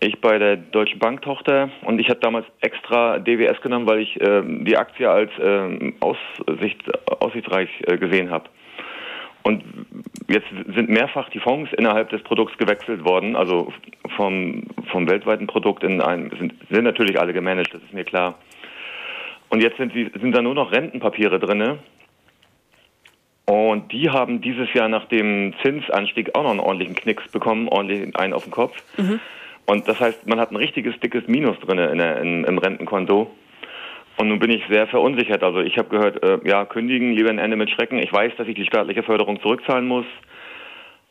ich 0.00 0.20
bei 0.20 0.38
der 0.38 0.56
Deutschen 0.56 0.98
Bank 0.98 1.22
Tochter 1.22 1.70
und 1.84 1.98
ich 1.98 2.08
habe 2.08 2.20
damals 2.20 2.46
extra 2.60 3.18
DWS 3.18 3.60
genommen, 3.60 3.86
weil 3.86 4.00
ich 4.00 4.20
äh, 4.20 4.42
die 4.44 4.76
Aktie 4.76 5.08
als 5.10 5.30
äh, 5.38 5.92
Aussicht, 6.00 6.82
aussichtsreich 7.20 7.68
äh, 7.86 7.96
gesehen 7.96 8.30
habe. 8.30 8.48
Und 9.42 9.62
jetzt 10.28 10.48
sind 10.74 10.88
mehrfach 10.88 11.28
die 11.30 11.38
Fonds 11.38 11.72
innerhalb 11.74 12.10
des 12.10 12.22
Produkts 12.24 12.58
gewechselt 12.58 13.04
worden, 13.04 13.36
also 13.36 13.72
vom, 14.16 14.64
vom 14.90 15.08
weltweiten 15.08 15.46
Produkt 15.46 15.84
in 15.84 16.00
ein, 16.00 16.30
sind, 16.36 16.54
sind 16.68 16.82
natürlich 16.82 17.20
alle 17.20 17.32
gemanagt, 17.32 17.72
das 17.72 17.82
ist 17.82 17.92
mir 17.92 18.04
klar. 18.04 18.34
Und 19.48 19.62
jetzt 19.62 19.76
sind, 19.76 19.92
sind 19.92 20.32
da 20.32 20.42
nur 20.42 20.54
noch 20.54 20.72
Rentenpapiere 20.72 21.38
drinne. 21.38 21.78
Und 23.44 23.92
die 23.92 24.10
haben 24.10 24.40
dieses 24.40 24.72
Jahr 24.74 24.88
nach 24.88 25.04
dem 25.04 25.54
Zinsanstieg 25.62 26.34
auch 26.34 26.42
noch 26.42 26.50
einen 26.50 26.58
ordentlichen 26.58 26.96
Knicks 26.96 27.30
bekommen, 27.30 27.68
ordentlich 27.68 28.18
einen 28.18 28.32
auf 28.32 28.42
den 28.42 28.50
Kopf. 28.50 28.74
Mhm. 28.96 29.20
Und 29.66 29.88
das 29.88 29.98
heißt, 30.00 30.26
man 30.26 30.40
hat 30.40 30.52
ein 30.52 30.56
richtiges 30.56 30.98
dickes 31.00 31.26
Minus 31.26 31.58
drin 31.60 31.78
in 31.78 31.98
der, 31.98 32.20
in, 32.20 32.44
im 32.44 32.58
Rentenkonto. 32.58 33.30
Und 34.16 34.28
nun 34.28 34.38
bin 34.38 34.50
ich 34.50 34.62
sehr 34.70 34.86
verunsichert. 34.86 35.42
Also 35.42 35.60
ich 35.60 35.76
habe 35.76 35.88
gehört, 35.88 36.22
äh, 36.22 36.38
ja, 36.48 36.64
kündigen, 36.64 37.12
lieber 37.12 37.28
ein 37.28 37.38
Ende 37.38 37.56
mit 37.56 37.70
Schrecken. 37.70 37.98
Ich 37.98 38.12
weiß, 38.12 38.32
dass 38.38 38.48
ich 38.48 38.54
die 38.54 38.64
staatliche 38.64 39.02
Förderung 39.02 39.40
zurückzahlen 39.42 39.86
muss. 39.86 40.06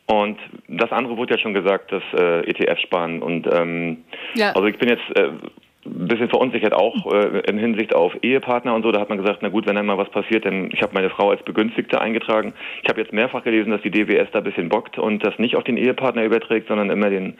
Und 0.08 0.40
das 0.68 0.92
andere 0.92 1.18
wurde 1.18 1.36
ja 1.36 1.40
schon 1.40 1.54
gesagt, 1.54 1.92
das 1.92 2.04
äh, 2.14 2.50
ETF 2.50 2.80
sparen. 2.80 3.22
Und 3.22 3.48
ähm, 3.52 4.04
ja. 4.36 4.52
also 4.54 4.68
ich 4.68 4.78
bin 4.78 4.90
jetzt 4.90 5.16
äh, 5.16 5.30
ein 5.86 6.08
bisschen 6.08 6.30
verunsichert 6.30 6.74
auch 6.74 7.12
äh, 7.14 7.40
in 7.48 7.58
Hinsicht 7.58 7.96
auf 7.96 8.14
Ehepartner 8.22 8.74
und 8.74 8.84
so. 8.84 8.92
Da 8.92 9.00
hat 9.00 9.10
man 9.10 9.18
gesagt, 9.18 9.40
na 9.42 9.50
gut, 9.50 9.68
wenn 9.68 9.78
einmal 9.78 9.98
was 9.98 10.10
passiert, 10.10 10.46
denn 10.46 10.70
ich 10.74 10.82
habe 10.82 10.94
meine 10.94 11.10
Frau 11.10 11.30
als 11.30 11.44
Begünstigte 11.44 12.02
eingetragen. 12.02 12.54
Ich 12.84 12.90
habe 12.90 13.02
jetzt 13.02 13.14
mehrfach 13.14 13.44
gelesen, 13.44 13.72
dass 13.72 13.82
die 13.82 13.92
DWS 13.92 14.30
da 14.32 14.40
ein 14.40 14.44
bisschen 14.44 14.70
bockt 14.70 14.98
und 14.98 15.26
das 15.26 15.38
nicht 15.38 15.56
auf 15.56 15.64
den 15.64 15.78
Ehepartner 15.78 16.24
überträgt, 16.24 16.68
sondern 16.68 16.90
immer 16.90 17.10
den 17.10 17.38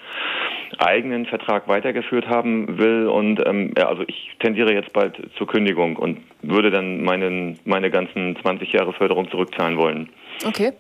eigenen 0.78 1.26
Vertrag 1.26 1.68
weitergeführt 1.68 2.28
haben 2.28 2.78
will. 2.78 3.08
Und 3.08 3.46
ähm, 3.46 3.74
ja, 3.78 3.88
also 3.88 4.04
ich 4.08 4.32
tendiere 4.40 4.74
jetzt 4.74 4.94
bald 4.94 5.18
zur 5.38 5.48
Kündigung 5.48 5.98
und 5.98 6.20
würde 6.42 6.70
dann 6.72 7.04
meinen, 7.04 7.60
meine 7.66 7.90
ganzen 7.90 8.38
20 8.42 8.72
Jahre 8.74 8.94
Förderung 8.94 9.30
zurückzahlen 9.32 9.78
wollen. 9.78 10.10
Okay. 10.46 10.74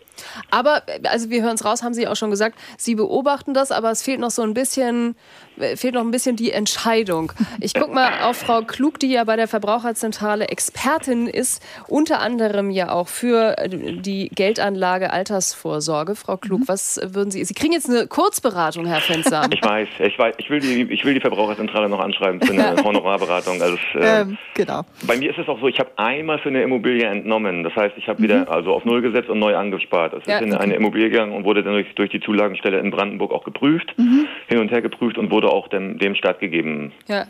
Aber, 0.51 0.83
also 1.03 1.29
wir 1.29 1.41
hören 1.43 1.55
es 1.55 1.65
raus, 1.65 1.83
haben 1.83 1.93
Sie 1.93 2.07
auch 2.07 2.15
schon 2.15 2.31
gesagt, 2.31 2.57
Sie 2.77 2.95
beobachten 2.95 3.53
das, 3.53 3.71
aber 3.71 3.91
es 3.91 4.01
fehlt 4.01 4.19
noch 4.19 4.31
so 4.31 4.41
ein 4.41 4.53
bisschen, 4.53 5.15
äh, 5.57 5.75
fehlt 5.75 5.93
noch 5.93 6.01
ein 6.01 6.11
bisschen 6.11 6.35
die 6.35 6.51
Entscheidung. 6.51 7.31
Ich 7.59 7.73
gucke 7.73 7.93
mal 7.93 8.23
auf 8.23 8.37
Frau 8.37 8.61
Klug, 8.61 8.99
die 8.99 9.11
ja 9.11 9.23
bei 9.23 9.35
der 9.35 9.47
Verbraucherzentrale 9.47 10.47
Expertin 10.47 11.27
ist, 11.27 11.61
unter 11.87 12.19
anderem 12.19 12.69
ja 12.69 12.91
auch 12.91 13.07
für 13.07 13.57
äh, 13.57 13.69
die 13.69 14.29
Geldanlage 14.29 15.11
Altersvorsorge. 15.11 16.15
Frau 16.15 16.37
Klug, 16.37 16.61
mhm. 16.61 16.67
was 16.67 16.99
würden 17.03 17.31
Sie, 17.31 17.43
Sie 17.43 17.53
kriegen 17.53 17.73
jetzt 17.73 17.89
eine 17.89 18.07
Kurzberatung, 18.07 18.85
Herr 18.85 19.01
Fenster. 19.01 19.47
Ich 19.51 19.63
weiß, 19.63 19.87
ich 19.99 20.19
weiß, 20.19 20.35
ich 20.37 20.49
will 20.49 20.59
die, 20.59 20.83
ich 20.91 21.05
will 21.05 21.13
die 21.13 21.21
Verbraucherzentrale 21.21 21.89
noch 21.89 21.99
anschreiben 21.99 22.41
für 22.41 22.53
eine 22.53 22.83
Honorarberatung. 22.83 23.61
Also 23.61 23.75
es, 23.75 24.01
äh, 24.01 24.21
ähm, 24.21 24.37
genau. 24.53 24.81
Bei 25.07 25.17
mir 25.17 25.31
ist 25.31 25.39
es 25.39 25.47
auch 25.47 25.59
so, 25.59 25.67
ich 25.67 25.79
habe 25.79 25.91
einmal 25.97 26.39
für 26.39 26.49
eine 26.49 26.63
Immobilie 26.63 27.05
entnommen. 27.05 27.63
Das 27.63 27.75
heißt, 27.75 27.95
ich 27.97 28.07
habe 28.07 28.21
wieder 28.21 28.41
mhm. 28.41 28.49
also 28.49 28.73
auf 28.73 28.85
Null 28.85 29.01
gesetzt 29.01 29.29
und 29.29 29.39
neu 29.39 29.55
angespart. 29.55 30.04
Es 30.13 30.25
ja, 30.25 30.37
ist 30.37 30.45
in 30.45 30.53
okay. 30.53 30.63
eine 30.63 30.75
Immobilie 30.75 31.09
gegangen 31.09 31.33
und 31.33 31.43
wurde 31.45 31.63
dann 31.63 31.73
durch, 31.73 31.93
durch, 31.95 32.09
die 32.09 32.19
Zulagenstelle 32.19 32.79
in 32.79 32.91
Brandenburg 32.91 33.31
auch 33.31 33.43
geprüft, 33.43 33.93
mhm. 33.97 34.27
hin 34.47 34.59
und 34.59 34.71
her 34.71 34.81
geprüft 34.81 35.17
und 35.17 35.31
wurde 35.31 35.49
auch 35.49 35.67
dem, 35.67 35.97
dem 35.97 36.15
stattgegeben. 36.15 36.91
Ja. 37.07 37.25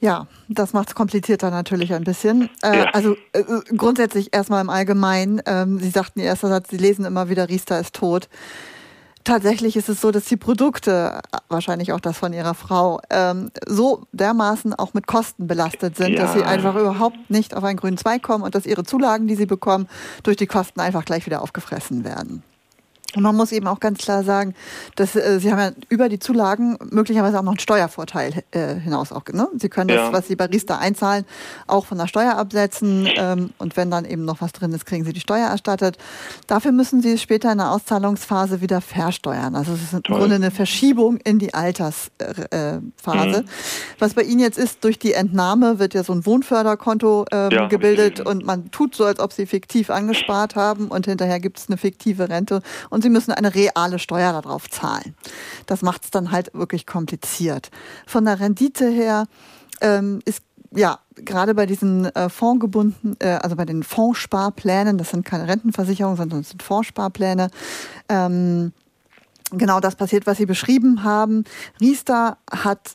Ja, 0.00 0.26
das 0.48 0.72
macht 0.72 0.88
es 0.88 0.94
komplizierter 0.96 1.50
natürlich 1.50 1.94
ein 1.94 2.02
bisschen. 2.02 2.50
Äh, 2.64 2.78
ja. 2.78 2.84
Also 2.86 3.16
äh, 3.32 3.44
grundsätzlich 3.76 4.34
erstmal 4.34 4.60
im 4.60 4.68
Allgemeinen. 4.68 5.40
Ähm, 5.46 5.78
Sie 5.78 5.90
sagten, 5.90 6.18
Ihr 6.18 6.26
erster 6.26 6.48
Satz, 6.48 6.70
Sie 6.70 6.76
lesen 6.76 7.04
immer 7.04 7.28
wieder, 7.28 7.48
Riester 7.48 7.78
ist 7.78 7.94
tot. 7.94 8.28
Tatsächlich 9.24 9.76
ist 9.76 9.88
es 9.88 10.00
so, 10.00 10.10
dass 10.10 10.24
die 10.24 10.36
Produkte, 10.36 11.20
wahrscheinlich 11.48 11.92
auch 11.92 12.00
das 12.00 12.18
von 12.18 12.32
ihrer 12.32 12.54
Frau, 12.54 13.00
ähm, 13.10 13.50
so 13.66 14.06
dermaßen 14.12 14.74
auch 14.74 14.94
mit 14.94 15.06
Kosten 15.06 15.46
belastet 15.46 15.96
sind, 15.96 16.14
ja. 16.14 16.22
dass 16.22 16.32
sie 16.32 16.42
einfach 16.42 16.74
überhaupt 16.74 17.30
nicht 17.30 17.54
auf 17.54 17.62
einen 17.62 17.76
grünen 17.76 17.96
Zweig 17.96 18.22
kommen 18.22 18.42
und 18.42 18.54
dass 18.54 18.66
ihre 18.66 18.84
Zulagen, 18.84 19.28
die 19.28 19.36
sie 19.36 19.46
bekommen, 19.46 19.88
durch 20.22 20.36
die 20.36 20.46
Kosten 20.46 20.80
einfach 20.80 21.04
gleich 21.04 21.26
wieder 21.26 21.42
aufgefressen 21.42 22.04
werden. 22.04 22.42
Und 23.14 23.22
man 23.22 23.36
muss 23.36 23.52
eben 23.52 23.66
auch 23.66 23.80
ganz 23.80 23.98
klar 23.98 24.24
sagen, 24.24 24.54
dass 24.96 25.14
äh, 25.16 25.38
Sie 25.38 25.50
haben 25.52 25.58
ja 25.58 25.70
über 25.88 26.08
die 26.08 26.18
Zulagen 26.18 26.78
möglicherweise 26.90 27.38
auch 27.38 27.42
noch 27.42 27.52
einen 27.52 27.58
Steuervorteil 27.58 28.42
äh, 28.52 28.74
hinaus. 28.74 29.12
Auch, 29.12 29.24
ne? 29.32 29.48
Sie 29.58 29.68
können 29.68 29.90
ja. 29.90 29.96
das, 29.96 30.12
was 30.12 30.28
Sie 30.28 30.36
bei 30.36 30.46
Riester 30.46 30.78
einzahlen, 30.78 31.24
auch 31.66 31.86
von 31.86 31.98
der 31.98 32.06
Steuer 32.06 32.36
absetzen. 32.36 33.08
Ähm, 33.16 33.50
und 33.58 33.76
wenn 33.76 33.90
dann 33.90 34.04
eben 34.04 34.24
noch 34.24 34.40
was 34.40 34.52
drin 34.52 34.72
ist, 34.72 34.86
kriegen 34.86 35.04
Sie 35.04 35.12
die 35.12 35.20
Steuer 35.20 35.48
erstattet. 35.48 35.98
Dafür 36.46 36.72
müssen 36.72 37.02
Sie 37.02 37.12
es 37.12 37.22
später 37.22 37.52
in 37.52 37.58
der 37.58 37.70
Auszahlungsphase 37.70 38.60
wieder 38.60 38.80
versteuern. 38.80 39.54
Also 39.54 39.72
es 39.72 39.82
ist 39.82 39.92
im 39.92 40.02
Toll. 40.02 40.18
Grunde 40.18 40.36
eine 40.36 40.50
Verschiebung 40.50 41.18
in 41.18 41.38
die 41.38 41.52
Altersphase. 41.52 42.48
Äh, 42.50 42.78
mhm. 42.80 43.44
Was 43.98 44.14
bei 44.14 44.22
Ihnen 44.22 44.40
jetzt 44.40 44.58
ist, 44.58 44.84
durch 44.84 44.98
die 44.98 45.12
Entnahme 45.12 45.78
wird 45.78 45.94
ja 45.94 46.02
so 46.02 46.12
ein 46.12 46.24
Wohnförderkonto 46.24 47.26
ähm, 47.30 47.50
ja, 47.50 47.66
gebildet 47.68 48.20
und 48.20 48.46
man 48.46 48.70
tut 48.70 48.94
so, 48.94 49.04
als 49.04 49.20
ob 49.20 49.32
Sie 49.32 49.46
fiktiv 49.46 49.90
angespart 49.90 50.56
haben 50.56 50.88
und 50.88 51.06
hinterher 51.06 51.40
gibt 51.40 51.58
es 51.58 51.68
eine 51.68 51.76
fiktive 51.76 52.28
Rente. 52.28 52.62
Und 52.90 53.01
und 53.02 53.08
sie 53.08 53.10
müssen 53.10 53.32
eine 53.32 53.52
reale 53.52 53.98
Steuer 53.98 54.32
darauf 54.32 54.70
zahlen. 54.70 55.16
Das 55.66 55.82
macht 55.82 56.04
es 56.04 56.10
dann 56.12 56.30
halt 56.30 56.54
wirklich 56.54 56.86
kompliziert. 56.86 57.70
Von 58.06 58.24
der 58.24 58.38
Rendite 58.38 58.88
her 58.88 59.26
ähm, 59.80 60.20
ist 60.24 60.42
ja, 60.74 61.00
gerade 61.16 61.54
bei 61.54 61.66
diesen 61.66 62.06
äh, 62.14 62.28
fondgebunden, 62.28 63.16
äh, 63.18 63.40
also 63.42 63.56
bei 63.56 63.64
den 63.64 63.82
Fondssparplänen, 63.82 64.98
das 64.98 65.10
sind 65.10 65.24
keine 65.24 65.48
Rentenversicherungen, 65.48 66.16
sondern 66.16 66.40
das 66.42 66.50
sind 66.50 66.62
Fondssparpläne, 66.62 67.50
ähm, 68.08 68.72
genau 69.50 69.80
das 69.80 69.96
passiert, 69.96 70.26
was 70.26 70.38
Sie 70.38 70.46
beschrieben 70.46 71.02
haben. 71.02 71.44
Riester 71.80 72.38
hat 72.50 72.92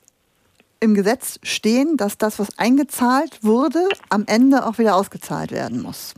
im 0.79 0.95
Gesetz 0.95 1.37
stehen, 1.43 1.97
dass 1.97 2.17
das, 2.17 2.39
was 2.39 2.57
eingezahlt 2.57 3.43
wurde, 3.43 3.89
am 4.09 4.23
Ende 4.25 4.65
auch 4.65 4.77
wieder 4.77 4.95
ausgezahlt 4.95 5.51
werden 5.51 5.81
muss. 5.81 6.13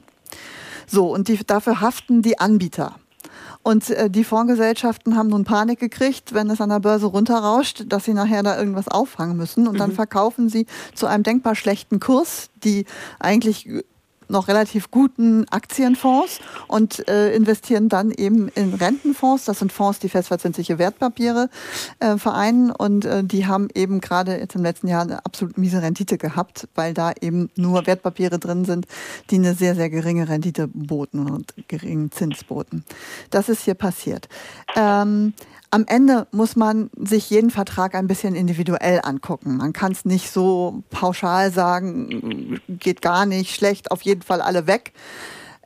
So, 0.85 1.11
und 1.11 1.27
die, 1.27 1.43
dafür 1.45 1.81
haften 1.81 2.21
die 2.21 2.39
Anbieter. 2.39 2.95
Und 3.61 3.89
äh, 3.89 4.09
die 4.09 4.23
Fondsgesellschaften 4.23 5.15
haben 5.15 5.29
nun 5.29 5.43
Panik 5.43 5.79
gekriegt, 5.79 6.33
wenn 6.33 6.49
es 6.49 6.61
an 6.61 6.69
der 6.69 6.79
Börse 6.79 7.07
runterrauscht, 7.07 7.83
dass 7.87 8.05
sie 8.05 8.13
nachher 8.13 8.41
da 8.41 8.57
irgendwas 8.57 8.87
auffangen 8.87 9.37
müssen. 9.37 9.67
Und 9.67 9.79
dann 9.79 9.91
mhm. 9.91 9.95
verkaufen 9.95 10.49
sie 10.49 10.65
zu 10.95 11.07
einem 11.07 11.23
denkbar 11.23 11.55
schlechten 11.55 11.99
Kurs, 11.99 12.49
die 12.63 12.85
eigentlich 13.19 13.67
noch 14.29 14.47
relativ 14.47 14.91
guten 14.91 15.47
Aktienfonds 15.49 16.39
und 16.67 17.07
äh, 17.07 17.33
investieren 17.33 17.89
dann 17.89 18.11
eben 18.11 18.49
in 18.49 18.73
Rentenfonds. 18.73 19.45
Das 19.45 19.59
sind 19.59 19.71
Fonds, 19.71 19.99
die 19.99 20.09
festverzinsliche 20.09 20.77
Wertpapiere 20.77 21.49
äh, 21.99 22.17
vereinen 22.17 22.71
und 22.71 23.05
äh, 23.05 23.23
die 23.23 23.47
haben 23.47 23.69
eben 23.73 24.01
gerade 24.01 24.37
jetzt 24.37 24.55
im 24.55 24.63
letzten 24.63 24.87
Jahr 24.87 25.01
eine 25.03 25.25
absolut 25.25 25.57
miese 25.57 25.81
Rendite 25.81 26.17
gehabt, 26.17 26.67
weil 26.75 26.93
da 26.93 27.13
eben 27.19 27.49
nur 27.55 27.85
Wertpapiere 27.85 28.39
drin 28.39 28.65
sind, 28.65 28.85
die 29.29 29.35
eine 29.35 29.53
sehr, 29.53 29.75
sehr 29.75 29.89
geringe 29.89 30.29
Rendite 30.29 30.67
boten 30.67 31.29
und 31.29 31.53
geringen 31.67 32.11
Zins 32.11 32.43
boten. 32.43 32.83
Das 33.29 33.49
ist 33.49 33.63
hier 33.63 33.75
passiert. 33.75 34.29
Ähm, 34.75 35.33
am 35.71 35.85
Ende 35.87 36.27
muss 36.31 36.55
man 36.55 36.89
sich 36.97 37.29
jeden 37.29 37.51
Vertrag 37.51 37.95
ein 37.95 38.07
bisschen 38.07 38.35
individuell 38.35 39.01
angucken. 39.03 39.57
Man 39.57 39.73
kann 39.73 39.91
es 39.91 40.05
nicht 40.05 40.31
so 40.31 40.83
pauschal 40.89 41.51
sagen, 41.51 42.59
geht 42.67 43.01
gar 43.01 43.25
nicht, 43.25 43.53
schlecht, 43.53 43.91
auf 43.91 44.01
jeden 44.01 44.21
Fall 44.21 44.41
alle 44.41 44.67
weg. 44.67 44.93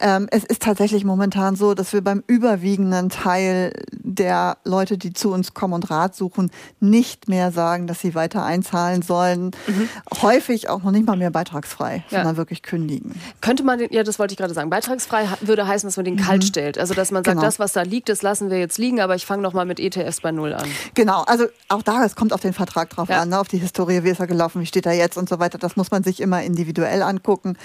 Ähm, 0.04 0.28
es 0.32 0.44
ist 0.44 0.62
tatsächlich 0.62 1.06
momentan 1.06 1.56
so, 1.56 1.74
dass 1.74 1.94
wir 1.94 2.02
beim 2.02 2.26
überwiegenden 2.28 3.08
Teil 3.08 3.72
der 3.94 4.58
Leute, 4.66 4.98
die 4.98 5.14
zu 5.14 5.32
uns 5.32 5.54
kommen 5.54 5.74
und 5.74 5.90
Rat 5.90 6.14
suchen, 6.14 6.52
nicht 6.82 7.30
mehr 7.30 7.54
sagen, 7.54 7.88
dass 7.88 8.02
sie 8.02 8.14
weiter 8.14 8.44
einzahlen 8.44 9.02
sollen. 9.02 9.52
Mhm. 9.66 9.88
Häufig 10.22 10.68
auch 10.68 10.84
noch 10.84 10.92
nicht 10.92 11.08
mal 11.08 11.16
mehr 11.16 11.32
beitragsfrei, 11.32 12.04
ja. 12.10 12.18
sondern 12.18 12.36
wirklich 12.36 12.64
kündigen. 12.64 13.16
Könnte 13.40 13.64
man 13.64 13.80
den, 13.80 13.94
ja, 13.94 14.04
das 14.04 14.20
wollte 14.20 14.34
ich 14.34 14.38
gerade 14.38 14.54
sagen, 14.54 14.70
beitragsfrei 14.70 15.26
würde 15.40 15.66
heißen, 15.66 15.88
dass 15.88 15.96
man 15.96 16.04
den 16.04 16.16
mhm. 16.16 16.20
kalt 16.20 16.44
stellt. 16.44 16.78
Also, 16.78 16.94
dass 16.94 17.12
man 17.12 17.24
sagt, 17.24 17.38
genau. 17.38 17.42
das, 17.42 17.58
was 17.60 17.72
da 17.72 17.84
liegt, 17.84 18.10
das 18.10 18.22
lassen 18.22 18.50
wir 18.50 18.60
jetzt 18.60 18.78
liegen, 18.78 19.00
aber 19.00 19.16
ich 19.16 19.26
fange 19.26 19.42
noch 19.42 19.54
mal 19.54 19.66
mit 19.66 19.80
ETFs 19.80 20.20
bei 20.20 20.34
Null 20.34 20.54
an. 20.54 20.68
Genau, 20.96 21.22
also 21.22 21.46
auch 21.70 21.82
da, 21.82 22.04
es 22.04 22.18
kommt 22.18 22.34
auf 22.34 22.42
den 22.42 22.52
Vertrag 22.52 22.90
drauf 22.90 23.08
ja. 23.08 23.22
an, 23.22 23.30
ne? 23.30 23.40
auf 23.40 23.48
die 23.48 23.58
Historie, 23.58 24.04
wie 24.04 24.10
ist 24.10 24.20
er 24.20 24.28
gelaufen, 24.28 24.62
wie 24.62 24.66
steht 24.66 24.86
er 24.86 24.94
jetzt 24.94 25.18
und 25.18 25.30
so 25.30 25.40
weiter. 25.40 25.58
Das 25.58 25.78
muss 25.78 25.92
man 25.92 26.04
sich 26.04 26.20
immer 26.20 26.44
individuell 26.44 27.04
angucken, 27.04 27.56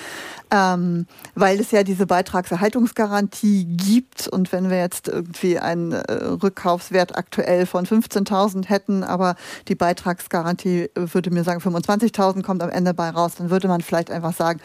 ähm, 0.52 1.06
weil 1.34 1.58
es 1.58 1.72
ja 1.72 1.82
diese 1.82 2.06
Beitragsfreiheit 2.06 2.27
Beitragserhaltungsgarantie 2.28 3.64
gibt. 3.64 4.28
Und 4.28 4.52
wenn 4.52 4.70
wir 4.70 4.78
jetzt 4.78 5.08
irgendwie 5.08 5.58
einen 5.58 5.92
äh, 5.92 6.12
Rückkaufswert 6.12 7.16
aktuell 7.16 7.66
von 7.66 7.86
15.000 7.86 8.66
hätten, 8.68 9.02
aber 9.02 9.34
die 9.68 9.74
Beitragsgarantie 9.74 10.90
würde 10.94 11.30
mir 11.30 11.44
sagen, 11.44 11.60
25.000 11.60 12.42
kommt 12.42 12.62
am 12.62 12.70
Ende 12.70 12.94
bei 12.94 13.10
raus, 13.10 13.32
dann 13.36 13.50
würde 13.50 13.68
man 13.68 13.80
vielleicht 13.80 14.10
einfach 14.10 14.34
sagen, 14.34 14.60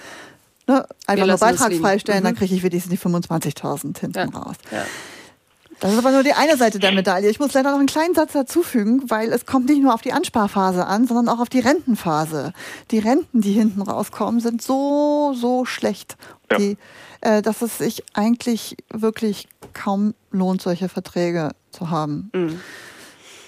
ne, 0.67 0.85
einfach 1.07 1.27
nur 1.27 1.37
Beitrag 1.37 1.73
freistellen, 1.73 2.21
mhm. 2.21 2.27
dann 2.27 2.35
kriege 2.35 2.53
ich 2.53 2.63
wenigstens 2.63 2.91
die 2.91 2.99
25.000 2.99 3.99
hinten 3.99 4.17
ja. 4.17 4.25
raus. 4.25 4.55
Ja. 4.71 4.83
Das 5.79 5.91
ist 5.91 5.97
aber 5.97 6.11
nur 6.11 6.23
die 6.23 6.31
eine 6.31 6.55
Seite 6.55 6.79
der 6.79 6.93
Medaille. 6.93 7.29
Ich 7.29 7.41
muss 7.41 7.53
leider 7.53 7.71
noch 7.71 7.79
einen 7.79 7.87
kleinen 7.87 8.15
Satz 8.15 8.31
dazufügen, 8.31 9.09
weil 9.09 9.33
es 9.33 9.45
kommt 9.45 9.67
nicht 9.67 9.81
nur 9.81 9.93
auf 9.93 10.01
die 10.01 10.13
Ansparphase 10.13 10.85
an, 10.85 11.07
sondern 11.07 11.27
auch 11.27 11.41
auf 11.41 11.49
die 11.49 11.59
Rentenphase. 11.59 12.53
Die 12.91 12.99
Renten, 12.99 13.41
die 13.41 13.51
hinten 13.51 13.81
rauskommen, 13.81 14.39
sind 14.39 14.61
so, 14.61 15.33
so 15.35 15.65
schlecht, 15.65 16.15
ja. 16.49 16.57
die, 16.57 16.71
äh, 16.71 16.77
dass 17.23 17.61
es 17.61 17.77
sich 17.77 18.03
eigentlich 18.13 18.75
wirklich 18.91 19.47
kaum 19.73 20.13
lohnt, 20.31 20.61
solche 20.61 20.89
Verträge 20.89 21.51
zu 21.71 21.89
haben. 21.89 22.29
Mhm. 22.33 22.59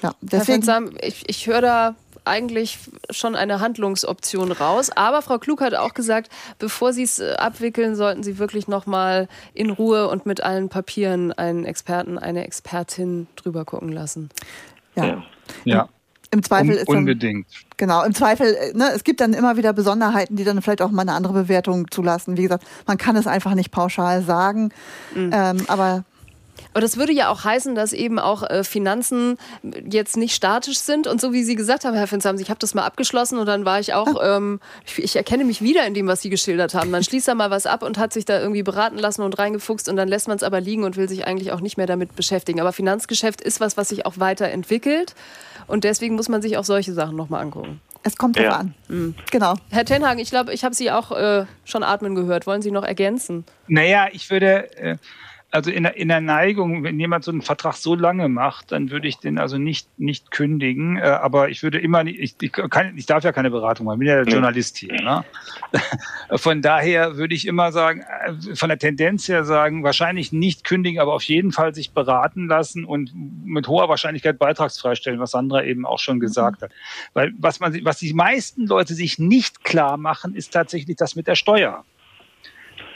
Ja, 0.02 0.14
deswegen. 0.22 0.38
Herr 0.38 0.46
Fensam, 0.46 0.98
ich, 1.02 1.28
ich 1.28 1.48
höre 1.48 1.62
da 1.62 1.96
eigentlich 2.26 2.80
schon 3.10 3.36
eine 3.36 3.60
Handlungsoption 3.60 4.52
raus. 4.52 4.90
Aber 4.90 5.22
Frau 5.22 5.38
Klug 5.38 5.62
hat 5.62 5.76
auch 5.76 5.94
gesagt, 5.94 6.32
bevor 6.60 6.92
Sie 6.92 7.04
es 7.04 7.20
äh, 7.20 7.34
abwickeln, 7.34 7.96
sollten 7.96 8.24
Sie 8.24 8.38
wirklich 8.38 8.68
noch 8.68 8.86
mal 8.86 9.28
in 9.54 9.70
Ruhe 9.70 10.10
und 10.10 10.26
mit 10.26 10.42
allen 10.42 10.70
Papieren 10.70 11.32
einen 11.32 11.66
Experten, 11.66 12.18
eine 12.18 12.44
Expertin 12.46 13.28
drüber 13.36 13.66
gucken 13.66 13.92
lassen. 13.92 14.30
Ja. 14.96 15.24
ja. 15.64 15.90
Im 16.32 16.44
Zweifel 16.44 16.72
um, 16.72 16.78
ist 16.78 16.90
dann, 16.90 16.98
unbedingt. 16.98 17.48
Genau, 17.78 18.04
im 18.04 18.14
Zweifel, 18.14 18.48
äh, 18.54 18.74
ne, 18.78 18.92
es 18.96 19.04
gibt 19.04 19.22
dann 19.22 19.34
immer 19.34 19.58
wieder 19.58 19.74
Besonderheiten, 19.74 20.36
die 20.36 20.44
dann 20.44 20.62
vielleicht 20.62 20.82
auch 20.82 20.92
mal 20.92 21.04
eine 21.04 21.14
andere 21.14 21.34
Bewertung 21.34 21.90
zulassen. 21.92 22.38
Wie 22.38 22.44
gesagt, 22.44 22.66
man 22.88 22.98
kann 22.98 23.16
es 23.16 23.28
einfach 23.28 23.56
nicht 23.56 23.72
pauschal 23.72 24.22
sagen. 24.24 24.70
Mhm. 25.14 25.32
Ähm, 25.34 25.58
aber 25.68 26.04
aber 26.74 26.82
das 26.82 26.98
würde 26.98 27.14
ja 27.14 27.30
auch 27.30 27.44
heißen, 27.44 27.76
dass 27.76 27.94
eben 27.94 28.20
auch 28.20 28.44
äh, 28.44 28.64
Finanzen 28.64 29.38
jetzt 29.90 30.18
nicht 30.18 30.36
statisch 30.36 30.80
sind. 30.80 31.08
Und 31.08 31.22
so 31.22 31.34
wie 31.34 31.44
Sie 31.44 31.56
gesagt 31.56 31.86
haben, 31.86 31.96
Herr 31.96 32.08
Finzhams, 32.08 32.42
ich 32.42 32.50
habe 32.50 32.60
das 32.60 32.74
mal 32.74 32.84
abgeschlossen 32.84 33.40
und 33.40 33.46
dann 33.46 33.66
war 33.66 33.80
ich 33.80 33.94
auch, 33.94 34.20
ah. 34.20 34.38
ähm, 34.38 34.60
ich, 34.86 35.00
ich, 35.00 35.16
erkenne 35.16 35.46
mich 35.46 35.62
wieder 35.62 35.86
in 35.86 35.94
dem, 35.94 36.08
was 36.08 36.22
Sie 36.22 36.30
geschildert 36.30 36.74
haben. 36.74 36.92
Man 36.92 37.04
schließt 37.04 37.28
da 37.28 37.36
mal 37.36 37.50
was 37.50 37.66
ab 37.66 37.84
und 37.84 37.98
hat 37.98 38.14
sich 38.14 38.26
da 38.26 38.40
irgendwie 38.40 38.64
beraten 38.64 38.98
lassen 38.98 39.22
und 39.22 39.38
reingefuchst 39.38 39.90
und 39.90 39.96
dann 39.96 40.08
lässt 40.08 40.28
man 40.28 40.38
es 40.38 40.44
aber 40.44 40.62
liegen 40.62 40.84
und 40.84 40.98
will 40.98 41.08
sich 41.08 41.26
eigentlich 41.28 41.52
auch 41.52 41.62
nicht 41.62 41.78
mehr 41.78 41.88
damit 41.88 42.16
beschäftigen. 42.16 42.60
Aber 42.60 42.74
Finanzgeschäft 42.74 43.42
ist 43.42 43.60
was, 43.60 43.78
was 43.78 43.90
sich 43.90 44.06
auch 44.06 44.18
weiterentwickelt. 44.18 45.16
Und 45.68 45.84
deswegen 45.84 46.16
muss 46.16 46.30
man 46.30 46.42
sich 46.42 46.58
auch 46.58 46.66
solche 46.66 46.94
Sachen 46.94 47.16
nochmal 47.16 47.42
angucken. 47.42 47.82
Es 48.04 48.18
kommt 48.18 48.38
drauf 48.38 48.46
ja. 48.46 48.58
an. 48.58 48.76
Mhm. 48.88 49.16
Genau. 49.32 49.56
Herr 49.72 49.84
Tenhagen, 49.84 50.20
ich 50.20 50.30
glaube, 50.30 50.54
ich 50.54 50.64
habe 50.64 50.76
Sie 50.76 50.92
auch 50.92 51.12
äh, 51.12 51.46
schon 51.64 51.82
atmen 51.84 52.14
gehört. 52.14 52.46
Wollen 52.46 52.62
Sie 52.62 52.70
noch 52.70 52.84
ergänzen? 52.84 53.46
Naja, 53.68 54.08
ich 54.12 54.30
würde. 54.30 54.78
Äh 54.78 54.98
also 55.52 55.72
in 55.72 55.84
der, 55.84 55.96
in 55.96 56.10
der 56.10 56.20
Neigung, 56.20 56.84
wenn 56.84 57.00
jemand 57.00 57.24
so 57.24 57.32
einen 57.32 57.42
Vertrag 57.42 57.76
so 57.76 57.96
lange 57.96 58.28
macht, 58.28 58.72
dann 58.74 58.92
würde 58.92 59.08
ich 59.08 59.20
den 59.20 59.38
also 59.38 59.58
nicht, 59.58 59.88
nicht 59.98 60.32
kündigen. 60.32 60.98
Äh, 60.98 61.04
aber 61.04 61.50
ich 61.50 61.64
würde 61.64 61.80
immer, 61.80 62.06
ich, 62.06 62.36
ich, 62.42 62.52
kann, 62.52 62.98
ich 62.98 63.06
darf 63.06 63.24
ja 63.24 63.32
keine 63.32 63.50
Beratung 63.52 63.86
machen, 63.86 63.96
ich 63.96 64.00
bin 64.00 64.08
ja 64.10 64.24
der 64.24 64.34
Journalist 64.34 64.78
hier. 64.78 64.94
Ne? 64.94 65.24
Von 66.38 66.62
daher 66.62 67.16
würde 67.16 67.36
ich 67.36 67.48
immer 67.48 67.72
sagen, 67.72 68.02
äh, 68.02 68.56
von 68.56 68.70
der 68.70 68.78
Tendenz 68.78 69.28
her 69.30 69.46
sagen, 69.46 69.84
wahrscheinlich 69.84 70.34
nicht 70.34 70.66
kündigen, 70.66 71.00
aber 71.00 71.14
auf 71.14 71.24
jeden 71.24 71.52
Fall 71.52 71.74
sich 71.74 71.92
beraten 71.92 72.48
lassen 72.48 72.84
und 72.84 73.12
mit 73.46 73.68
hoher 73.68 73.88
Wahrscheinlichkeit 73.88 74.38
beitragsfrei 74.38 74.96
stellen, 74.96 75.20
was 75.20 75.32
Sandra 75.32 75.64
eben 75.64 75.86
auch 75.86 76.00
schon 76.00 76.20
gesagt 76.20 76.64
hat. 76.64 76.72
Weil 77.14 77.34
was 77.38 77.60
man, 77.60 77.78
was 77.86 78.00
die 78.00 78.14
meisten 78.14 78.68
Leute 78.68 78.94
sich 78.94 79.20
nicht 79.20 79.64
klar 79.64 79.96
machen, 79.98 80.36
ist 80.36 80.52
tatsächlich 80.52 80.98
das 80.98 81.16
mit 81.16 81.28
der 81.28 81.36
Steuer. 81.36 81.86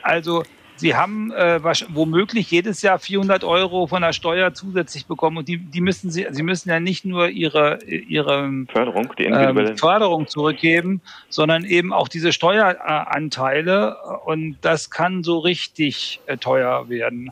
Also 0.01 0.43
Sie 0.79 0.95
haben 0.95 1.31
äh, 1.31 1.59
womöglich 1.89 2.49
jedes 2.51 2.81
Jahr 2.81 2.99
400 2.99 3.43
Euro 3.43 3.87
von 3.87 4.01
der 4.01 4.13
Steuer 4.13 4.53
zusätzlich 4.53 5.07
bekommen 5.07 5.37
und 5.37 5.49
die, 5.49 5.57
die 5.57 5.81
müssen 5.81 6.09
Sie, 6.09 6.25
Sie 6.29 6.41
müssen 6.41 6.69
ja 6.69 6.79
nicht 6.79 7.03
nur 7.03 7.27
Ihre, 7.27 7.83
Ihre 7.83 8.49
Förderung, 8.71 9.13
die 9.17 9.25
ähm, 9.25 9.77
Förderung 9.77 10.27
zurückgeben, 10.27 11.01
sondern 11.27 11.65
eben 11.65 11.91
auch 11.91 12.07
diese 12.07 12.31
Steueranteile 12.31 13.97
und 14.23 14.57
das 14.61 14.89
kann 14.89 15.21
so 15.21 15.39
richtig 15.39 16.21
äh, 16.27 16.37
teuer 16.37 16.87
werden. 16.87 17.29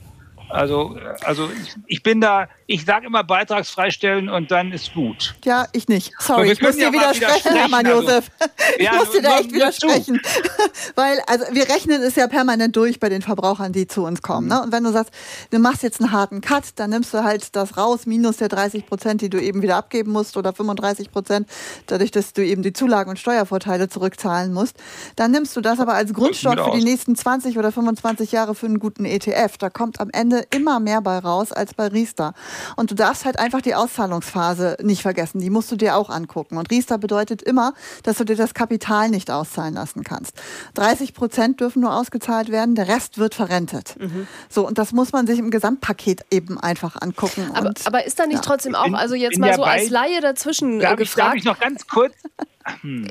Also, 0.49 0.97
also 1.23 1.49
ich, 1.49 1.75
ich 1.87 2.03
bin 2.03 2.21
da, 2.21 2.47
ich 2.67 2.85
sage 2.85 3.07
immer 3.07 3.23
beitragsfrei 3.23 3.91
stellen 3.91 4.29
und 4.29 4.49
dann 4.51 4.71
ist 4.71 4.93
gut. 4.93 5.35
Ja, 5.43 5.67
ich 5.73 5.87
nicht. 5.87 6.13
Sorry, 6.19 6.51
ich 6.51 6.61
muss 6.61 6.75
dir 6.75 6.83
ja 6.83 6.93
widersprechen, 6.93 7.55
Hermann 7.55 7.85
also, 7.85 8.01
Josef. 8.01 8.31
Ich 8.77 8.85
ja, 8.85 8.93
muss 8.93 9.11
dir 9.11 9.21
da 9.21 9.39
echt 9.39 9.53
widersprechen. 9.53 10.21
Weil, 10.95 11.19
also 11.25 11.45
wir 11.51 11.67
rechnen 11.69 12.01
es 12.01 12.15
ja 12.15 12.27
permanent 12.27 12.75
durch 12.75 12.99
bei 12.99 13.09
den 13.09 13.21
Verbrauchern, 13.21 13.71
die 13.71 13.87
zu 13.87 14.03
uns 14.03 14.21
kommen. 14.21 14.47
Ne? 14.47 14.61
Und 14.61 14.71
wenn 14.71 14.83
du 14.83 14.91
sagst, 14.91 15.13
du 15.51 15.59
machst 15.59 15.83
jetzt 15.83 16.01
einen 16.01 16.11
harten 16.11 16.41
Cut, 16.41 16.65
dann 16.75 16.89
nimmst 16.89 17.13
du 17.13 17.23
halt 17.23 17.55
das 17.55 17.77
raus, 17.77 18.05
minus 18.05 18.37
der 18.37 18.49
30 18.49 18.85
Prozent, 18.85 19.21
die 19.21 19.29
du 19.29 19.41
eben 19.41 19.61
wieder 19.61 19.77
abgeben 19.77 20.11
musst 20.11 20.37
oder 20.37 20.53
35 20.53 21.11
Prozent, 21.11 21.47
dadurch, 21.87 22.11
dass 22.11 22.33
du 22.33 22.45
eben 22.45 22.61
die 22.61 22.73
Zulagen 22.73 23.09
und 23.09 23.17
Steuervorteile 23.17 23.89
zurückzahlen 23.89 24.53
musst. 24.53 24.75
Dann 25.15 25.31
nimmst 25.31 25.55
du 25.55 25.61
das 25.61 25.79
aber 25.79 25.93
als 25.93 26.13
Grundstock 26.13 26.59
für 26.59 26.77
die 26.77 26.83
nächsten 26.83 27.15
20 27.15 27.57
oder 27.57 27.71
25 27.71 28.31
Jahre 28.31 28.53
für 28.53 28.65
einen 28.65 28.79
guten 28.79 29.05
ETF. 29.05 29.57
Da 29.57 29.69
kommt 29.69 29.99
am 29.99 30.09
Ende 30.11 30.36
Ende 30.37 30.47
immer 30.55 30.79
mehr 30.79 31.01
bei 31.01 31.19
raus 31.19 31.51
als 31.51 31.73
bei 31.73 31.87
Riester. 31.87 32.33
Und 32.75 32.91
du 32.91 32.95
darfst 32.95 33.25
halt 33.25 33.39
einfach 33.39 33.61
die 33.61 33.75
Auszahlungsphase 33.75 34.77
nicht 34.81 35.01
vergessen. 35.01 35.39
Die 35.39 35.49
musst 35.49 35.71
du 35.71 35.75
dir 35.75 35.95
auch 35.95 36.09
angucken. 36.09 36.57
Und 36.57 36.69
Riester 36.69 36.97
bedeutet 36.97 37.41
immer, 37.41 37.73
dass 38.03 38.17
du 38.17 38.23
dir 38.23 38.35
das 38.35 38.53
Kapital 38.53 39.09
nicht 39.09 39.31
auszahlen 39.31 39.73
lassen 39.73 40.03
kannst. 40.03 40.33
30 40.75 41.13
Prozent 41.13 41.59
dürfen 41.59 41.81
nur 41.81 41.93
ausgezahlt 41.93 42.49
werden, 42.49 42.75
der 42.75 42.87
Rest 42.87 43.17
wird 43.17 43.35
verrentet. 43.35 43.95
Mhm. 43.99 44.27
So, 44.49 44.67
und 44.67 44.77
das 44.77 44.91
muss 44.91 45.11
man 45.11 45.27
sich 45.27 45.39
im 45.39 45.51
Gesamtpaket 45.51 46.25
eben 46.31 46.59
einfach 46.59 47.01
angucken. 47.01 47.51
Aber, 47.53 47.69
und, 47.69 47.85
aber 47.85 48.05
ist 48.05 48.19
da 48.19 48.25
nicht 48.25 48.37
ja. 48.37 48.41
trotzdem 48.41 48.75
auch, 48.75 48.93
also 48.93 49.15
jetzt 49.15 49.39
mal 49.39 49.53
so 49.53 49.63
als 49.63 49.89
Laie 49.89 50.21
dazwischen 50.21 50.79
darf 50.79 50.97
gefragt? 50.97 51.37
Ich, 51.37 51.43
darf 51.43 51.55
ich 51.55 51.59
noch 51.59 51.59
ganz 51.59 51.87
kurz. 51.87 52.13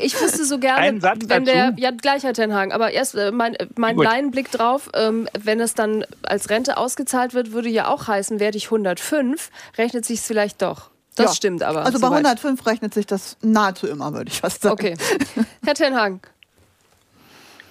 Ich 0.01 0.21
wüsste 0.21 0.45
so 0.45 0.59
gerne, 0.59 1.01
wenn 1.03 1.45
der, 1.45 1.75
ja 1.77 1.91
gleich 1.91 2.25
Herr 2.25 2.35
Tenhagen, 2.35 2.73
aber 2.73 2.91
erst 2.93 3.15
äh, 3.15 3.31
mein, 3.33 3.55
äh, 3.55 3.67
mein 3.77 3.97
Laienblick 3.97 4.51
drauf, 4.51 4.91
ähm, 4.95 5.29
wenn 5.39 5.61
es 5.61 5.75
dann 5.75 6.05
als 6.23 6.51
Rente 6.51 6.77
ausgezahlt 6.77 7.35
wird, 7.35 7.53
würde 7.53 7.69
ja 7.69 7.89
auch 7.89 8.09
heißen, 8.09 8.41
werde 8.41 8.59
ich 8.59 8.67
105, 8.67 9.51
rechnet 9.79 10.05
sich 10.05 10.21
es 10.21 10.27
vielleicht 10.27 10.63
doch. 10.63 10.91
Das 11.17 11.27
ja. 11.27 11.35
stimmt 11.35 11.63
aber. 11.63 11.85
Also 11.85 11.99
bei 11.99 12.09
105 12.09 12.67
rechnet 12.67 12.93
sich 12.93 13.07
das 13.07 13.39
nahezu 13.41 13.87
immer, 13.87 14.13
würde 14.13 14.31
ich 14.31 14.41
fast 14.41 14.63
sagen. 14.63 14.75
Okay. 14.75 14.97
Herr 15.65 15.75
Tenhagen. 15.75 16.21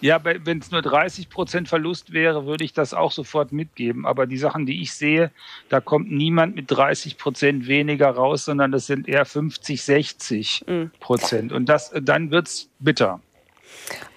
Ja, 0.05 0.21
wenn 0.23 0.59
es 0.59 0.69
nur 0.69 0.83
30 0.83 1.29
Prozent 1.29 1.67
Verlust 1.67 2.13
wäre, 2.13 2.45
würde 2.45 2.63
ich 2.63 2.73
das 2.73 2.93
auch 2.93 3.11
sofort 3.11 3.51
mitgeben. 3.51 4.05
Aber 4.05 4.27
die 4.27 4.37
Sachen, 4.37 4.67
die 4.67 4.83
ich 4.83 4.93
sehe, 4.93 5.31
da 5.67 5.81
kommt 5.81 6.11
niemand 6.11 6.55
mit 6.55 6.69
30 6.69 7.17
Prozent 7.17 7.65
weniger 7.65 8.11
raus, 8.11 8.45
sondern 8.45 8.71
das 8.71 8.85
sind 8.85 9.07
eher 9.07 9.25
50, 9.25 9.81
60 9.81 10.65
mhm. 10.67 10.91
Prozent. 10.99 11.51
Und 11.51 11.69
das, 11.69 11.91
dann 11.99 12.29
wird 12.29 12.45
es 12.45 12.69
bitter. 12.77 13.19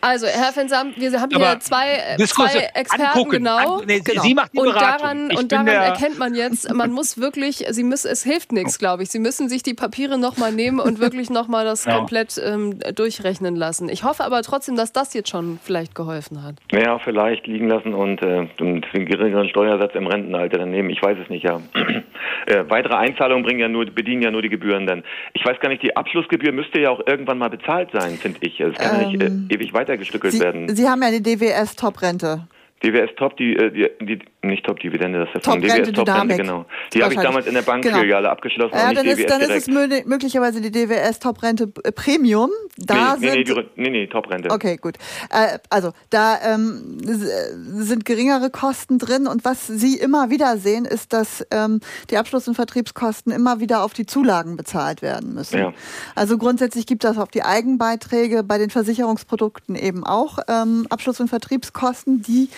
Also, 0.01 0.27
Herr 0.27 0.53
Fensam, 0.53 0.93
wir 0.97 1.21
haben 1.21 1.35
hier 1.35 1.59
zwei, 1.61 2.17
äh, 2.17 2.25
zwei 2.25 2.71
Experten, 2.75 3.03
angucken. 3.03 3.31
genau. 3.31 3.79
An, 3.79 3.87
nee, 3.87 4.01
genau. 4.01 4.23
Sie 4.23 4.35
macht 4.35 4.53
die 4.55 4.59
und 4.59 4.75
daran, 4.75 5.31
und 5.37 5.51
daran 5.51 5.67
erkennt 5.67 6.19
man 6.19 6.35
jetzt, 6.35 6.73
man 6.73 6.93
muss 6.93 7.19
wirklich, 7.19 7.65
Sie 7.71 7.83
müssen, 7.83 8.09
es 8.09 8.23
hilft 8.23 8.53
nichts, 8.53 8.79
glaube 8.79 9.03
ich. 9.03 9.11
Sie 9.11 9.19
müssen 9.19 9.49
sich 9.49 9.65
die 9.65 9.75
Papiere 9.75 10.17
nochmal 10.19 10.53
nehmen 10.53 10.79
und 10.79 11.01
wirklich 11.01 11.31
nochmal 11.31 11.65
das 11.65 11.85
ja. 11.85 11.97
komplett 11.97 12.41
ähm, 12.45 12.79
durchrechnen 12.95 13.57
lassen. 13.57 13.89
Ich 13.89 14.05
hoffe 14.05 14.25
aber 14.25 14.43
trotzdem, 14.43 14.77
dass 14.77 14.93
das 14.93 15.15
jetzt 15.15 15.31
schon 15.31 15.59
vielleicht 15.63 15.97
geholfen 15.97 16.45
hat. 16.45 16.57
Ja, 16.71 16.99
vielleicht 17.01 17.47
liegen 17.49 17.69
lassen 17.69 17.93
und 17.93 18.23
äh, 18.23 18.47
einen 18.61 18.83
geringeren 18.83 19.49
Steuersatz 19.49 19.95
im 19.95 20.07
Rentenalter 20.07 20.59
dann 20.59 20.71
nehmen. 20.71 20.91
Ich 20.91 21.03
weiß 21.03 21.19
es 21.23 21.29
nicht, 21.29 21.45
ja. 21.45 21.61
äh, 22.47 22.65
weitere 22.69 22.95
Einzahlungen 22.95 23.45
bringen 23.45 23.61
ja 23.61 23.69
nur, 23.69 23.85
bedienen 23.87 24.23
ja 24.23 24.31
nur 24.31 24.43
die 24.43 24.49
Gebühren 24.49 24.87
dann. 24.87 25.03
Ich 25.35 25.45
weiß 25.45 25.59
gar 25.59 25.71
nicht, 25.71 25.83
die 25.83 25.97
Abschlussgebühr 25.97 26.53
müsste 26.53 26.81
ja 26.81 26.91
auch 26.91 27.01
irgendwann 27.05 27.39
mal 27.39 27.51
bezahlt 27.51 27.91
sein, 27.93 28.13
finde 28.13 28.39
ich. 28.43 28.61
Es 28.61 28.77
kann 28.77 28.95
ähm, 28.95 29.01
ja 29.01 29.09
nicht 29.09 29.23
äh, 29.23 29.55
ewig 29.59 29.73
weiter 29.73 29.89
weitergestückelt 29.89 30.35
Sie, 30.35 30.41
werden. 30.41 30.75
Sie 30.75 30.89
haben 30.89 31.03
ja 31.03 31.11
die 31.11 31.23
DWS-Top-Rente. 31.23 32.47
DWS 32.83 33.11
Top, 33.17 33.37
die, 33.37 33.57
äh, 33.57 33.71
die, 33.71 34.07
die 34.07 34.19
nicht 34.43 34.65
Top-Dividende, 34.65 35.19
das 35.21 35.29
ist 35.29 35.47
ja 35.47 35.53
von 35.53 35.61
DWS 35.61 35.93
Top-Rente, 35.93 36.37
genau. 36.37 36.65
Die 36.93 37.03
habe 37.03 37.13
ich 37.13 37.21
damals 37.21 37.47
in 37.47 37.55
der 37.55 37.63
Bankfiliale 37.63 38.07
genau. 38.07 38.29
abgeschlossen. 38.29 38.75
Ja, 38.75 38.93
dann, 38.93 39.07
ist, 39.07 39.29
dann 39.29 39.41
ist, 39.41 39.69
es 39.69 40.07
möglicherweise 40.07 40.61
die 40.61 40.71
DWS 40.71 41.19
Top-Rente 41.19 41.73
äh, 41.83 41.91
Premium. 41.91 42.51
Da 42.77 43.17
nee, 43.19 43.29
sind, 43.29 43.49
nee, 43.49 43.55
nee, 43.55 43.65
nee, 43.75 43.91
nee 43.91 44.07
Top-Rente. 44.07 44.51
Okay, 44.51 44.77
gut. 44.77 44.97
Äh, 45.31 45.59
also 45.71 45.93
da 46.11 46.39
ähm, 46.45 46.99
sind 47.01 48.05
geringere 48.05 48.51
Kosten 48.51 48.99
drin 48.99 49.27
und 49.27 49.45
was 49.45 49.67
Sie 49.67 49.97
immer 49.97 50.31
wieder 50.31 50.57
sehen, 50.59 50.85
ist, 50.85 51.13
dass 51.13 51.45
ähm, 51.51 51.81
die 52.11 52.17
Abschluss- 52.17 52.47
und 52.47 52.55
Vertriebskosten 52.55 53.33
immer 53.33 53.59
wieder 53.59 53.83
auf 53.83 53.93
die 53.93 54.07
Zulagen 54.07 54.57
bezahlt 54.57 55.03
werden 55.03 55.35
müssen. 55.35 55.59
Ja. 55.59 55.73
Also 56.15 56.39
grundsätzlich 56.39 56.87
gibt 56.87 57.03
das 57.03 57.19
auf 57.19 57.31
die 57.31 57.43
Eigenbeiträge 57.43 58.45
bei 58.45 58.59
den 58.59 58.71
Versicherungsprodukten 58.71 59.75
eben 59.75 60.05
auch 60.05 60.39
ähm, 60.47 60.87
Abschluss- 60.91 61.21
und 61.21 61.29
Vertriebskosten, 61.29 62.23
die 62.23 62.49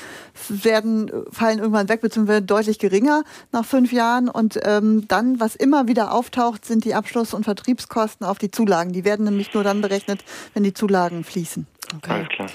werden, 0.48 1.10
fallen 1.30 1.69
irgendwann 1.70 1.88
weg, 1.88 2.00
beziehungsweise 2.00 2.42
deutlich 2.42 2.78
geringer 2.78 3.22
nach 3.52 3.64
fünf 3.64 3.92
Jahren. 3.92 4.28
Und 4.28 4.58
ähm, 4.64 5.06
dann, 5.08 5.40
was 5.40 5.54
immer 5.54 5.88
wieder 5.88 6.12
auftaucht, 6.12 6.64
sind 6.64 6.84
die 6.84 6.94
Abschluss- 6.94 7.34
und 7.34 7.44
Vertriebskosten 7.44 8.26
auf 8.26 8.38
die 8.38 8.50
Zulagen. 8.50 8.92
Die 8.92 9.04
werden 9.04 9.24
nämlich 9.24 9.54
nur 9.54 9.64
dann 9.64 9.80
berechnet, 9.80 10.24
wenn 10.54 10.64
die 10.64 10.74
Zulagen 10.74 11.24
fließen. 11.24 11.66
Okay. 11.96 12.12
Alles 12.12 12.28
klar. 12.28 12.48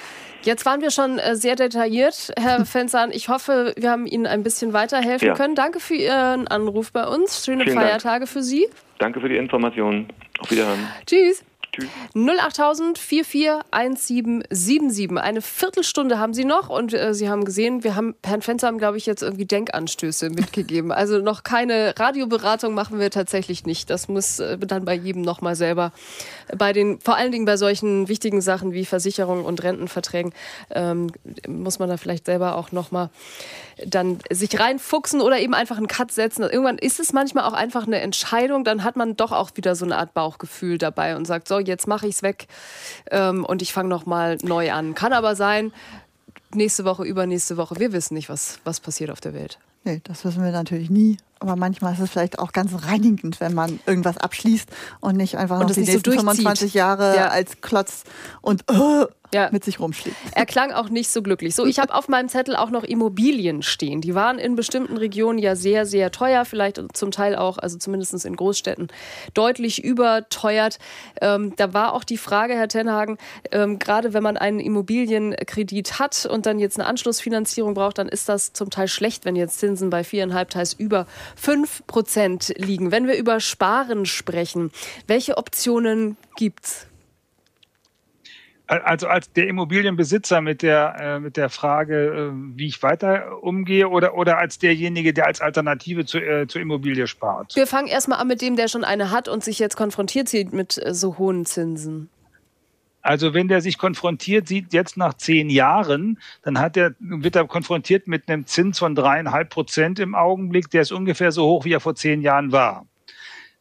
Jetzt 0.43 0.65
waren 0.65 0.81
wir 0.81 0.91
schon 0.91 1.17
äh, 1.17 1.35
sehr 1.35 1.55
detailliert, 1.55 2.31
Herr 2.37 2.65
Fensan. 2.65 3.11
Ich 3.11 3.29
hoffe, 3.29 3.73
wir 3.77 3.89
haben 3.89 4.05
Ihnen 4.05 4.27
ein 4.27 4.43
bisschen 4.43 4.73
weiterhelfen 4.73 5.29
ja. 5.29 5.33
können. 5.33 5.55
Danke 5.55 5.79
für 5.79 5.95
Ihren 5.95 6.47
Anruf 6.47 6.91
bei 6.91 7.07
uns. 7.07 7.43
Schöne 7.43 7.63
Vielen 7.63 7.77
Feiertage 7.77 8.25
Dank. 8.25 8.29
für 8.29 8.43
Sie. 8.43 8.67
Danke 8.99 9.21
für 9.21 9.29
die 9.29 9.37
Informationen. 9.37 10.07
Auf 10.39 10.51
Wiederhören. 10.51 10.87
Tschüss. 11.07 11.43
Tschüss. 11.75 11.89
08000 12.13 12.97
441777. 12.97 15.17
Eine 15.17 15.41
Viertelstunde 15.41 16.19
haben 16.19 16.33
Sie 16.33 16.45
noch 16.45 16.69
und 16.69 16.93
äh, 16.93 17.13
Sie 17.13 17.27
haben 17.29 17.43
gesehen, 17.45 17.83
wir 17.83 17.95
haben 17.95 18.15
Herrn 18.25 18.41
Fenster 18.41 18.67
haben, 18.67 18.77
glaube 18.77 18.97
ich, 18.97 19.05
jetzt 19.05 19.21
irgendwie 19.21 19.45
Denkanstöße 19.45 20.29
mitgegeben. 20.29 20.93
Also 21.05 21.19
noch 21.19 21.43
keine 21.43 21.93
Radioberatung 21.99 22.73
machen 22.73 22.99
wir 22.99 23.11
tatsächlich 23.11 23.65
nicht. 23.65 23.89
Das 23.89 24.07
muss 24.07 24.39
äh, 24.39 24.57
dann 24.57 24.85
bei 24.85 24.93
jedem 24.93 25.23
nochmal 25.23 25.55
selber, 25.55 25.91
bei 26.57 26.71
den, 26.73 27.01
vor 27.01 27.17
allen 27.17 27.33
Dingen 27.33 27.45
bei 27.45 27.57
solchen 27.57 28.07
wichtigen 28.07 28.39
Sachen 28.41 28.71
wie 28.71 28.85
Versicherungen 28.85 29.43
und 29.45 29.61
Rentenverträgen, 29.61 30.33
ähm, 30.71 31.11
muss 31.47 31.79
man 31.79 31.89
da 31.89 31.97
vielleicht 31.97 32.25
selber 32.25 32.55
auch 32.55 32.71
nochmal 32.71 33.09
dann 33.85 34.19
sich 34.29 34.59
reinfuchsen 34.59 35.21
oder 35.21 35.39
eben 35.39 35.53
einfach 35.53 35.77
einen 35.77 35.87
Cut 35.87 36.11
setzen. 36.11 36.43
Irgendwann 36.43 36.77
ist 36.77 36.99
es 36.99 37.13
manchmal 37.13 37.43
auch 37.43 37.53
einfach 37.53 37.85
eine 37.85 37.99
Entscheidung, 37.99 38.63
dann 38.63 38.83
hat 38.83 38.95
man 38.95 39.17
doch 39.17 39.31
auch 39.31 39.51
wieder 39.55 39.75
so 39.75 39.85
eine 39.85 39.97
Art 39.97 40.13
Bauchgefühl 40.13 40.77
dabei 40.77 41.15
und 41.15 41.25
sagt, 41.25 41.47
so, 41.47 41.59
jetzt 41.67 41.87
mache 41.87 42.07
ich 42.07 42.15
es 42.15 42.23
weg 42.23 42.47
ähm, 43.11 43.45
und 43.45 43.61
ich 43.61 43.73
fange 43.73 43.89
nochmal 43.89 44.37
neu 44.41 44.71
an. 44.71 44.95
Kann 44.95 45.13
aber 45.13 45.35
sein, 45.35 45.71
nächste 46.53 46.85
Woche, 46.85 47.03
übernächste 47.03 47.57
Woche, 47.57 47.75
wir 47.79 47.93
wissen 47.93 48.13
nicht, 48.13 48.29
was, 48.29 48.59
was 48.63 48.79
passiert 48.79 49.11
auf 49.11 49.21
der 49.21 49.33
Welt. 49.33 49.59
Nee, 49.83 50.01
das 50.03 50.25
wissen 50.25 50.43
wir 50.43 50.51
natürlich 50.51 50.89
nie. 50.89 51.17
Aber 51.39 51.55
manchmal 51.55 51.93
ist 51.93 51.99
es 51.99 52.09
vielleicht 52.09 52.39
auch 52.39 52.53
ganz 52.53 52.71
reinigend, 52.85 53.39
wenn 53.39 53.53
man 53.53 53.79
irgendwas 53.85 54.17
abschließt 54.17 54.69
und 55.01 55.17
nicht 55.17 55.37
einfach 55.37 55.59
und 55.59 55.67
noch 55.67 55.73
die 55.73 55.81
nächsten 55.81 56.03
so 56.03 56.11
25 56.11 56.73
Jahre 56.73 57.15
ja. 57.15 57.27
als 57.27 57.61
Klotz 57.61 58.03
und 58.41 58.63
uh, 58.71 59.05
ja. 59.33 59.49
mit 59.51 59.63
sich 59.63 59.79
rumschlägt. 59.79 60.15
Er 60.33 60.45
klang 60.45 60.71
auch 60.71 60.89
nicht 60.89 61.09
so 61.09 61.21
glücklich. 61.21 61.55
So, 61.55 61.65
ich 61.65 61.79
habe 61.79 61.93
auf 61.93 62.07
meinem 62.07 62.29
Zettel 62.29 62.55
auch 62.55 62.69
noch 62.69 62.83
Immobilien 62.83 63.61
stehen. 63.61 64.01
Die 64.01 64.15
waren 64.15 64.39
in 64.39 64.55
bestimmten 64.55 64.97
Regionen 64.97 65.39
ja 65.39 65.55
sehr, 65.55 65.85
sehr 65.85 66.11
teuer, 66.11 66.45
vielleicht 66.45 66.81
zum 66.93 67.11
Teil 67.11 67.35
auch, 67.35 67.57
also 67.57 67.77
zumindest 67.77 68.25
in 68.25 68.35
Großstädten, 68.35 68.87
deutlich 69.33 69.83
überteuert. 69.83 70.79
Ähm, 71.21 71.53
da 71.57 71.73
war 71.73 71.93
auch 71.93 72.03
die 72.03 72.17
Frage, 72.17 72.53
Herr 72.53 72.69
Tenhagen, 72.69 73.17
ähm, 73.51 73.77
gerade 73.77 74.13
wenn 74.13 74.23
man 74.23 74.37
einen 74.37 74.59
Immobilienkredit 74.59 75.99
hat 75.99 76.25
und 76.25 76.45
dann 76.45 76.59
jetzt 76.59 76.79
eine 76.79 76.87
Anschlussfinanzierung 76.87 77.73
braucht, 77.73 77.97
dann 77.97 78.07
ist 78.07 78.29
das 78.29 78.53
zum 78.53 78.69
Teil 78.69 78.87
schlecht, 78.87 79.25
wenn 79.25 79.35
jetzt 79.35 79.59
Zinsen 79.59 79.89
bei 79.89 80.03
viereinhalb, 80.03 80.49
teils 80.49 80.73
über 80.73 81.07
fünf 81.35 81.85
Prozent 81.87 82.53
liegen. 82.57 82.91
Wenn 82.91 83.07
wir 83.07 83.17
über 83.17 83.39
Sparen 83.39 84.05
sprechen, 84.05 84.71
welche 85.07 85.37
Optionen 85.37 86.17
gibt's? 86.35 86.87
Also 88.67 89.07
als 89.07 89.31
der 89.31 89.47
Immobilienbesitzer 89.47 90.41
mit 90.41 90.63
der, 90.63 90.95
äh, 90.99 91.19
mit 91.19 91.37
der 91.37 91.49
Frage, 91.49 92.31
äh, 92.31 92.57
wie 92.57 92.65
ich 92.65 92.81
weiter 92.81 93.43
umgehe 93.43 93.89
oder, 93.89 94.15
oder 94.15 94.39
als 94.39 94.57
derjenige, 94.57 95.13
der 95.13 95.27
als 95.27 95.39
Alternative 95.39 96.05
zu, 96.05 96.17
äh, 96.17 96.47
zur 96.47 96.61
Immobilie 96.61 97.05
spart? 97.05 97.55
Wir 97.55 97.67
fangen 97.67 97.87
erstmal 97.87 98.19
an 98.19 98.27
mit 98.27 98.41
dem, 98.41 98.55
der 98.55 98.67
schon 98.67 98.83
eine 98.83 99.11
hat 99.11 99.27
und 99.27 99.43
sich 99.43 99.59
jetzt 99.59 99.77
konfrontiert 99.77 100.29
sieht 100.29 100.51
mit 100.51 100.83
äh, 100.83 100.95
so 100.95 101.19
hohen 101.19 101.45
Zinsen. 101.45 102.09
Also 103.05 103.35
wenn 103.35 103.47
der 103.47 103.61
sich 103.61 103.77
konfrontiert 103.77 104.47
sieht, 104.47 104.73
jetzt 104.73 104.97
nach 104.97 105.13
zehn 105.13 105.51
Jahren, 105.51 106.19
dann 106.41 106.57
hat 106.57 106.75
er, 106.75 106.95
wird 106.97 107.35
er 107.35 107.45
konfrontiert 107.45 108.07
mit 108.07 108.27
einem 108.27 108.47
Zins 108.47 108.79
von 108.79 108.95
dreieinhalb 108.95 109.51
Prozent 109.51 109.99
im 109.99 110.15
Augenblick. 110.15 110.71
Der 110.71 110.81
ist 110.81 110.91
ungefähr 110.91 111.31
so 111.31 111.45
hoch, 111.45 111.65
wie 111.65 111.73
er 111.73 111.79
vor 111.79 111.93
zehn 111.93 112.21
Jahren 112.21 112.51
war. 112.51 112.87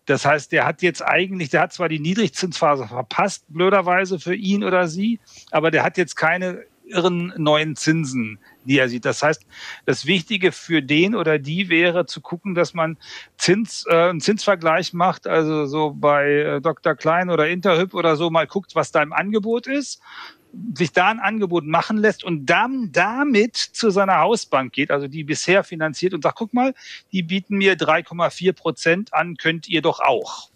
Das 0.06 0.24
heißt, 0.24 0.50
der 0.50 0.64
hat 0.64 0.80
jetzt 0.80 1.02
eigentlich, 1.02 1.50
der 1.50 1.60
hat 1.60 1.74
zwar 1.74 1.90
die 1.90 2.00
Niedrigzinsphase 2.00 2.88
verpasst, 2.88 3.44
blöderweise 3.48 4.18
für 4.18 4.34
ihn 4.34 4.64
oder 4.64 4.88
sie, 4.88 5.20
aber 5.50 5.70
der 5.70 5.82
hat 5.82 5.98
jetzt 5.98 6.16
keine 6.16 6.64
irren 6.94 7.32
neuen 7.36 7.76
Zinsen, 7.76 8.38
die 8.64 8.78
er 8.78 8.88
sieht. 8.88 9.04
Das 9.04 9.22
heißt, 9.22 9.44
das 9.84 10.06
Wichtige 10.06 10.52
für 10.52 10.82
den 10.82 11.14
oder 11.14 11.38
die 11.38 11.68
wäre 11.68 12.06
zu 12.06 12.20
gucken, 12.20 12.54
dass 12.54 12.72
man 12.72 12.96
Zins, 13.36 13.84
äh, 13.88 14.10
einen 14.10 14.20
Zinsvergleich 14.20 14.92
macht, 14.92 15.26
also 15.26 15.66
so 15.66 15.90
bei 15.90 16.30
äh, 16.30 16.60
Dr. 16.60 16.94
Klein 16.94 17.30
oder 17.30 17.48
Interhyp 17.48 17.94
oder 17.94 18.16
so 18.16 18.30
mal 18.30 18.46
guckt, 18.46 18.74
was 18.74 18.92
da 18.92 19.02
im 19.02 19.12
Angebot 19.12 19.66
ist 19.66 20.00
sich 20.76 20.92
da 20.92 21.08
ein 21.08 21.20
Angebot 21.20 21.64
machen 21.64 21.96
lässt 21.96 22.24
und 22.24 22.46
dann 22.46 22.90
damit 22.92 23.56
zu 23.56 23.90
seiner 23.90 24.18
Hausbank 24.18 24.72
geht, 24.72 24.90
also 24.90 25.08
die 25.08 25.24
bisher 25.24 25.64
finanziert 25.64 26.14
und 26.14 26.22
sagt, 26.22 26.38
guck 26.38 26.54
mal, 26.54 26.74
die 27.12 27.22
bieten 27.22 27.56
mir 27.56 27.76
3,4 27.76 28.52
Prozent 28.52 29.14
an, 29.14 29.36
könnt 29.36 29.68
ihr 29.68 29.82
doch 29.82 30.00
auch. 30.00 30.50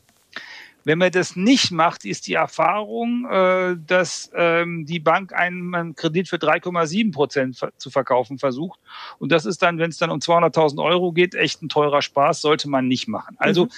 Wenn 0.88 0.96
man 0.96 1.10
das 1.10 1.36
nicht 1.36 1.70
macht, 1.70 2.06
ist 2.06 2.26
die 2.28 2.32
Erfahrung, 2.32 3.26
äh, 3.30 3.76
dass 3.76 4.30
ähm, 4.34 4.86
die 4.86 5.00
Bank 5.00 5.34
einen 5.34 5.94
Kredit 5.94 6.28
für 6.28 6.36
3,7 6.36 7.12
Prozent 7.12 7.60
zu 7.76 7.90
verkaufen 7.90 8.38
versucht. 8.38 8.80
Und 9.18 9.30
das 9.30 9.44
ist 9.44 9.60
dann, 9.60 9.76
wenn 9.76 9.90
es 9.90 9.98
dann 9.98 10.08
um 10.08 10.20
200.000 10.20 10.82
Euro 10.82 11.12
geht, 11.12 11.34
echt 11.34 11.60
ein 11.60 11.68
teurer 11.68 12.00
Spaß, 12.00 12.40
sollte 12.40 12.70
man 12.70 12.88
nicht 12.88 13.06
machen. 13.06 13.36
Also 13.38 13.66
mhm. 13.66 13.70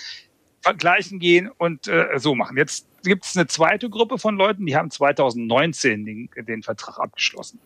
vergleichen 0.61 1.19
gehen 1.19 1.51
und 1.59 1.89
äh, 1.89 2.11
so 2.19 2.37
machen. 2.37 2.57
Jetzt 2.57 2.87
gibt 3.03 3.25
es 3.25 3.37
eine 3.37 3.49
zweite 3.49 3.91
Gruppe 3.91 4.17
von 4.17 4.37
Leuten, 4.37 4.65
die 4.65 4.77
haben 4.77 4.93
2019 4.93 6.05
den, 6.05 6.31
den 6.37 6.63
Vertrag 6.63 7.01
abgeschlossen. 7.01 7.59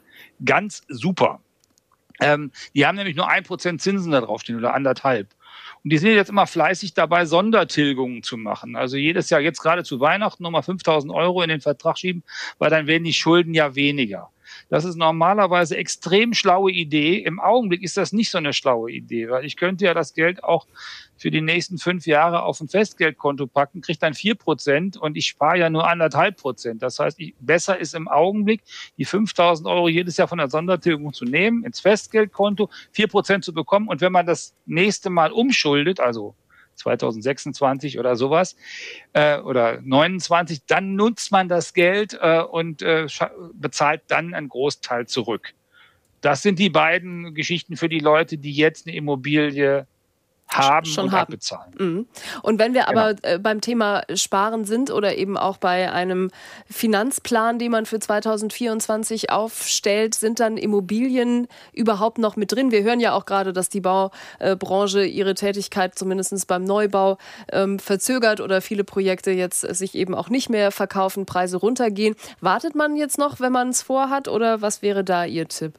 Ganz 0.43 0.85
super. 0.89 1.43
Ähm, 2.19 2.51
die 2.75 2.87
haben 2.87 2.97
nämlich 2.97 3.16
nur 3.16 3.29
ein 3.29 3.45
Prozent 3.45 3.83
Zinsen 3.83 4.12
da 4.12 4.23
draufstehen 4.23 4.59
oder 4.59 4.73
anderthalb. 4.73 5.29
Und 5.83 5.93
die 5.93 5.99
sind 5.99 6.15
jetzt 6.15 6.31
immer 6.31 6.47
fleißig 6.47 6.95
dabei, 6.95 7.27
Sondertilgungen 7.27 8.23
zu 8.23 8.37
machen. 8.37 8.77
Also 8.77 8.97
jedes 8.97 9.31
Jahr, 9.31 9.41
jetzt 9.41 9.61
gerade 9.61 9.85
zu 9.85 10.01
Weihnachten, 10.01 10.43
nochmal 10.43 10.63
5000 10.63 11.13
Euro 11.13 11.43
in 11.43 11.51
den 11.51 11.61
Vertrag 11.61 11.99
schieben, 11.99 12.23
weil 12.59 12.71
dann 12.71 12.87
werden 12.87 13.05
die 13.05 13.13
Schulden 13.13 13.55
ja 13.55 13.75
weniger. 13.75 14.31
Das 14.69 14.85
ist 14.85 14.97
normalerweise 14.97 15.77
extrem 15.77 16.35
schlaue 16.35 16.73
Idee. 16.73 17.19
Im 17.19 17.41
Augenblick 17.41 17.83
ist 17.83 17.97
das 17.97 18.13
nicht 18.13 18.31
so 18.31 18.39
eine 18.39 18.53
schlaue 18.53 18.91
Idee, 18.91 19.31
weil 19.31 19.45
ich 19.45 19.57
könnte 19.57 19.85
ja 19.85 19.95
das 19.95 20.15
Geld 20.15 20.43
auch 20.43 20.67
für 21.17 21.31
die 21.31 21.41
nächsten 21.41 21.79
fünf 21.79 22.07
Jahre 22.07 22.43
auf 22.43 22.61
ein 22.61 22.69
Festgeldkonto 22.69 23.47
packen, 23.47 23.81
kriege 23.81 23.99
dann 23.99 24.15
vier 24.15 24.35
Prozent 24.35 24.97
und 24.97 25.17
ich 25.17 25.27
spare 25.27 25.59
ja 25.59 25.71
nur 25.71 25.89
anderthalb 25.89 26.37
Prozent. 26.37 26.83
Das 26.83 26.99
heißt, 26.99 27.21
ich, 27.21 27.35
besser 27.41 27.79
ist 27.79 27.95
im 27.95 28.09
Augenblick, 28.09 28.63
die 28.99 29.05
5000 29.05 29.69
Euro 29.69 29.89
jedes 29.89 30.17
Jahr 30.17 30.29
von 30.29 30.39
der 30.39 30.51
Sondertilgung 30.51 31.13
zu 31.13 31.25
nehmen, 31.25 31.65
ins 31.65 31.81
Festgeldkonto, 31.81 32.69
vier 32.91 33.07
Prozent 33.07 33.45
zu 33.45 33.55
bekommen 33.55 33.89
und 33.89 34.01
wenn 34.01 34.13
man 34.13 34.27
das 34.27 34.55
nächste 34.67 35.11
Mal 35.11 35.33
umschuldet, 35.33 36.01
also 36.01 36.35
2026 36.77 37.99
oder 37.99 38.17
sowas 38.17 38.57
äh, 39.13 39.39
oder 39.39 39.81
29, 39.83 40.67
dann 40.67 40.95
nutzt 40.95 41.33
man 41.33 41.49
das 41.49 41.75
Geld 41.75 42.19
äh, 42.21 42.41
und 42.41 42.83
äh, 42.83 43.07
bezahlt 43.55 44.03
dann 44.09 44.35
einen 44.35 44.49
Großteil 44.49 45.07
zurück. 45.07 45.55
Das 46.21 46.43
sind 46.43 46.59
die 46.59 46.71
beiden 46.71 47.35
Geschichten 47.35 47.77
für 47.77 47.89
die 47.89 47.99
Leute, 47.99 48.39
die 48.39 48.53
jetzt 48.53 48.87
eine 48.87 48.97
Immobilie 48.97 49.87
haben 50.49 50.87
schon 50.87 51.07
und 51.07 51.12
haben. 51.12 51.21
abbezahlen. 51.23 51.75
Mhm. 51.79 52.07
Und 52.43 52.59
wenn 52.59 52.75
wir 52.75 52.89
aber 52.89 53.15
Genau. 53.15 53.35
äh, 53.35 53.39
beim 53.39 53.61
Thema 53.61 54.03
Sparen 54.15 54.65
sind 54.65 54.91
oder 54.91 55.16
eben 55.16 55.37
auch 55.37 55.57
bei 55.57 55.91
einem 55.91 56.31
Finanzplan, 56.71 57.59
den 57.59 57.73
man 57.73 57.87
für 57.87 57.99
2024 57.99 59.31
aufstellt, 59.31 60.15
sind 60.15 60.41
dann 60.41 60.57
Immobilien 60.57 61.49
überhaupt 61.73 62.19
noch 62.19 62.37
mit 62.37 62.53
drin? 62.53 62.71
Wir 62.71 62.83
hören 62.83 63.01
ja 63.01 63.12
auch 63.15 63.27
gerade, 63.27 63.53
dass 63.53 63.69
die 63.69 63.81
Baubranche 63.81 65.05
ihre 65.05 65.35
Tätigkeit 65.35 65.99
zumindest 65.99 66.47
beim 66.47 66.65
Neubau 66.65 67.19
ähm, 67.53 67.79
verzögert 67.79 68.41
oder 68.41 68.61
viele 68.61 68.85
Projekte 68.85 69.31
jetzt 69.31 69.61
sich 69.62 69.95
eben 69.95 70.15
auch 70.15 70.29
nicht 70.29 70.51
mehr 70.51 70.71
verkaufen, 70.71 71.27
Preise 71.27 71.57
runtergehen. 71.57 72.15
Wartet 72.41 72.75
man 72.75 72.97
jetzt 72.97 73.19
noch, 73.19 73.41
wenn 73.41 73.53
man 73.53 73.71
es 73.71 73.83
vorhat 73.83 74.29
oder 74.29 74.62
was 74.62 74.83
wäre 74.83 75.05
da 75.05 75.25
Ihr 75.25 75.49
Tipp? 75.49 75.75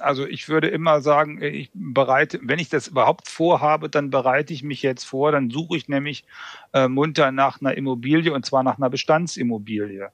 Also 0.00 0.26
ich 0.26 0.48
würde 0.48 0.68
immer 0.68 1.00
sagen, 1.00 1.40
ich 1.42 1.70
bereite, 1.72 2.40
wenn 2.42 2.58
ich 2.58 2.68
das 2.68 2.88
überhaupt 2.88 3.28
vorhabe, 3.28 3.88
dann 3.88 4.10
bereite 4.10 4.52
ich 4.52 4.64
mich 4.64 4.82
jetzt 4.82 5.04
vor, 5.04 5.30
dann 5.30 5.50
suche 5.50 5.76
ich 5.76 5.88
nämlich 5.88 6.24
äh, 6.72 6.88
munter 6.88 7.30
nach 7.30 7.60
einer 7.60 7.76
Immobilie 7.76 8.32
und 8.32 8.44
zwar 8.44 8.64
nach 8.64 8.78
einer 8.78 8.90
Bestandsimmobilie. 8.90 10.10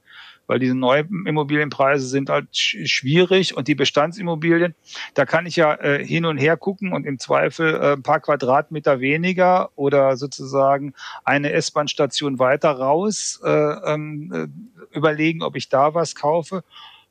Weil 0.46 0.58
diese 0.58 0.74
neuen 0.74 1.26
Immobilienpreise 1.26 2.06
sind 2.06 2.28
halt 2.28 2.54
sch 2.54 2.76
schwierig 2.84 3.56
und 3.56 3.66
die 3.66 3.74
Bestandsimmobilien, 3.74 4.74
da 5.14 5.24
kann 5.24 5.46
ich 5.46 5.56
ja 5.56 5.74
äh, 5.74 6.04
hin 6.04 6.24
und 6.24 6.36
her 6.36 6.56
gucken 6.56 6.92
und 6.92 7.06
im 7.06 7.18
Zweifel 7.18 7.74
äh, 7.74 7.92
ein 7.94 8.02
paar 8.02 8.20
Quadratmeter 8.20 9.00
weniger 9.00 9.70
oder 9.74 10.16
sozusagen 10.16 10.94
eine 11.24 11.52
S-Bahn-Station 11.52 12.38
weiter 12.38 12.72
raus 12.72 13.40
äh, 13.42 13.50
ähm, 13.50 14.32
äh, 14.32 14.96
überlegen, 14.96 15.42
ob 15.42 15.56
ich 15.56 15.68
da 15.68 15.94
was 15.94 16.14
kaufe. 16.14 16.62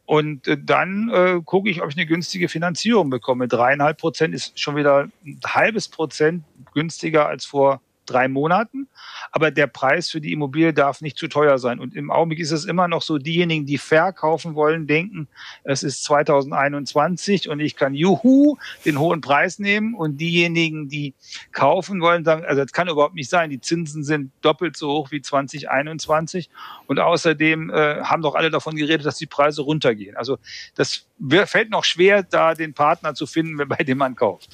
Und 0.06 0.48
äh, 0.48 0.58
dann 0.62 1.10
äh, 1.10 1.42
gucke 1.44 1.70
ich, 1.70 1.82
ob 1.82 1.90
ich 1.90 1.98
eine 1.98 2.06
günstige 2.06 2.48
Finanzierung 2.48 3.10
bekomme. 3.10 3.48
Dreieinhalb 3.48 3.98
Prozent 3.98 4.36
ist 4.36 4.60
schon 4.60 4.76
wieder 4.76 5.08
ein 5.26 5.40
halbes 5.46 5.88
Prozent 5.88 6.44
günstiger 6.74 7.28
als 7.28 7.46
vor 7.46 7.82
drei 8.06 8.28
Monaten. 8.28 8.88
Aber 9.32 9.52
der 9.52 9.68
Preis 9.68 10.10
für 10.10 10.22
die 10.22 10.32
Immobilie 10.32 10.74
darf 10.74 11.02
nicht 11.02 11.18
zu 11.18 11.28
teuer 11.28 11.58
sein. 11.58 11.80
Und 11.80 11.96
im 11.96 12.12
Augenblick 12.12 12.40
ist 12.40 12.52
es 12.52 12.66
immer 12.66 12.88
noch 12.88 13.02
so, 13.02 13.18
diejenigen, 13.18 13.66
die 13.66 13.78
verkaufen 13.78 14.56
wollen, 14.56 14.88
denken, 14.88 15.28
es 15.64 15.84
ist 15.84 16.04
2021 16.04 17.50
und 17.50 17.60
ich 17.60 17.76
kann 17.76 17.94
juhu 17.94 18.58
den 18.86 19.00
hohen 19.00 19.22
Preis 19.22 19.60
nehmen. 19.60 19.94
Und 19.94 20.18
diejenigen, 20.18 20.88
die 20.88 21.14
kaufen 21.52 22.02
wollen, 22.02 22.24
sagen, 22.24 22.46
also 22.46 22.62
das 22.62 22.72
kann 22.72 22.88
überhaupt 22.88 23.16
nicht 23.16 23.30
sein. 23.30 23.50
Die 23.50 23.62
Zinsen 23.62 24.04
sind 24.04 24.32
doppelt 24.42 24.78
so 24.78 24.92
hoch 24.92 25.12
wie 25.12 25.22
2021. 25.22 26.50
Und 26.88 27.00
außerdem 27.00 27.70
äh, 27.70 28.02
haben 28.02 28.22
doch 28.22 28.36
alle 28.36 28.50
davon 28.50 28.76
geredet, 28.76 29.06
dass 29.06 29.18
die 29.18 29.26
Preise 29.26 29.62
runtergehen. 29.62 30.16
Also 30.16 30.38
das 30.76 31.06
fällt 31.46 31.70
noch 31.70 31.84
schwer, 31.84 32.24
da 32.24 32.54
den 32.54 32.74
Partner 32.74 33.14
zu 33.14 33.26
finden, 33.26 33.68
bei 33.68 33.84
dem 33.84 33.98
man 33.98 34.16
kauft. 34.16 34.50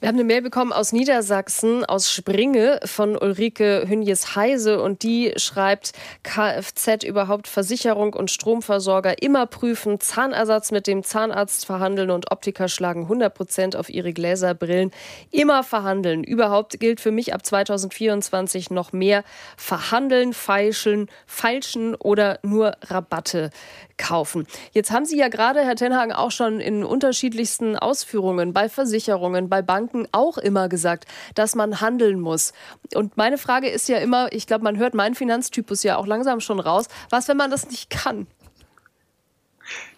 Wir 0.00 0.08
haben 0.08 0.16
eine 0.16 0.24
Mail 0.24 0.42
bekommen 0.42 0.72
aus 0.72 0.92
Niedersachsen, 0.92 1.84
aus 1.84 2.10
Springe 2.54 2.78
von 2.84 3.16
Ulrike 3.16 3.84
Hünjes-Heise 3.88 4.80
und 4.80 5.02
die 5.02 5.32
schreibt, 5.38 5.90
Kfz 6.22 7.02
überhaupt 7.02 7.48
Versicherung 7.48 8.14
und 8.14 8.30
Stromversorger 8.30 9.20
immer 9.20 9.46
prüfen, 9.46 9.98
Zahnersatz 9.98 10.70
mit 10.70 10.86
dem 10.86 11.02
Zahnarzt 11.02 11.66
verhandeln 11.66 12.12
und 12.12 12.30
Optiker 12.30 12.68
schlagen 12.68 13.02
100 13.02 13.34
Prozent 13.34 13.74
auf 13.74 13.90
ihre 13.90 14.12
Gläserbrillen. 14.12 14.92
Immer 15.32 15.64
verhandeln. 15.64 16.22
Überhaupt 16.22 16.78
gilt 16.78 17.00
für 17.00 17.10
mich 17.10 17.34
ab 17.34 17.44
2024 17.44 18.70
noch 18.70 18.92
mehr 18.92 19.24
verhandeln, 19.56 20.32
feilschen, 20.32 21.08
feilschen 21.26 21.96
oder 21.96 22.38
nur 22.44 22.76
Rabatte 22.82 23.50
kaufen. 23.96 24.46
Jetzt 24.72 24.90
haben 24.90 25.04
Sie 25.04 25.16
ja 25.16 25.28
gerade, 25.28 25.64
Herr 25.64 25.76
Tenhagen, 25.76 26.12
auch 26.12 26.30
schon 26.30 26.60
in 26.60 26.84
unterschiedlichsten 26.84 27.76
Ausführungen 27.76 28.52
bei 28.52 28.68
Versicherungen, 28.68 29.48
bei 29.48 29.62
Banken 29.62 30.06
auch 30.12 30.38
immer 30.38 30.68
gesagt, 30.68 31.06
dass 31.34 31.54
man 31.54 31.80
handeln 31.80 32.20
muss. 32.20 32.52
Und 32.94 33.16
meine 33.16 33.38
Frage 33.38 33.68
ist 33.68 33.88
ja 33.88 33.98
immer, 33.98 34.32
ich 34.32 34.46
glaube, 34.46 34.64
man 34.64 34.78
hört 34.78 34.94
meinen 34.94 35.14
Finanztypus 35.14 35.82
ja 35.82 35.96
auch 35.96 36.06
langsam 36.06 36.40
schon 36.40 36.60
raus, 36.60 36.86
was, 37.10 37.28
wenn 37.28 37.36
man 37.36 37.50
das 37.50 37.68
nicht 37.68 37.90
kann? 37.90 38.26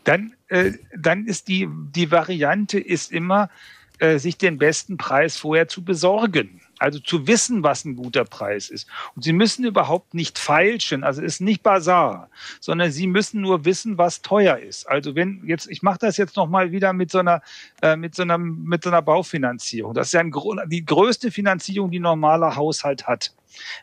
Dann, 0.04 0.34
äh, 0.48 0.72
dann 0.96 1.26
ist 1.26 1.48
die, 1.48 1.68
die 1.70 2.10
Variante 2.10 2.78
ist 2.78 3.10
immer, 3.10 3.50
äh, 3.98 4.18
sich 4.18 4.38
den 4.38 4.58
besten 4.58 4.96
Preis 4.96 5.36
vorher 5.36 5.68
zu 5.68 5.84
besorgen. 5.84 6.60
Also 6.78 6.98
zu 6.98 7.26
wissen, 7.26 7.62
was 7.62 7.84
ein 7.84 7.96
guter 7.96 8.24
Preis 8.24 8.68
ist. 8.68 8.88
Und 9.14 9.22
Sie 9.22 9.32
müssen 9.32 9.64
überhaupt 9.64 10.14
nicht 10.14 10.38
feilschen, 10.38 11.04
also 11.04 11.22
es 11.22 11.34
ist 11.34 11.40
nicht 11.40 11.62
Bazar, 11.62 12.30
sondern 12.60 12.90
Sie 12.90 13.06
müssen 13.06 13.40
nur 13.40 13.64
wissen, 13.64 13.98
was 13.98 14.22
teuer 14.22 14.58
ist. 14.58 14.86
Also 14.86 15.14
wenn 15.14 15.42
jetzt, 15.46 15.70
ich 15.70 15.82
mache 15.82 15.98
das 16.00 16.16
jetzt 16.16 16.36
noch 16.36 16.48
mal 16.48 16.72
wieder 16.72 16.92
mit 16.92 17.10
so 17.10 17.18
einer 17.18 17.42
äh, 17.82 17.96
mit 17.96 18.14
so 18.14 18.22
einer 18.22 18.38
mit 18.38 18.84
so 18.84 18.90
einer 18.90 19.02
Baufinanzierung. 19.02 19.94
Das 19.94 20.08
ist 20.08 20.12
ja 20.12 20.20
ein, 20.20 20.32
die 20.66 20.84
größte 20.84 21.30
Finanzierung, 21.30 21.90
die 21.90 21.98
ein 21.98 22.02
normaler 22.02 22.56
Haushalt 22.56 23.06
hat. 23.06 23.32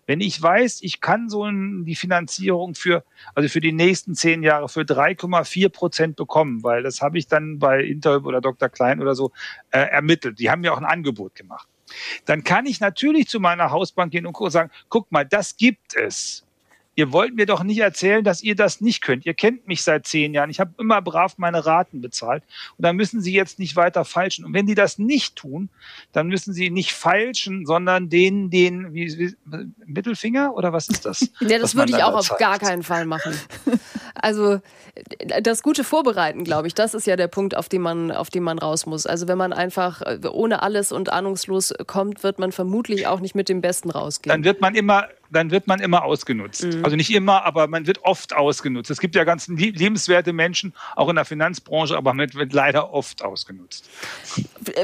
Wenn 0.05 0.21
ich 0.21 0.41
weiß, 0.41 0.81
ich 0.81 1.01
kann 1.01 1.29
so 1.29 1.49
die 1.49 1.95
Finanzierung 1.95 2.75
für, 2.75 3.03
also 3.35 3.49
für 3.49 3.61
die 3.61 3.71
nächsten 3.71 4.15
zehn 4.15 4.43
Jahre 4.43 4.69
für 4.69 4.81
3,4 4.81 5.69
Prozent 5.69 6.15
bekommen, 6.15 6.63
weil 6.63 6.83
das 6.83 7.01
habe 7.01 7.17
ich 7.17 7.27
dann 7.27 7.59
bei 7.59 7.83
Interhyp 7.83 8.25
oder 8.25 8.41
Dr. 8.41 8.69
Klein 8.69 9.01
oder 9.01 9.15
so 9.15 9.31
äh, 9.71 9.79
ermittelt. 9.79 10.39
Die 10.39 10.49
haben 10.49 10.61
mir 10.61 10.73
auch 10.73 10.77
ein 10.77 10.85
Angebot 10.85 11.35
gemacht. 11.35 11.67
Dann 12.25 12.43
kann 12.43 12.65
ich 12.65 12.79
natürlich 12.79 13.27
zu 13.27 13.39
meiner 13.39 13.71
Hausbank 13.71 14.11
gehen 14.11 14.25
und 14.25 14.51
sagen, 14.51 14.71
guck 14.89 15.11
mal, 15.11 15.25
das 15.25 15.57
gibt 15.57 15.95
es. 15.95 16.45
Ihr 16.95 17.11
wollt 17.11 17.35
mir 17.35 17.45
doch 17.45 17.63
nicht 17.63 17.79
erzählen, 17.79 18.23
dass 18.23 18.43
ihr 18.43 18.55
das 18.55 18.81
nicht 18.81 19.01
könnt. 19.01 19.25
Ihr 19.25 19.33
kennt 19.33 19.67
mich 19.67 19.83
seit 19.83 20.05
zehn 20.05 20.33
Jahren. 20.33 20.49
Ich 20.49 20.59
habe 20.59 20.73
immer 20.77 21.01
brav 21.01 21.37
meine 21.37 21.65
Raten 21.65 22.01
bezahlt. 22.01 22.43
Und 22.77 22.83
da 22.83 22.93
müssen 22.93 23.21
sie 23.21 23.33
jetzt 23.33 23.59
nicht 23.59 23.75
weiter 23.75 24.05
falschen. 24.05 24.45
Und 24.45 24.53
wenn 24.53 24.67
die 24.67 24.75
das 24.75 24.99
nicht 24.99 25.35
tun, 25.35 25.69
dann 26.11 26.27
müssen 26.27 26.53
sie 26.53 26.69
nicht 26.69 26.93
falschen, 26.93 27.65
sondern 27.65 28.09
den, 28.09 28.49
den, 28.49 28.93
wie, 28.93 29.17
wie 29.17 29.35
Mittelfinger 29.85 30.53
oder 30.55 30.71
was 30.71 30.89
ist 30.89 31.05
das? 31.05 31.29
ja, 31.39 31.57
das 31.57 31.75
würde 31.75 31.93
ich 31.93 32.03
auch 32.03 32.15
auf 32.15 32.37
gar 32.37 32.59
keinen 32.59 32.83
Fall 32.83 33.05
machen. 33.05 33.33
Also 34.15 34.61
das 35.41 35.63
gute 35.63 35.83
Vorbereiten, 35.83 36.43
glaube 36.43 36.67
ich, 36.67 36.75
das 36.75 36.93
ist 36.93 37.07
ja 37.07 37.15
der 37.15 37.27
Punkt, 37.27 37.57
auf 37.57 37.67
den 37.67 37.81
man, 37.81 38.11
auf 38.11 38.29
den 38.29 38.43
man 38.43 38.59
raus 38.59 38.85
muss. 38.85 39.05
Also 39.05 39.27
wenn 39.27 39.37
man 39.37 39.51
einfach 39.51 40.01
äh, 40.01 40.19
ohne 40.31 40.61
alles 40.61 40.91
und 40.91 41.11
ahnungslos 41.11 41.73
kommt, 41.87 42.23
wird 42.23 42.39
man 42.39 42.51
vermutlich 42.51 43.07
auch 43.07 43.19
nicht 43.19 43.35
mit 43.35 43.49
dem 43.49 43.59
Besten 43.59 43.89
rausgehen. 43.89 44.31
Dann 44.31 44.43
wird 44.43 44.61
man 44.61 44.75
immer 44.75 45.07
dann 45.33 45.51
wird 45.51 45.67
man 45.67 45.79
immer 45.79 46.03
ausgenutzt. 46.03 46.63
Mhm. 46.63 46.83
Also 46.83 46.95
nicht 46.95 47.13
immer, 47.13 47.45
aber 47.45 47.67
man 47.67 47.87
wird 47.87 48.03
oft 48.03 48.33
ausgenutzt. 48.33 48.89
Es 48.91 48.99
gibt 48.99 49.15
ja 49.15 49.23
ganz 49.23 49.47
liebenswerte 49.47 50.33
Menschen, 50.33 50.73
auch 50.95 51.09
in 51.09 51.15
der 51.15 51.25
Finanzbranche, 51.25 51.97
aber 51.97 52.13
man 52.13 52.33
wird 52.33 52.53
leider 52.53 52.93
oft 52.93 53.23
ausgenutzt. 53.23 53.89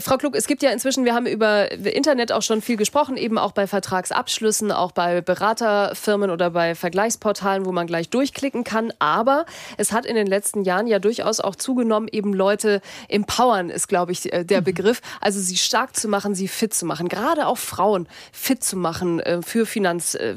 Frau 0.02 0.18
Klug, 0.18 0.36
es 0.36 0.48
gibt 0.48 0.64
ja 0.64 0.72
inzwischen, 0.72 1.06
wir 1.06 1.14
haben 1.14 1.26
über 1.26 1.72
Internet 1.72 2.32
auch 2.32 2.42
schon 2.42 2.62
viel 2.62 2.78
gesprochen, 2.78 3.18
eben 3.18 3.38
auch 3.38 3.52
bei 3.52 3.68
Vertragsabschlüssen, 3.68 4.72
auch 4.72 4.92
bei 4.92 5.22
Beraterfirmen 5.22 6.30
oder 6.30 6.50
bei 6.50 6.76
Vergleichsportalen, 6.76 7.66
wo 7.66 7.72
man 7.72 7.88
gleich 7.88 8.10
durchklicken 8.10 8.64
kann. 8.64 8.92
Aber 9.00 9.46
es 9.78 9.92
hat 9.92 10.06
in 10.06 10.16
den 10.16 10.28
letzten 10.28 10.64
Jahren 10.64 10.88
ja 10.88 11.00
durchaus 11.00 11.40
auch 11.40 11.56
zugenommen, 11.56 12.10
eben 12.12 12.34
Leute 12.34 12.82
empowern 13.08 13.70
ist, 13.70 13.88
glaube 13.88 14.12
ich, 14.12 14.34
äh, 14.34 14.44
der 14.44 14.62
mhm. 14.62 14.66
Begriff. 14.66 15.02
Also 15.22 15.40
sie 15.40 15.58
stark 15.58 15.96
zu 15.96 16.08
machen, 16.08 16.36
sie 16.36 16.48
fit 16.48 16.74
zu 16.74 16.86
machen, 16.86 17.08
gerade 17.08 17.48
auch 17.48 17.58
Frauen 17.58 18.08
fit 18.32 18.64
zu 18.64 18.78
machen 18.78 19.20
äh, 19.20 19.42
für 19.42 19.66
Finanz 19.66 20.16
äh, 20.16 20.36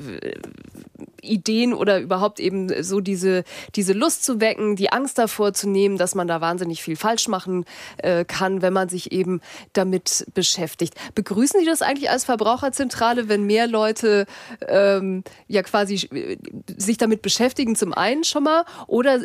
Ideen 1.23 1.73
oder 1.73 2.01
überhaupt 2.01 2.41
eben 2.41 2.83
so 2.83 3.01
diese, 3.01 3.45
diese 3.75 3.93
Lust 3.93 4.25
zu 4.25 4.41
wecken, 4.41 4.77
die 4.77 4.93
Angst 4.93 5.19
davor 5.19 5.53
zu 5.53 5.69
nehmen, 5.69 5.97
dass 5.97 6.15
man 6.15 6.27
da 6.29 6.41
wahnsinnig 6.41 6.83
viel 6.83 6.97
falsch 6.97 7.29
machen 7.29 7.65
äh, 7.99 8.25
kann, 8.25 8.61
wenn 8.61 8.73
man 8.73 8.89
sich 8.89 9.13
eben 9.13 9.41
damit 9.73 10.27
beschäftigt. 10.35 10.95
Begrüßen 11.15 11.61
Sie 11.61 11.67
das 11.67 11.83
eigentlich 11.83 12.11
als 12.11 12.25
Verbraucherzentrale, 12.25 13.29
wenn 13.29 13.45
mehr 13.45 13.67
Leute 13.67 14.27
ähm, 14.67 15.23
ja 15.47 15.63
quasi 15.63 15.95
äh, 16.13 16.37
sich 16.77 16.99
damit 16.99 17.23
beschäftigen, 17.23 17.77
zum 17.77 17.93
einen 17.93 18.25
schon 18.25 18.43
mal, 18.43 18.65
oder 18.87 19.21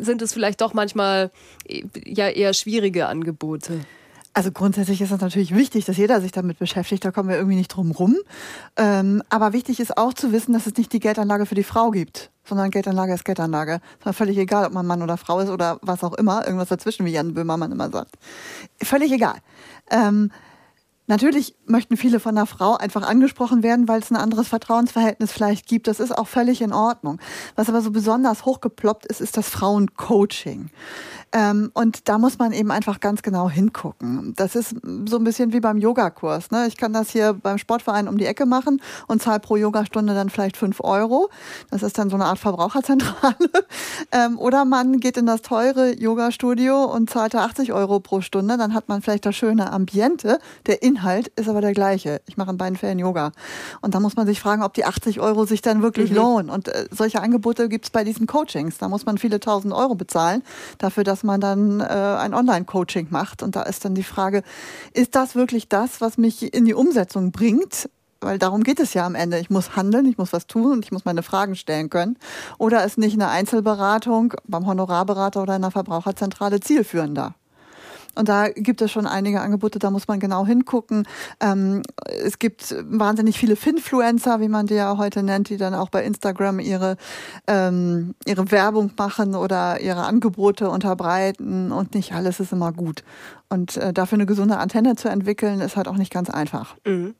sind 0.00 0.22
es 0.22 0.32
vielleicht 0.32 0.60
doch 0.60 0.72
manchmal 0.72 1.30
äh, 1.68 1.82
ja 2.06 2.28
eher 2.28 2.54
schwierige 2.54 3.06
Angebote? 3.06 3.80
Also 4.38 4.52
grundsätzlich 4.52 5.00
ist 5.00 5.10
es 5.10 5.20
natürlich 5.20 5.52
wichtig, 5.52 5.84
dass 5.84 5.96
jeder 5.96 6.20
sich 6.20 6.30
damit 6.30 6.60
beschäftigt. 6.60 7.04
Da 7.04 7.10
kommen 7.10 7.28
wir 7.28 7.34
irgendwie 7.34 7.56
nicht 7.56 7.74
drum 7.74 7.90
rum. 7.90 8.14
Ähm, 8.76 9.20
aber 9.30 9.52
wichtig 9.52 9.80
ist 9.80 9.98
auch 9.98 10.14
zu 10.14 10.30
wissen, 10.30 10.52
dass 10.52 10.68
es 10.68 10.76
nicht 10.76 10.92
die 10.92 11.00
Geldanlage 11.00 11.44
für 11.44 11.56
die 11.56 11.64
Frau 11.64 11.90
gibt, 11.90 12.30
sondern 12.44 12.70
Geldanlage 12.70 13.12
ist 13.12 13.24
Geldanlage. 13.24 13.80
Es 13.98 14.06
ist 14.06 14.16
völlig 14.16 14.38
egal, 14.38 14.64
ob 14.64 14.72
man 14.72 14.86
Mann 14.86 15.02
oder 15.02 15.16
Frau 15.16 15.40
ist 15.40 15.50
oder 15.50 15.80
was 15.82 16.04
auch 16.04 16.12
immer. 16.12 16.46
Irgendwas 16.46 16.68
dazwischen, 16.68 17.04
wie 17.04 17.10
Jan 17.10 17.34
Böhmermann 17.34 17.72
immer 17.72 17.90
sagt. 17.90 18.14
Völlig 18.80 19.10
egal. 19.10 19.38
Ähm, 19.90 20.30
Natürlich 21.08 21.54
möchten 21.64 21.96
viele 21.96 22.20
von 22.20 22.36
einer 22.36 22.44
Frau 22.46 22.76
einfach 22.76 23.00
angesprochen 23.00 23.62
werden, 23.62 23.88
weil 23.88 24.00
es 24.00 24.10
ein 24.10 24.16
anderes 24.16 24.48
Vertrauensverhältnis 24.48 25.32
vielleicht 25.32 25.66
gibt. 25.66 25.86
Das 25.88 26.00
ist 26.00 26.12
auch 26.12 26.28
völlig 26.28 26.60
in 26.60 26.74
Ordnung. 26.74 27.18
Was 27.56 27.70
aber 27.70 27.80
so 27.80 27.90
besonders 27.90 28.44
hochgeploppt 28.44 29.06
ist, 29.06 29.22
ist 29.22 29.38
das 29.38 29.48
Frauencoaching. 29.48 30.68
Ähm, 31.32 31.70
und 31.74 32.08
da 32.08 32.18
muss 32.18 32.38
man 32.38 32.52
eben 32.52 32.70
einfach 32.70 33.00
ganz 33.00 33.22
genau 33.22 33.50
hingucken. 33.50 34.32
Das 34.36 34.56
ist 34.56 34.74
so 35.06 35.18
ein 35.18 35.24
bisschen 35.24 35.52
wie 35.52 35.60
beim 35.60 35.76
Yogakurs. 35.76 36.50
Ne? 36.50 36.66
Ich 36.66 36.76
kann 36.76 36.92
das 36.92 37.10
hier 37.10 37.34
beim 37.34 37.58
Sportverein 37.58 38.08
um 38.08 38.16
die 38.16 38.24
Ecke 38.24 38.46
machen 38.46 38.80
und 39.08 39.20
zahle 39.20 39.40
pro 39.40 39.56
Yogastunde 39.56 40.14
dann 40.14 40.30
vielleicht 40.30 40.56
fünf 40.56 40.80
Euro. 40.80 41.28
Das 41.70 41.82
ist 41.82 41.98
dann 41.98 42.08
so 42.08 42.16
eine 42.16 42.24
Art 42.24 42.38
Verbraucherzentrale. 42.38 43.36
ähm, 44.12 44.38
oder 44.38 44.64
man 44.64 45.00
geht 45.00 45.16
in 45.16 45.26
das 45.26 45.42
teure 45.42 45.98
Yogastudio 45.98 46.84
und 46.84 47.10
zahlt 47.10 47.34
da 47.34 47.44
80 47.44 47.72
Euro 47.72 48.00
pro 48.00 48.22
Stunde. 48.22 48.56
Dann 48.56 48.72
hat 48.72 48.88
man 48.88 49.02
vielleicht 49.02 49.26
das 49.26 49.36
schöne 49.36 49.70
Ambiente. 49.70 50.38
Der 50.66 50.82
Inhalt 50.82 51.28
ist 51.36 51.48
aber 51.48 51.60
der 51.60 51.72
gleiche. 51.72 52.22
Ich 52.26 52.36
mache 52.38 52.50
in 52.50 52.56
beiden 52.56 52.78
Fällen 52.78 52.98
Yoga. 52.98 53.32
Und 53.82 53.94
da 53.94 54.00
muss 54.00 54.16
man 54.16 54.26
sich 54.26 54.40
fragen, 54.40 54.62
ob 54.62 54.72
die 54.74 54.86
80 54.86 55.20
Euro 55.20 55.44
sich 55.44 55.60
dann 55.60 55.82
wirklich 55.82 56.10
mhm. 56.10 56.16
lohnen. 56.16 56.50
Und 56.50 56.68
äh, 56.68 56.86
solche 56.90 57.20
Angebote 57.20 57.68
gibt 57.68 57.84
es 57.84 57.90
bei 57.90 58.02
diesen 58.02 58.26
Coachings. 58.26 58.78
Da 58.78 58.88
muss 58.88 59.04
man 59.04 59.18
viele 59.18 59.40
tausend 59.40 59.74
Euro 59.74 59.94
bezahlen 59.94 60.42
dafür, 60.78 61.04
dass 61.04 61.17
dass 61.18 61.24
man 61.24 61.40
dann 61.40 61.80
äh, 61.80 61.84
ein 61.84 62.32
Online-Coaching 62.32 63.08
macht. 63.10 63.42
Und 63.42 63.56
da 63.56 63.62
ist 63.62 63.84
dann 63.84 63.96
die 63.96 64.04
Frage, 64.04 64.44
ist 64.92 65.16
das 65.16 65.34
wirklich 65.34 65.68
das, 65.68 66.00
was 66.00 66.16
mich 66.16 66.54
in 66.54 66.64
die 66.64 66.74
Umsetzung 66.74 67.32
bringt? 67.32 67.90
Weil 68.20 68.38
darum 68.38 68.62
geht 68.62 68.78
es 68.78 68.94
ja 68.94 69.04
am 69.04 69.16
Ende. 69.16 69.40
Ich 69.40 69.50
muss 69.50 69.74
handeln, 69.74 70.06
ich 70.06 70.16
muss 70.16 70.32
was 70.32 70.46
tun 70.46 70.72
und 70.72 70.84
ich 70.84 70.92
muss 70.92 71.04
meine 71.04 71.24
Fragen 71.24 71.56
stellen 71.56 71.90
können. 71.90 72.16
Oder 72.58 72.84
ist 72.84 72.98
nicht 72.98 73.14
eine 73.14 73.28
Einzelberatung 73.28 74.34
beim 74.46 74.64
Honorarberater 74.66 75.42
oder 75.42 75.56
in 75.56 75.64
einer 75.64 75.72
Verbraucherzentrale 75.72 76.60
zielführender? 76.60 77.34
Und 78.18 78.28
da 78.28 78.48
gibt 78.48 78.82
es 78.82 78.90
schon 78.90 79.06
einige 79.06 79.40
Angebote, 79.40 79.78
da 79.78 79.90
muss 79.90 80.08
man 80.08 80.18
genau 80.18 80.44
hingucken. 80.44 81.06
Ähm, 81.38 81.82
es 82.04 82.40
gibt 82.40 82.74
wahnsinnig 82.88 83.38
viele 83.38 83.54
Finfluencer, 83.54 84.40
wie 84.40 84.48
man 84.48 84.66
die 84.66 84.74
ja 84.74 84.98
heute 84.98 85.22
nennt, 85.22 85.50
die 85.50 85.56
dann 85.56 85.72
auch 85.72 85.88
bei 85.88 86.04
Instagram 86.04 86.58
ihre, 86.58 86.96
ähm, 87.46 88.16
ihre 88.26 88.50
Werbung 88.50 88.90
machen 88.98 89.36
oder 89.36 89.80
ihre 89.80 90.02
Angebote 90.02 90.68
unterbreiten 90.68 91.70
und 91.70 91.94
nicht 91.94 92.12
alles 92.12 92.40
ist 92.40 92.52
immer 92.52 92.72
gut. 92.72 93.04
Und 93.50 93.76
äh, 93.76 93.92
dafür 93.92 94.16
eine 94.16 94.26
gesunde 94.26 94.58
Antenne 94.58 94.96
zu 94.96 95.08
entwickeln, 95.08 95.60
ist 95.60 95.76
halt 95.76 95.86
auch 95.86 95.96
nicht 95.96 96.12
ganz 96.12 96.28
einfach. 96.28 96.74
Mhm. 96.84 97.14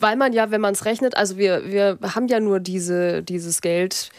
Weil 0.00 0.16
man 0.16 0.32
ja, 0.32 0.50
wenn 0.50 0.60
man 0.60 0.74
es 0.74 0.84
rechnet, 0.84 1.16
also 1.16 1.38
wir, 1.38 1.62
wir 1.70 1.98
haben 2.02 2.26
ja 2.26 2.40
nur 2.40 2.58
diese, 2.58 3.22
dieses 3.22 3.60
Geld, 3.60 4.10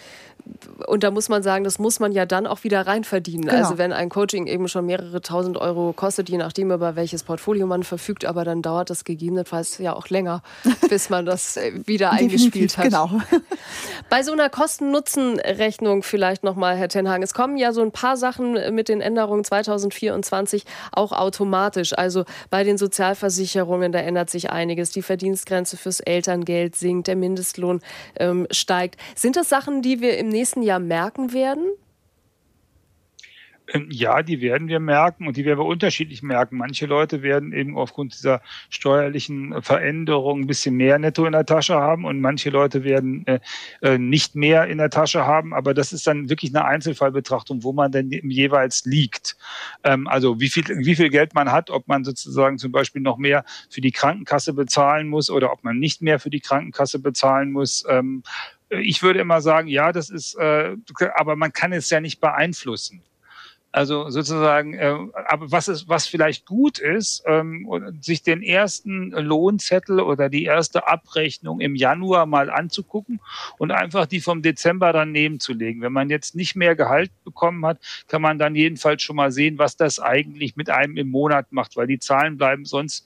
und 0.87 1.03
da 1.03 1.11
muss 1.11 1.29
man 1.29 1.41
sagen, 1.41 1.63
das 1.63 1.79
muss 1.79 1.99
man 1.99 2.11
ja 2.11 2.25
dann 2.25 2.45
auch 2.45 2.63
wieder 2.63 2.85
reinverdienen. 2.85 3.47
Genau. 3.47 3.57
Also 3.57 3.77
wenn 3.77 3.91
ein 3.91 4.09
Coaching 4.09 4.45
eben 4.45 4.67
schon 4.67 4.85
mehrere 4.85 5.21
tausend 5.21 5.57
Euro 5.57 5.93
kostet, 5.93 6.29
je 6.29 6.37
nachdem 6.37 6.71
über 6.71 6.95
welches 6.95 7.23
Portfolio 7.23 7.65
man 7.65 7.83
verfügt, 7.83 8.25
aber 8.25 8.43
dann 8.43 8.61
dauert 8.61 8.89
das 8.89 9.03
gegebenenfalls 9.03 9.77
ja 9.79 9.95
auch 9.95 10.09
länger, 10.09 10.43
bis 10.89 11.09
man 11.09 11.25
das 11.25 11.57
äh, 11.57 11.71
wieder 11.85 12.11
eingespielt 12.11 12.77
hat. 12.77 12.85
Genau. 12.85 13.09
Bei 14.09 14.21
so 14.21 14.33
einer 14.33 14.49
Kosten-Nutzen-Rechnung 14.49 16.03
vielleicht 16.03 16.43
nochmal, 16.43 16.75
Herr 16.75 16.89
Tenhagen. 16.89 17.23
Es 17.23 17.33
kommen 17.33 17.57
ja 17.57 17.73
so 17.73 17.81
ein 17.81 17.91
paar 17.91 18.17
Sachen 18.17 18.75
mit 18.75 18.87
den 18.87 19.01
Änderungen 19.01 19.43
2024 19.43 20.65
auch 20.91 21.11
automatisch. 21.11 21.97
Also 21.97 22.25
bei 22.49 22.63
den 22.63 22.77
Sozialversicherungen, 22.77 23.91
da 23.91 23.99
ändert 23.99 24.29
sich 24.29 24.51
einiges. 24.51 24.91
Die 24.91 25.01
Verdienstgrenze 25.01 25.77
fürs 25.77 26.01
Elterngeld 26.01 26.75
sinkt, 26.75 27.07
der 27.07 27.15
Mindestlohn 27.15 27.81
ähm, 28.19 28.47
steigt. 28.51 28.99
Sind 29.15 29.35
das 29.35 29.49
Sachen, 29.49 29.81
die 29.81 30.01
wir 30.01 30.17
im 30.17 30.34
nächsten 30.35 30.61
Jahr 30.61 30.79
merken 30.79 31.33
werden? 31.33 31.65
Ähm, 33.73 33.87
ja, 33.89 34.21
die 34.21 34.41
werden 34.41 34.67
wir 34.67 34.79
merken 34.79 35.27
und 35.27 35.37
die 35.37 35.45
werden 35.45 35.59
wir 35.59 35.65
unterschiedlich 35.65 36.21
merken. 36.21 36.57
Manche 36.57 36.85
Leute 36.85 37.21
werden 37.21 37.51
eben 37.53 37.77
aufgrund 37.77 38.13
dieser 38.13 38.41
steuerlichen 38.69 39.61
Veränderung 39.61 40.41
ein 40.41 40.47
bisschen 40.47 40.75
mehr 40.75 40.99
netto 40.99 41.25
in 41.25 41.31
der 41.31 41.45
Tasche 41.45 41.75
haben 41.75 42.05
und 42.05 42.21
manche 42.21 42.49
Leute 42.49 42.83
werden 42.83 43.25
äh, 43.25 43.39
äh, 43.81 43.97
nicht 43.97 44.35
mehr 44.35 44.67
in 44.67 44.77
der 44.77 44.89
Tasche 44.89 45.25
haben. 45.25 45.53
Aber 45.53 45.73
das 45.73 45.93
ist 45.93 46.05
dann 46.05 46.29
wirklich 46.29 46.55
eine 46.55 46.65
Einzelfallbetrachtung, 46.65 47.63
wo 47.63 47.73
man 47.73 47.91
denn 47.91 48.11
jeweils 48.11 48.85
liegt. 48.85 49.35
Ähm, 49.83 50.07
also 50.07 50.39
wie 50.39 50.49
viel, 50.49 50.65
wie 50.67 50.95
viel 50.95 51.09
Geld 51.09 51.33
man 51.33 51.51
hat, 51.51 51.69
ob 51.69 51.87
man 51.87 52.03
sozusagen 52.03 52.57
zum 52.57 52.71
Beispiel 52.71 53.01
noch 53.01 53.17
mehr 53.17 53.45
für 53.69 53.81
die 53.81 53.91
Krankenkasse 53.91 54.53
bezahlen 54.53 55.07
muss 55.07 55.29
oder 55.29 55.51
ob 55.51 55.63
man 55.63 55.79
nicht 55.79 56.01
mehr 56.01 56.19
für 56.19 56.29
die 56.29 56.41
Krankenkasse 56.41 56.99
bezahlen 56.99 57.51
muss. 57.51 57.83
Ähm, 57.89 58.23
ich 58.69 59.03
würde 59.03 59.19
immer 59.19 59.41
sagen, 59.41 59.67
ja, 59.67 59.91
das 59.91 60.09
ist, 60.09 60.35
äh, 60.35 60.75
aber 61.15 61.35
man 61.35 61.53
kann 61.53 61.73
es 61.73 61.89
ja 61.89 61.99
nicht 61.99 62.19
beeinflussen. 62.19 63.01
Also 63.75 64.09
sozusagen, 64.09 64.73
äh, 64.75 64.95
aber 65.27 65.51
was 65.51 65.67
ist, 65.67 65.89
was 65.89 66.07
vielleicht 66.07 66.45
gut 66.45 66.79
ist, 66.79 67.23
ähm, 67.27 67.67
sich 67.99 68.23
den 68.23 68.41
ersten 68.41 69.11
Lohnzettel 69.11 69.99
oder 69.99 70.29
die 70.29 70.45
erste 70.45 70.87
Abrechnung 70.87 71.59
im 71.59 71.75
Januar 71.75 72.25
mal 72.25 72.49
anzugucken 72.49 73.19
und 73.57 73.71
einfach 73.71 74.05
die 74.05 74.21
vom 74.21 74.41
Dezember 74.41 74.93
dann 74.93 75.11
nebenzulegen. 75.11 75.81
Wenn 75.81 75.91
man 75.91 76.09
jetzt 76.09 76.35
nicht 76.35 76.55
mehr 76.55 76.77
Gehalt 76.77 77.11
bekommen 77.25 77.65
hat, 77.65 77.79
kann 78.07 78.21
man 78.21 78.39
dann 78.39 78.55
jedenfalls 78.55 79.03
schon 79.03 79.17
mal 79.17 79.33
sehen, 79.33 79.57
was 79.57 79.75
das 79.75 79.99
eigentlich 79.99 80.55
mit 80.55 80.69
einem 80.69 80.95
im 80.95 81.09
Monat 81.09 81.51
macht, 81.51 81.75
weil 81.75 81.87
die 81.87 81.99
Zahlen 81.99 82.37
bleiben 82.37 82.63
sonst 82.63 83.05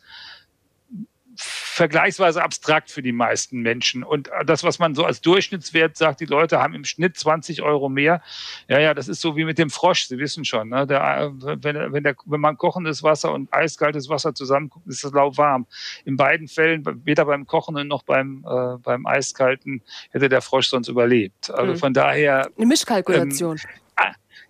vergleichsweise 1.42 2.44
abstrakt 2.44 2.92
für 2.92 3.02
die 3.02 3.14
meisten 3.14 3.62
Menschen. 3.62 4.04
Und 4.04 4.30
das, 4.46 4.64
was 4.64 4.78
man 4.78 4.94
so 4.94 5.06
als 5.06 5.22
Durchschnittswert 5.22 5.96
sagt, 5.96 6.20
die 6.20 6.26
Leute 6.26 6.60
haben 6.60 6.74
im 6.74 6.84
Schnitt 6.84 7.18
20 7.18 7.62
Euro 7.62 7.88
mehr. 7.88 8.22
Ja, 8.68 8.80
ja, 8.80 8.94
das 8.94 9.08
ist 9.08 9.22
so 9.22 9.38
wie 9.38 9.46
mit 9.46 9.58
dem 9.58 9.70
Frosch. 9.70 10.08
Sie 10.08 10.18
wissen 10.18 10.44
schon, 10.44 10.70
ne? 10.70 10.86
der, 10.86 11.32
wenn, 11.34 11.94
wenn, 11.94 12.04
der, 12.04 12.16
wenn 12.26 12.42
man 12.42 12.58
kochendes 12.58 13.04
Wasser 13.04 13.32
und 13.32 13.54
eiskaltes 13.54 14.10
Wasser 14.10 14.34
zusammenguckt, 14.34 14.88
ist 14.88 15.04
das 15.04 15.14
lauwarm. 15.14 15.66
In 16.04 16.18
beiden 16.18 16.50
Fällen, 16.50 16.84
weder 17.06 17.24
beim 17.26 17.48
Kochenden 17.48 17.88
noch 17.88 18.04
beim, 18.04 18.46
äh, 18.46 18.78
beim 18.78 19.06
Eiskalten, 19.06 19.82
hätte 20.12 20.28
der 20.28 20.42
Frosch 20.42 20.68
sonst 20.68 20.90
überlebt. 20.90 21.50
Also 21.52 21.74
mhm. 21.74 21.78
von 21.78 21.94
daher. 21.94 22.50
Eine 22.58 22.66
Mischkalkulation. 22.66 23.58
Ähm, 23.58 23.89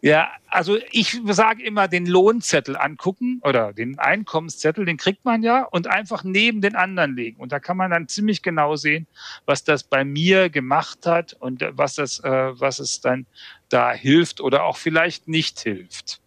Ja, 0.02 0.32
also 0.48 0.78
ich 0.92 1.20
sage 1.26 1.62
immer 1.64 1.90
den 1.90 2.06
Lohnzettel 2.06 2.78
angucken 2.78 3.42
oder 3.44 3.74
den 3.74 4.00
Einkommenszettel, 4.00 4.86
den 4.86 4.96
kriegt 4.96 5.26
man 5.26 5.44
ja 5.44 5.64
und 5.64 5.88
einfach 5.88 6.24
neben 6.24 6.62
den 6.62 6.76
anderen 6.76 7.16
legen. 7.18 7.38
Und 7.42 7.52
da 7.52 7.60
kann 7.60 7.76
man 7.76 7.92
dann 7.92 8.08
ziemlich 8.08 8.42
genau 8.42 8.78
sehen, 8.78 9.08
was 9.46 9.66
das 9.66 9.84
bei 9.84 10.06
mir 10.06 10.50
gemacht 10.50 11.06
hat 11.06 11.34
und 11.34 11.66
was 11.72 11.96
das, 11.96 12.20
äh, 12.24 12.30
was 12.30 12.80
es 12.80 13.02
dann 13.02 13.26
da 13.68 13.92
hilft 13.92 14.40
oder 14.40 14.64
auch 14.64 14.78
vielleicht 14.78 15.28
nicht 15.28 15.60
hilft. 15.60 16.22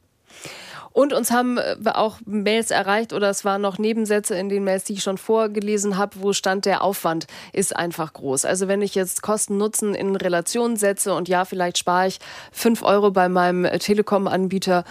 Und 0.93 1.13
uns 1.13 1.31
haben 1.31 1.59
äh, 1.59 1.77
auch 1.93 2.19
Mails 2.27 2.71
erreicht 2.71 3.13
oder 3.13 3.31
es 3.31 3.45
waren 3.45 3.63
noch 3.63 3.79
Nebensätze 3.79 4.35
in 4.35 4.49
den 4.49 4.65
Mails, 4.65 4.85
die 4.85 4.95
ich 4.95 5.03
schon 5.03 5.19
vorgelesen 5.19 5.97
habe, 5.97 6.17
wo 6.21 6.33
stand, 6.33 6.65
der 6.65 6.83
Aufwand 6.83 7.27
ist 7.53 7.75
einfach 7.75 8.13
groß. 8.13 8.45
Also 8.45 8.69
wenn 8.69 8.83
ich 8.83 8.95
jetzt 8.95 9.23
Kosten-Nutzen 9.23 9.95
in 9.95 10.17
Relation 10.17 10.77
setze 10.77 11.15
und 11.15 11.29
ja, 11.29 11.45
vielleicht 11.45 11.79
spare 11.79 12.09
ich 12.09 12.19
fünf 12.53 12.83
Euro 12.83 13.11
bei 13.11 13.29
meinem 13.29 13.65
Telekom-Anbieter, 13.79 14.85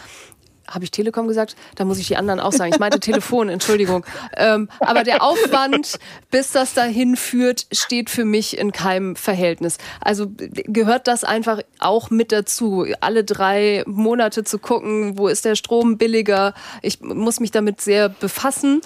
habe 0.72 0.84
ich 0.84 0.92
Telekom 0.92 1.28
gesagt? 1.28 1.56
Da 1.76 1.86
muss 1.86 2.00
ich 2.00 2.08
die 2.08 2.18
anderen 2.18 2.40
auch 2.40 2.52
sagen. 2.52 2.72
Ich 2.74 2.80
meinte 2.80 3.00
Telefon, 3.00 3.50
Entschuldigung. 3.50 4.06
Ähm, 4.36 4.70
aber 4.80 5.04
der 5.04 5.24
Aufwand, 5.24 6.00
bis 6.30 6.52
das 6.52 6.74
dahin 6.74 7.16
führt, 7.16 7.68
steht 7.72 8.10
für 8.10 8.26
mich 8.26 8.58
in 8.58 8.72
keinem 8.72 9.16
Verhältnis. 9.16 9.78
Also 10.00 10.28
gehört 10.38 11.08
das 11.08 11.24
einfach 11.24 11.62
auch 11.80 12.10
mit 12.10 12.32
dazu, 12.32 12.86
alle 13.02 13.24
drei 13.24 13.84
Monate 13.86 14.44
zu 14.44 14.60
gucken, 14.60 15.18
wo 15.18 15.28
ist 15.28 15.46
der 15.46 15.56
Strom 15.56 15.98
billiger. 15.98 16.54
Ich 16.82 17.02
muss 17.02 17.40
mich 17.40 17.52
damit 17.52 17.82
sehr 17.82 18.10
befassen. 18.10 18.82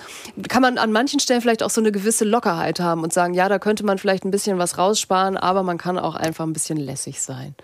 Kann 0.50 0.62
man 0.62 0.78
an 0.78 0.92
manchen 0.92 1.20
Stellen 1.20 1.42
vielleicht 1.42 1.64
auch 1.64 1.70
so 1.70 1.82
eine 1.82 1.92
gewisse 1.92 2.26
Lockerheit 2.26 2.80
haben 2.80 3.04
und 3.04 3.14
sagen, 3.14 3.34
ja, 3.34 3.50
da 3.50 3.60
könnte 3.60 3.86
man 3.86 3.98
vielleicht 3.98 4.26
ein 4.26 4.32
bisschen 4.32 4.58
was 4.58 4.78
raussparen, 4.78 5.38
aber 5.38 5.64
man 5.64 5.78
kann 5.78 5.98
auch 5.98 6.16
einfach 6.16 6.46
ein 6.46 6.54
bisschen 6.54 6.78
lässig 6.78 7.22
sein. 7.22 7.56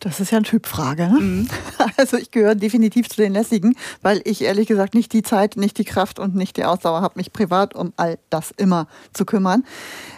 Das 0.00 0.18
ist 0.18 0.30
ja 0.30 0.38
eine 0.38 0.46
Typfrage. 0.46 1.08
Ne? 1.08 1.20
Mhm. 1.20 1.48
Also 1.96 2.16
ich 2.16 2.30
gehöre 2.30 2.54
definitiv 2.54 3.08
zu 3.08 3.16
den 3.16 3.34
Lässigen, 3.34 3.74
weil 4.02 4.22
ich 4.24 4.42
ehrlich 4.42 4.66
gesagt 4.66 4.94
nicht 4.94 5.12
die 5.12 5.22
Zeit, 5.22 5.56
nicht 5.56 5.76
die 5.76 5.84
Kraft 5.84 6.18
und 6.18 6.34
nicht 6.34 6.56
die 6.56 6.64
Ausdauer 6.64 7.02
habe, 7.02 7.14
mich 7.16 7.32
privat 7.32 7.74
um 7.74 7.92
all 7.96 8.18
das 8.30 8.52
immer 8.56 8.86
zu 9.12 9.24
kümmern. 9.26 9.64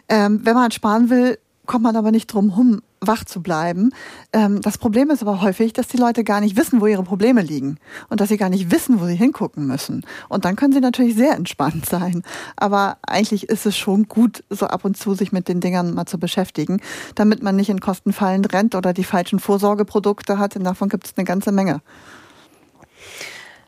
Ähm, 0.08 0.40
wenn 0.44 0.54
man 0.54 0.70
sparen 0.70 1.10
will, 1.10 1.38
kommt 1.66 1.84
man 1.84 1.96
aber 1.96 2.10
nicht 2.10 2.26
drum 2.26 2.50
herum, 2.50 2.82
wach 3.00 3.24
zu 3.24 3.42
bleiben. 3.42 3.90
Ähm, 4.32 4.60
das 4.60 4.78
Problem 4.78 5.10
ist 5.10 5.22
aber 5.22 5.42
häufig, 5.42 5.72
dass 5.72 5.88
die 5.88 5.96
Leute 5.96 6.24
gar 6.24 6.40
nicht 6.40 6.56
wissen, 6.56 6.80
wo 6.80 6.86
ihre 6.86 7.02
Probleme 7.02 7.42
liegen 7.42 7.78
und 8.08 8.20
dass 8.20 8.28
sie 8.28 8.36
gar 8.36 8.48
nicht 8.48 8.70
wissen, 8.70 9.00
wo 9.00 9.06
sie 9.06 9.14
hingucken 9.14 9.66
müssen. 9.66 10.04
Und 10.28 10.44
dann 10.44 10.56
können 10.56 10.72
sie 10.72 10.80
natürlich 10.80 11.14
sehr 11.14 11.34
entspannt 11.34 11.86
sein. 11.86 12.22
Aber 12.56 12.98
eigentlich 13.06 13.48
ist 13.48 13.66
es 13.66 13.76
schon 13.76 14.08
gut, 14.08 14.42
so 14.50 14.66
ab 14.66 14.84
und 14.84 14.96
zu 14.96 15.14
sich 15.14 15.32
mit 15.32 15.48
den 15.48 15.60
Dingern 15.60 15.94
mal 15.94 16.06
zu 16.06 16.18
beschäftigen, 16.18 16.80
damit 17.14 17.42
man 17.42 17.56
nicht 17.56 17.70
in 17.70 17.80
Kostenfallen 17.80 18.44
rennt 18.44 18.74
oder 18.74 18.92
die 18.92 19.04
falschen 19.04 19.38
Vorsorgeprodukte 19.38 20.38
hat. 20.38 20.54
Denn 20.54 20.64
davon 20.64 20.88
gibt 20.88 21.06
es 21.06 21.14
eine 21.16 21.24
ganze 21.24 21.52
Menge. 21.52 21.80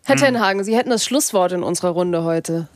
Herr. 0.05 0.17
Tenhagen, 0.17 0.65
Sie 0.65 0.77
hätten 0.77 0.91
das 0.91 1.05
Schlusswort 1.05 1.53
in 1.53 1.63
unserer 1.63 1.91
Runde 1.91 2.25
heute 2.25 2.69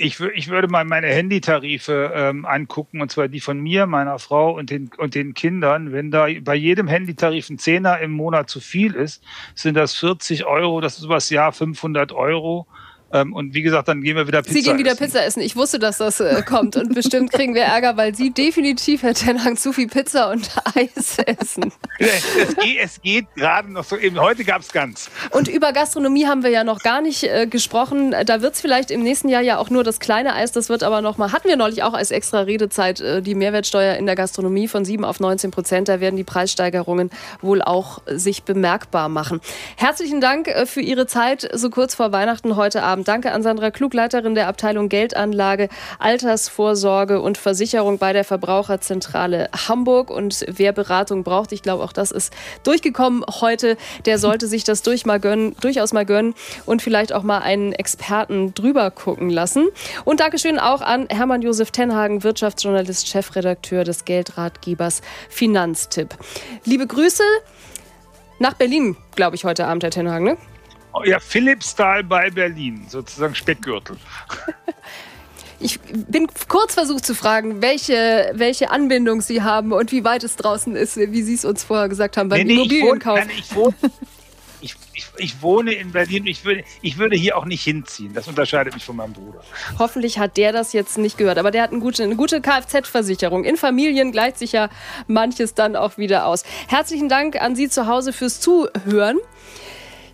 ich, 0.00 0.18
ich 0.20 0.48
würde 0.48 0.68
mal 0.68 0.84
meine 0.84 1.08
Handytarife 1.08 2.12
ähm, 2.14 2.46
angucken, 2.46 3.02
und 3.02 3.12
zwar 3.12 3.28
die 3.28 3.40
von 3.40 3.60
mir, 3.60 3.86
meiner 3.86 4.18
Frau 4.18 4.56
und 4.56 4.70
den, 4.70 4.90
und 4.96 5.14
den 5.14 5.34
Kindern. 5.34 5.92
Wenn 5.92 6.10
da 6.10 6.26
bei 6.42 6.54
jedem 6.54 6.88
Handytarif 6.88 7.50
ein 7.50 7.58
Zehner 7.58 8.00
im 8.00 8.12
Monat 8.12 8.48
zu 8.48 8.60
viel 8.60 8.94
ist, 8.94 9.22
sind 9.54 9.74
das 9.74 9.94
40 9.96 10.46
Euro, 10.46 10.80
das 10.80 10.98
ist 10.98 11.04
übers 11.04 11.28
Jahr 11.28 11.52
500 11.52 12.12
Euro. 12.12 12.66
Ähm, 13.12 13.32
und 13.32 13.54
wie 13.54 13.62
gesagt, 13.62 13.88
dann 13.88 14.02
gehen 14.02 14.16
wir 14.16 14.26
wieder 14.26 14.42
Pizza 14.42 14.54
Sie 14.54 14.62
gehen 14.62 14.78
wieder 14.78 14.92
essen. 14.92 15.04
Pizza 15.04 15.24
essen. 15.24 15.40
Ich 15.40 15.56
wusste, 15.56 15.78
dass 15.78 15.98
das 15.98 16.20
äh, 16.20 16.42
kommt. 16.42 16.76
Und 16.76 16.94
bestimmt 16.94 17.32
kriegen 17.32 17.54
wir 17.54 17.62
Ärger, 17.62 17.96
weil 17.96 18.14
Sie 18.14 18.30
definitiv, 18.30 19.02
Herr 19.02 19.14
Tenhang, 19.14 19.56
zu 19.56 19.72
viel 19.72 19.88
Pizza 19.88 20.30
und 20.30 20.48
Eis 20.74 21.18
essen. 21.18 21.72
es 21.98 22.56
geht, 22.56 22.78
es 22.80 23.02
geht 23.02 23.26
gerade 23.34 23.72
noch 23.72 23.84
so. 23.84 23.96
Eben 23.96 24.20
heute 24.20 24.44
gab 24.44 24.62
es 24.62 24.72
ganz. 24.72 25.10
Und 25.30 25.48
über 25.48 25.72
Gastronomie 25.72 26.26
haben 26.26 26.42
wir 26.42 26.50
ja 26.50 26.64
noch 26.64 26.80
gar 26.80 27.00
nicht 27.00 27.24
äh, 27.24 27.46
gesprochen. 27.46 28.14
Da 28.24 28.42
wird 28.42 28.54
es 28.54 28.60
vielleicht 28.60 28.90
im 28.90 29.02
nächsten 29.02 29.28
Jahr 29.28 29.42
ja 29.42 29.58
auch 29.58 29.70
nur 29.70 29.82
das 29.82 29.98
kleine 29.98 30.34
Eis. 30.34 30.52
Das 30.52 30.68
wird 30.68 30.82
aber 30.82 31.02
noch 31.02 31.18
mal, 31.18 31.32
hatten 31.32 31.48
wir 31.48 31.56
neulich 31.56 31.82
auch 31.82 31.94
als 31.94 32.10
extra 32.10 32.40
Redezeit, 32.40 33.00
äh, 33.00 33.22
die 33.22 33.34
Mehrwertsteuer 33.34 33.96
in 33.96 34.06
der 34.06 34.14
Gastronomie 34.14 34.68
von 34.68 34.84
7 34.84 35.04
auf 35.04 35.18
19 35.20 35.50
Prozent. 35.50 35.88
Da 35.88 36.00
werden 36.00 36.16
die 36.16 36.24
Preissteigerungen 36.24 37.10
wohl 37.40 37.62
auch 37.62 38.02
sich 38.06 38.44
bemerkbar 38.44 39.08
machen. 39.08 39.40
Herzlichen 39.76 40.20
Dank 40.20 40.48
äh, 40.48 40.66
für 40.66 40.80
Ihre 40.80 41.06
Zeit 41.06 41.48
so 41.54 41.70
kurz 41.70 41.94
vor 41.94 42.12
Weihnachten 42.12 42.56
heute 42.56 42.82
Abend. 42.82 42.99
Abend. 43.00 43.08
Danke 43.08 43.32
an 43.32 43.42
Sandra 43.42 43.70
Klug, 43.70 43.94
Leiterin 43.94 44.34
der 44.34 44.48
Abteilung 44.48 44.88
Geldanlage, 44.88 45.68
Altersvorsorge 45.98 47.20
und 47.20 47.38
Versicherung 47.38 47.98
bei 47.98 48.12
der 48.12 48.24
Verbraucherzentrale 48.24 49.48
Hamburg. 49.68 50.10
Und 50.10 50.44
wer 50.48 50.72
Beratung 50.72 51.24
braucht, 51.24 51.52
ich 51.52 51.62
glaube, 51.62 51.82
auch 51.82 51.92
das 51.92 52.10
ist 52.10 52.32
durchgekommen 52.62 53.24
heute, 53.40 53.76
der 54.04 54.18
sollte 54.18 54.46
sich 54.46 54.64
das 54.64 54.82
durch 54.82 55.06
mal 55.06 55.20
gönnen, 55.20 55.56
durchaus 55.60 55.92
mal 55.92 56.04
gönnen 56.04 56.34
und 56.66 56.82
vielleicht 56.82 57.12
auch 57.12 57.22
mal 57.22 57.38
einen 57.38 57.72
Experten 57.72 58.54
drüber 58.54 58.90
gucken 58.90 59.30
lassen. 59.30 59.68
Und 60.04 60.20
Dankeschön 60.20 60.58
auch 60.58 60.82
an 60.82 61.06
Hermann 61.08 61.42
Josef 61.42 61.70
Tenhagen, 61.70 62.22
Wirtschaftsjournalist, 62.22 63.08
Chefredakteur 63.08 63.84
des 63.84 64.04
Geldratgebers 64.04 65.00
Finanztipp. 65.28 66.14
Liebe 66.64 66.86
Grüße 66.86 67.22
nach 68.38 68.54
Berlin, 68.54 68.96
glaube 69.14 69.36
ich, 69.36 69.44
heute 69.44 69.66
Abend, 69.66 69.82
Herr 69.82 69.90
Tenhagen. 69.90 70.24
Ne? 70.24 70.36
Ja, 71.04 71.20
Philippsthal 71.20 72.04
bei 72.04 72.30
Berlin, 72.30 72.86
sozusagen 72.88 73.34
Speckgürtel. 73.34 73.96
Ich 75.62 75.78
bin 75.78 76.26
kurz 76.48 76.72
versucht 76.72 77.04
zu 77.04 77.14
fragen, 77.14 77.60
welche, 77.60 78.32
welche 78.34 78.70
Anbindung 78.70 79.20
Sie 79.20 79.42
haben 79.42 79.72
und 79.72 79.92
wie 79.92 80.04
weit 80.04 80.24
es 80.24 80.36
draußen 80.36 80.74
ist, 80.74 80.96
wie 80.96 81.22
Sie 81.22 81.34
es 81.34 81.44
uns 81.44 81.64
vorher 81.64 81.90
gesagt 81.90 82.16
haben 82.16 82.30
beim 82.30 82.38
nee, 82.38 82.44
nee, 82.44 82.54
Immobilienkauf. 82.54 83.20
Ich 83.38 83.54
wohne, 83.54 83.74
ich, 84.62 84.74
ich, 84.94 85.06
ich 85.18 85.42
wohne 85.42 85.72
in 85.72 85.92
Berlin. 85.92 86.26
Ich 86.26 86.46
würde, 86.46 86.64
ich 86.80 86.96
würde 86.96 87.16
hier 87.16 87.36
auch 87.36 87.44
nicht 87.44 87.62
hinziehen. 87.62 88.14
Das 88.14 88.26
unterscheidet 88.26 88.72
mich 88.72 88.84
von 88.84 88.96
meinem 88.96 89.12
Bruder. 89.12 89.42
Hoffentlich 89.78 90.18
hat 90.18 90.38
der 90.38 90.52
das 90.52 90.72
jetzt 90.72 90.96
nicht 90.96 91.18
gehört. 91.18 91.36
Aber 91.36 91.50
der 91.50 91.62
hat 91.62 91.72
eine 91.72 91.80
gute, 91.80 92.04
eine 92.04 92.16
gute 92.16 92.40
Kfz-Versicherung. 92.40 93.44
In 93.44 93.58
Familien 93.58 94.12
gleicht 94.12 94.38
sich 94.38 94.52
ja 94.52 94.70
manches 95.06 95.52
dann 95.52 95.76
auch 95.76 95.98
wieder 95.98 96.26
aus. 96.26 96.44
Herzlichen 96.68 97.10
Dank 97.10 97.40
an 97.40 97.54
Sie 97.54 97.68
zu 97.68 97.86
Hause 97.86 98.14
fürs 98.14 98.40
Zuhören. 98.40 99.18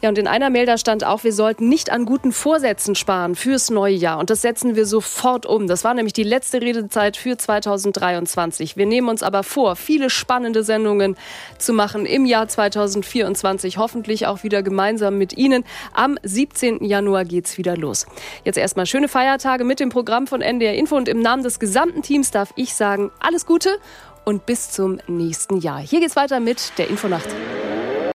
Ja, 0.03 0.09
und 0.11 0.19
in 0.19 0.27
einer 0.27 0.51
Mail 0.51 0.67
da 0.67 0.77
stand 0.79 1.05
auch, 1.05 1.25
wir 1.25 1.33
sollten 1.33 1.69
nicht 1.69 1.91
an 1.91 2.05
guten 2.05 2.33
Vorsätzen 2.33 2.95
sparen 2.95 3.35
fürs 3.35 3.71
neue 3.71 3.95
Jahr. 3.95 4.19
Und 4.19 4.31
das 4.31 4.43
setzen 4.43 4.77
wir 4.77 4.87
sofort 4.87 5.47
um. 5.47 5.67
Das 5.67 5.85
war 5.85 5.95
nämlich 5.95 6.13
die 6.13 6.23
letzte 6.23 6.61
Redezeit 6.61 7.17
für 7.17 7.37
2023. 7.37 8.77
Wir 8.77 8.87
nehmen 8.87 9.09
uns 9.09 9.23
aber 9.23 9.43
vor, 9.43 9.77
viele 9.77 10.11
spannende 10.11 10.63
Sendungen 10.63 11.17
zu 11.59 11.73
machen 11.73 12.07
im 12.07 12.27
Jahr 12.27 12.49
2024. 12.49 13.79
Hoffentlich 13.79 14.27
auch 14.27 14.43
wieder 14.43 14.63
gemeinsam 14.63 15.19
mit 15.19 15.37
Ihnen. 15.37 15.65
Am 15.95 16.19
17. 16.23 16.85
Januar 16.85 17.25
geht's 17.25 17.57
wieder 17.59 17.77
los. 17.77 18.07
Jetzt 18.45 18.59
erstmal 18.59 18.87
schöne 18.87 19.09
Feiertage 19.09 19.65
mit 19.65 19.81
dem 19.81 19.89
Programm 19.89 20.27
von 20.27 20.43
NDR 20.43 20.75
Info 20.75 20.97
und 20.97 21.09
im 21.09 21.21
Namen 21.21 21.43
des 21.43 21.59
gesamten 21.59 22.03
Teams 22.03 22.31
darf 22.31 22.53
ich 22.57 22.75
sagen, 22.75 23.11
alles 23.19 23.47
Gute 23.47 23.79
und 24.25 24.45
bis 24.45 24.71
zum 24.71 24.99
nächsten 25.07 25.59
Jahr. 25.61 25.79
Hier 25.79 26.01
geht's 26.01 26.17
weiter 26.17 26.41
mit 26.41 26.73
der 26.79 26.91
Infonacht. 26.91 27.29